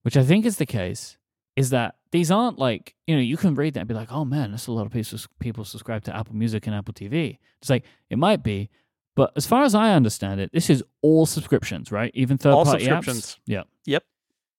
which 0.03 0.17
I 0.17 0.25
think 0.25 0.45
is 0.47 0.57
the 0.57 0.67
case, 0.67 1.17
is 1.59 1.71
that 1.71 1.97
these 2.13 2.31
aren't 2.31 2.59
like 2.59 2.95
you 3.09 3.17
know 3.17 3.21
you 3.21 3.37
can 3.37 3.55
read 3.57 3.75
that 3.75 3.81
and 3.81 3.89
be 3.89 3.95
like, 3.95 4.13
oh 4.13 4.25
man, 4.25 4.53
that's 4.53 4.69
a 4.69 4.73
lot 4.73 4.87
of 4.87 4.93
people 4.93 5.19
people 5.41 5.65
subscribe 5.65 6.05
to 6.05 6.17
Apple 6.17 6.37
Music 6.37 6.67
and 6.67 6.75
Apple 6.75 6.95
TV. 6.95 7.39
It's 7.61 7.69
like 7.69 7.85
it 8.09 8.17
might 8.17 8.45
be, 8.45 8.71
but 9.17 9.33
as 9.35 9.45
far 9.47 9.65
as 9.65 9.75
I 9.75 9.93
understand 9.93 10.41
it, 10.41 10.53
this 10.53 10.71
is 10.71 10.85
all 11.03 11.27
subscriptions, 11.27 11.91
right? 11.91 12.13
Even 12.15 12.39
third 12.39 12.53
All 12.53 12.65
party 12.65 12.85
subscriptions. 12.85 13.35
apps. 13.35 13.39
Yeah. 13.47 13.63
Yep. 13.87 14.05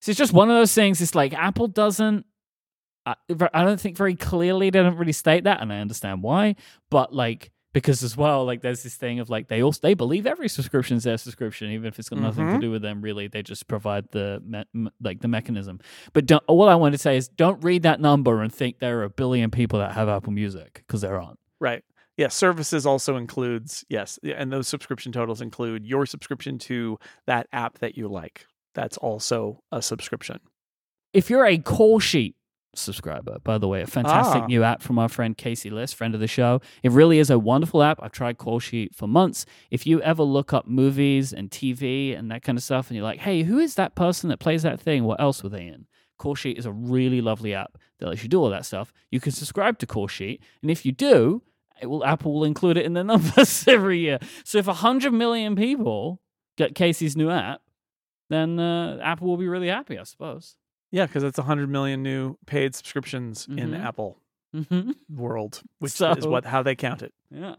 So 0.01 0.09
it's 0.11 0.17
just 0.17 0.33
one 0.33 0.49
of 0.49 0.55
those 0.57 0.73
things. 0.73 1.01
It's 1.01 1.15
like 1.15 1.33
Apple 1.33 1.69
doesn't. 1.69 2.25
Uh, 3.05 3.15
I, 3.41 3.49
I 3.53 3.63
don't 3.63 3.79
think 3.79 3.95
very 3.95 4.15
clearly 4.15 4.69
they 4.69 4.79
don't 4.81 4.97
really 4.97 5.13
state 5.13 5.45
that, 5.45 5.61
and 5.61 5.71
I 5.71 5.79
understand 5.79 6.21
why. 6.21 6.57
But 6.89 7.15
like 7.15 7.51
because 7.73 8.03
as 8.03 8.17
well, 8.17 8.45
like 8.45 8.61
there's 8.61 8.83
this 8.83 8.95
thing 8.95 9.19
of 9.19 9.29
like 9.29 9.47
they 9.47 9.61
also 9.61 9.79
they 9.81 9.93
believe 9.93 10.25
every 10.25 10.49
subscription 10.49 10.97
is 10.97 11.03
their 11.03 11.17
subscription, 11.17 11.69
even 11.71 11.87
if 11.87 11.99
it's 11.99 12.09
got 12.09 12.19
nothing 12.19 12.47
to 12.47 12.53
Mhm. 12.53 12.61
do 12.61 12.71
with 12.71 12.81
them. 12.81 13.01
Really, 13.01 13.27
they 13.27 13.43
just 13.43 13.67
provide 13.67 14.09
the 14.11 14.41
me- 14.73 14.89
like 15.01 15.21
the 15.21 15.27
mechanism. 15.27 15.79
But 16.13 16.25
don't, 16.25 16.43
all 16.47 16.67
I 16.67 16.75
want 16.75 16.93
to 16.93 16.97
say 16.97 17.15
is 17.17 17.27
don't 17.27 17.63
read 17.63 17.83
that 17.83 17.99
number 18.01 18.41
and 18.41 18.53
think 18.53 18.79
there 18.79 18.99
are 18.99 19.03
a 19.03 19.09
billion 19.09 19.51
people 19.51 19.79
that 19.79 19.91
have 19.93 20.09
Apple 20.09 20.33
Music 20.33 20.83
because 20.87 21.01
there 21.01 21.21
aren't. 21.21 21.39
Right. 21.59 21.83
Yeah, 22.17 22.27
services 22.27 22.85
also 22.85 23.15
includes 23.15 23.85
yes, 23.87 24.19
and 24.23 24.51
those 24.51 24.67
subscription 24.67 25.11
totals 25.11 25.39
include 25.39 25.85
your 25.85 26.05
subscription 26.05 26.57
to 26.59 26.97
that 27.27 27.47
app 27.53 27.79
that 27.79 27.97
you 27.97 28.07
like. 28.09 28.45
That's 28.75 28.97
also 28.97 29.63
a 29.71 29.81
subscription. 29.81 30.39
if 31.11 31.29
you're 31.29 31.45
a 31.45 31.57
call 31.57 31.99
sheet 31.99 32.35
subscriber, 32.75 33.37
by 33.43 33.57
the 33.57 33.67
way, 33.67 33.81
a 33.81 33.87
fantastic 33.87 34.43
Ah. 34.43 34.47
new 34.47 34.63
app 34.63 34.81
from 34.81 34.99
our 34.99 35.09
friend 35.09 35.35
Casey 35.37 35.69
Liss, 35.69 35.91
friend 35.93 36.13
of 36.13 36.19
the 36.21 36.27
show. 36.27 36.61
It 36.83 36.91
really 36.91 37.19
is 37.19 37.29
a 37.29 37.39
wonderful 37.39 37.81
app. 37.83 37.99
I've 38.01 38.11
tried 38.11 38.37
call 38.37 38.59
sheet 38.59 38.95
for 38.95 39.07
months. 39.07 39.45
If 39.71 39.87
you 39.87 40.01
ever 40.01 40.23
look 40.23 40.53
up 40.53 40.67
movies 40.67 41.33
and 41.33 41.49
TV 41.49 42.13
and 42.17 42.29
that 42.31 42.43
kind 42.43 42.57
of 42.57 42.63
stuff, 42.63 42.89
and 42.89 42.95
you're 42.95 43.03
like, 43.03 43.19
hey, 43.21 43.43
who 43.43 43.59
is 43.59 43.75
that 43.75 43.95
person 43.95 44.29
that 44.29 44.39
plays 44.39 44.63
that 44.63 44.79
thing? 44.79 45.03
What 45.03 45.19
else 45.19 45.43
were 45.43 45.49
they 45.49 45.65
in? 45.65 45.87
Call 46.17 46.35
Sheet 46.35 46.57
is 46.57 46.65
a 46.65 46.71
really 46.71 47.21
lovely 47.21 47.53
app 47.53 47.77
that 47.99 48.07
lets 48.07 48.23
you 48.23 48.29
do 48.29 48.39
all 48.41 48.49
that 48.49 48.65
stuff. 48.65 48.91
You 49.09 49.19
can 49.19 49.31
subscribe 49.31 49.79
to 49.79 49.87
Call 49.87 50.07
Sheet, 50.07 50.41
and 50.61 50.69
if 50.69 50.85
you 50.85 50.91
do, 50.91 51.41
it 51.81 51.85
will 51.87 52.03
Apple 52.03 52.33
will 52.33 52.43
include 52.43 52.75
it 52.77 52.85
in 52.85 52.93
their 52.93 53.03
numbers 53.13 53.65
every 53.67 53.99
year. 53.99 54.19
So 54.43 54.57
if 54.57 54.65
hundred 54.65 55.11
million 55.13 55.55
people 55.55 56.21
get 56.57 56.75
Casey's 56.75 57.15
new 57.15 57.29
app, 57.29 57.61
then 58.29 58.59
uh, 58.59 58.99
Apple 59.01 59.27
will 59.27 59.37
be 59.37 59.47
really 59.47 59.69
happy, 59.69 59.97
I 59.97 60.03
suppose. 60.03 60.57
Yeah, 60.91 61.05
because 61.05 61.23
it's 61.23 61.37
100 61.37 61.69
million 61.69 62.01
new 62.03 62.37
paid 62.45 62.75
subscriptions 62.75 63.45
in 63.47 63.71
Mhm. 63.71 63.83
Apple 63.85 64.17
Mm-hmm. 64.55 64.91
world, 65.15 65.61
which 65.79 66.01
is 66.01 66.25
what 66.25 66.45
how 66.45 66.63
they 66.63 66.75
count 66.75 67.01
it. 67.03 67.13
Yeah. 67.29 67.55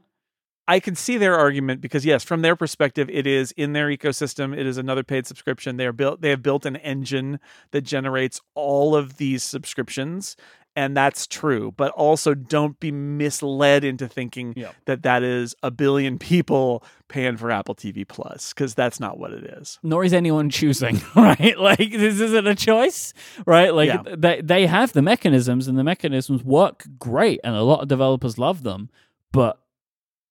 I 0.67 0.79
can 0.79 0.95
see 0.95 1.17
their 1.17 1.37
argument 1.37 1.81
because 1.81 2.05
yes, 2.05 2.23
from 2.23 2.43
their 2.43 2.55
perspective, 2.55 3.09
it 3.11 3.27
is 3.27 3.51
in 3.53 3.73
their 3.73 3.89
ecosystem. 3.89 4.57
It 4.57 4.67
is 4.67 4.77
another 4.77 5.03
paid 5.03 5.27
subscription. 5.27 5.77
They 5.77 5.87
are 5.87 5.93
built. 5.93 6.21
They 6.21 6.31
have 6.31 6.43
built 6.43 6.65
an 6.67 6.77
engine 6.77 7.41
that 7.73 7.81
generates 7.83 8.41
all 8.55 8.95
of 8.95 9.17
these 9.17 9.43
subscriptions, 9.43 10.37
and 10.77 10.97
that's 10.97 11.27
true. 11.27 11.73
But 11.77 11.93
also, 11.93 12.35
don't 12.35 12.79
be 12.81 12.91
misled 12.93 13.85
into 13.85 14.09
thinking 14.09 14.55
Yep. 14.57 14.75
that 14.87 15.03
that 15.03 15.23
is 15.23 15.55
a 15.63 15.71
billion 15.71 16.19
people 16.19 16.83
paying 17.09 17.37
for 17.37 17.51
Apple 17.51 17.75
TV 17.75 18.07
Plus 18.07 18.53
because 18.53 18.75
that's 18.75 19.01
not 19.01 19.19
what 19.19 19.33
it 19.33 19.45
is. 19.45 19.79
Nor 19.83 20.05
is 20.05 20.13
anyone 20.13 20.49
choosing, 20.51 21.01
right? 21.17 21.59
Like 21.59 21.91
this 21.91 22.21
isn't 22.21 22.47
a 22.47 22.55
choice, 22.55 23.13
right? 23.47 23.75
Like 23.75 23.89
Yeah. 23.89 24.03
they 24.17 24.41
they 24.41 24.67
have 24.67 24.93
the 24.93 25.03
mechanisms 25.03 25.67
and 25.69 25.77
the 25.79 25.85
mechanisms 25.85 26.43
work 26.45 26.85
great 26.99 27.41
and 27.45 27.55
a 27.57 27.63
lot 27.63 27.81
of 27.83 27.89
developers 27.89 28.39
love 28.39 28.63
them, 28.63 28.91
but 29.33 29.59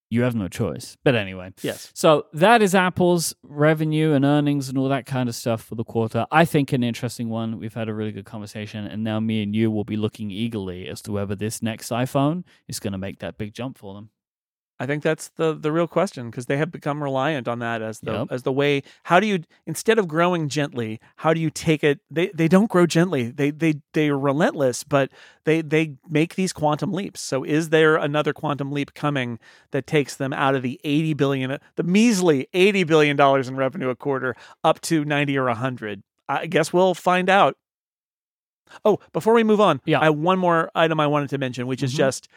you 0.10 0.24
have 0.24 0.36
no 0.36 0.48
choice. 0.48 0.98
But 1.04 1.16
anyway, 1.16 1.52
Yes. 1.62 1.92
so 1.94 2.26
that 2.34 2.62
is 2.62 2.74
Apple's 2.74 3.34
revenue 3.44 4.14
and 4.14 4.26
earnings 4.26 4.68
and 4.70 4.78
all 4.78 4.90
that 4.90 5.06
kind 5.06 5.30
of 5.30 5.36
stuff 5.36 5.62
for 5.64 5.76
the 5.76 5.84
quarter. 5.84 6.26
I 6.32 6.46
think 6.46 6.74
an 6.74 6.84
interesting 6.84 7.30
one. 7.30 7.60
We've 7.60 7.74
had 7.74 7.90
a 7.90 7.94
really 7.94 8.12
good 8.12 8.26
conversation, 8.26 8.86
and 8.86 9.04
now 9.04 9.20
me 9.20 9.44
and 9.44 9.56
you 9.56 9.70
will 9.72 9.84
be 9.84 9.98
looking 9.98 10.32
eagerly 10.32 10.88
as 10.88 11.02
to 11.04 11.12
whether 11.12 11.36
this 11.36 11.62
next 11.62 11.90
iPhone 11.90 12.44
is 12.68 12.80
going 12.80 12.94
to 12.94 12.98
make 12.98 13.20
that 13.20 13.38
big 13.38 13.54
jump 13.54 13.78
for 13.78 13.94
them. 13.94 14.10
I 14.82 14.86
think 14.86 15.04
that's 15.04 15.28
the 15.36 15.54
the 15.54 15.72
real 15.74 15.88
question 15.88 16.30
because 16.30 16.46
they 16.46 16.56
have 16.58 16.72
become 16.72 17.04
reliant 17.04 17.48
on 17.50 17.60
that 17.60 17.82
as 17.82 18.00
the 18.00 18.14
Yep. 18.14 18.28
as 18.32 18.44
the 18.44 18.52
way. 18.52 18.82
How 19.04 19.20
do 19.20 19.28
you 19.28 19.44
instead 19.66 20.00
of 20.00 20.08
growing 20.08 20.48
gently, 20.48 21.02
how 21.18 21.34
do 21.34 21.42
you 21.42 21.50
take 21.50 21.84
it? 21.84 22.00
They 22.10 22.28
they 22.30 22.48
don't 22.48 22.70
grow 22.70 22.86
gently. 22.86 23.30
They 23.30 23.52
they 23.52 23.82
they 23.94 24.08
are 24.10 24.18
relentless, 24.18 24.84
but 24.86 25.12
they 25.44 25.62
they 25.62 25.96
make 26.10 26.36
these 26.36 26.54
quantum 26.54 26.94
leaps. 26.94 27.20
So 27.20 27.44
is 27.44 27.70
there 27.70 27.98
another 27.98 28.32
quantum 28.32 28.72
leap 28.72 28.94
coming 28.94 29.38
that 29.72 29.86
takes 29.86 30.16
them 30.16 30.32
out 30.32 30.56
of 30.56 30.62
the 30.62 30.80
eighty 30.86 31.14
billion, 31.14 31.58
the 31.76 31.84
measly 31.84 32.48
eighty 32.54 32.86
billion 32.86 33.18
dollars 33.18 33.50
in 33.50 33.58
revenue 33.58 33.90
a 33.90 33.96
quarter, 33.96 34.34
up 34.64 34.80
to 34.82 35.04
ninety 35.04 35.38
or 35.38 35.50
hundred? 35.50 36.04
I 36.30 36.46
guess 36.46 36.72
we'll 36.72 36.94
find 36.94 37.30
out. 37.30 37.58
Oh, 38.86 39.00
before 39.14 39.34
we 39.34 39.44
move 39.44 39.60
on, 39.60 39.82
Yeah. 39.86 40.00
I 40.00 40.06
have 40.06 40.16
one 40.16 40.40
more 40.40 40.70
item 40.76 41.00
I 41.00 41.08
wanted 41.08 41.30
to 41.32 41.38
mention, 41.38 41.68
which 41.68 41.82
is 41.84 41.94
Mhm. 41.94 41.98
just 41.98 42.28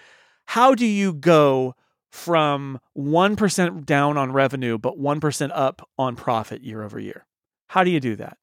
how 0.46 0.74
do 0.74 0.86
you 0.86 1.12
go 1.12 1.74
from 2.12 2.78
1% 2.96 3.86
down 3.86 4.18
on 4.18 4.32
revenue, 4.32 4.76
but 4.76 5.00
1% 5.00 5.50
up 5.54 5.88
on 5.98 6.14
profit 6.14 6.62
year 6.62 6.82
over 6.82 7.00
year? 7.00 7.26
How 7.68 7.82
do 7.82 7.90
you 7.90 8.00
do 8.00 8.16
that? 8.16 8.36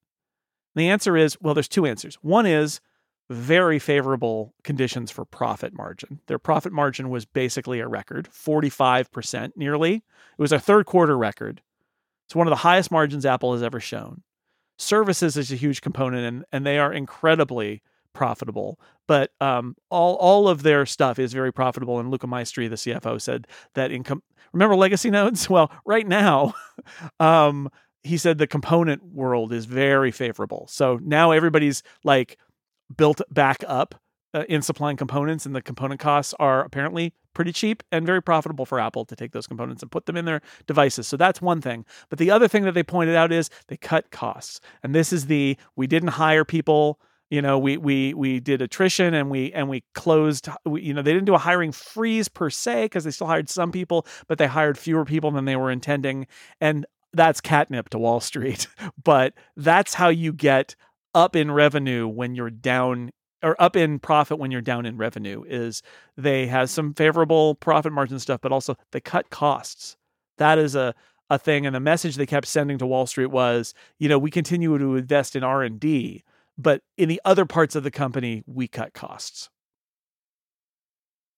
The 0.76 0.90
answer 0.90 1.16
is 1.16 1.38
well, 1.40 1.54
there's 1.54 1.68
two 1.68 1.86
answers. 1.86 2.16
One 2.22 2.46
is 2.46 2.82
very 3.30 3.78
favorable 3.78 4.56
conditions 4.64 5.12
for 5.12 5.24
profit 5.24 5.74
margin. 5.74 6.20
Their 6.26 6.40
profit 6.40 6.74
margin 6.74 7.10
was 7.10 7.26
basically 7.26 7.80
a 7.80 7.88
record, 7.88 8.28
45% 8.32 9.52
nearly. 9.56 9.96
It 9.96 10.04
was 10.40 10.52
a 10.52 10.60
third 10.60 10.88
quarter 10.88 11.16
record. 11.16 11.62
It's 12.26 12.36
one 12.36 12.48
of 12.48 12.52
the 12.52 12.58
highest 12.58 12.90
margins 12.90 13.26
Apple 13.26 13.54
has 13.54 13.62
ever 13.62 13.80
shown. 13.80 14.24
Services 14.80 15.38
is 15.38 15.52
a 15.52 15.56
huge 15.56 15.82
component, 15.82 16.26
and, 16.26 16.46
and 16.52 16.66
they 16.66 16.80
are 16.80 16.92
incredibly 16.92 17.84
profitable. 18.14 18.80
But 19.08 19.32
um, 19.42 19.76
all 19.90 20.16
all 20.16 20.48
of 20.48 20.64
their 20.64 20.86
stuff 20.86 21.20
is 21.20 21.34
very 21.34 21.52
profitable. 21.52 22.00
And 22.00 22.12
Luca 22.12 22.28
Maestri, 22.28 22.70
the 22.70 22.76
CFO, 22.76 23.22
said 23.22 23.48
that 23.76 23.92
income. 23.92 24.24
Remember 24.54 24.76
legacy 24.76 25.10
nodes? 25.12 25.50
Well, 25.50 25.72
right 25.86 26.08
now, 26.08 26.54
um, 27.20 27.70
he 28.04 28.18
said 28.18 28.38
the 28.38 28.48
component 28.48 29.04
world 29.04 29.52
is 29.52 29.66
very 29.66 30.12
favorable. 30.12 30.68
So 30.70 31.00
now 31.04 31.32
everybody's 31.32 31.84
like 32.04 32.38
built 32.96 33.22
back 33.30 33.64
up 33.68 33.96
uh, 34.34 34.44
in 34.48 34.62
supplying 34.62 34.98
components, 34.98 35.46
and 35.46 35.56
the 35.56 35.62
component 35.62 36.00
costs 36.00 36.34
are 36.40 36.64
apparently 36.64 37.14
pretty 37.34 37.52
cheap 37.52 37.84
and 37.92 38.06
very 38.06 38.22
profitable 38.22 38.66
for 38.66 38.80
Apple 38.80 39.06
to 39.06 39.16
take 39.16 39.32
those 39.32 39.48
components 39.48 39.82
and 39.82 39.92
put 39.92 40.06
them 40.06 40.18
in 40.18 40.26
their 40.26 40.42
devices. 40.68 41.08
So 41.08 41.18
that's 41.18 41.42
one 41.42 41.62
thing. 41.62 41.86
But 42.10 42.20
the 42.20 42.32
other 42.32 42.48
thing 42.48 42.64
that 42.64 42.74
they 42.74 42.84
pointed 42.84 43.16
out 43.16 43.32
is 43.32 43.50
they 43.68 43.78
cut 43.78 44.12
costs, 44.12 44.60
and 44.84 44.94
this 44.94 45.14
is 45.14 45.28
the 45.28 45.58
we 45.76 45.88
didn't 45.88 46.10
hire 46.10 46.46
people 46.46 47.00
you 47.30 47.42
know 47.42 47.58
we 47.58 47.78
we 47.78 48.14
we 48.14 48.40
did 48.40 48.62
attrition 48.62 49.14
and 49.14 49.30
we 49.30 49.52
and 49.54 49.70
we 49.70 49.84
closed 49.94 50.50
we, 50.66 50.82
you 50.82 50.94
know 50.94 51.02
they 51.02 51.14
didn't 51.14 51.26
do 51.26 51.36
a 51.36 51.40
hiring 51.40 51.72
freeze 51.72 52.28
per 52.28 52.50
se 52.50 52.86
because 52.86 53.04
they 53.04 53.12
still 53.12 53.28
hired 53.28 53.50
some 53.50 53.72
people 53.72 54.06
but 54.28 54.38
they 54.38 54.48
hired 54.48 54.78
fewer 54.78 55.06
people 55.06 55.32
than 55.32 55.46
they 55.46 55.56
were 55.56 55.72
intending. 55.72 56.28
And 56.60 56.86
that's 57.14 57.42
catnip 57.42 57.90
to 57.90 57.98
wall 57.98 58.20
street 58.20 58.68
but 59.04 59.34
that's 59.56 59.94
how 59.96 60.10
you 60.10 60.32
get 60.32 60.76
up 61.16 61.36
in 61.36 61.52
revenue 61.52 62.08
when 62.08 62.36
you're 62.36 62.52
down 62.52 63.12
or 63.42 63.60
up 63.62 63.76
in 63.76 64.00
profit 64.00 64.38
when 64.38 64.52
you're 64.52 64.62
down 64.62 64.86
in 64.86 64.98
revenue 64.98 65.44
is 65.48 65.82
they 66.18 66.46
have 66.46 66.70
some 66.70 66.94
favorable 66.94 67.56
profit 67.56 67.92
margin 67.92 68.20
stuff 68.20 68.42
but 68.42 68.52
also 68.52 68.76
they 68.92 69.00
cut 69.00 69.30
costs. 69.30 69.98
That 70.38 70.58
is 70.58 70.76
a 70.76 70.94
a 71.32 71.38
thing 71.38 71.66
and 71.66 71.76
the 71.76 71.80
message 71.80 72.16
they 72.16 72.26
kept 72.26 72.48
sending 72.48 72.78
to 72.80 72.88
wall 72.88 73.06
street 73.06 73.28
was 73.28 73.74
you 74.00 74.10
know 74.10 74.18
we 74.18 74.32
continue 74.32 74.78
to 74.78 74.96
invest 74.96 75.36
in 75.36 75.44
r&d 75.44 76.24
but 76.60 76.82
in 76.98 77.08
the 77.08 77.22
other 77.24 77.46
parts 77.46 77.76
of 77.76 77.84
the 77.84 77.92
company, 77.92 78.44
we 78.46 78.68
cut 78.68 78.94
costs. 78.94 79.50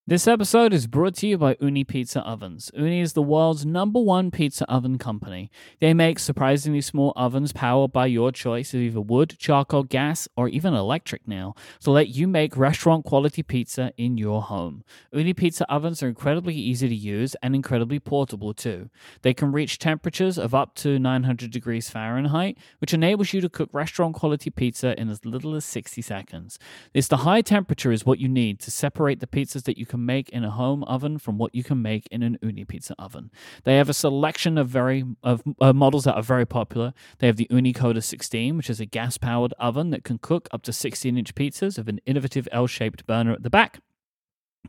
This 0.04 0.26
episode 0.26 0.72
is 0.72 0.88
brought 0.88 1.14
to 1.18 1.28
you 1.28 1.38
by 1.38 1.54
Ooni 1.54 1.86
Pizza 1.86 2.22
Ovens. 2.22 2.72
Ooni 2.76 3.00
is 3.00 3.12
the 3.12 3.22
world's 3.22 3.64
number 3.64 4.00
one 4.00 4.32
pizza 4.32 4.68
oven 4.68 4.98
company. 4.98 5.48
They 5.78 5.94
make 5.94 6.18
surprisingly 6.18 6.80
small 6.80 7.12
ovens 7.14 7.52
powered 7.52 7.92
by 7.92 8.06
your 8.06 8.32
choice 8.32 8.74
of 8.74 8.80
either 8.80 9.00
wood, 9.00 9.36
charcoal, 9.38 9.84
gas, 9.84 10.26
or 10.36 10.48
even 10.48 10.74
electric 10.74 11.28
now 11.28 11.54
to 11.82 11.92
let 11.92 12.08
you 12.08 12.26
make 12.26 12.56
restaurant 12.56 13.04
quality 13.04 13.44
pizza 13.44 13.92
in 13.96 14.18
your 14.18 14.42
home. 14.42 14.82
Ooni 15.14 15.36
Pizza 15.36 15.70
Ovens 15.72 16.02
are 16.02 16.08
incredibly 16.08 16.56
easy 16.56 16.88
to 16.88 16.94
use 16.96 17.36
and 17.40 17.54
incredibly 17.54 18.00
portable 18.00 18.52
too. 18.52 18.90
They 19.22 19.32
can 19.32 19.52
reach 19.52 19.78
temperatures 19.78 20.36
of 20.36 20.52
up 20.52 20.74
to 20.78 20.98
900 20.98 21.52
degrees 21.52 21.90
Fahrenheit, 21.90 22.58
which 22.80 22.92
enables 22.92 23.32
you 23.32 23.40
to 23.40 23.48
cook 23.48 23.70
restaurant 23.72 24.16
quality 24.16 24.50
pizza 24.50 25.00
in 25.00 25.10
as 25.10 25.24
little 25.24 25.54
as 25.54 25.64
60 25.64 26.02
seconds. 26.02 26.58
This 26.92 27.06
the 27.06 27.18
high 27.18 27.42
temperature 27.42 27.92
is 27.92 28.04
what 28.04 28.18
you 28.18 28.28
need 28.28 28.58
to 28.58 28.72
separate 28.72 29.20
the 29.20 29.28
pizzas 29.28 29.62
that 29.62 29.78
you 29.78 29.86
can 29.92 30.06
make 30.06 30.30
in 30.30 30.42
a 30.42 30.50
home 30.50 30.82
oven 30.84 31.18
from 31.18 31.36
what 31.36 31.54
you 31.54 31.62
can 31.62 31.82
make 31.82 32.06
in 32.10 32.22
an 32.22 32.38
Ooni 32.42 32.66
pizza 32.66 32.94
oven. 32.98 33.30
They 33.64 33.76
have 33.76 33.90
a 33.90 33.94
selection 33.94 34.56
of 34.56 34.66
very 34.66 35.04
of 35.22 35.42
uh, 35.60 35.74
models 35.74 36.04
that 36.04 36.14
are 36.14 36.22
very 36.22 36.46
popular. 36.46 36.94
They 37.18 37.26
have 37.26 37.36
the 37.36 37.46
Ooni 37.50 37.74
Koda 37.74 38.00
16, 38.00 38.56
which 38.56 38.70
is 38.70 38.80
a 38.80 38.86
gas-powered 38.86 39.52
oven 39.58 39.90
that 39.90 40.02
can 40.02 40.16
cook 40.16 40.48
up 40.50 40.62
to 40.62 40.70
16-inch 40.70 41.34
pizzas 41.34 41.76
of 41.76 41.88
an 41.88 42.00
innovative 42.06 42.48
L-shaped 42.52 43.06
burner 43.06 43.32
at 43.32 43.42
the 43.42 43.50
back 43.50 43.80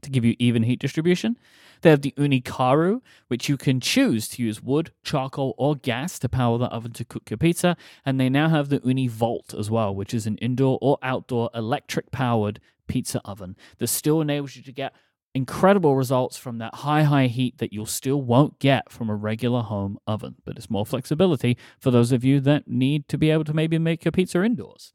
to 0.01 0.09
give 0.09 0.25
you 0.25 0.35
even 0.39 0.63
heat 0.63 0.79
distribution. 0.79 1.37
They 1.81 1.89
have 1.89 2.01
the 2.01 2.13
Ooni 2.17 2.43
Karu, 2.43 3.01
which 3.29 3.47
you 3.47 3.55
can 3.55 3.79
choose 3.79 4.27
to 4.29 4.43
use 4.43 4.61
wood, 4.61 4.91
charcoal, 5.03 5.55
or 5.57 5.77
gas 5.77 6.19
to 6.19 6.27
power 6.27 6.57
the 6.57 6.65
oven 6.65 6.91
to 6.93 7.05
cook 7.05 7.29
your 7.29 7.37
pizza. 7.37 7.77
And 8.05 8.19
they 8.19 8.27
now 8.27 8.49
have 8.49 8.67
the 8.67 8.81
Ooni 8.81 9.09
Volt 9.09 9.53
as 9.57 9.71
well, 9.71 9.95
which 9.95 10.13
is 10.13 10.27
an 10.27 10.37
indoor 10.39 10.77
or 10.81 10.97
outdoor 11.01 11.49
electric 11.53 12.11
powered 12.11 12.59
pizza 12.87 13.21
oven 13.25 13.55
that 13.77 13.87
still 13.87 14.21
enables 14.21 14.55
you 14.55 14.63
to 14.63 14.71
get 14.71 14.93
incredible 15.35 15.95
results 15.95 16.37
from 16.37 16.59
that 16.59 16.75
high, 16.75 17.03
high 17.03 17.27
heat 17.27 17.57
that 17.57 17.73
you 17.73 17.85
still 17.85 18.21
won't 18.21 18.59
get 18.59 18.91
from 18.91 19.09
a 19.09 19.15
regular 19.15 19.61
home 19.61 19.97
oven. 20.05 20.35
But 20.45 20.57
it's 20.57 20.69
more 20.69 20.85
flexibility 20.85 21.57
for 21.79 21.91
those 21.91 22.11
of 22.11 22.23
you 22.23 22.39
that 22.41 22.67
need 22.67 23.07
to 23.09 23.17
be 23.17 23.31
able 23.31 23.43
to 23.45 23.53
maybe 23.53 23.77
make 23.79 24.05
your 24.05 24.11
pizza 24.11 24.43
indoors. 24.43 24.93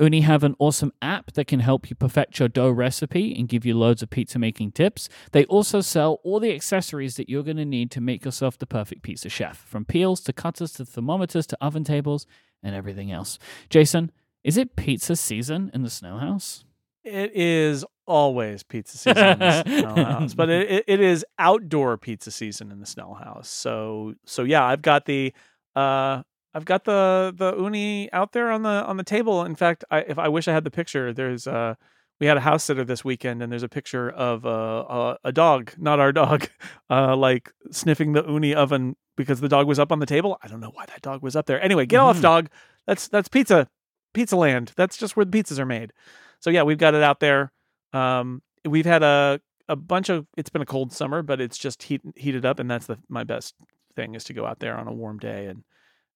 Ooni 0.00 0.22
have 0.22 0.44
an 0.44 0.54
awesome 0.60 0.92
app 1.02 1.32
that 1.32 1.46
can 1.46 1.58
help 1.58 1.90
you 1.90 1.96
perfect 1.96 2.38
your 2.38 2.48
dough 2.48 2.70
recipe 2.70 3.34
and 3.36 3.48
give 3.48 3.66
you 3.66 3.76
loads 3.76 4.00
of 4.00 4.10
pizza 4.10 4.38
making 4.38 4.70
tips. 4.70 5.08
They 5.32 5.44
also 5.46 5.80
sell 5.80 6.20
all 6.22 6.38
the 6.38 6.54
accessories 6.54 7.16
that 7.16 7.28
you're 7.28 7.42
going 7.42 7.56
to 7.56 7.64
need 7.64 7.90
to 7.92 8.00
make 8.00 8.24
yourself 8.24 8.56
the 8.56 8.66
perfect 8.66 9.02
pizza 9.02 9.28
chef, 9.28 9.58
from 9.58 9.84
peels 9.84 10.20
to 10.22 10.32
cutters 10.32 10.72
to 10.74 10.84
thermometers 10.84 11.48
to 11.48 11.58
oven 11.60 11.82
tables 11.82 12.26
and 12.62 12.76
everything 12.76 13.10
else. 13.10 13.40
Jason, 13.70 14.12
is 14.44 14.56
it 14.56 14.76
pizza 14.76 15.16
season 15.16 15.70
in 15.74 15.82
the 15.82 15.90
Snell 15.90 16.18
house? 16.18 16.64
It 17.02 17.32
is 17.34 17.84
always 18.08 18.62
pizza 18.64 18.98
season 18.98 19.32
in 19.34 19.38
the 19.38 19.62
Snell 19.66 19.96
House, 19.96 20.34
but 20.34 20.48
it, 20.50 20.84
it, 20.88 21.00
is 21.00 21.24
outdoor 21.38 21.96
pizza 21.98 22.30
season 22.30 22.72
in 22.72 22.80
the 22.80 22.86
Snell 22.86 23.14
House. 23.14 23.48
So 23.48 24.14
so 24.24 24.42
yeah, 24.42 24.64
I've 24.64 24.82
got 24.82 25.04
the 25.04 25.32
uh 25.76 26.22
I've 26.54 26.64
got 26.64 26.84
the 26.84 27.32
the 27.36 27.52
Ooni 27.52 28.08
out 28.12 28.32
there 28.32 28.50
on 28.50 28.62
the 28.62 28.68
on 28.86 28.96
the 28.96 29.04
table. 29.04 29.44
In 29.44 29.54
fact, 29.54 29.84
I 29.90 30.00
if 30.00 30.18
I 30.18 30.28
wish 30.28 30.48
I 30.48 30.52
had 30.52 30.64
the 30.64 30.70
picture. 30.70 31.12
There's 31.12 31.46
uh 31.46 31.74
we 32.20 32.26
had 32.26 32.36
a 32.36 32.40
house 32.40 32.64
sitter 32.64 32.84
this 32.84 33.04
weekend, 33.04 33.42
and 33.42 33.52
there's 33.52 33.62
a 33.62 33.68
picture 33.68 34.10
of 34.10 34.44
uh, 34.44 34.48
a 34.88 35.18
a 35.24 35.32
dog, 35.32 35.72
not 35.78 36.00
our 36.00 36.10
dog, 36.10 36.48
uh 36.90 37.14
like 37.14 37.52
sniffing 37.70 38.12
the 38.14 38.24
Ooni 38.24 38.54
oven 38.54 38.96
because 39.16 39.40
the 39.40 39.48
dog 39.48 39.66
was 39.68 39.78
up 39.78 39.92
on 39.92 39.98
the 40.00 40.06
table. 40.06 40.38
I 40.42 40.48
don't 40.48 40.60
know 40.60 40.70
why 40.74 40.86
that 40.86 41.02
dog 41.02 41.22
was 41.22 41.36
up 41.36 41.46
there. 41.46 41.62
Anyway, 41.62 41.86
get 41.86 42.00
off, 42.00 42.18
Mhm. 42.18 42.22
dog. 42.22 42.50
That's 42.86 43.06
that's 43.08 43.28
pizza, 43.28 43.68
pizza 44.14 44.36
land. 44.36 44.72
That's 44.76 44.96
just 44.96 45.16
where 45.16 45.24
the 45.26 45.30
pizzas 45.38 45.58
are 45.58 45.66
made. 45.66 45.92
So 46.40 46.50
yeah, 46.50 46.62
we've 46.62 46.78
got 46.78 46.94
it 46.94 47.02
out 47.02 47.20
there. 47.20 47.52
Um, 47.92 48.42
we've 48.64 48.86
had 48.86 49.02
a 49.02 49.40
a 49.68 49.76
bunch 49.76 50.08
of. 50.08 50.26
It's 50.36 50.50
been 50.50 50.62
a 50.62 50.66
cold 50.66 50.92
summer, 50.92 51.22
but 51.22 51.40
it's 51.40 51.58
just 51.58 51.82
heat, 51.82 52.00
heated 52.16 52.44
up, 52.44 52.58
and 52.58 52.70
that's 52.70 52.86
the 52.86 52.98
my 53.08 53.24
best 53.24 53.54
thing 53.96 54.14
is 54.14 54.24
to 54.24 54.32
go 54.32 54.46
out 54.46 54.60
there 54.60 54.76
on 54.76 54.86
a 54.86 54.92
warm 54.92 55.18
day 55.18 55.46
and 55.46 55.64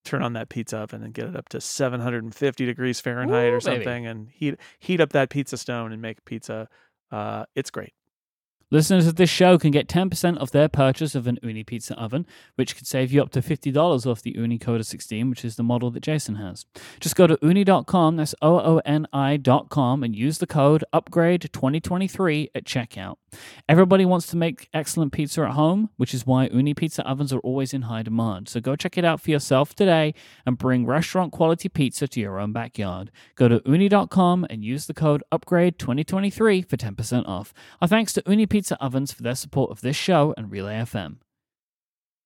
turn 0.05 0.21
on 0.21 0.33
that 0.33 0.49
pizza 0.49 0.77
oven 0.77 1.03
and 1.03 1.13
get 1.13 1.27
it 1.27 1.35
up 1.35 1.49
to 1.49 1.61
750 1.61 2.65
degrees 2.65 2.99
Fahrenheit 2.99 3.51
Ooh, 3.51 3.55
or 3.55 3.59
baby. 3.59 3.83
something, 3.83 4.07
and 4.07 4.29
heat 4.29 4.55
heat 4.79 4.99
up 4.99 5.11
that 5.13 5.29
pizza 5.29 5.57
stone 5.57 5.91
and 5.91 6.01
make 6.01 6.23
pizza. 6.25 6.67
Uh, 7.11 7.45
it's 7.55 7.69
great. 7.69 7.93
Listeners 8.73 9.05
of 9.05 9.17
this 9.17 9.29
show 9.29 9.59
can 9.59 9.69
get 9.69 9.87
10% 9.87 10.41
off 10.41 10.49
their 10.49 10.67
purchase 10.67 11.13
of 11.13 11.27
an 11.27 11.37
Ooni 11.43 11.63
pizza 11.63 11.93
oven, 11.93 12.25
which 12.55 12.75
could 12.75 12.87
save 12.87 13.13
you 13.13 13.21
up 13.21 13.29
to 13.29 13.39
$50 13.39 14.07
off 14.07 14.23
the 14.23 14.33
Ooni 14.33 14.59
Koda 14.59 14.83
16, 14.83 15.29
which 15.29 15.45
is 15.45 15.57
the 15.57 15.61
model 15.61 15.91
that 15.91 16.01
Jason 16.01 16.37
has. 16.37 16.65
Just 16.99 17.15
go 17.15 17.27
to 17.27 17.37
ooni.com, 17.37 18.15
that's 18.15 18.33
O 18.41 18.57
O 18.57 18.81
N 18.83 19.05
I.com, 19.13 20.01
and 20.01 20.15
use 20.15 20.39
the 20.39 20.47
code 20.47 20.83
UPGRADE2023 20.91 22.49
at 22.55 22.65
checkout. 22.65 23.17
Everybody 23.69 24.05
wants 24.05 24.25
to 24.27 24.37
make 24.37 24.69
excellent 24.73 25.11
pizza 25.11 25.41
at 25.43 25.51
home, 25.51 25.89
which 25.97 26.13
is 26.13 26.25
why 26.25 26.49
Ooni 26.49 26.75
pizza 26.75 27.07
ovens 27.07 27.31
are 27.31 27.39
always 27.39 27.73
in 27.73 27.83
high 27.83 28.03
demand. 28.03 28.49
So 28.49 28.59
go 28.59 28.75
check 28.75 28.97
it 28.97 29.05
out 29.05 29.21
for 29.21 29.31
yourself 29.31 29.75
today 29.75 30.13
and 30.45 30.57
bring 30.57 30.85
restaurant 30.85 31.31
quality 31.31 31.69
pizza 31.69 32.07
to 32.07 32.19
your 32.19 32.39
own 32.39 32.53
backyard. 32.53 33.11
Go 33.35 33.47
to 33.47 33.59
ooni.com 33.61 34.47
and 34.49 34.63
use 34.63 34.87
the 34.87 34.93
code 34.93 35.23
UPGRADE2023 35.31 36.69
for 36.69 36.77
10% 36.77 37.27
off. 37.27 37.53
Our 37.81 37.87
thanks 37.87 38.13
to 38.13 38.21
Ooni 38.23 38.49
Pizza 38.49 38.62
Ovens 38.71 39.11
for 39.11 39.23
their 39.23 39.35
support 39.35 39.71
of 39.71 39.81
this 39.81 39.95
show 39.95 40.33
and 40.37 40.51
Relay 40.51 40.75
FM. 40.75 41.17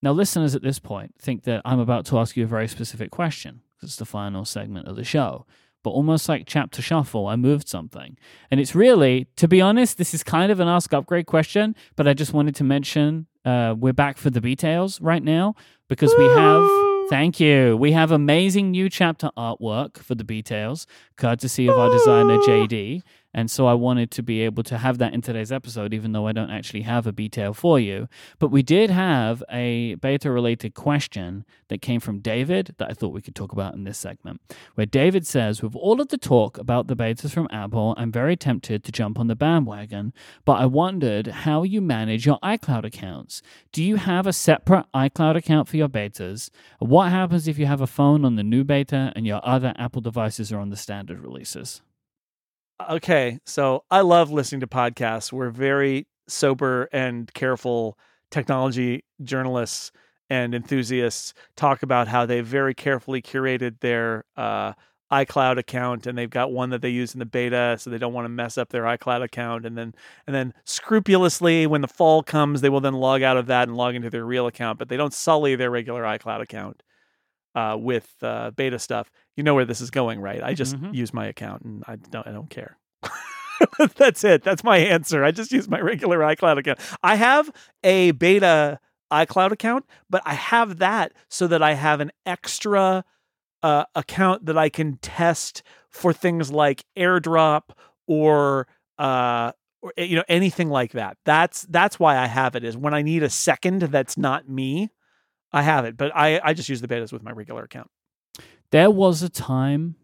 Now, 0.01 0.11
listeners 0.11 0.55
at 0.55 0.61
this 0.61 0.79
point 0.79 1.15
think 1.19 1.43
that 1.43 1.61
I'm 1.65 1.79
about 1.79 2.05
to 2.07 2.19
ask 2.19 2.37
you 2.37 2.43
a 2.43 2.47
very 2.47 2.67
specific 2.67 3.11
question 3.11 3.61
because 3.75 3.89
it's 3.89 3.97
the 3.97 4.05
final 4.05 4.45
segment 4.45 4.87
of 4.87 4.95
the 4.95 5.03
show. 5.03 5.45
But 5.83 5.91
almost 5.91 6.27
like 6.27 6.43
chapter 6.45 6.81
shuffle, 6.81 7.27
I 7.27 7.35
moved 7.35 7.67
something. 7.67 8.17
And 8.51 8.59
it's 8.59 8.75
really, 8.75 9.27
to 9.37 9.47
be 9.47 9.61
honest, 9.61 9.97
this 9.97 10.13
is 10.13 10.23
kind 10.23 10.51
of 10.51 10.59
an 10.59 10.67
ask 10.67 10.93
upgrade 10.93 11.27
question, 11.27 11.75
but 11.95 12.07
I 12.07 12.13
just 12.13 12.33
wanted 12.33 12.55
to 12.55 12.63
mention 12.63 13.27
uh, 13.45 13.75
we're 13.77 13.93
back 13.93 14.17
for 14.17 14.29
the 14.29 14.41
details 14.41 14.99
right 15.01 15.23
now 15.23 15.55
because 15.87 16.13
we 16.17 16.25
have. 16.25 16.67
Thank 17.09 17.39
you. 17.39 17.77
We 17.77 17.93
have 17.93 18.11
amazing 18.11 18.71
new 18.71 18.89
chapter 18.89 19.29
artwork 19.37 19.99
for 19.99 20.13
the 20.13 20.25
details, 20.25 20.85
courtesy 21.15 21.69
of 21.69 21.79
our 21.79 21.89
designer 21.89 22.37
JD. 22.39 23.01
And 23.33 23.51
so 23.51 23.67
I 23.67 23.73
wanted 23.73 24.09
to 24.11 24.23
be 24.23 24.41
able 24.41 24.63
to 24.63 24.77
have 24.77 24.97
that 24.97 25.13
in 25.13 25.21
today's 25.21 25.51
episode, 25.51 25.93
even 25.93 26.11
though 26.11 26.27
I 26.27 26.31
don't 26.31 26.49
actually 26.49 26.81
have 26.81 27.05
a 27.05 27.11
detail 27.11 27.53
for 27.53 27.79
you. 27.79 28.07
But 28.39 28.49
we 28.49 28.63
did 28.63 28.89
have 28.89 29.43
a 29.51 29.95
beta 29.95 30.31
related 30.31 30.73
question 30.73 31.45
that 31.67 31.81
came 31.81 31.99
from 31.99 32.19
David 32.19 32.73
that 32.77 32.89
I 32.89 32.93
thought 32.93 33.13
we 33.13 33.21
could 33.21 33.35
talk 33.35 33.51
about 33.51 33.75
in 33.75 33.83
this 33.83 33.97
segment, 33.97 34.41
where 34.75 34.85
David 34.85 35.27
says, 35.27 35.61
With 35.61 35.75
all 35.75 36.01
of 36.01 36.07
the 36.07 36.17
talk 36.17 36.57
about 36.57 36.87
the 36.87 36.95
betas 36.95 37.31
from 37.31 37.47
Apple, 37.51 37.93
I'm 37.97 38.11
very 38.11 38.35
tempted 38.35 38.83
to 38.83 38.91
jump 38.91 39.19
on 39.19 39.27
the 39.27 39.35
bandwagon, 39.35 40.13
but 40.45 40.53
I 40.53 40.65
wondered 40.65 41.27
how 41.27 41.63
you 41.63 41.81
manage 41.81 42.25
your 42.25 42.39
iCloud 42.39 42.85
accounts. 42.85 43.41
Do 43.71 43.83
you 43.83 43.97
have 43.97 44.25
a 44.25 44.33
separate 44.33 44.85
iCloud 44.95 45.35
account 45.35 45.67
for 45.67 45.77
your 45.77 45.89
betas? 45.89 46.49
What 46.79 47.11
happens 47.11 47.47
if 47.47 47.59
you 47.59 47.65
have 47.65 47.81
a 47.81 47.87
phone 47.87 48.25
on 48.25 48.35
the 48.35 48.43
new 48.43 48.63
beta 48.63 49.11
and 49.15 49.27
your 49.27 49.41
other 49.43 49.73
Apple 49.77 50.01
devices 50.01 50.51
are 50.51 50.59
on 50.59 50.69
the 50.69 50.77
standard 50.77 51.19
releases? 51.19 51.81
Okay, 52.79 53.39
so 53.45 53.83
I 53.89 54.01
love 54.01 54.31
listening 54.31 54.61
to 54.61 54.67
podcasts. 54.67 55.31
We're 55.31 55.49
very 55.49 56.07
sober 56.27 56.87
and 56.91 57.33
careful 57.33 57.97
technology 58.29 59.03
journalists 59.23 59.91
and 60.29 60.53
enthusiasts 60.53 61.33
talk 61.55 61.81
about 61.81 62.07
how 62.07 62.25
they 62.25 62.41
very 62.41 62.75
carefully 62.75 63.21
curated 63.21 63.79
their 63.79 64.25
uh, 64.35 64.73
iCloud 65.11 65.57
account 65.57 66.05
and 66.05 66.17
they've 66.17 66.29
got 66.29 66.51
one 66.51 66.69
that 66.69 66.81
they 66.81 66.89
use 66.89 67.13
in 67.15 67.19
the 67.19 67.25
beta 67.25 67.77
so 67.79 67.89
they 67.89 67.97
don't 67.97 68.13
want 68.13 68.25
to 68.25 68.29
mess 68.29 68.57
up 68.57 68.69
their 68.69 68.83
iCloud 68.83 69.23
account 69.23 69.65
and 69.65 69.77
then 69.77 69.95
and 70.27 70.35
then 70.35 70.53
scrupulously 70.65 71.65
when 71.65 71.79
the 71.79 71.87
fall 71.87 72.21
comes 72.21 72.59
they 72.59 72.67
will 72.67 72.81
then 72.81 72.93
log 72.93 73.21
out 73.21 73.37
of 73.37 73.45
that 73.45 73.69
and 73.69 73.77
log 73.77 73.95
into 73.95 74.09
their 74.09 74.25
real 74.25 74.47
account 74.47 74.77
but 74.77 74.89
they 74.89 74.97
don't 74.97 75.13
sully 75.13 75.55
their 75.55 75.71
regular 75.71 76.03
iCloud 76.03 76.41
account 76.41 76.83
uh, 77.55 77.75
with 77.79 78.11
uh, 78.21 78.51
beta 78.51 78.79
stuff 78.79 79.09
you 79.35 79.43
know 79.43 79.53
where 79.53 79.65
this 79.65 79.81
is 79.81 79.91
going, 79.91 80.19
right? 80.19 80.41
I 80.43 80.53
just 80.55 80.75
Mhm. 80.75 80.95
use 80.95 81.13
my 81.13 81.27
account 81.27 81.61
and 81.63 81.83
I 81.87 81.95
don't 81.97 82.25
I 82.27 82.31
don't 82.31 82.49
care. 82.49 82.77
That's 83.97 84.23
it. 84.23 84.43
That's 84.43 84.63
my 84.63 84.77
answer. 84.77 85.23
I 85.23 85.31
just 85.31 85.51
use 85.51 85.67
my 85.69 85.79
regular 85.79 86.19
iCloud 86.19 86.57
account. 86.57 86.79
I 87.03 87.15
have 87.15 87.51
a 87.83 88.11
beta 88.11 88.79
iCloud 89.11 89.51
account, 89.51 89.85
but 90.09 90.21
I 90.25 90.33
have 90.33 90.77
that 90.79 91.13
so 91.29 91.47
that 91.47 91.61
I 91.63 91.73
have 91.73 91.99
an 91.99 92.11
extra 92.25 93.03
uh, 93.63 93.85
account 93.95 94.45
that 94.45 94.57
I 94.57 94.69
can 94.69 94.97
test 94.97 95.63
for 95.89 96.13
things 96.13 96.51
like 96.51 96.83
AirDrop 96.97 97.69
or 98.07 98.67
uh 98.99 99.51
or 99.81 99.93
you 99.97 100.15
know 100.15 100.23
anything 100.27 100.69
like 100.69 100.91
that. 100.93 101.17
That's 101.25 101.63
that's 101.69 101.99
why 101.99 102.17
I 102.17 102.25
have 102.27 102.55
it 102.55 102.63
is 102.63 102.75
when 102.77 102.93
I 102.93 103.01
need 103.01 103.23
a 103.23 103.29
second 103.29 103.81
that's 103.83 104.17
not 104.17 104.47
me, 104.49 104.89
I 105.51 105.61
have 105.61 105.85
it. 105.85 105.97
But 105.97 106.11
I 106.15 106.39
I 106.43 106.53
just 106.53 106.69
use 106.69 106.81
the 106.81 106.87
betas 106.87 107.11
with 107.13 107.23
my 107.23 107.31
regular 107.31 107.63
account. 107.63 107.89
there 108.71 108.91
was 108.91 109.23
a 109.23 109.29
time 109.29 109.95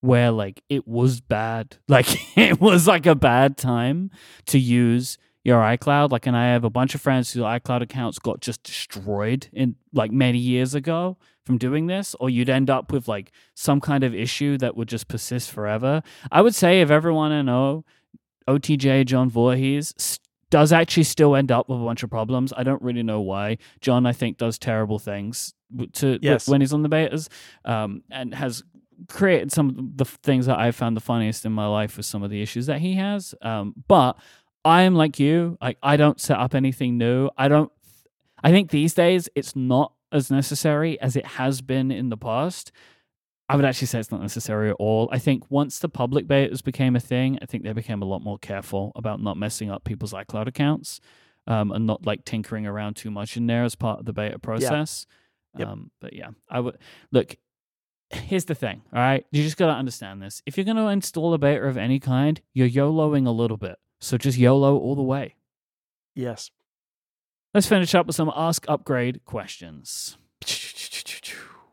where 0.00 0.30
like 0.30 0.62
it 0.68 0.86
was 0.86 1.20
bad 1.20 1.76
like 1.88 2.06
it 2.36 2.60
was 2.60 2.86
like 2.86 3.06
a 3.06 3.14
bad 3.14 3.56
time 3.56 4.10
to 4.46 4.58
use 4.58 5.18
your 5.44 5.60
icloud 5.60 6.10
like 6.10 6.26
and 6.26 6.36
i 6.36 6.46
have 6.46 6.64
a 6.64 6.70
bunch 6.70 6.94
of 6.94 7.00
friends 7.00 7.32
whose 7.32 7.42
icloud 7.42 7.80
accounts 7.80 8.18
got 8.18 8.40
just 8.40 8.62
destroyed 8.62 9.48
in 9.52 9.74
like 9.92 10.10
many 10.12 10.38
years 10.38 10.74
ago 10.74 11.16
from 11.44 11.56
doing 11.56 11.86
this 11.86 12.14
or 12.20 12.28
you'd 12.28 12.50
end 12.50 12.68
up 12.68 12.92
with 12.92 13.08
like 13.08 13.32
some 13.54 13.80
kind 13.80 14.04
of 14.04 14.14
issue 14.14 14.58
that 14.58 14.76
would 14.76 14.88
just 14.88 15.08
persist 15.08 15.50
forever 15.50 16.02
i 16.30 16.42
would 16.42 16.54
say 16.54 16.80
if 16.82 16.90
everyone 16.90 17.32
i 17.32 17.40
know 17.42 17.84
otj 18.46 19.06
john 19.06 19.30
Voorhees 19.30 19.94
does 20.50 20.72
actually 20.72 21.02
still 21.02 21.34
end 21.36 21.50
up 21.50 21.68
with 21.68 21.80
a 21.80 21.84
bunch 21.84 22.02
of 22.02 22.10
problems 22.10 22.52
i 22.56 22.62
don't 22.62 22.80
really 22.82 23.02
know 23.02 23.20
why 23.20 23.56
john 23.80 24.06
i 24.06 24.12
think 24.12 24.38
does 24.38 24.58
terrible 24.58 24.98
things 24.98 25.54
to 25.92 26.18
Yes. 26.22 26.46
when 26.48 26.60
he's 26.60 26.72
on 26.72 26.82
the 26.82 26.88
betas 26.88 27.28
um, 27.64 28.02
and 28.10 28.34
has 28.34 28.62
created 29.08 29.50
some 29.52 29.68
of 29.70 29.96
the 29.96 30.04
things 30.04 30.46
that 30.46 30.58
I 30.58 30.70
found 30.70 30.96
the 30.96 31.00
funniest 31.02 31.44
in 31.44 31.52
my 31.52 31.66
life 31.66 31.96
with 31.98 32.06
some 32.06 32.22
of 32.22 32.30
the 32.30 32.40
issues 32.40 32.64
that 32.66 32.78
he 32.80 32.94
has. 32.94 33.34
Um, 33.42 33.74
but 33.88 34.16
I 34.64 34.82
am 34.82 34.94
like 34.94 35.18
you. 35.20 35.58
Like 35.60 35.76
I 35.82 35.98
don't 35.98 36.18
set 36.18 36.38
up 36.38 36.54
anything 36.54 36.96
new. 36.96 37.28
I 37.36 37.48
don't. 37.48 37.70
I 38.42 38.50
think 38.52 38.70
these 38.70 38.94
days 38.94 39.28
it's 39.34 39.54
not 39.54 39.92
as 40.12 40.30
necessary 40.30 40.98
as 41.00 41.14
it 41.14 41.26
has 41.26 41.60
been 41.60 41.90
in 41.90 42.08
the 42.08 42.16
past. 42.16 42.72
I 43.48 43.54
would 43.54 43.64
actually 43.64 43.86
say 43.86 44.00
it's 44.00 44.10
not 44.10 44.20
necessary 44.20 44.70
at 44.70 44.76
all. 44.78 45.08
I 45.12 45.18
think 45.18 45.44
once 45.50 45.78
the 45.78 45.88
public 45.88 46.26
betas 46.26 46.64
became 46.64 46.96
a 46.96 47.00
thing, 47.00 47.38
I 47.40 47.46
think 47.46 47.62
they 47.62 47.72
became 47.72 48.02
a 48.02 48.06
lot 48.06 48.22
more 48.22 48.38
careful 48.38 48.92
about 48.96 49.22
not 49.22 49.36
messing 49.36 49.70
up 49.70 49.84
people's 49.84 50.12
iCloud 50.12 50.48
accounts 50.48 51.00
um, 51.46 51.70
and 51.70 51.86
not 51.86 52.04
like 52.04 52.24
tinkering 52.24 52.66
around 52.66 52.94
too 52.96 53.10
much 53.10 53.36
in 53.36 53.46
there 53.46 53.62
as 53.62 53.76
part 53.76 54.00
of 54.00 54.04
the 54.04 54.12
beta 54.12 54.38
process. 54.38 55.06
Yep. 55.56 55.68
Um, 55.68 55.90
but 56.00 56.12
yeah, 56.12 56.30
I 56.50 56.60
would 56.60 56.76
look. 57.12 57.36
Here's 58.10 58.44
the 58.44 58.54
thing, 58.54 58.82
all 58.92 59.00
right? 59.00 59.26
You 59.32 59.42
just 59.42 59.56
got 59.56 59.66
to 59.66 59.72
understand 59.72 60.22
this. 60.22 60.40
If 60.46 60.56
you're 60.56 60.64
going 60.64 60.76
to 60.76 60.88
install 60.88 61.34
a 61.34 61.38
beta 61.38 61.64
of 61.64 61.76
any 61.76 61.98
kind, 61.98 62.40
you're 62.52 62.68
YOLOing 62.68 63.26
a 63.26 63.30
little 63.30 63.56
bit. 63.56 63.76
So 64.00 64.16
just 64.16 64.38
YOLO 64.38 64.78
all 64.78 64.94
the 64.94 65.02
way. 65.02 65.34
Yes. 66.14 66.50
Let's 67.52 67.66
finish 67.66 67.94
up 67.94 68.06
with 68.06 68.14
some 68.14 68.30
Ask 68.34 68.64
Upgrade 68.68 69.24
questions. 69.24 70.18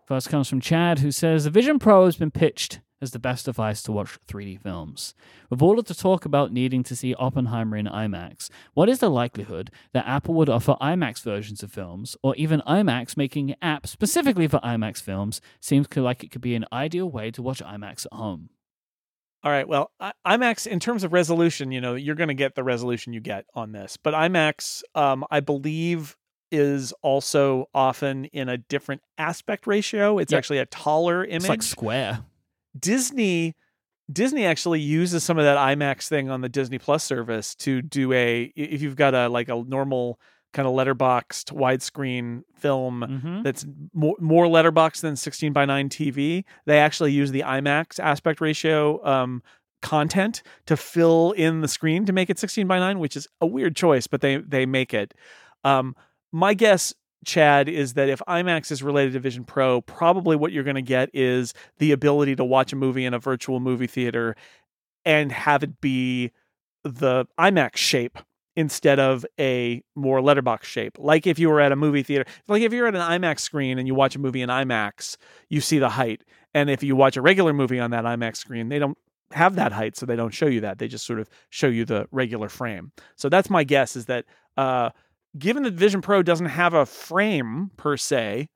First 0.05 0.29
comes 0.29 0.49
from 0.49 0.59
Chad, 0.59 0.99
who 0.99 1.11
says 1.11 1.45
The 1.45 1.49
Vision 1.49 1.79
Pro 1.79 2.05
has 2.05 2.17
been 2.17 2.31
pitched 2.31 2.81
as 3.01 3.11
the 3.11 3.19
best 3.19 3.45
device 3.45 3.81
to 3.83 3.91
watch 3.91 4.17
3D 4.27 4.61
films. 4.61 5.13
With 5.49 5.61
all 5.61 5.79
of 5.79 5.85
the 5.85 5.93
talk 5.93 6.25
about 6.25 6.51
needing 6.51 6.83
to 6.83 6.95
see 6.95 7.13
Oppenheimer 7.15 7.77
in 7.77 7.85
IMAX, 7.85 8.49
what 8.73 8.89
is 8.89 8.99
the 8.99 9.09
likelihood 9.09 9.71
that 9.93 10.07
Apple 10.07 10.33
would 10.35 10.49
offer 10.49 10.75
IMAX 10.81 11.21
versions 11.21 11.63
of 11.63 11.71
films, 11.71 12.17
or 12.21 12.35
even 12.35 12.61
IMAX 12.67 13.15
making 13.15 13.51
an 13.51 13.57
app 13.61 13.87
specifically 13.87 14.47
for 14.47 14.59
IMAX 14.59 15.01
films? 15.01 15.41
Seems 15.61 15.87
like 15.95 16.23
it 16.23 16.31
could 16.31 16.41
be 16.41 16.55
an 16.55 16.65
ideal 16.71 17.09
way 17.09 17.31
to 17.31 17.41
watch 17.41 17.61
IMAX 17.61 18.05
at 18.05 18.13
home. 18.13 18.49
All 19.43 19.51
right. 19.51 19.67
Well, 19.67 19.91
I- 19.99 20.13
IMAX 20.25 20.65
in 20.67 20.79
terms 20.79 21.03
of 21.03 21.11
resolution, 21.11 21.71
you 21.71 21.81
know, 21.81 21.95
you're 21.95 22.15
going 22.15 22.29
to 22.29 22.33
get 22.33 22.55
the 22.55 22.63
resolution 22.63 23.11
you 23.11 23.19
get 23.19 23.45
on 23.53 23.73
this. 23.73 23.97
But 23.97 24.13
IMAX, 24.13 24.83
um, 24.95 25.25
I 25.29 25.41
believe, 25.41 26.15
is 26.53 26.93
also 27.01 27.65
often 27.73 28.25
in 28.25 28.47
a 28.47 28.57
different 28.57 29.01
aspect 29.17 29.67
ratio. 29.67 30.19
It's 30.19 30.31
Yep. 30.31 30.37
actually 30.37 30.59
a 30.59 30.65
taller 30.67 31.25
image. 31.25 31.41
It's 31.41 31.49
like 31.49 31.61
square. 31.63 32.19
Disney 32.79 33.55
Disney 34.11 34.45
actually 34.45 34.81
uses 34.81 35.23
some 35.23 35.37
of 35.37 35.45
that 35.45 35.57
IMAX 35.57 36.07
thing 36.09 36.29
on 36.29 36.41
the 36.41 36.49
Disney 36.49 36.77
Plus 36.77 37.03
service 37.03 37.55
to 37.55 37.81
do 37.81 38.11
a 38.13 38.51
if 38.55 38.81
you've 38.81 38.95
got 38.97 39.13
a 39.13 39.29
like 39.29 39.47
a 39.49 39.63
normal 39.63 40.19
kind 40.53 40.67
of 40.67 40.73
letterboxed 40.75 41.51
widescreen 41.51 42.43
film 42.55 43.03
Mm-hmm. 43.07 43.41
that's 43.43 43.65
more 43.93 44.15
more 44.19 44.47
letterbox 44.47 45.01
than 45.01 45.15
16 45.15 45.53
by 45.53 45.65
9 45.65 45.89
TV. 45.89 46.43
They 46.65 46.79
actually 46.79 47.11
use 47.13 47.31
the 47.31 47.41
IMAX 47.41 47.99
aspect 47.99 48.41
ratio 48.41 49.03
um, 49.05 49.41
content 49.81 50.43
to 50.65 50.77
fill 50.77 51.31
in 51.31 51.61
the 51.61 51.67
screen 51.67 52.05
to 52.05 52.13
make 52.13 52.29
it 52.29 52.37
16 52.39 52.67
by 52.67 52.79
9, 52.79 52.99
which 52.99 53.15
is 53.17 53.27
a 53.41 53.47
weird 53.47 53.75
choice, 53.75 54.05
but 54.07 54.21
they 54.21 54.37
they 54.37 54.65
make 54.65 54.93
it. 54.93 55.13
Um, 55.63 55.95
my 56.33 56.53
guess, 56.53 56.93
Chad, 57.23 57.69
is 57.69 57.93
that 57.93 58.09
if 58.09 58.21
IMAX 58.27 58.71
is 58.71 58.83
related 58.83 59.13
to 59.13 59.19
Vision 59.19 59.45
Pro, 59.45 59.79
probably 59.81 60.35
what 60.35 60.51
you're 60.51 60.63
going 60.63 60.75
to 60.75 60.81
get 60.81 61.09
is 61.13 61.53
the 61.77 61.93
ability 61.93 62.35
to 62.35 62.43
watch 62.43 62.73
a 62.73 62.75
movie 62.75 63.05
in 63.05 63.13
a 63.13 63.19
virtual 63.19 63.61
movie 63.61 63.87
theater 63.87 64.35
and 65.05 65.31
have 65.31 65.63
it 65.63 65.79
be 65.79 66.31
the 66.83 67.25
IMAX 67.39 67.77
shape 67.77 68.17
instead 68.55 68.99
of 68.99 69.25
a 69.39 69.83
more 69.95 70.21
letterbox 70.21 70.67
shape. 70.67 70.97
Like 70.99 71.25
if 71.25 71.39
you 71.39 71.49
were 71.49 71.61
at 71.61 71.71
a 71.71 71.75
movie 71.75 72.03
theater, 72.03 72.25
like 72.47 72.61
if 72.61 72.73
you're 72.73 72.87
at 72.87 72.95
an 72.95 73.01
IMAX 73.01 73.39
screen 73.39 73.79
and 73.79 73.87
you 73.87 73.95
watch 73.95 74.15
a 74.15 74.19
movie 74.19 74.41
in 74.41 74.49
IMAX, 74.49 75.17
you 75.49 75.61
see 75.61 75.79
the 75.79 75.89
height. 75.89 76.23
And 76.53 76.69
if 76.69 76.83
you 76.83 76.95
watch 76.95 77.15
a 77.15 77.21
regular 77.21 77.53
movie 77.53 77.79
on 77.79 77.91
that 77.91 78.05
IMAX 78.05 78.37
screen, 78.37 78.69
they 78.69 78.79
don't 78.79 78.97
have 79.31 79.55
that 79.55 79.71
height, 79.71 79.95
so 79.95 80.05
they 80.05 80.15
don't 80.15 80.33
show 80.33 80.45
you 80.45 80.61
that. 80.61 80.77
They 80.77 80.87
just 80.87 81.05
sort 81.05 81.19
of 81.19 81.29
show 81.49 81.67
you 81.67 81.85
the 81.85 82.07
regular 82.11 82.49
frame. 82.49 82.91
So 83.15 83.29
that's 83.29 83.49
my 83.49 83.63
guess 83.63 83.95
is 83.95 84.05
that 84.05 84.25
uh, 84.57 84.91
given 85.37 85.63
that 85.63 85.73
Vision 85.73 86.01
Pro 86.01 86.21
doesn't 86.23 86.47
have 86.47 86.73
a 86.73 86.85
frame 86.85 87.71
per 87.77 87.97
se, 87.97 88.47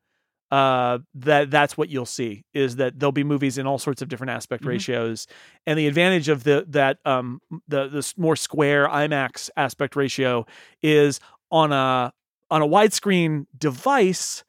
uh, 0.51 0.99
that 1.13 1.51
that's 1.51 1.77
what 1.77 1.89
you'll 1.89 2.05
see 2.05 2.45
is 2.53 2.77
that 2.77 2.97
there'll 2.99 3.11
be 3.11 3.23
movies 3.23 3.57
in 3.57 3.67
all 3.67 3.77
sorts 3.77 4.01
of 4.01 4.07
different 4.07 4.31
aspect 4.31 4.63
Mhm. 4.63 4.67
ratios, 4.67 5.27
and 5.65 5.77
the 5.77 5.87
advantage 5.87 6.29
of 6.29 6.43
the 6.45 6.65
that 6.69 6.99
um 7.05 7.41
the 7.67 7.87
the 7.89 8.13
more 8.15 8.35
square 8.37 8.87
IMAX 8.87 9.49
aspect 9.57 9.95
ratio 9.97 10.45
is 10.81 11.19
on 11.51 11.73
a 11.73 12.13
on 12.49 12.61
a 12.61 12.67
widescreen 12.67 13.45
device. 13.57 14.45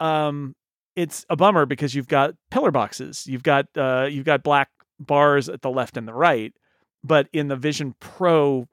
Um, 0.00 0.54
it's 0.96 1.26
a 1.28 1.36
bummer 1.36 1.66
because 1.66 1.94
you've 1.94 2.08
got 2.08 2.34
pillar 2.50 2.70
boxes, 2.70 3.26
you've 3.26 3.42
got 3.42 3.66
uh 3.76 4.08
you've 4.10 4.24
got 4.24 4.42
black 4.42 4.70
bars 4.98 5.48
at 5.48 5.60
the 5.62 5.70
left 5.70 5.96
and 5.96 6.08
the 6.08 6.14
right, 6.14 6.54
but 7.04 7.28
in 7.34 7.48
the 7.48 7.56
Vision 7.56 7.94
Pro 8.00 8.66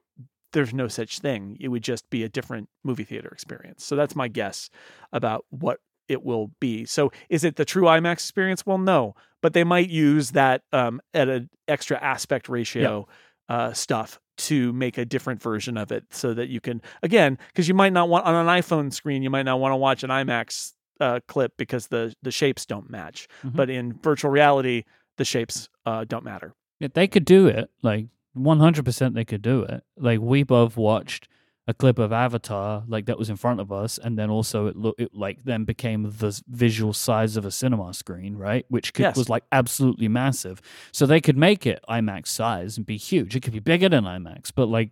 there's 0.56 0.72
no 0.74 0.88
such 0.88 1.18
thing. 1.20 1.56
It 1.60 1.68
would 1.68 1.82
just 1.84 2.08
be 2.08 2.24
a 2.24 2.28
different 2.28 2.68
movie 2.82 3.04
theater 3.04 3.28
experience. 3.28 3.84
So 3.84 3.94
that's 3.94 4.16
my 4.16 4.28
guess 4.28 4.70
about 5.12 5.44
what 5.50 5.78
it 6.08 6.22
will 6.24 6.50
be. 6.60 6.84
So 6.86 7.12
is 7.28 7.44
it 7.44 7.56
the 7.56 7.64
true 7.64 7.84
IMAX 7.84 8.12
experience? 8.14 8.64
Well, 8.64 8.78
no, 8.78 9.14
but 9.42 9.52
they 9.52 9.64
might 9.64 9.90
use 9.90 10.30
that 10.32 10.62
um, 10.72 11.00
at 11.12 11.28
an 11.28 11.50
extra 11.68 11.98
aspect 12.02 12.48
ratio 12.48 13.06
uh, 13.48 13.72
stuff 13.72 14.18
to 14.38 14.72
make 14.72 14.98
a 14.98 15.04
different 15.04 15.42
version 15.42 15.76
of 15.76 15.92
it 15.92 16.04
so 16.10 16.34
that 16.34 16.48
you 16.48 16.60
can 16.60 16.80
again 17.02 17.38
because 17.48 17.68
you 17.68 17.74
might 17.74 17.92
not 17.92 18.08
want 18.08 18.26
on 18.26 18.34
an 18.34 18.46
iphone 18.60 18.92
screen 18.92 19.22
you 19.22 19.30
might 19.30 19.44
not 19.44 19.58
want 19.60 19.72
to 19.72 19.76
watch 19.76 20.02
an 20.04 20.10
imax 20.10 20.72
uh, 21.00 21.20
clip 21.26 21.52
because 21.56 21.86
the 21.86 22.12
the 22.22 22.30
shapes 22.30 22.66
don't 22.66 22.90
match 22.90 23.28
Mhm. 23.44 23.56
but 23.56 23.70
in 23.70 23.94
virtual 24.02 24.30
reality 24.30 24.84
the 25.16 25.24
shapes 25.24 25.68
uh, 25.86 26.04
don't 26.04 26.24
matter 26.24 26.54
Yeah, 26.80 26.88
they 26.92 27.08
could 27.08 27.24
do 27.24 27.46
it. 27.46 27.70
Like 27.82 28.06
one 28.36 28.60
hundred 28.60 28.84
percent, 28.84 29.14
they 29.14 29.24
could 29.24 29.42
do 29.42 29.62
it. 29.62 29.82
Like 29.96 30.20
we 30.20 30.42
both 30.42 30.76
watched 30.76 31.28
a 31.68 31.74
clip 31.74 31.98
of 31.98 32.12
Avatar, 32.12 32.84
like 32.86 33.06
that 33.06 33.18
was 33.18 33.28
in 33.28 33.34
front 33.36 33.58
of 33.60 33.72
us, 33.72 33.98
and 33.98 34.16
then 34.16 34.30
also 34.30 34.66
it 34.68 34.76
looked 34.76 35.00
it 35.00 35.12
like 35.12 35.42
then 35.44 35.64
became 35.64 36.04
the 36.18 36.40
visual 36.48 36.92
size 36.92 37.36
of 37.36 37.44
a 37.44 37.50
cinema 37.50 37.92
screen, 37.92 38.36
right? 38.36 38.64
Which 38.68 38.94
could, 38.94 39.02
Yes. 39.02 39.16
was 39.16 39.28
like 39.28 39.42
absolutely 39.50 40.06
massive. 40.06 40.60
So 40.92 41.06
they 41.06 41.20
could 41.20 41.36
make 41.36 41.66
it 41.66 41.80
IMAX 41.88 42.28
size 42.28 42.76
and 42.76 42.86
be 42.86 42.96
huge. 42.96 43.34
It 43.34 43.40
could 43.40 43.52
be 43.52 43.58
bigger 43.58 43.88
than 43.88 44.04
IMAX, 44.04 44.52
but 44.54 44.66
like. 44.68 44.90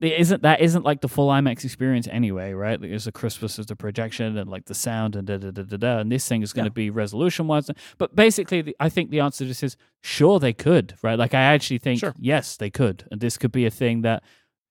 It 0.00 0.12
isn't 0.20 0.42
that 0.42 0.60
isn't 0.60 0.84
like 0.84 1.00
the 1.00 1.08
full 1.08 1.28
IMAX 1.30 1.64
experience 1.64 2.06
anyway, 2.10 2.52
right? 2.52 2.78
Like 2.78 2.90
there's 2.90 3.06
a 3.06 3.12
Christmas 3.12 3.58
as 3.58 3.64
the 3.66 3.76
projection 3.76 4.36
and 4.36 4.50
like 4.50 4.66
the 4.66 4.74
sound 4.74 5.16
and 5.16 5.26
da 5.26 5.38
da 5.38 5.50
da 5.50 5.62
da 5.62 5.76
da. 5.78 5.98
And 6.00 6.12
this 6.12 6.28
thing 6.28 6.42
is 6.42 6.52
going 6.52 6.66
to 6.66 6.70
be 6.70 6.90
resolution 6.90 7.46
wise. 7.46 7.70
But 7.96 8.14
basically, 8.14 8.60
the, 8.60 8.76
I 8.78 8.90
think 8.90 9.08
the 9.10 9.20
answer 9.20 9.44
to 9.44 9.48
this 9.48 9.62
is 9.62 9.76
sure 10.02 10.38
they 10.38 10.52
could, 10.52 10.96
right? 11.02 11.18
Like 11.18 11.32
I 11.32 11.40
actually 11.40 11.78
think 11.78 12.00
Sure. 12.00 12.14
yes 12.18 12.58
they 12.58 12.68
could, 12.68 13.04
and 13.10 13.20
this 13.22 13.38
could 13.38 13.52
be 13.52 13.64
a 13.64 13.70
thing 13.70 14.02
that 14.02 14.22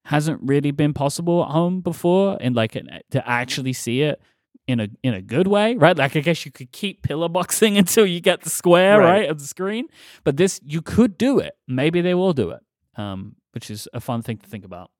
hasn't 0.05 0.39
really 0.43 0.69
been 0.69 0.93
possible 0.93 1.43
at 1.43 1.49
home 1.49 1.81
before, 1.81 2.37
and 2.39 2.55
like 2.55 2.75
an, 2.75 2.87
to 3.09 3.27
actually 3.27 3.73
see 3.73 4.01
it 4.03 4.21
in 4.67 4.79
a 4.79 4.87
in 5.01 5.15
a 5.15 5.21
good 5.23 5.47
way, 5.47 5.75
right? 5.75 5.97
Like 5.97 6.15
I 6.15 6.19
guess 6.19 6.45
you 6.45 6.51
could 6.51 6.71
keep 6.71 7.01
pillar 7.01 7.29
boxing 7.29 7.77
until 7.83 8.05
you 8.05 8.21
get 8.21 8.41
the 8.41 8.51
square 8.51 8.99
Right. 8.99 9.21
right, 9.21 9.29
of 9.31 9.39
the 9.39 9.47
screen, 9.47 9.87
but 10.23 10.37
this 10.37 10.59
you 10.63 10.83
could 10.83 11.17
do 11.17 11.39
it. 11.39 11.53
Maybe 11.67 12.01
they 12.01 12.13
will 12.13 12.33
do 12.33 12.51
it, 12.51 12.59
um, 12.95 13.37
which 13.53 13.71
is 13.71 13.87
a 13.91 13.99
fun 13.99 14.21
thing 14.21 14.37
to 14.37 14.47
think 14.47 14.63
about. 14.65 14.91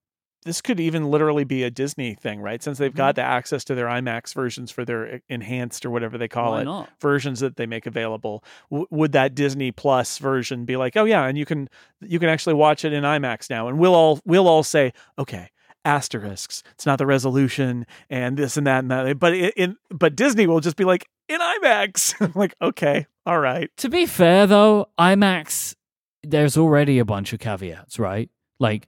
This 0.46 0.62
could 0.62 0.80
even 0.80 1.10
literally 1.12 1.44
be 1.44 1.64
a 1.64 1.70
disney 1.72 2.14
thing 2.14 2.40
right 2.40 2.62
since 2.64 2.78
they've 2.78 2.92
Mm-hmm. 2.92 2.98
got 2.98 3.16
the 3.16 3.22
access 3.24 3.64
to 3.66 3.76
their 3.76 3.88
imax 3.88 4.34
versions 4.34 4.72
for 4.72 4.86
their 4.86 5.16
e, 5.18 5.22
enhanced 5.28 5.86
or 5.86 5.90
whatever 5.90 6.18
they 6.18 6.28
call 6.28 6.52
Why 6.52 6.62
it 6.62 6.66
not? 6.66 6.90
versions 7.02 7.40
that 7.42 7.58
they 7.58 7.66
make 7.66 7.86
available 7.86 8.44
w- 8.72 8.88
would 8.92 9.12
that 9.14 9.36
disney 9.36 9.72
plus 9.72 10.18
version 10.20 10.64
be 10.66 10.78
like 10.78 10.96
oh 10.96 11.04
yeah 11.06 11.26
and 11.26 11.38
you 11.38 11.46
can 11.46 11.68
you 12.02 12.20
can 12.20 12.30
actually 12.30 12.54
watch 12.56 12.86
it 12.86 12.94
in 12.94 13.04
imax 13.04 13.50
now 13.50 13.68
and 13.68 13.78
we'll 13.80 13.96
all 13.96 14.20
we'll 14.26 14.48
all 14.48 14.64
say 14.64 14.94
okay 15.20 15.50
asterisks 15.84 16.64
it's 16.74 16.86
not 16.86 16.98
the 16.98 17.06
resolution 17.06 17.86
and 18.10 18.38
this 18.38 18.58
and 18.58 18.66
that 18.68 18.80
and 18.80 18.92
that 18.92 19.20
but 19.20 19.34
it, 19.34 19.54
in 19.56 19.76
but 19.90 20.16
disney 20.16 20.48
will 20.48 20.60
just 20.60 20.76
be 20.78 20.84
like 20.84 21.08
in 21.30 21.40
imax 21.40 22.14
I'm 22.22 22.34
like 22.36 22.56
okay 22.62 23.06
all 23.26 23.40
right 23.40 23.70
To 23.78 23.90
be 23.90 24.06
fair, 24.06 24.46
though, 24.46 24.90
IMAX, 25.00 25.74
there's 26.22 26.56
already 26.58 27.00
a 27.00 27.06
bunch 27.06 27.34
of 27.34 27.40
caveats, 27.40 27.98
right? 27.98 28.30
Like 28.60 28.88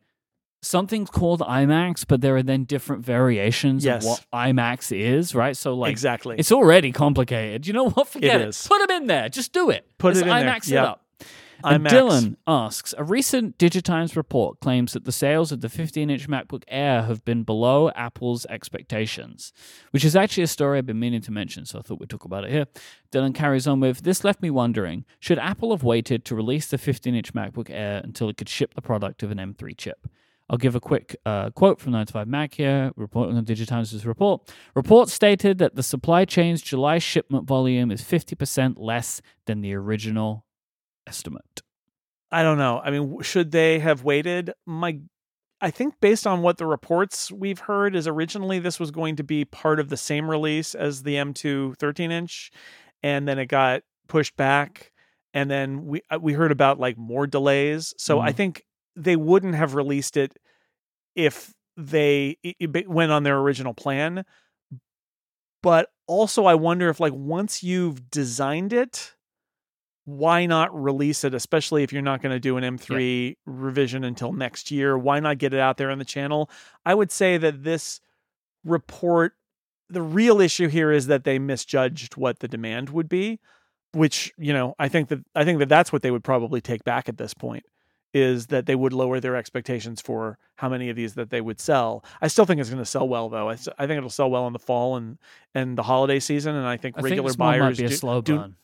something's 0.68 1.10
called 1.10 1.40
IMAX, 1.42 2.06
but 2.08 2.22
there 2.22 2.36
are 2.36 2.44
then 2.44 2.64
different 2.66 3.06
variations 3.06 3.84
Yes. 3.86 4.04
of 4.04 4.10
what 4.10 4.26
IMAX 4.34 4.96
is, 4.98 5.34
right? 5.34 5.56
So, 5.58 5.74
like, 5.76 5.92
exactly 5.92 6.36
it's 6.38 6.52
already 6.52 6.92
complicated. 6.92 7.66
You 7.68 7.74
know 7.74 7.90
what? 7.90 8.08
Forget 8.16 8.42
it. 8.42 8.50
is. 8.50 8.68
Put 8.68 8.88
them 8.88 9.02
in 9.02 9.08
there. 9.08 9.30
Just 9.30 9.54
do 9.54 9.70
it. 9.70 9.88
Put 9.98 10.14
Just 10.14 10.26
it 10.26 10.30
in 10.30 10.36
there. 10.36 10.46
IMAX 10.54 10.68
it 10.68 10.74
Yep. 10.74 10.84
up. 10.86 11.04
And 11.64 11.84
IMAX. 11.84 11.90
Dylan 11.90 12.36
asks 12.46 12.94
A 13.00 13.04
recent 13.04 13.58
Digitimes 13.58 14.16
report 14.16 14.60
claims 14.60 14.94
that 14.94 15.06
the 15.06 15.12
sales 15.12 15.52
of 15.52 15.62
the 15.62 15.70
15 15.70 16.08
inch 16.12 16.30
MacBook 16.30 16.62
Air 16.68 17.02
have 17.04 17.26
been 17.26 17.42
below 17.42 17.90
Apple's 17.96 18.46
expectations, 18.48 19.54
which 19.90 20.06
is 20.06 20.16
actually 20.16 20.44
a 20.44 20.48
story 20.48 20.78
I've 20.78 20.86
been 20.86 21.00
meaning 21.00 21.22
to 21.22 21.32
mention, 21.32 21.66
so 21.66 21.80
I 21.80 21.82
thought 21.82 22.00
we'd 22.00 22.12
talk 22.12 22.26
about 22.26 22.44
it 22.44 22.52
here. 22.52 22.66
Dylan 23.12 23.34
carries 23.34 23.66
on 23.66 23.80
with 23.80 24.04
This 24.04 24.24
left 24.24 24.40
me 24.44 24.52
wondering 24.52 25.04
should 25.20 25.40
Apple 25.40 25.72
have 25.72 25.82
waited 25.84 26.26
to 26.26 26.36
release 26.36 26.68
the 26.68 26.78
15 26.78 27.16
inch 27.16 27.34
MacBook 27.34 27.72
Air 27.72 28.02
until 28.04 28.30
it 28.30 28.38
could 28.38 28.50
ship 28.50 28.76
the 28.76 28.82
product 28.84 29.24
of 29.24 29.32
an 29.32 29.40
M3 29.40 29.76
chip? 29.76 30.08
I'll 30.50 30.58
give 30.58 30.76
a 30.76 30.80
quick 30.80 31.16
uh, 31.26 31.50
quote 31.50 31.80
from 31.80 31.92
9to5Mac 31.94 32.54
here, 32.54 32.92
reporting 32.96 33.36
on 33.38 33.44
the 33.44 33.54
Digitimes' 33.54 34.06
report. 34.06 34.50
Report 34.76 35.10
stated 35.10 35.58
that 35.58 35.76
the 35.76 35.84
supply 35.84 36.24
chain's 36.26 36.62
July 36.62 37.00
shipment 37.00 37.46
volume 37.46 37.92
is 37.92 38.02
50% 38.02 38.76
less 38.78 39.22
than 39.46 39.62
the 39.62 39.74
original 39.74 40.46
estimate. 41.06 41.62
I 42.32 42.44
don't 42.44 42.58
know. 42.58 42.80
I 42.84 42.92
mean, 42.92 43.22
should 43.22 43.52
they 43.52 43.80
have 43.80 44.04
waited? 44.04 44.52
My, 44.66 45.00
I 45.62 45.70
think 45.72 45.96
based 46.02 46.26
on 46.28 46.42
what 46.42 46.58
the 46.58 46.66
reports 46.66 47.32
we've 47.32 47.60
heard 47.60 47.96
is 47.96 48.08
originally 48.08 48.60
this 48.60 48.80
was 48.80 48.92
going 48.92 49.16
to 49.18 49.24
be 49.24 49.44
part 49.46 49.80
of 49.80 49.90
the 49.90 49.98
same 49.98 50.30
release 50.30 50.76
as 50.76 51.04
the 51.04 51.16
M2 51.16 51.78
13 51.78 52.12
inch, 52.12 52.52
and 53.04 53.28
then 53.28 53.40
it 53.40 53.48
got 53.48 53.82
pushed 54.08 54.36
back, 54.38 54.92
and 55.34 55.50
then 55.52 55.86
we 55.86 56.02
uh, 56.10 56.20
we 56.22 56.34
heard 56.34 56.52
about 56.52 56.80
like 56.80 56.98
more 56.98 57.28
delays. 57.28 57.94
So 57.98 58.20
I 58.20 58.32
Mhm. 58.32 58.36
think 58.36 58.64
they 58.98 59.16
wouldn't 59.16 59.56
have 59.56 59.76
released 59.76 60.18
it 60.18 60.38
if 61.16 61.54
they 61.78 62.38
it, 62.44 62.90
went 62.90 63.12
on 63.12 63.24
their 63.24 63.38
original 63.38 63.74
plan. 63.74 64.26
But 65.64 65.90
also, 66.08 66.46
I 66.46 66.56
wonder 66.56 66.90
if 66.90 67.00
like 67.00 67.14
once 67.14 67.64
you've 67.64 68.10
designed 68.10 68.74
it 68.74 69.14
why 70.08 70.46
not 70.46 70.74
release 70.74 71.26
it, 71.26 71.34
especially 71.34 71.84
if 71.84 71.92
you're 71.92 72.02
not 72.02 72.22
going 72.22 72.32
to 72.32 72.40
do 72.40 72.56
an 72.56 72.64
M3 72.64 73.36
revision 73.46 74.06
until 74.06 74.32
next 74.32 74.72
year? 74.72 74.98
Why 74.98 75.20
not 75.20 75.38
get 75.38 75.54
it 75.54 75.60
out 75.60 75.76
there 75.76 75.92
on 75.92 76.00
the 76.00 76.06
channel? 76.06 76.50
I 76.86 76.96
would 76.96 77.12
say 77.12 77.38
that 77.38 77.66
this 77.66 78.00
report, 78.64 79.34
the 79.90 80.02
real 80.02 80.40
issue 80.40 80.70
here 80.70 80.94
is 80.94 81.08
that 81.08 81.26
they 81.26 81.40
misjudged 81.40 82.16
what 82.16 82.40
the 82.40 82.48
demand 82.48 82.90
would 82.92 83.10
be, 83.10 83.42
which, 83.92 84.32
you 84.38 84.54
know, 84.54 84.76
I 84.80 84.88
think 84.88 85.10
that 85.10 85.26
I 85.36 85.44
think 85.44 85.60
that 85.60 85.68
that's 85.68 85.92
what 85.92 86.04
they 86.04 86.12
would 86.12 86.24
probably 86.24 86.62
take 86.62 86.86
back 86.86 87.10
at 87.10 87.18
this 87.18 87.34
point 87.34 87.66
is 88.14 88.48
that 88.48 88.66
they 88.66 88.76
would 88.76 88.94
lower 88.94 89.20
their 89.20 89.36
expectations 89.36 90.02
for 90.02 90.38
how 90.56 90.70
many 90.70 90.90
of 90.90 90.96
these 90.96 91.14
that 91.16 91.30
they 91.30 91.42
would 91.42 91.60
sell. 91.60 92.04
I 92.22 92.28
still 92.28 92.46
think 92.46 92.60
it's 92.60 92.70
going 92.70 92.82
to 92.82 92.86
sell 92.86 93.08
well 93.08 93.30
though. 93.30 93.50
I 93.50 93.56
think 93.56 93.92
it'll 93.92 94.10
sell 94.10 94.30
well 94.30 94.48
in 94.48 94.54
the 94.54 94.60
fall 94.60 94.96
and 94.96 95.18
and 95.54 95.78
the 95.78 95.84
holiday 95.84 96.20
season 96.20 96.56
and 96.56 96.66
I 96.66 96.78
think 96.78 96.98
I 96.98 97.02
regular 97.02 97.30
think 97.30 97.38
buyers 97.40 97.62
might 97.62 97.78
be 97.78 97.94
a 97.94 97.98
slow 97.98 98.22
do- 98.22 98.38
burn. 98.38 98.56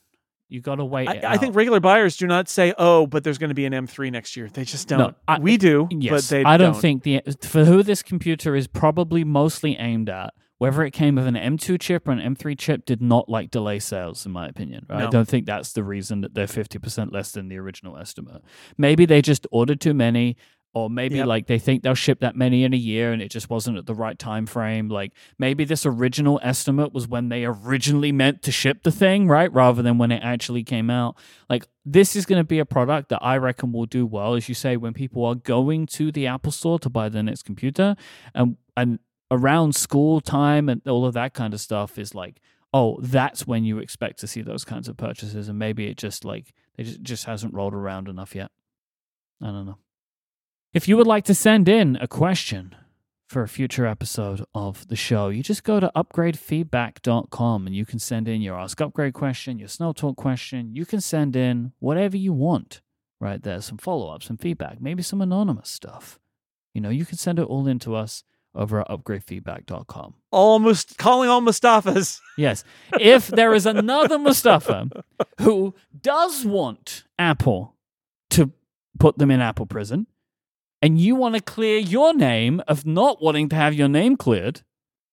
You 0.49 0.61
got 0.61 0.75
to 0.75 0.85
wait. 0.85 1.07
I, 1.09 1.21
I 1.23 1.37
think 1.37 1.55
regular 1.55 1.79
buyers 1.79 2.15
do 2.15 2.27
not 2.27 2.47
say, 2.47 2.75
"Oh, 2.77 3.07
but 3.07 3.23
there's 3.23 3.39
going 3.39 3.49
to 3.49 3.55
be 3.55 3.65
an 3.65 3.73
M3 3.73 4.11
next 4.11 4.37
year." 4.37 4.47
They 4.49 4.63
just 4.65 4.87
don't. 4.87 5.15
I- 5.27 5.39
we 5.39 5.57
do, 5.57 5.87
Yes, 5.89 6.11
but 6.11 6.23
they 6.29 6.43
I 6.43 6.57
don't, 6.57 6.73
don't 6.73 6.81
think 6.81 7.01
the 7.01 7.21
for 7.41 7.65
who 7.65 7.81
this 7.81 8.03
computer 8.03 8.55
is 8.55 8.67
probably 8.67 9.23
mostly 9.23 9.75
aimed 9.77 10.09
at. 10.09 10.33
Whether 10.63 10.83
it 10.85 10.91
came 10.91 11.15
with 11.15 11.27
an 11.27 11.35
M2 11.35 11.77
chip 11.77 12.07
or 12.07 12.11
an 12.11 12.35
M3 12.35 12.57
chip 12.57 12.85
did 12.85 13.01
not 13.01 13.27
like 13.27 13.51
delay 13.51 13.79
sales, 13.79 14.25
in 14.25 14.31
my 14.31 14.47
opinion. 14.47 14.85
Right? 14.89 15.03
I 15.03 15.09
don't 15.09 15.27
think 15.27 15.45
that's 15.45 15.73
the 15.73 15.83
reason 15.83 16.21
that 16.21 16.35
they're 16.35 16.47
fifty 16.47 16.79
percent 16.79 17.11
less 17.11 17.33
than 17.33 17.49
the 17.49 17.57
original 17.57 17.97
estimate. 17.97 18.41
Maybe 18.77 19.05
they 19.05 19.21
just 19.21 19.45
ordered 19.51 19.81
too 19.81 19.93
many, 19.93 20.37
or 20.73 20.89
maybe 20.89 21.17
Yep. 21.17 21.27
like 21.27 21.47
they 21.47 21.59
think 21.59 21.83
they'll 21.83 21.95
ship 21.95 22.21
that 22.21 22.37
many 22.37 22.63
in 22.63 22.73
a 22.73 22.77
year 22.77 23.11
and 23.11 23.21
it 23.21 23.29
just 23.29 23.49
wasn't 23.49 23.77
at 23.77 23.87
the 23.87 23.93
right 23.93 24.17
time 24.17 24.45
frame. 24.45 24.87
Like 24.87 25.11
maybe 25.37 25.65
this 25.65 25.85
original 25.85 26.39
estimate 26.41 26.93
was 26.93 27.09
when 27.09 27.27
they 27.27 27.43
originally 27.43 28.13
meant 28.13 28.41
to 28.43 28.51
ship 28.53 28.83
the 28.83 28.91
thing, 28.91 29.27
right? 29.27 29.51
Rather 29.51 29.81
than 29.81 29.97
when 29.97 30.13
it 30.13 30.23
actually 30.23 30.63
came 30.63 30.89
out. 30.89 31.17
Like 31.49 31.67
this 31.85 32.15
is 32.15 32.25
going 32.25 32.39
to 32.39 32.47
be 32.47 32.59
a 32.59 32.65
product 32.65 33.09
that 33.09 33.19
I 33.21 33.35
reckon 33.35 33.73
will 33.73 33.85
do 33.85 34.05
well, 34.05 34.33
as 34.33 34.47
you 34.47 34.55
say, 34.55 34.77
when 34.77 34.93
people 34.93 35.25
are 35.25 35.35
going 35.35 35.87
to 35.87 36.09
the 36.09 36.25
Apple 36.25 36.53
Store 36.53 36.79
to 36.79 36.89
buy 36.89 37.09
their 37.09 37.23
next 37.23 37.43
computer, 37.43 37.97
and 38.33 38.55
and 38.77 38.99
around 39.33 39.75
school 39.75 40.21
time 40.21 40.69
and 40.69 40.81
all 40.87 41.05
of 41.05 41.13
that 41.13 41.33
kind 41.33 41.53
of 41.53 41.59
stuff 41.59 41.97
is 41.97 42.13
like, 42.13 42.39
oh, 42.73 42.99
that's 43.01 43.45
when 43.45 43.63
you 43.63 43.77
expect 43.77 44.19
to 44.19 44.27
see 44.27 44.41
those 44.41 44.65
kinds 44.65 44.87
of 44.87 44.97
purchases, 44.97 45.47
and 45.47 45.59
maybe 45.59 45.87
it 45.87 45.97
just 45.97 46.25
like 46.25 46.53
it 46.77 47.03
just, 47.03 47.25
hasn't 47.25 47.53
rolled 47.53 47.73
around 47.73 48.07
enough 48.07 48.35
yet. 48.35 48.49
I 49.41 49.47
don't 49.47 49.65
know. 49.65 49.77
If 50.73 50.87
you 50.87 50.97
would 50.97 51.07
like 51.07 51.25
to 51.25 51.35
send 51.35 51.69
in 51.69 51.97
a 52.01 52.07
question 52.07 52.75
for 53.27 53.43
a 53.43 53.47
future 53.47 53.85
episode 53.85 54.43
of 54.55 54.87
the 54.87 54.95
show, 54.95 55.29
you 55.29 55.43
just 55.43 55.63
go 55.63 55.79
to 55.79 55.91
upgradefeedback.com 55.95 57.67
and 57.67 57.75
you 57.75 57.85
can 57.85 57.99
send 57.99 58.27
in 58.27 58.41
your 58.41 58.57
Ask 58.57 58.81
Upgrade 58.81 59.13
question, 59.13 59.59
your 59.59 59.67
Snell 59.67 59.93
Talk 59.93 60.15
question. 60.15 60.75
You 60.75 60.85
can 60.85 60.99
send 60.99 61.35
in 61.35 61.73
whatever 61.79 62.17
you 62.17 62.33
want 62.33 62.81
right 63.19 63.41
there, 63.41 63.61
some 63.61 63.77
follow 63.77 64.09
up, 64.09 64.23
some 64.23 64.37
feedback, 64.37 64.81
maybe 64.81 65.03
some 65.03 65.21
anonymous 65.21 65.69
stuff. 65.69 66.19
You 66.73 66.81
know, 66.81 66.89
you 66.89 67.05
can 67.05 67.17
send 67.17 67.37
it 67.37 67.43
all 67.43 67.67
in 67.67 67.77
to 67.79 67.95
us 67.95 68.23
over 68.55 68.81
at 68.81 68.87
upgradefeedback.com. 68.87 70.13
almost 70.31 70.97
calling 70.97 71.29
all 71.29 71.41
Mustafas. 71.41 72.19
Yes. 72.37 72.63
If 72.99 73.27
there 73.27 73.53
is 73.53 73.67
another 73.67 74.17
Mustafa 74.17 74.89
who 75.41 75.75
does 76.01 76.43
want 76.45 77.03
Apple 77.19 77.75
to 78.31 78.51
put 78.97 79.19
them 79.19 79.29
in 79.29 79.39
Apple 79.39 79.67
prison, 79.67 80.07
and 80.81 80.99
you 80.99 81.15
want 81.15 81.35
to 81.35 81.41
clear 81.41 81.77
your 81.77 82.13
name 82.15 82.61
of 82.67 82.85
not 82.87 83.21
wanting 83.21 83.49
to 83.49 83.55
have 83.55 83.75
your 83.75 83.87
name 83.87 84.17
cleared, 84.17 84.61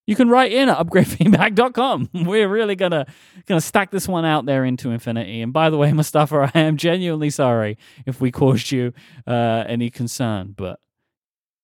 you 0.07 0.17
can 0.17 0.29
write 0.31 0.51
in 0.51 0.69
at 0.71 0.79
upgradefeedback.com. 0.79 2.09
We're 2.25 2.49
really 2.49 2.75
gonna 2.75 3.07
gonna 3.47 3.61
stack 3.61 3.91
this 3.91 4.09
one 4.09 4.25
out 4.25 4.47
there 4.47 4.65
into 4.65 4.91
infinity. 4.91 5.43
And 5.43 5.53
by 5.53 5.69
the 5.71 5.77
way, 5.77 5.93
Mustafa, 5.93 6.51
I 6.55 6.61
am 6.61 6.77
genuinely 6.79 7.31
sorry 7.31 7.77
if 8.07 8.21
we 8.21 8.33
caused 8.33 8.73
you 8.73 8.93
uh, 9.27 9.65
any 9.69 9.91
concern, 9.91 10.55
but 10.57 10.81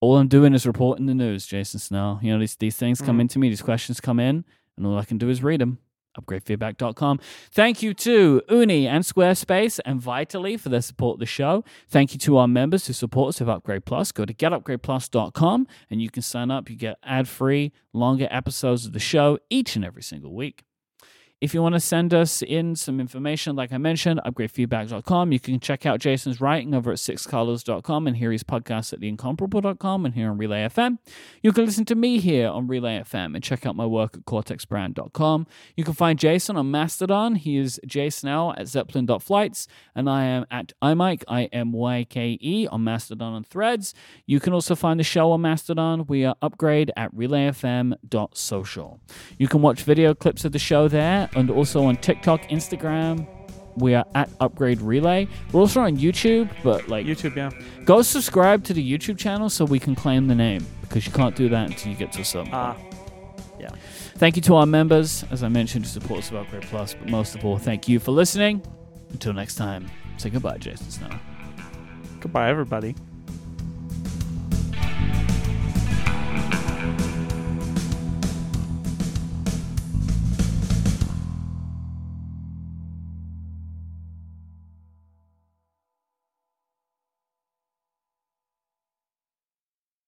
all 0.01 0.17
I'm 0.19 0.29
doing 0.29 0.55
is 0.55 0.67
reporting 0.67 1.07
the 1.07 1.15
news, 1.15 1.47
Jason 1.47 1.81
Snell. 1.81 2.21
You 2.23 2.33
know, 2.33 2.39
these, 2.41 2.57
these 2.57 2.77
things 2.77 3.01
come 3.01 3.19
Mhm. 3.19 3.23
into 3.23 3.39
me, 3.39 3.49
these 3.49 3.63
questions 3.63 4.01
come 4.01 4.21
in, 4.21 4.45
and 4.77 4.87
all 4.87 4.99
I 4.99 5.05
can 5.05 5.19
do 5.19 5.29
is 5.31 5.43
read 5.43 5.61
them. 5.61 5.79
UpgradeFeedback.com. 6.19 7.19
Thank 7.53 7.83
you 7.83 7.93
to 7.95 8.41
Ooni 8.49 8.85
and 8.87 9.05
Squarespace 9.05 9.79
and 9.85 10.01
Vitally 10.01 10.57
for 10.57 10.69
their 10.71 10.81
support 10.81 11.17
of 11.17 11.21
the 11.21 11.27
show. 11.27 11.63
Thank 11.89 12.13
you 12.15 12.19
to 12.21 12.39
our 12.39 12.49
members 12.49 12.87
who 12.87 12.93
support 12.93 13.31
us 13.31 13.41
with 13.41 13.49
Upgrade 13.51 13.85
Plus. 13.85 14.13
Go 14.13 14.25
to 14.25 14.33
getupgradeplus.com 14.33 15.67
and 15.91 16.01
you 16.03 16.11
can 16.11 16.23
sign 16.23 16.51
up. 16.51 16.71
You 16.71 16.77
get 16.77 16.97
ad 17.03 17.29
free, 17.29 17.73
longer 17.93 18.29
episodes 18.31 18.87
of 18.87 18.93
the 18.93 18.99
show 18.99 19.39
each 19.51 19.77
and 19.77 19.85
every 19.85 20.03
single 20.03 20.35
week. 20.35 20.65
If 21.39 21.53
you 21.53 21.61
want 21.61 21.75
to 21.75 21.81
send 21.81 22.15
us 22.15 22.41
in 22.41 22.77
some 22.77 22.99
information, 22.99 23.57
like 23.57 23.71
I 23.71 23.77
mentioned, 23.77 24.23
upgradefeedback.com. 24.25 25.33
You 25.33 25.39
can 25.39 25.61
check 25.61 25.85
out 25.85 26.01
Jason's 26.01 26.41
writing 26.41 26.73
over 26.73 26.91
at 26.91 26.97
sixcolors.com 26.97 28.07
and 28.07 28.17
hear 28.17 28.33
his 28.33 28.43
podcast 28.43 28.95
at 28.95 29.01
theincomparable.com 29.01 30.07
and 30.07 30.15
here 30.15 30.31
on 30.31 30.39
Relay 30.39 30.67
FM. 30.67 30.97
You 31.43 31.53
can 31.53 31.67
listen 31.67 31.85
to 31.87 31.95
me 31.95 32.21
here 32.21 32.49
on 32.49 32.69
Relay 32.69 33.01
FM 33.01 33.35
and 33.35 33.45
check 33.45 33.67
out 33.67 33.77
my 33.77 33.85
work 33.85 34.17
at 34.17 34.25
cortexbrand.com. 34.25 35.47
You 35.77 35.85
can 35.85 35.93
find 35.93 36.19
Jason 36.19 36.57
on 36.57 36.71
Mastodon. 36.71 37.35
He 37.35 37.59
is 37.59 37.79
jsnell 37.87 38.59
at 38.59 38.67
zeppelin.flights, 38.69 39.69
and 39.95 40.09
I 40.09 40.25
am 40.25 40.47
at 40.51 40.73
imyke, 40.83 41.23
I-M-Y-K-E, 41.29 42.67
on 42.69 42.83
Mastodon 42.83 43.35
and 43.35 43.47
Threads. 43.47 43.93
You 44.25 44.41
can 44.41 44.55
also 44.55 44.75
find 44.75 44.99
the 44.99 45.05
show 45.05 45.33
on 45.33 45.43
Mastodon. 45.43 46.07
We 46.07 46.25
are 46.25 46.37
upgrade 46.41 46.93
at 46.97 47.15
relayfm.social. 47.15 49.01
You 49.37 49.49
can 49.49 49.61
watch 49.61 49.83
video 49.83 50.15
clips 50.15 50.47
of 50.47 50.53
the 50.53 50.59
show 50.59 50.89
there 50.89 51.26
and 51.35 51.51
also 51.51 51.85
on 51.85 51.97
TikTok, 51.97 52.43
Instagram. 52.49 53.27
We 53.77 53.95
are 53.95 54.07
at 54.15 54.31
Upgrade 54.41 54.81
Relay. 54.81 55.29
We're 55.53 55.61
also 55.61 55.83
on 55.83 55.99
YouTube, 55.99 56.51
but 56.63 56.89
like 56.89 57.05
YouTube, 57.05 57.37
yeah. 57.37 57.51
go 57.85 58.01
subscribe 58.01 58.65
to 58.65 58.73
the 58.73 58.83
YouTube 58.99 59.19
channel 59.19 59.51
so 59.51 59.67
we 59.67 59.79
can 59.79 59.95
claim 59.95 60.29
the 60.29 60.35
name 60.35 60.67
because 60.81 61.07
you 61.07 61.13
can't 61.13 61.37
do 61.37 61.49
that 61.51 61.69
until 61.69 61.93
you 61.93 61.99
get 61.99 62.11
to 62.13 62.23
a 62.23 62.25
certain 62.25 62.51
Ah, 62.55 62.77
yeah. 63.61 63.71
Thank 64.17 64.37
you 64.37 64.43
to 64.43 64.55
our 64.55 64.65
members, 64.67 65.25
as 65.31 65.43
I 65.43 65.49
mentioned, 65.49 65.85
who 65.85 65.91
support 65.91 66.21
us 66.21 66.31
with 66.31 66.41
Upgrade 66.41 66.63
Plus, 66.63 66.95
but 66.95 67.11
most 67.11 67.35
of 67.35 67.45
all, 67.45 67.59
thank 67.59 67.87
you 67.87 68.01
for 68.01 68.13
listening. 68.13 68.63
Until 69.11 69.35
next 69.35 69.57
time, 69.57 69.91
say 70.17 70.31
goodbye, 70.31 70.57
Jason 70.57 70.91
Snell. 70.91 71.21
goodbye, 72.21 72.49
everybody. 72.49 72.95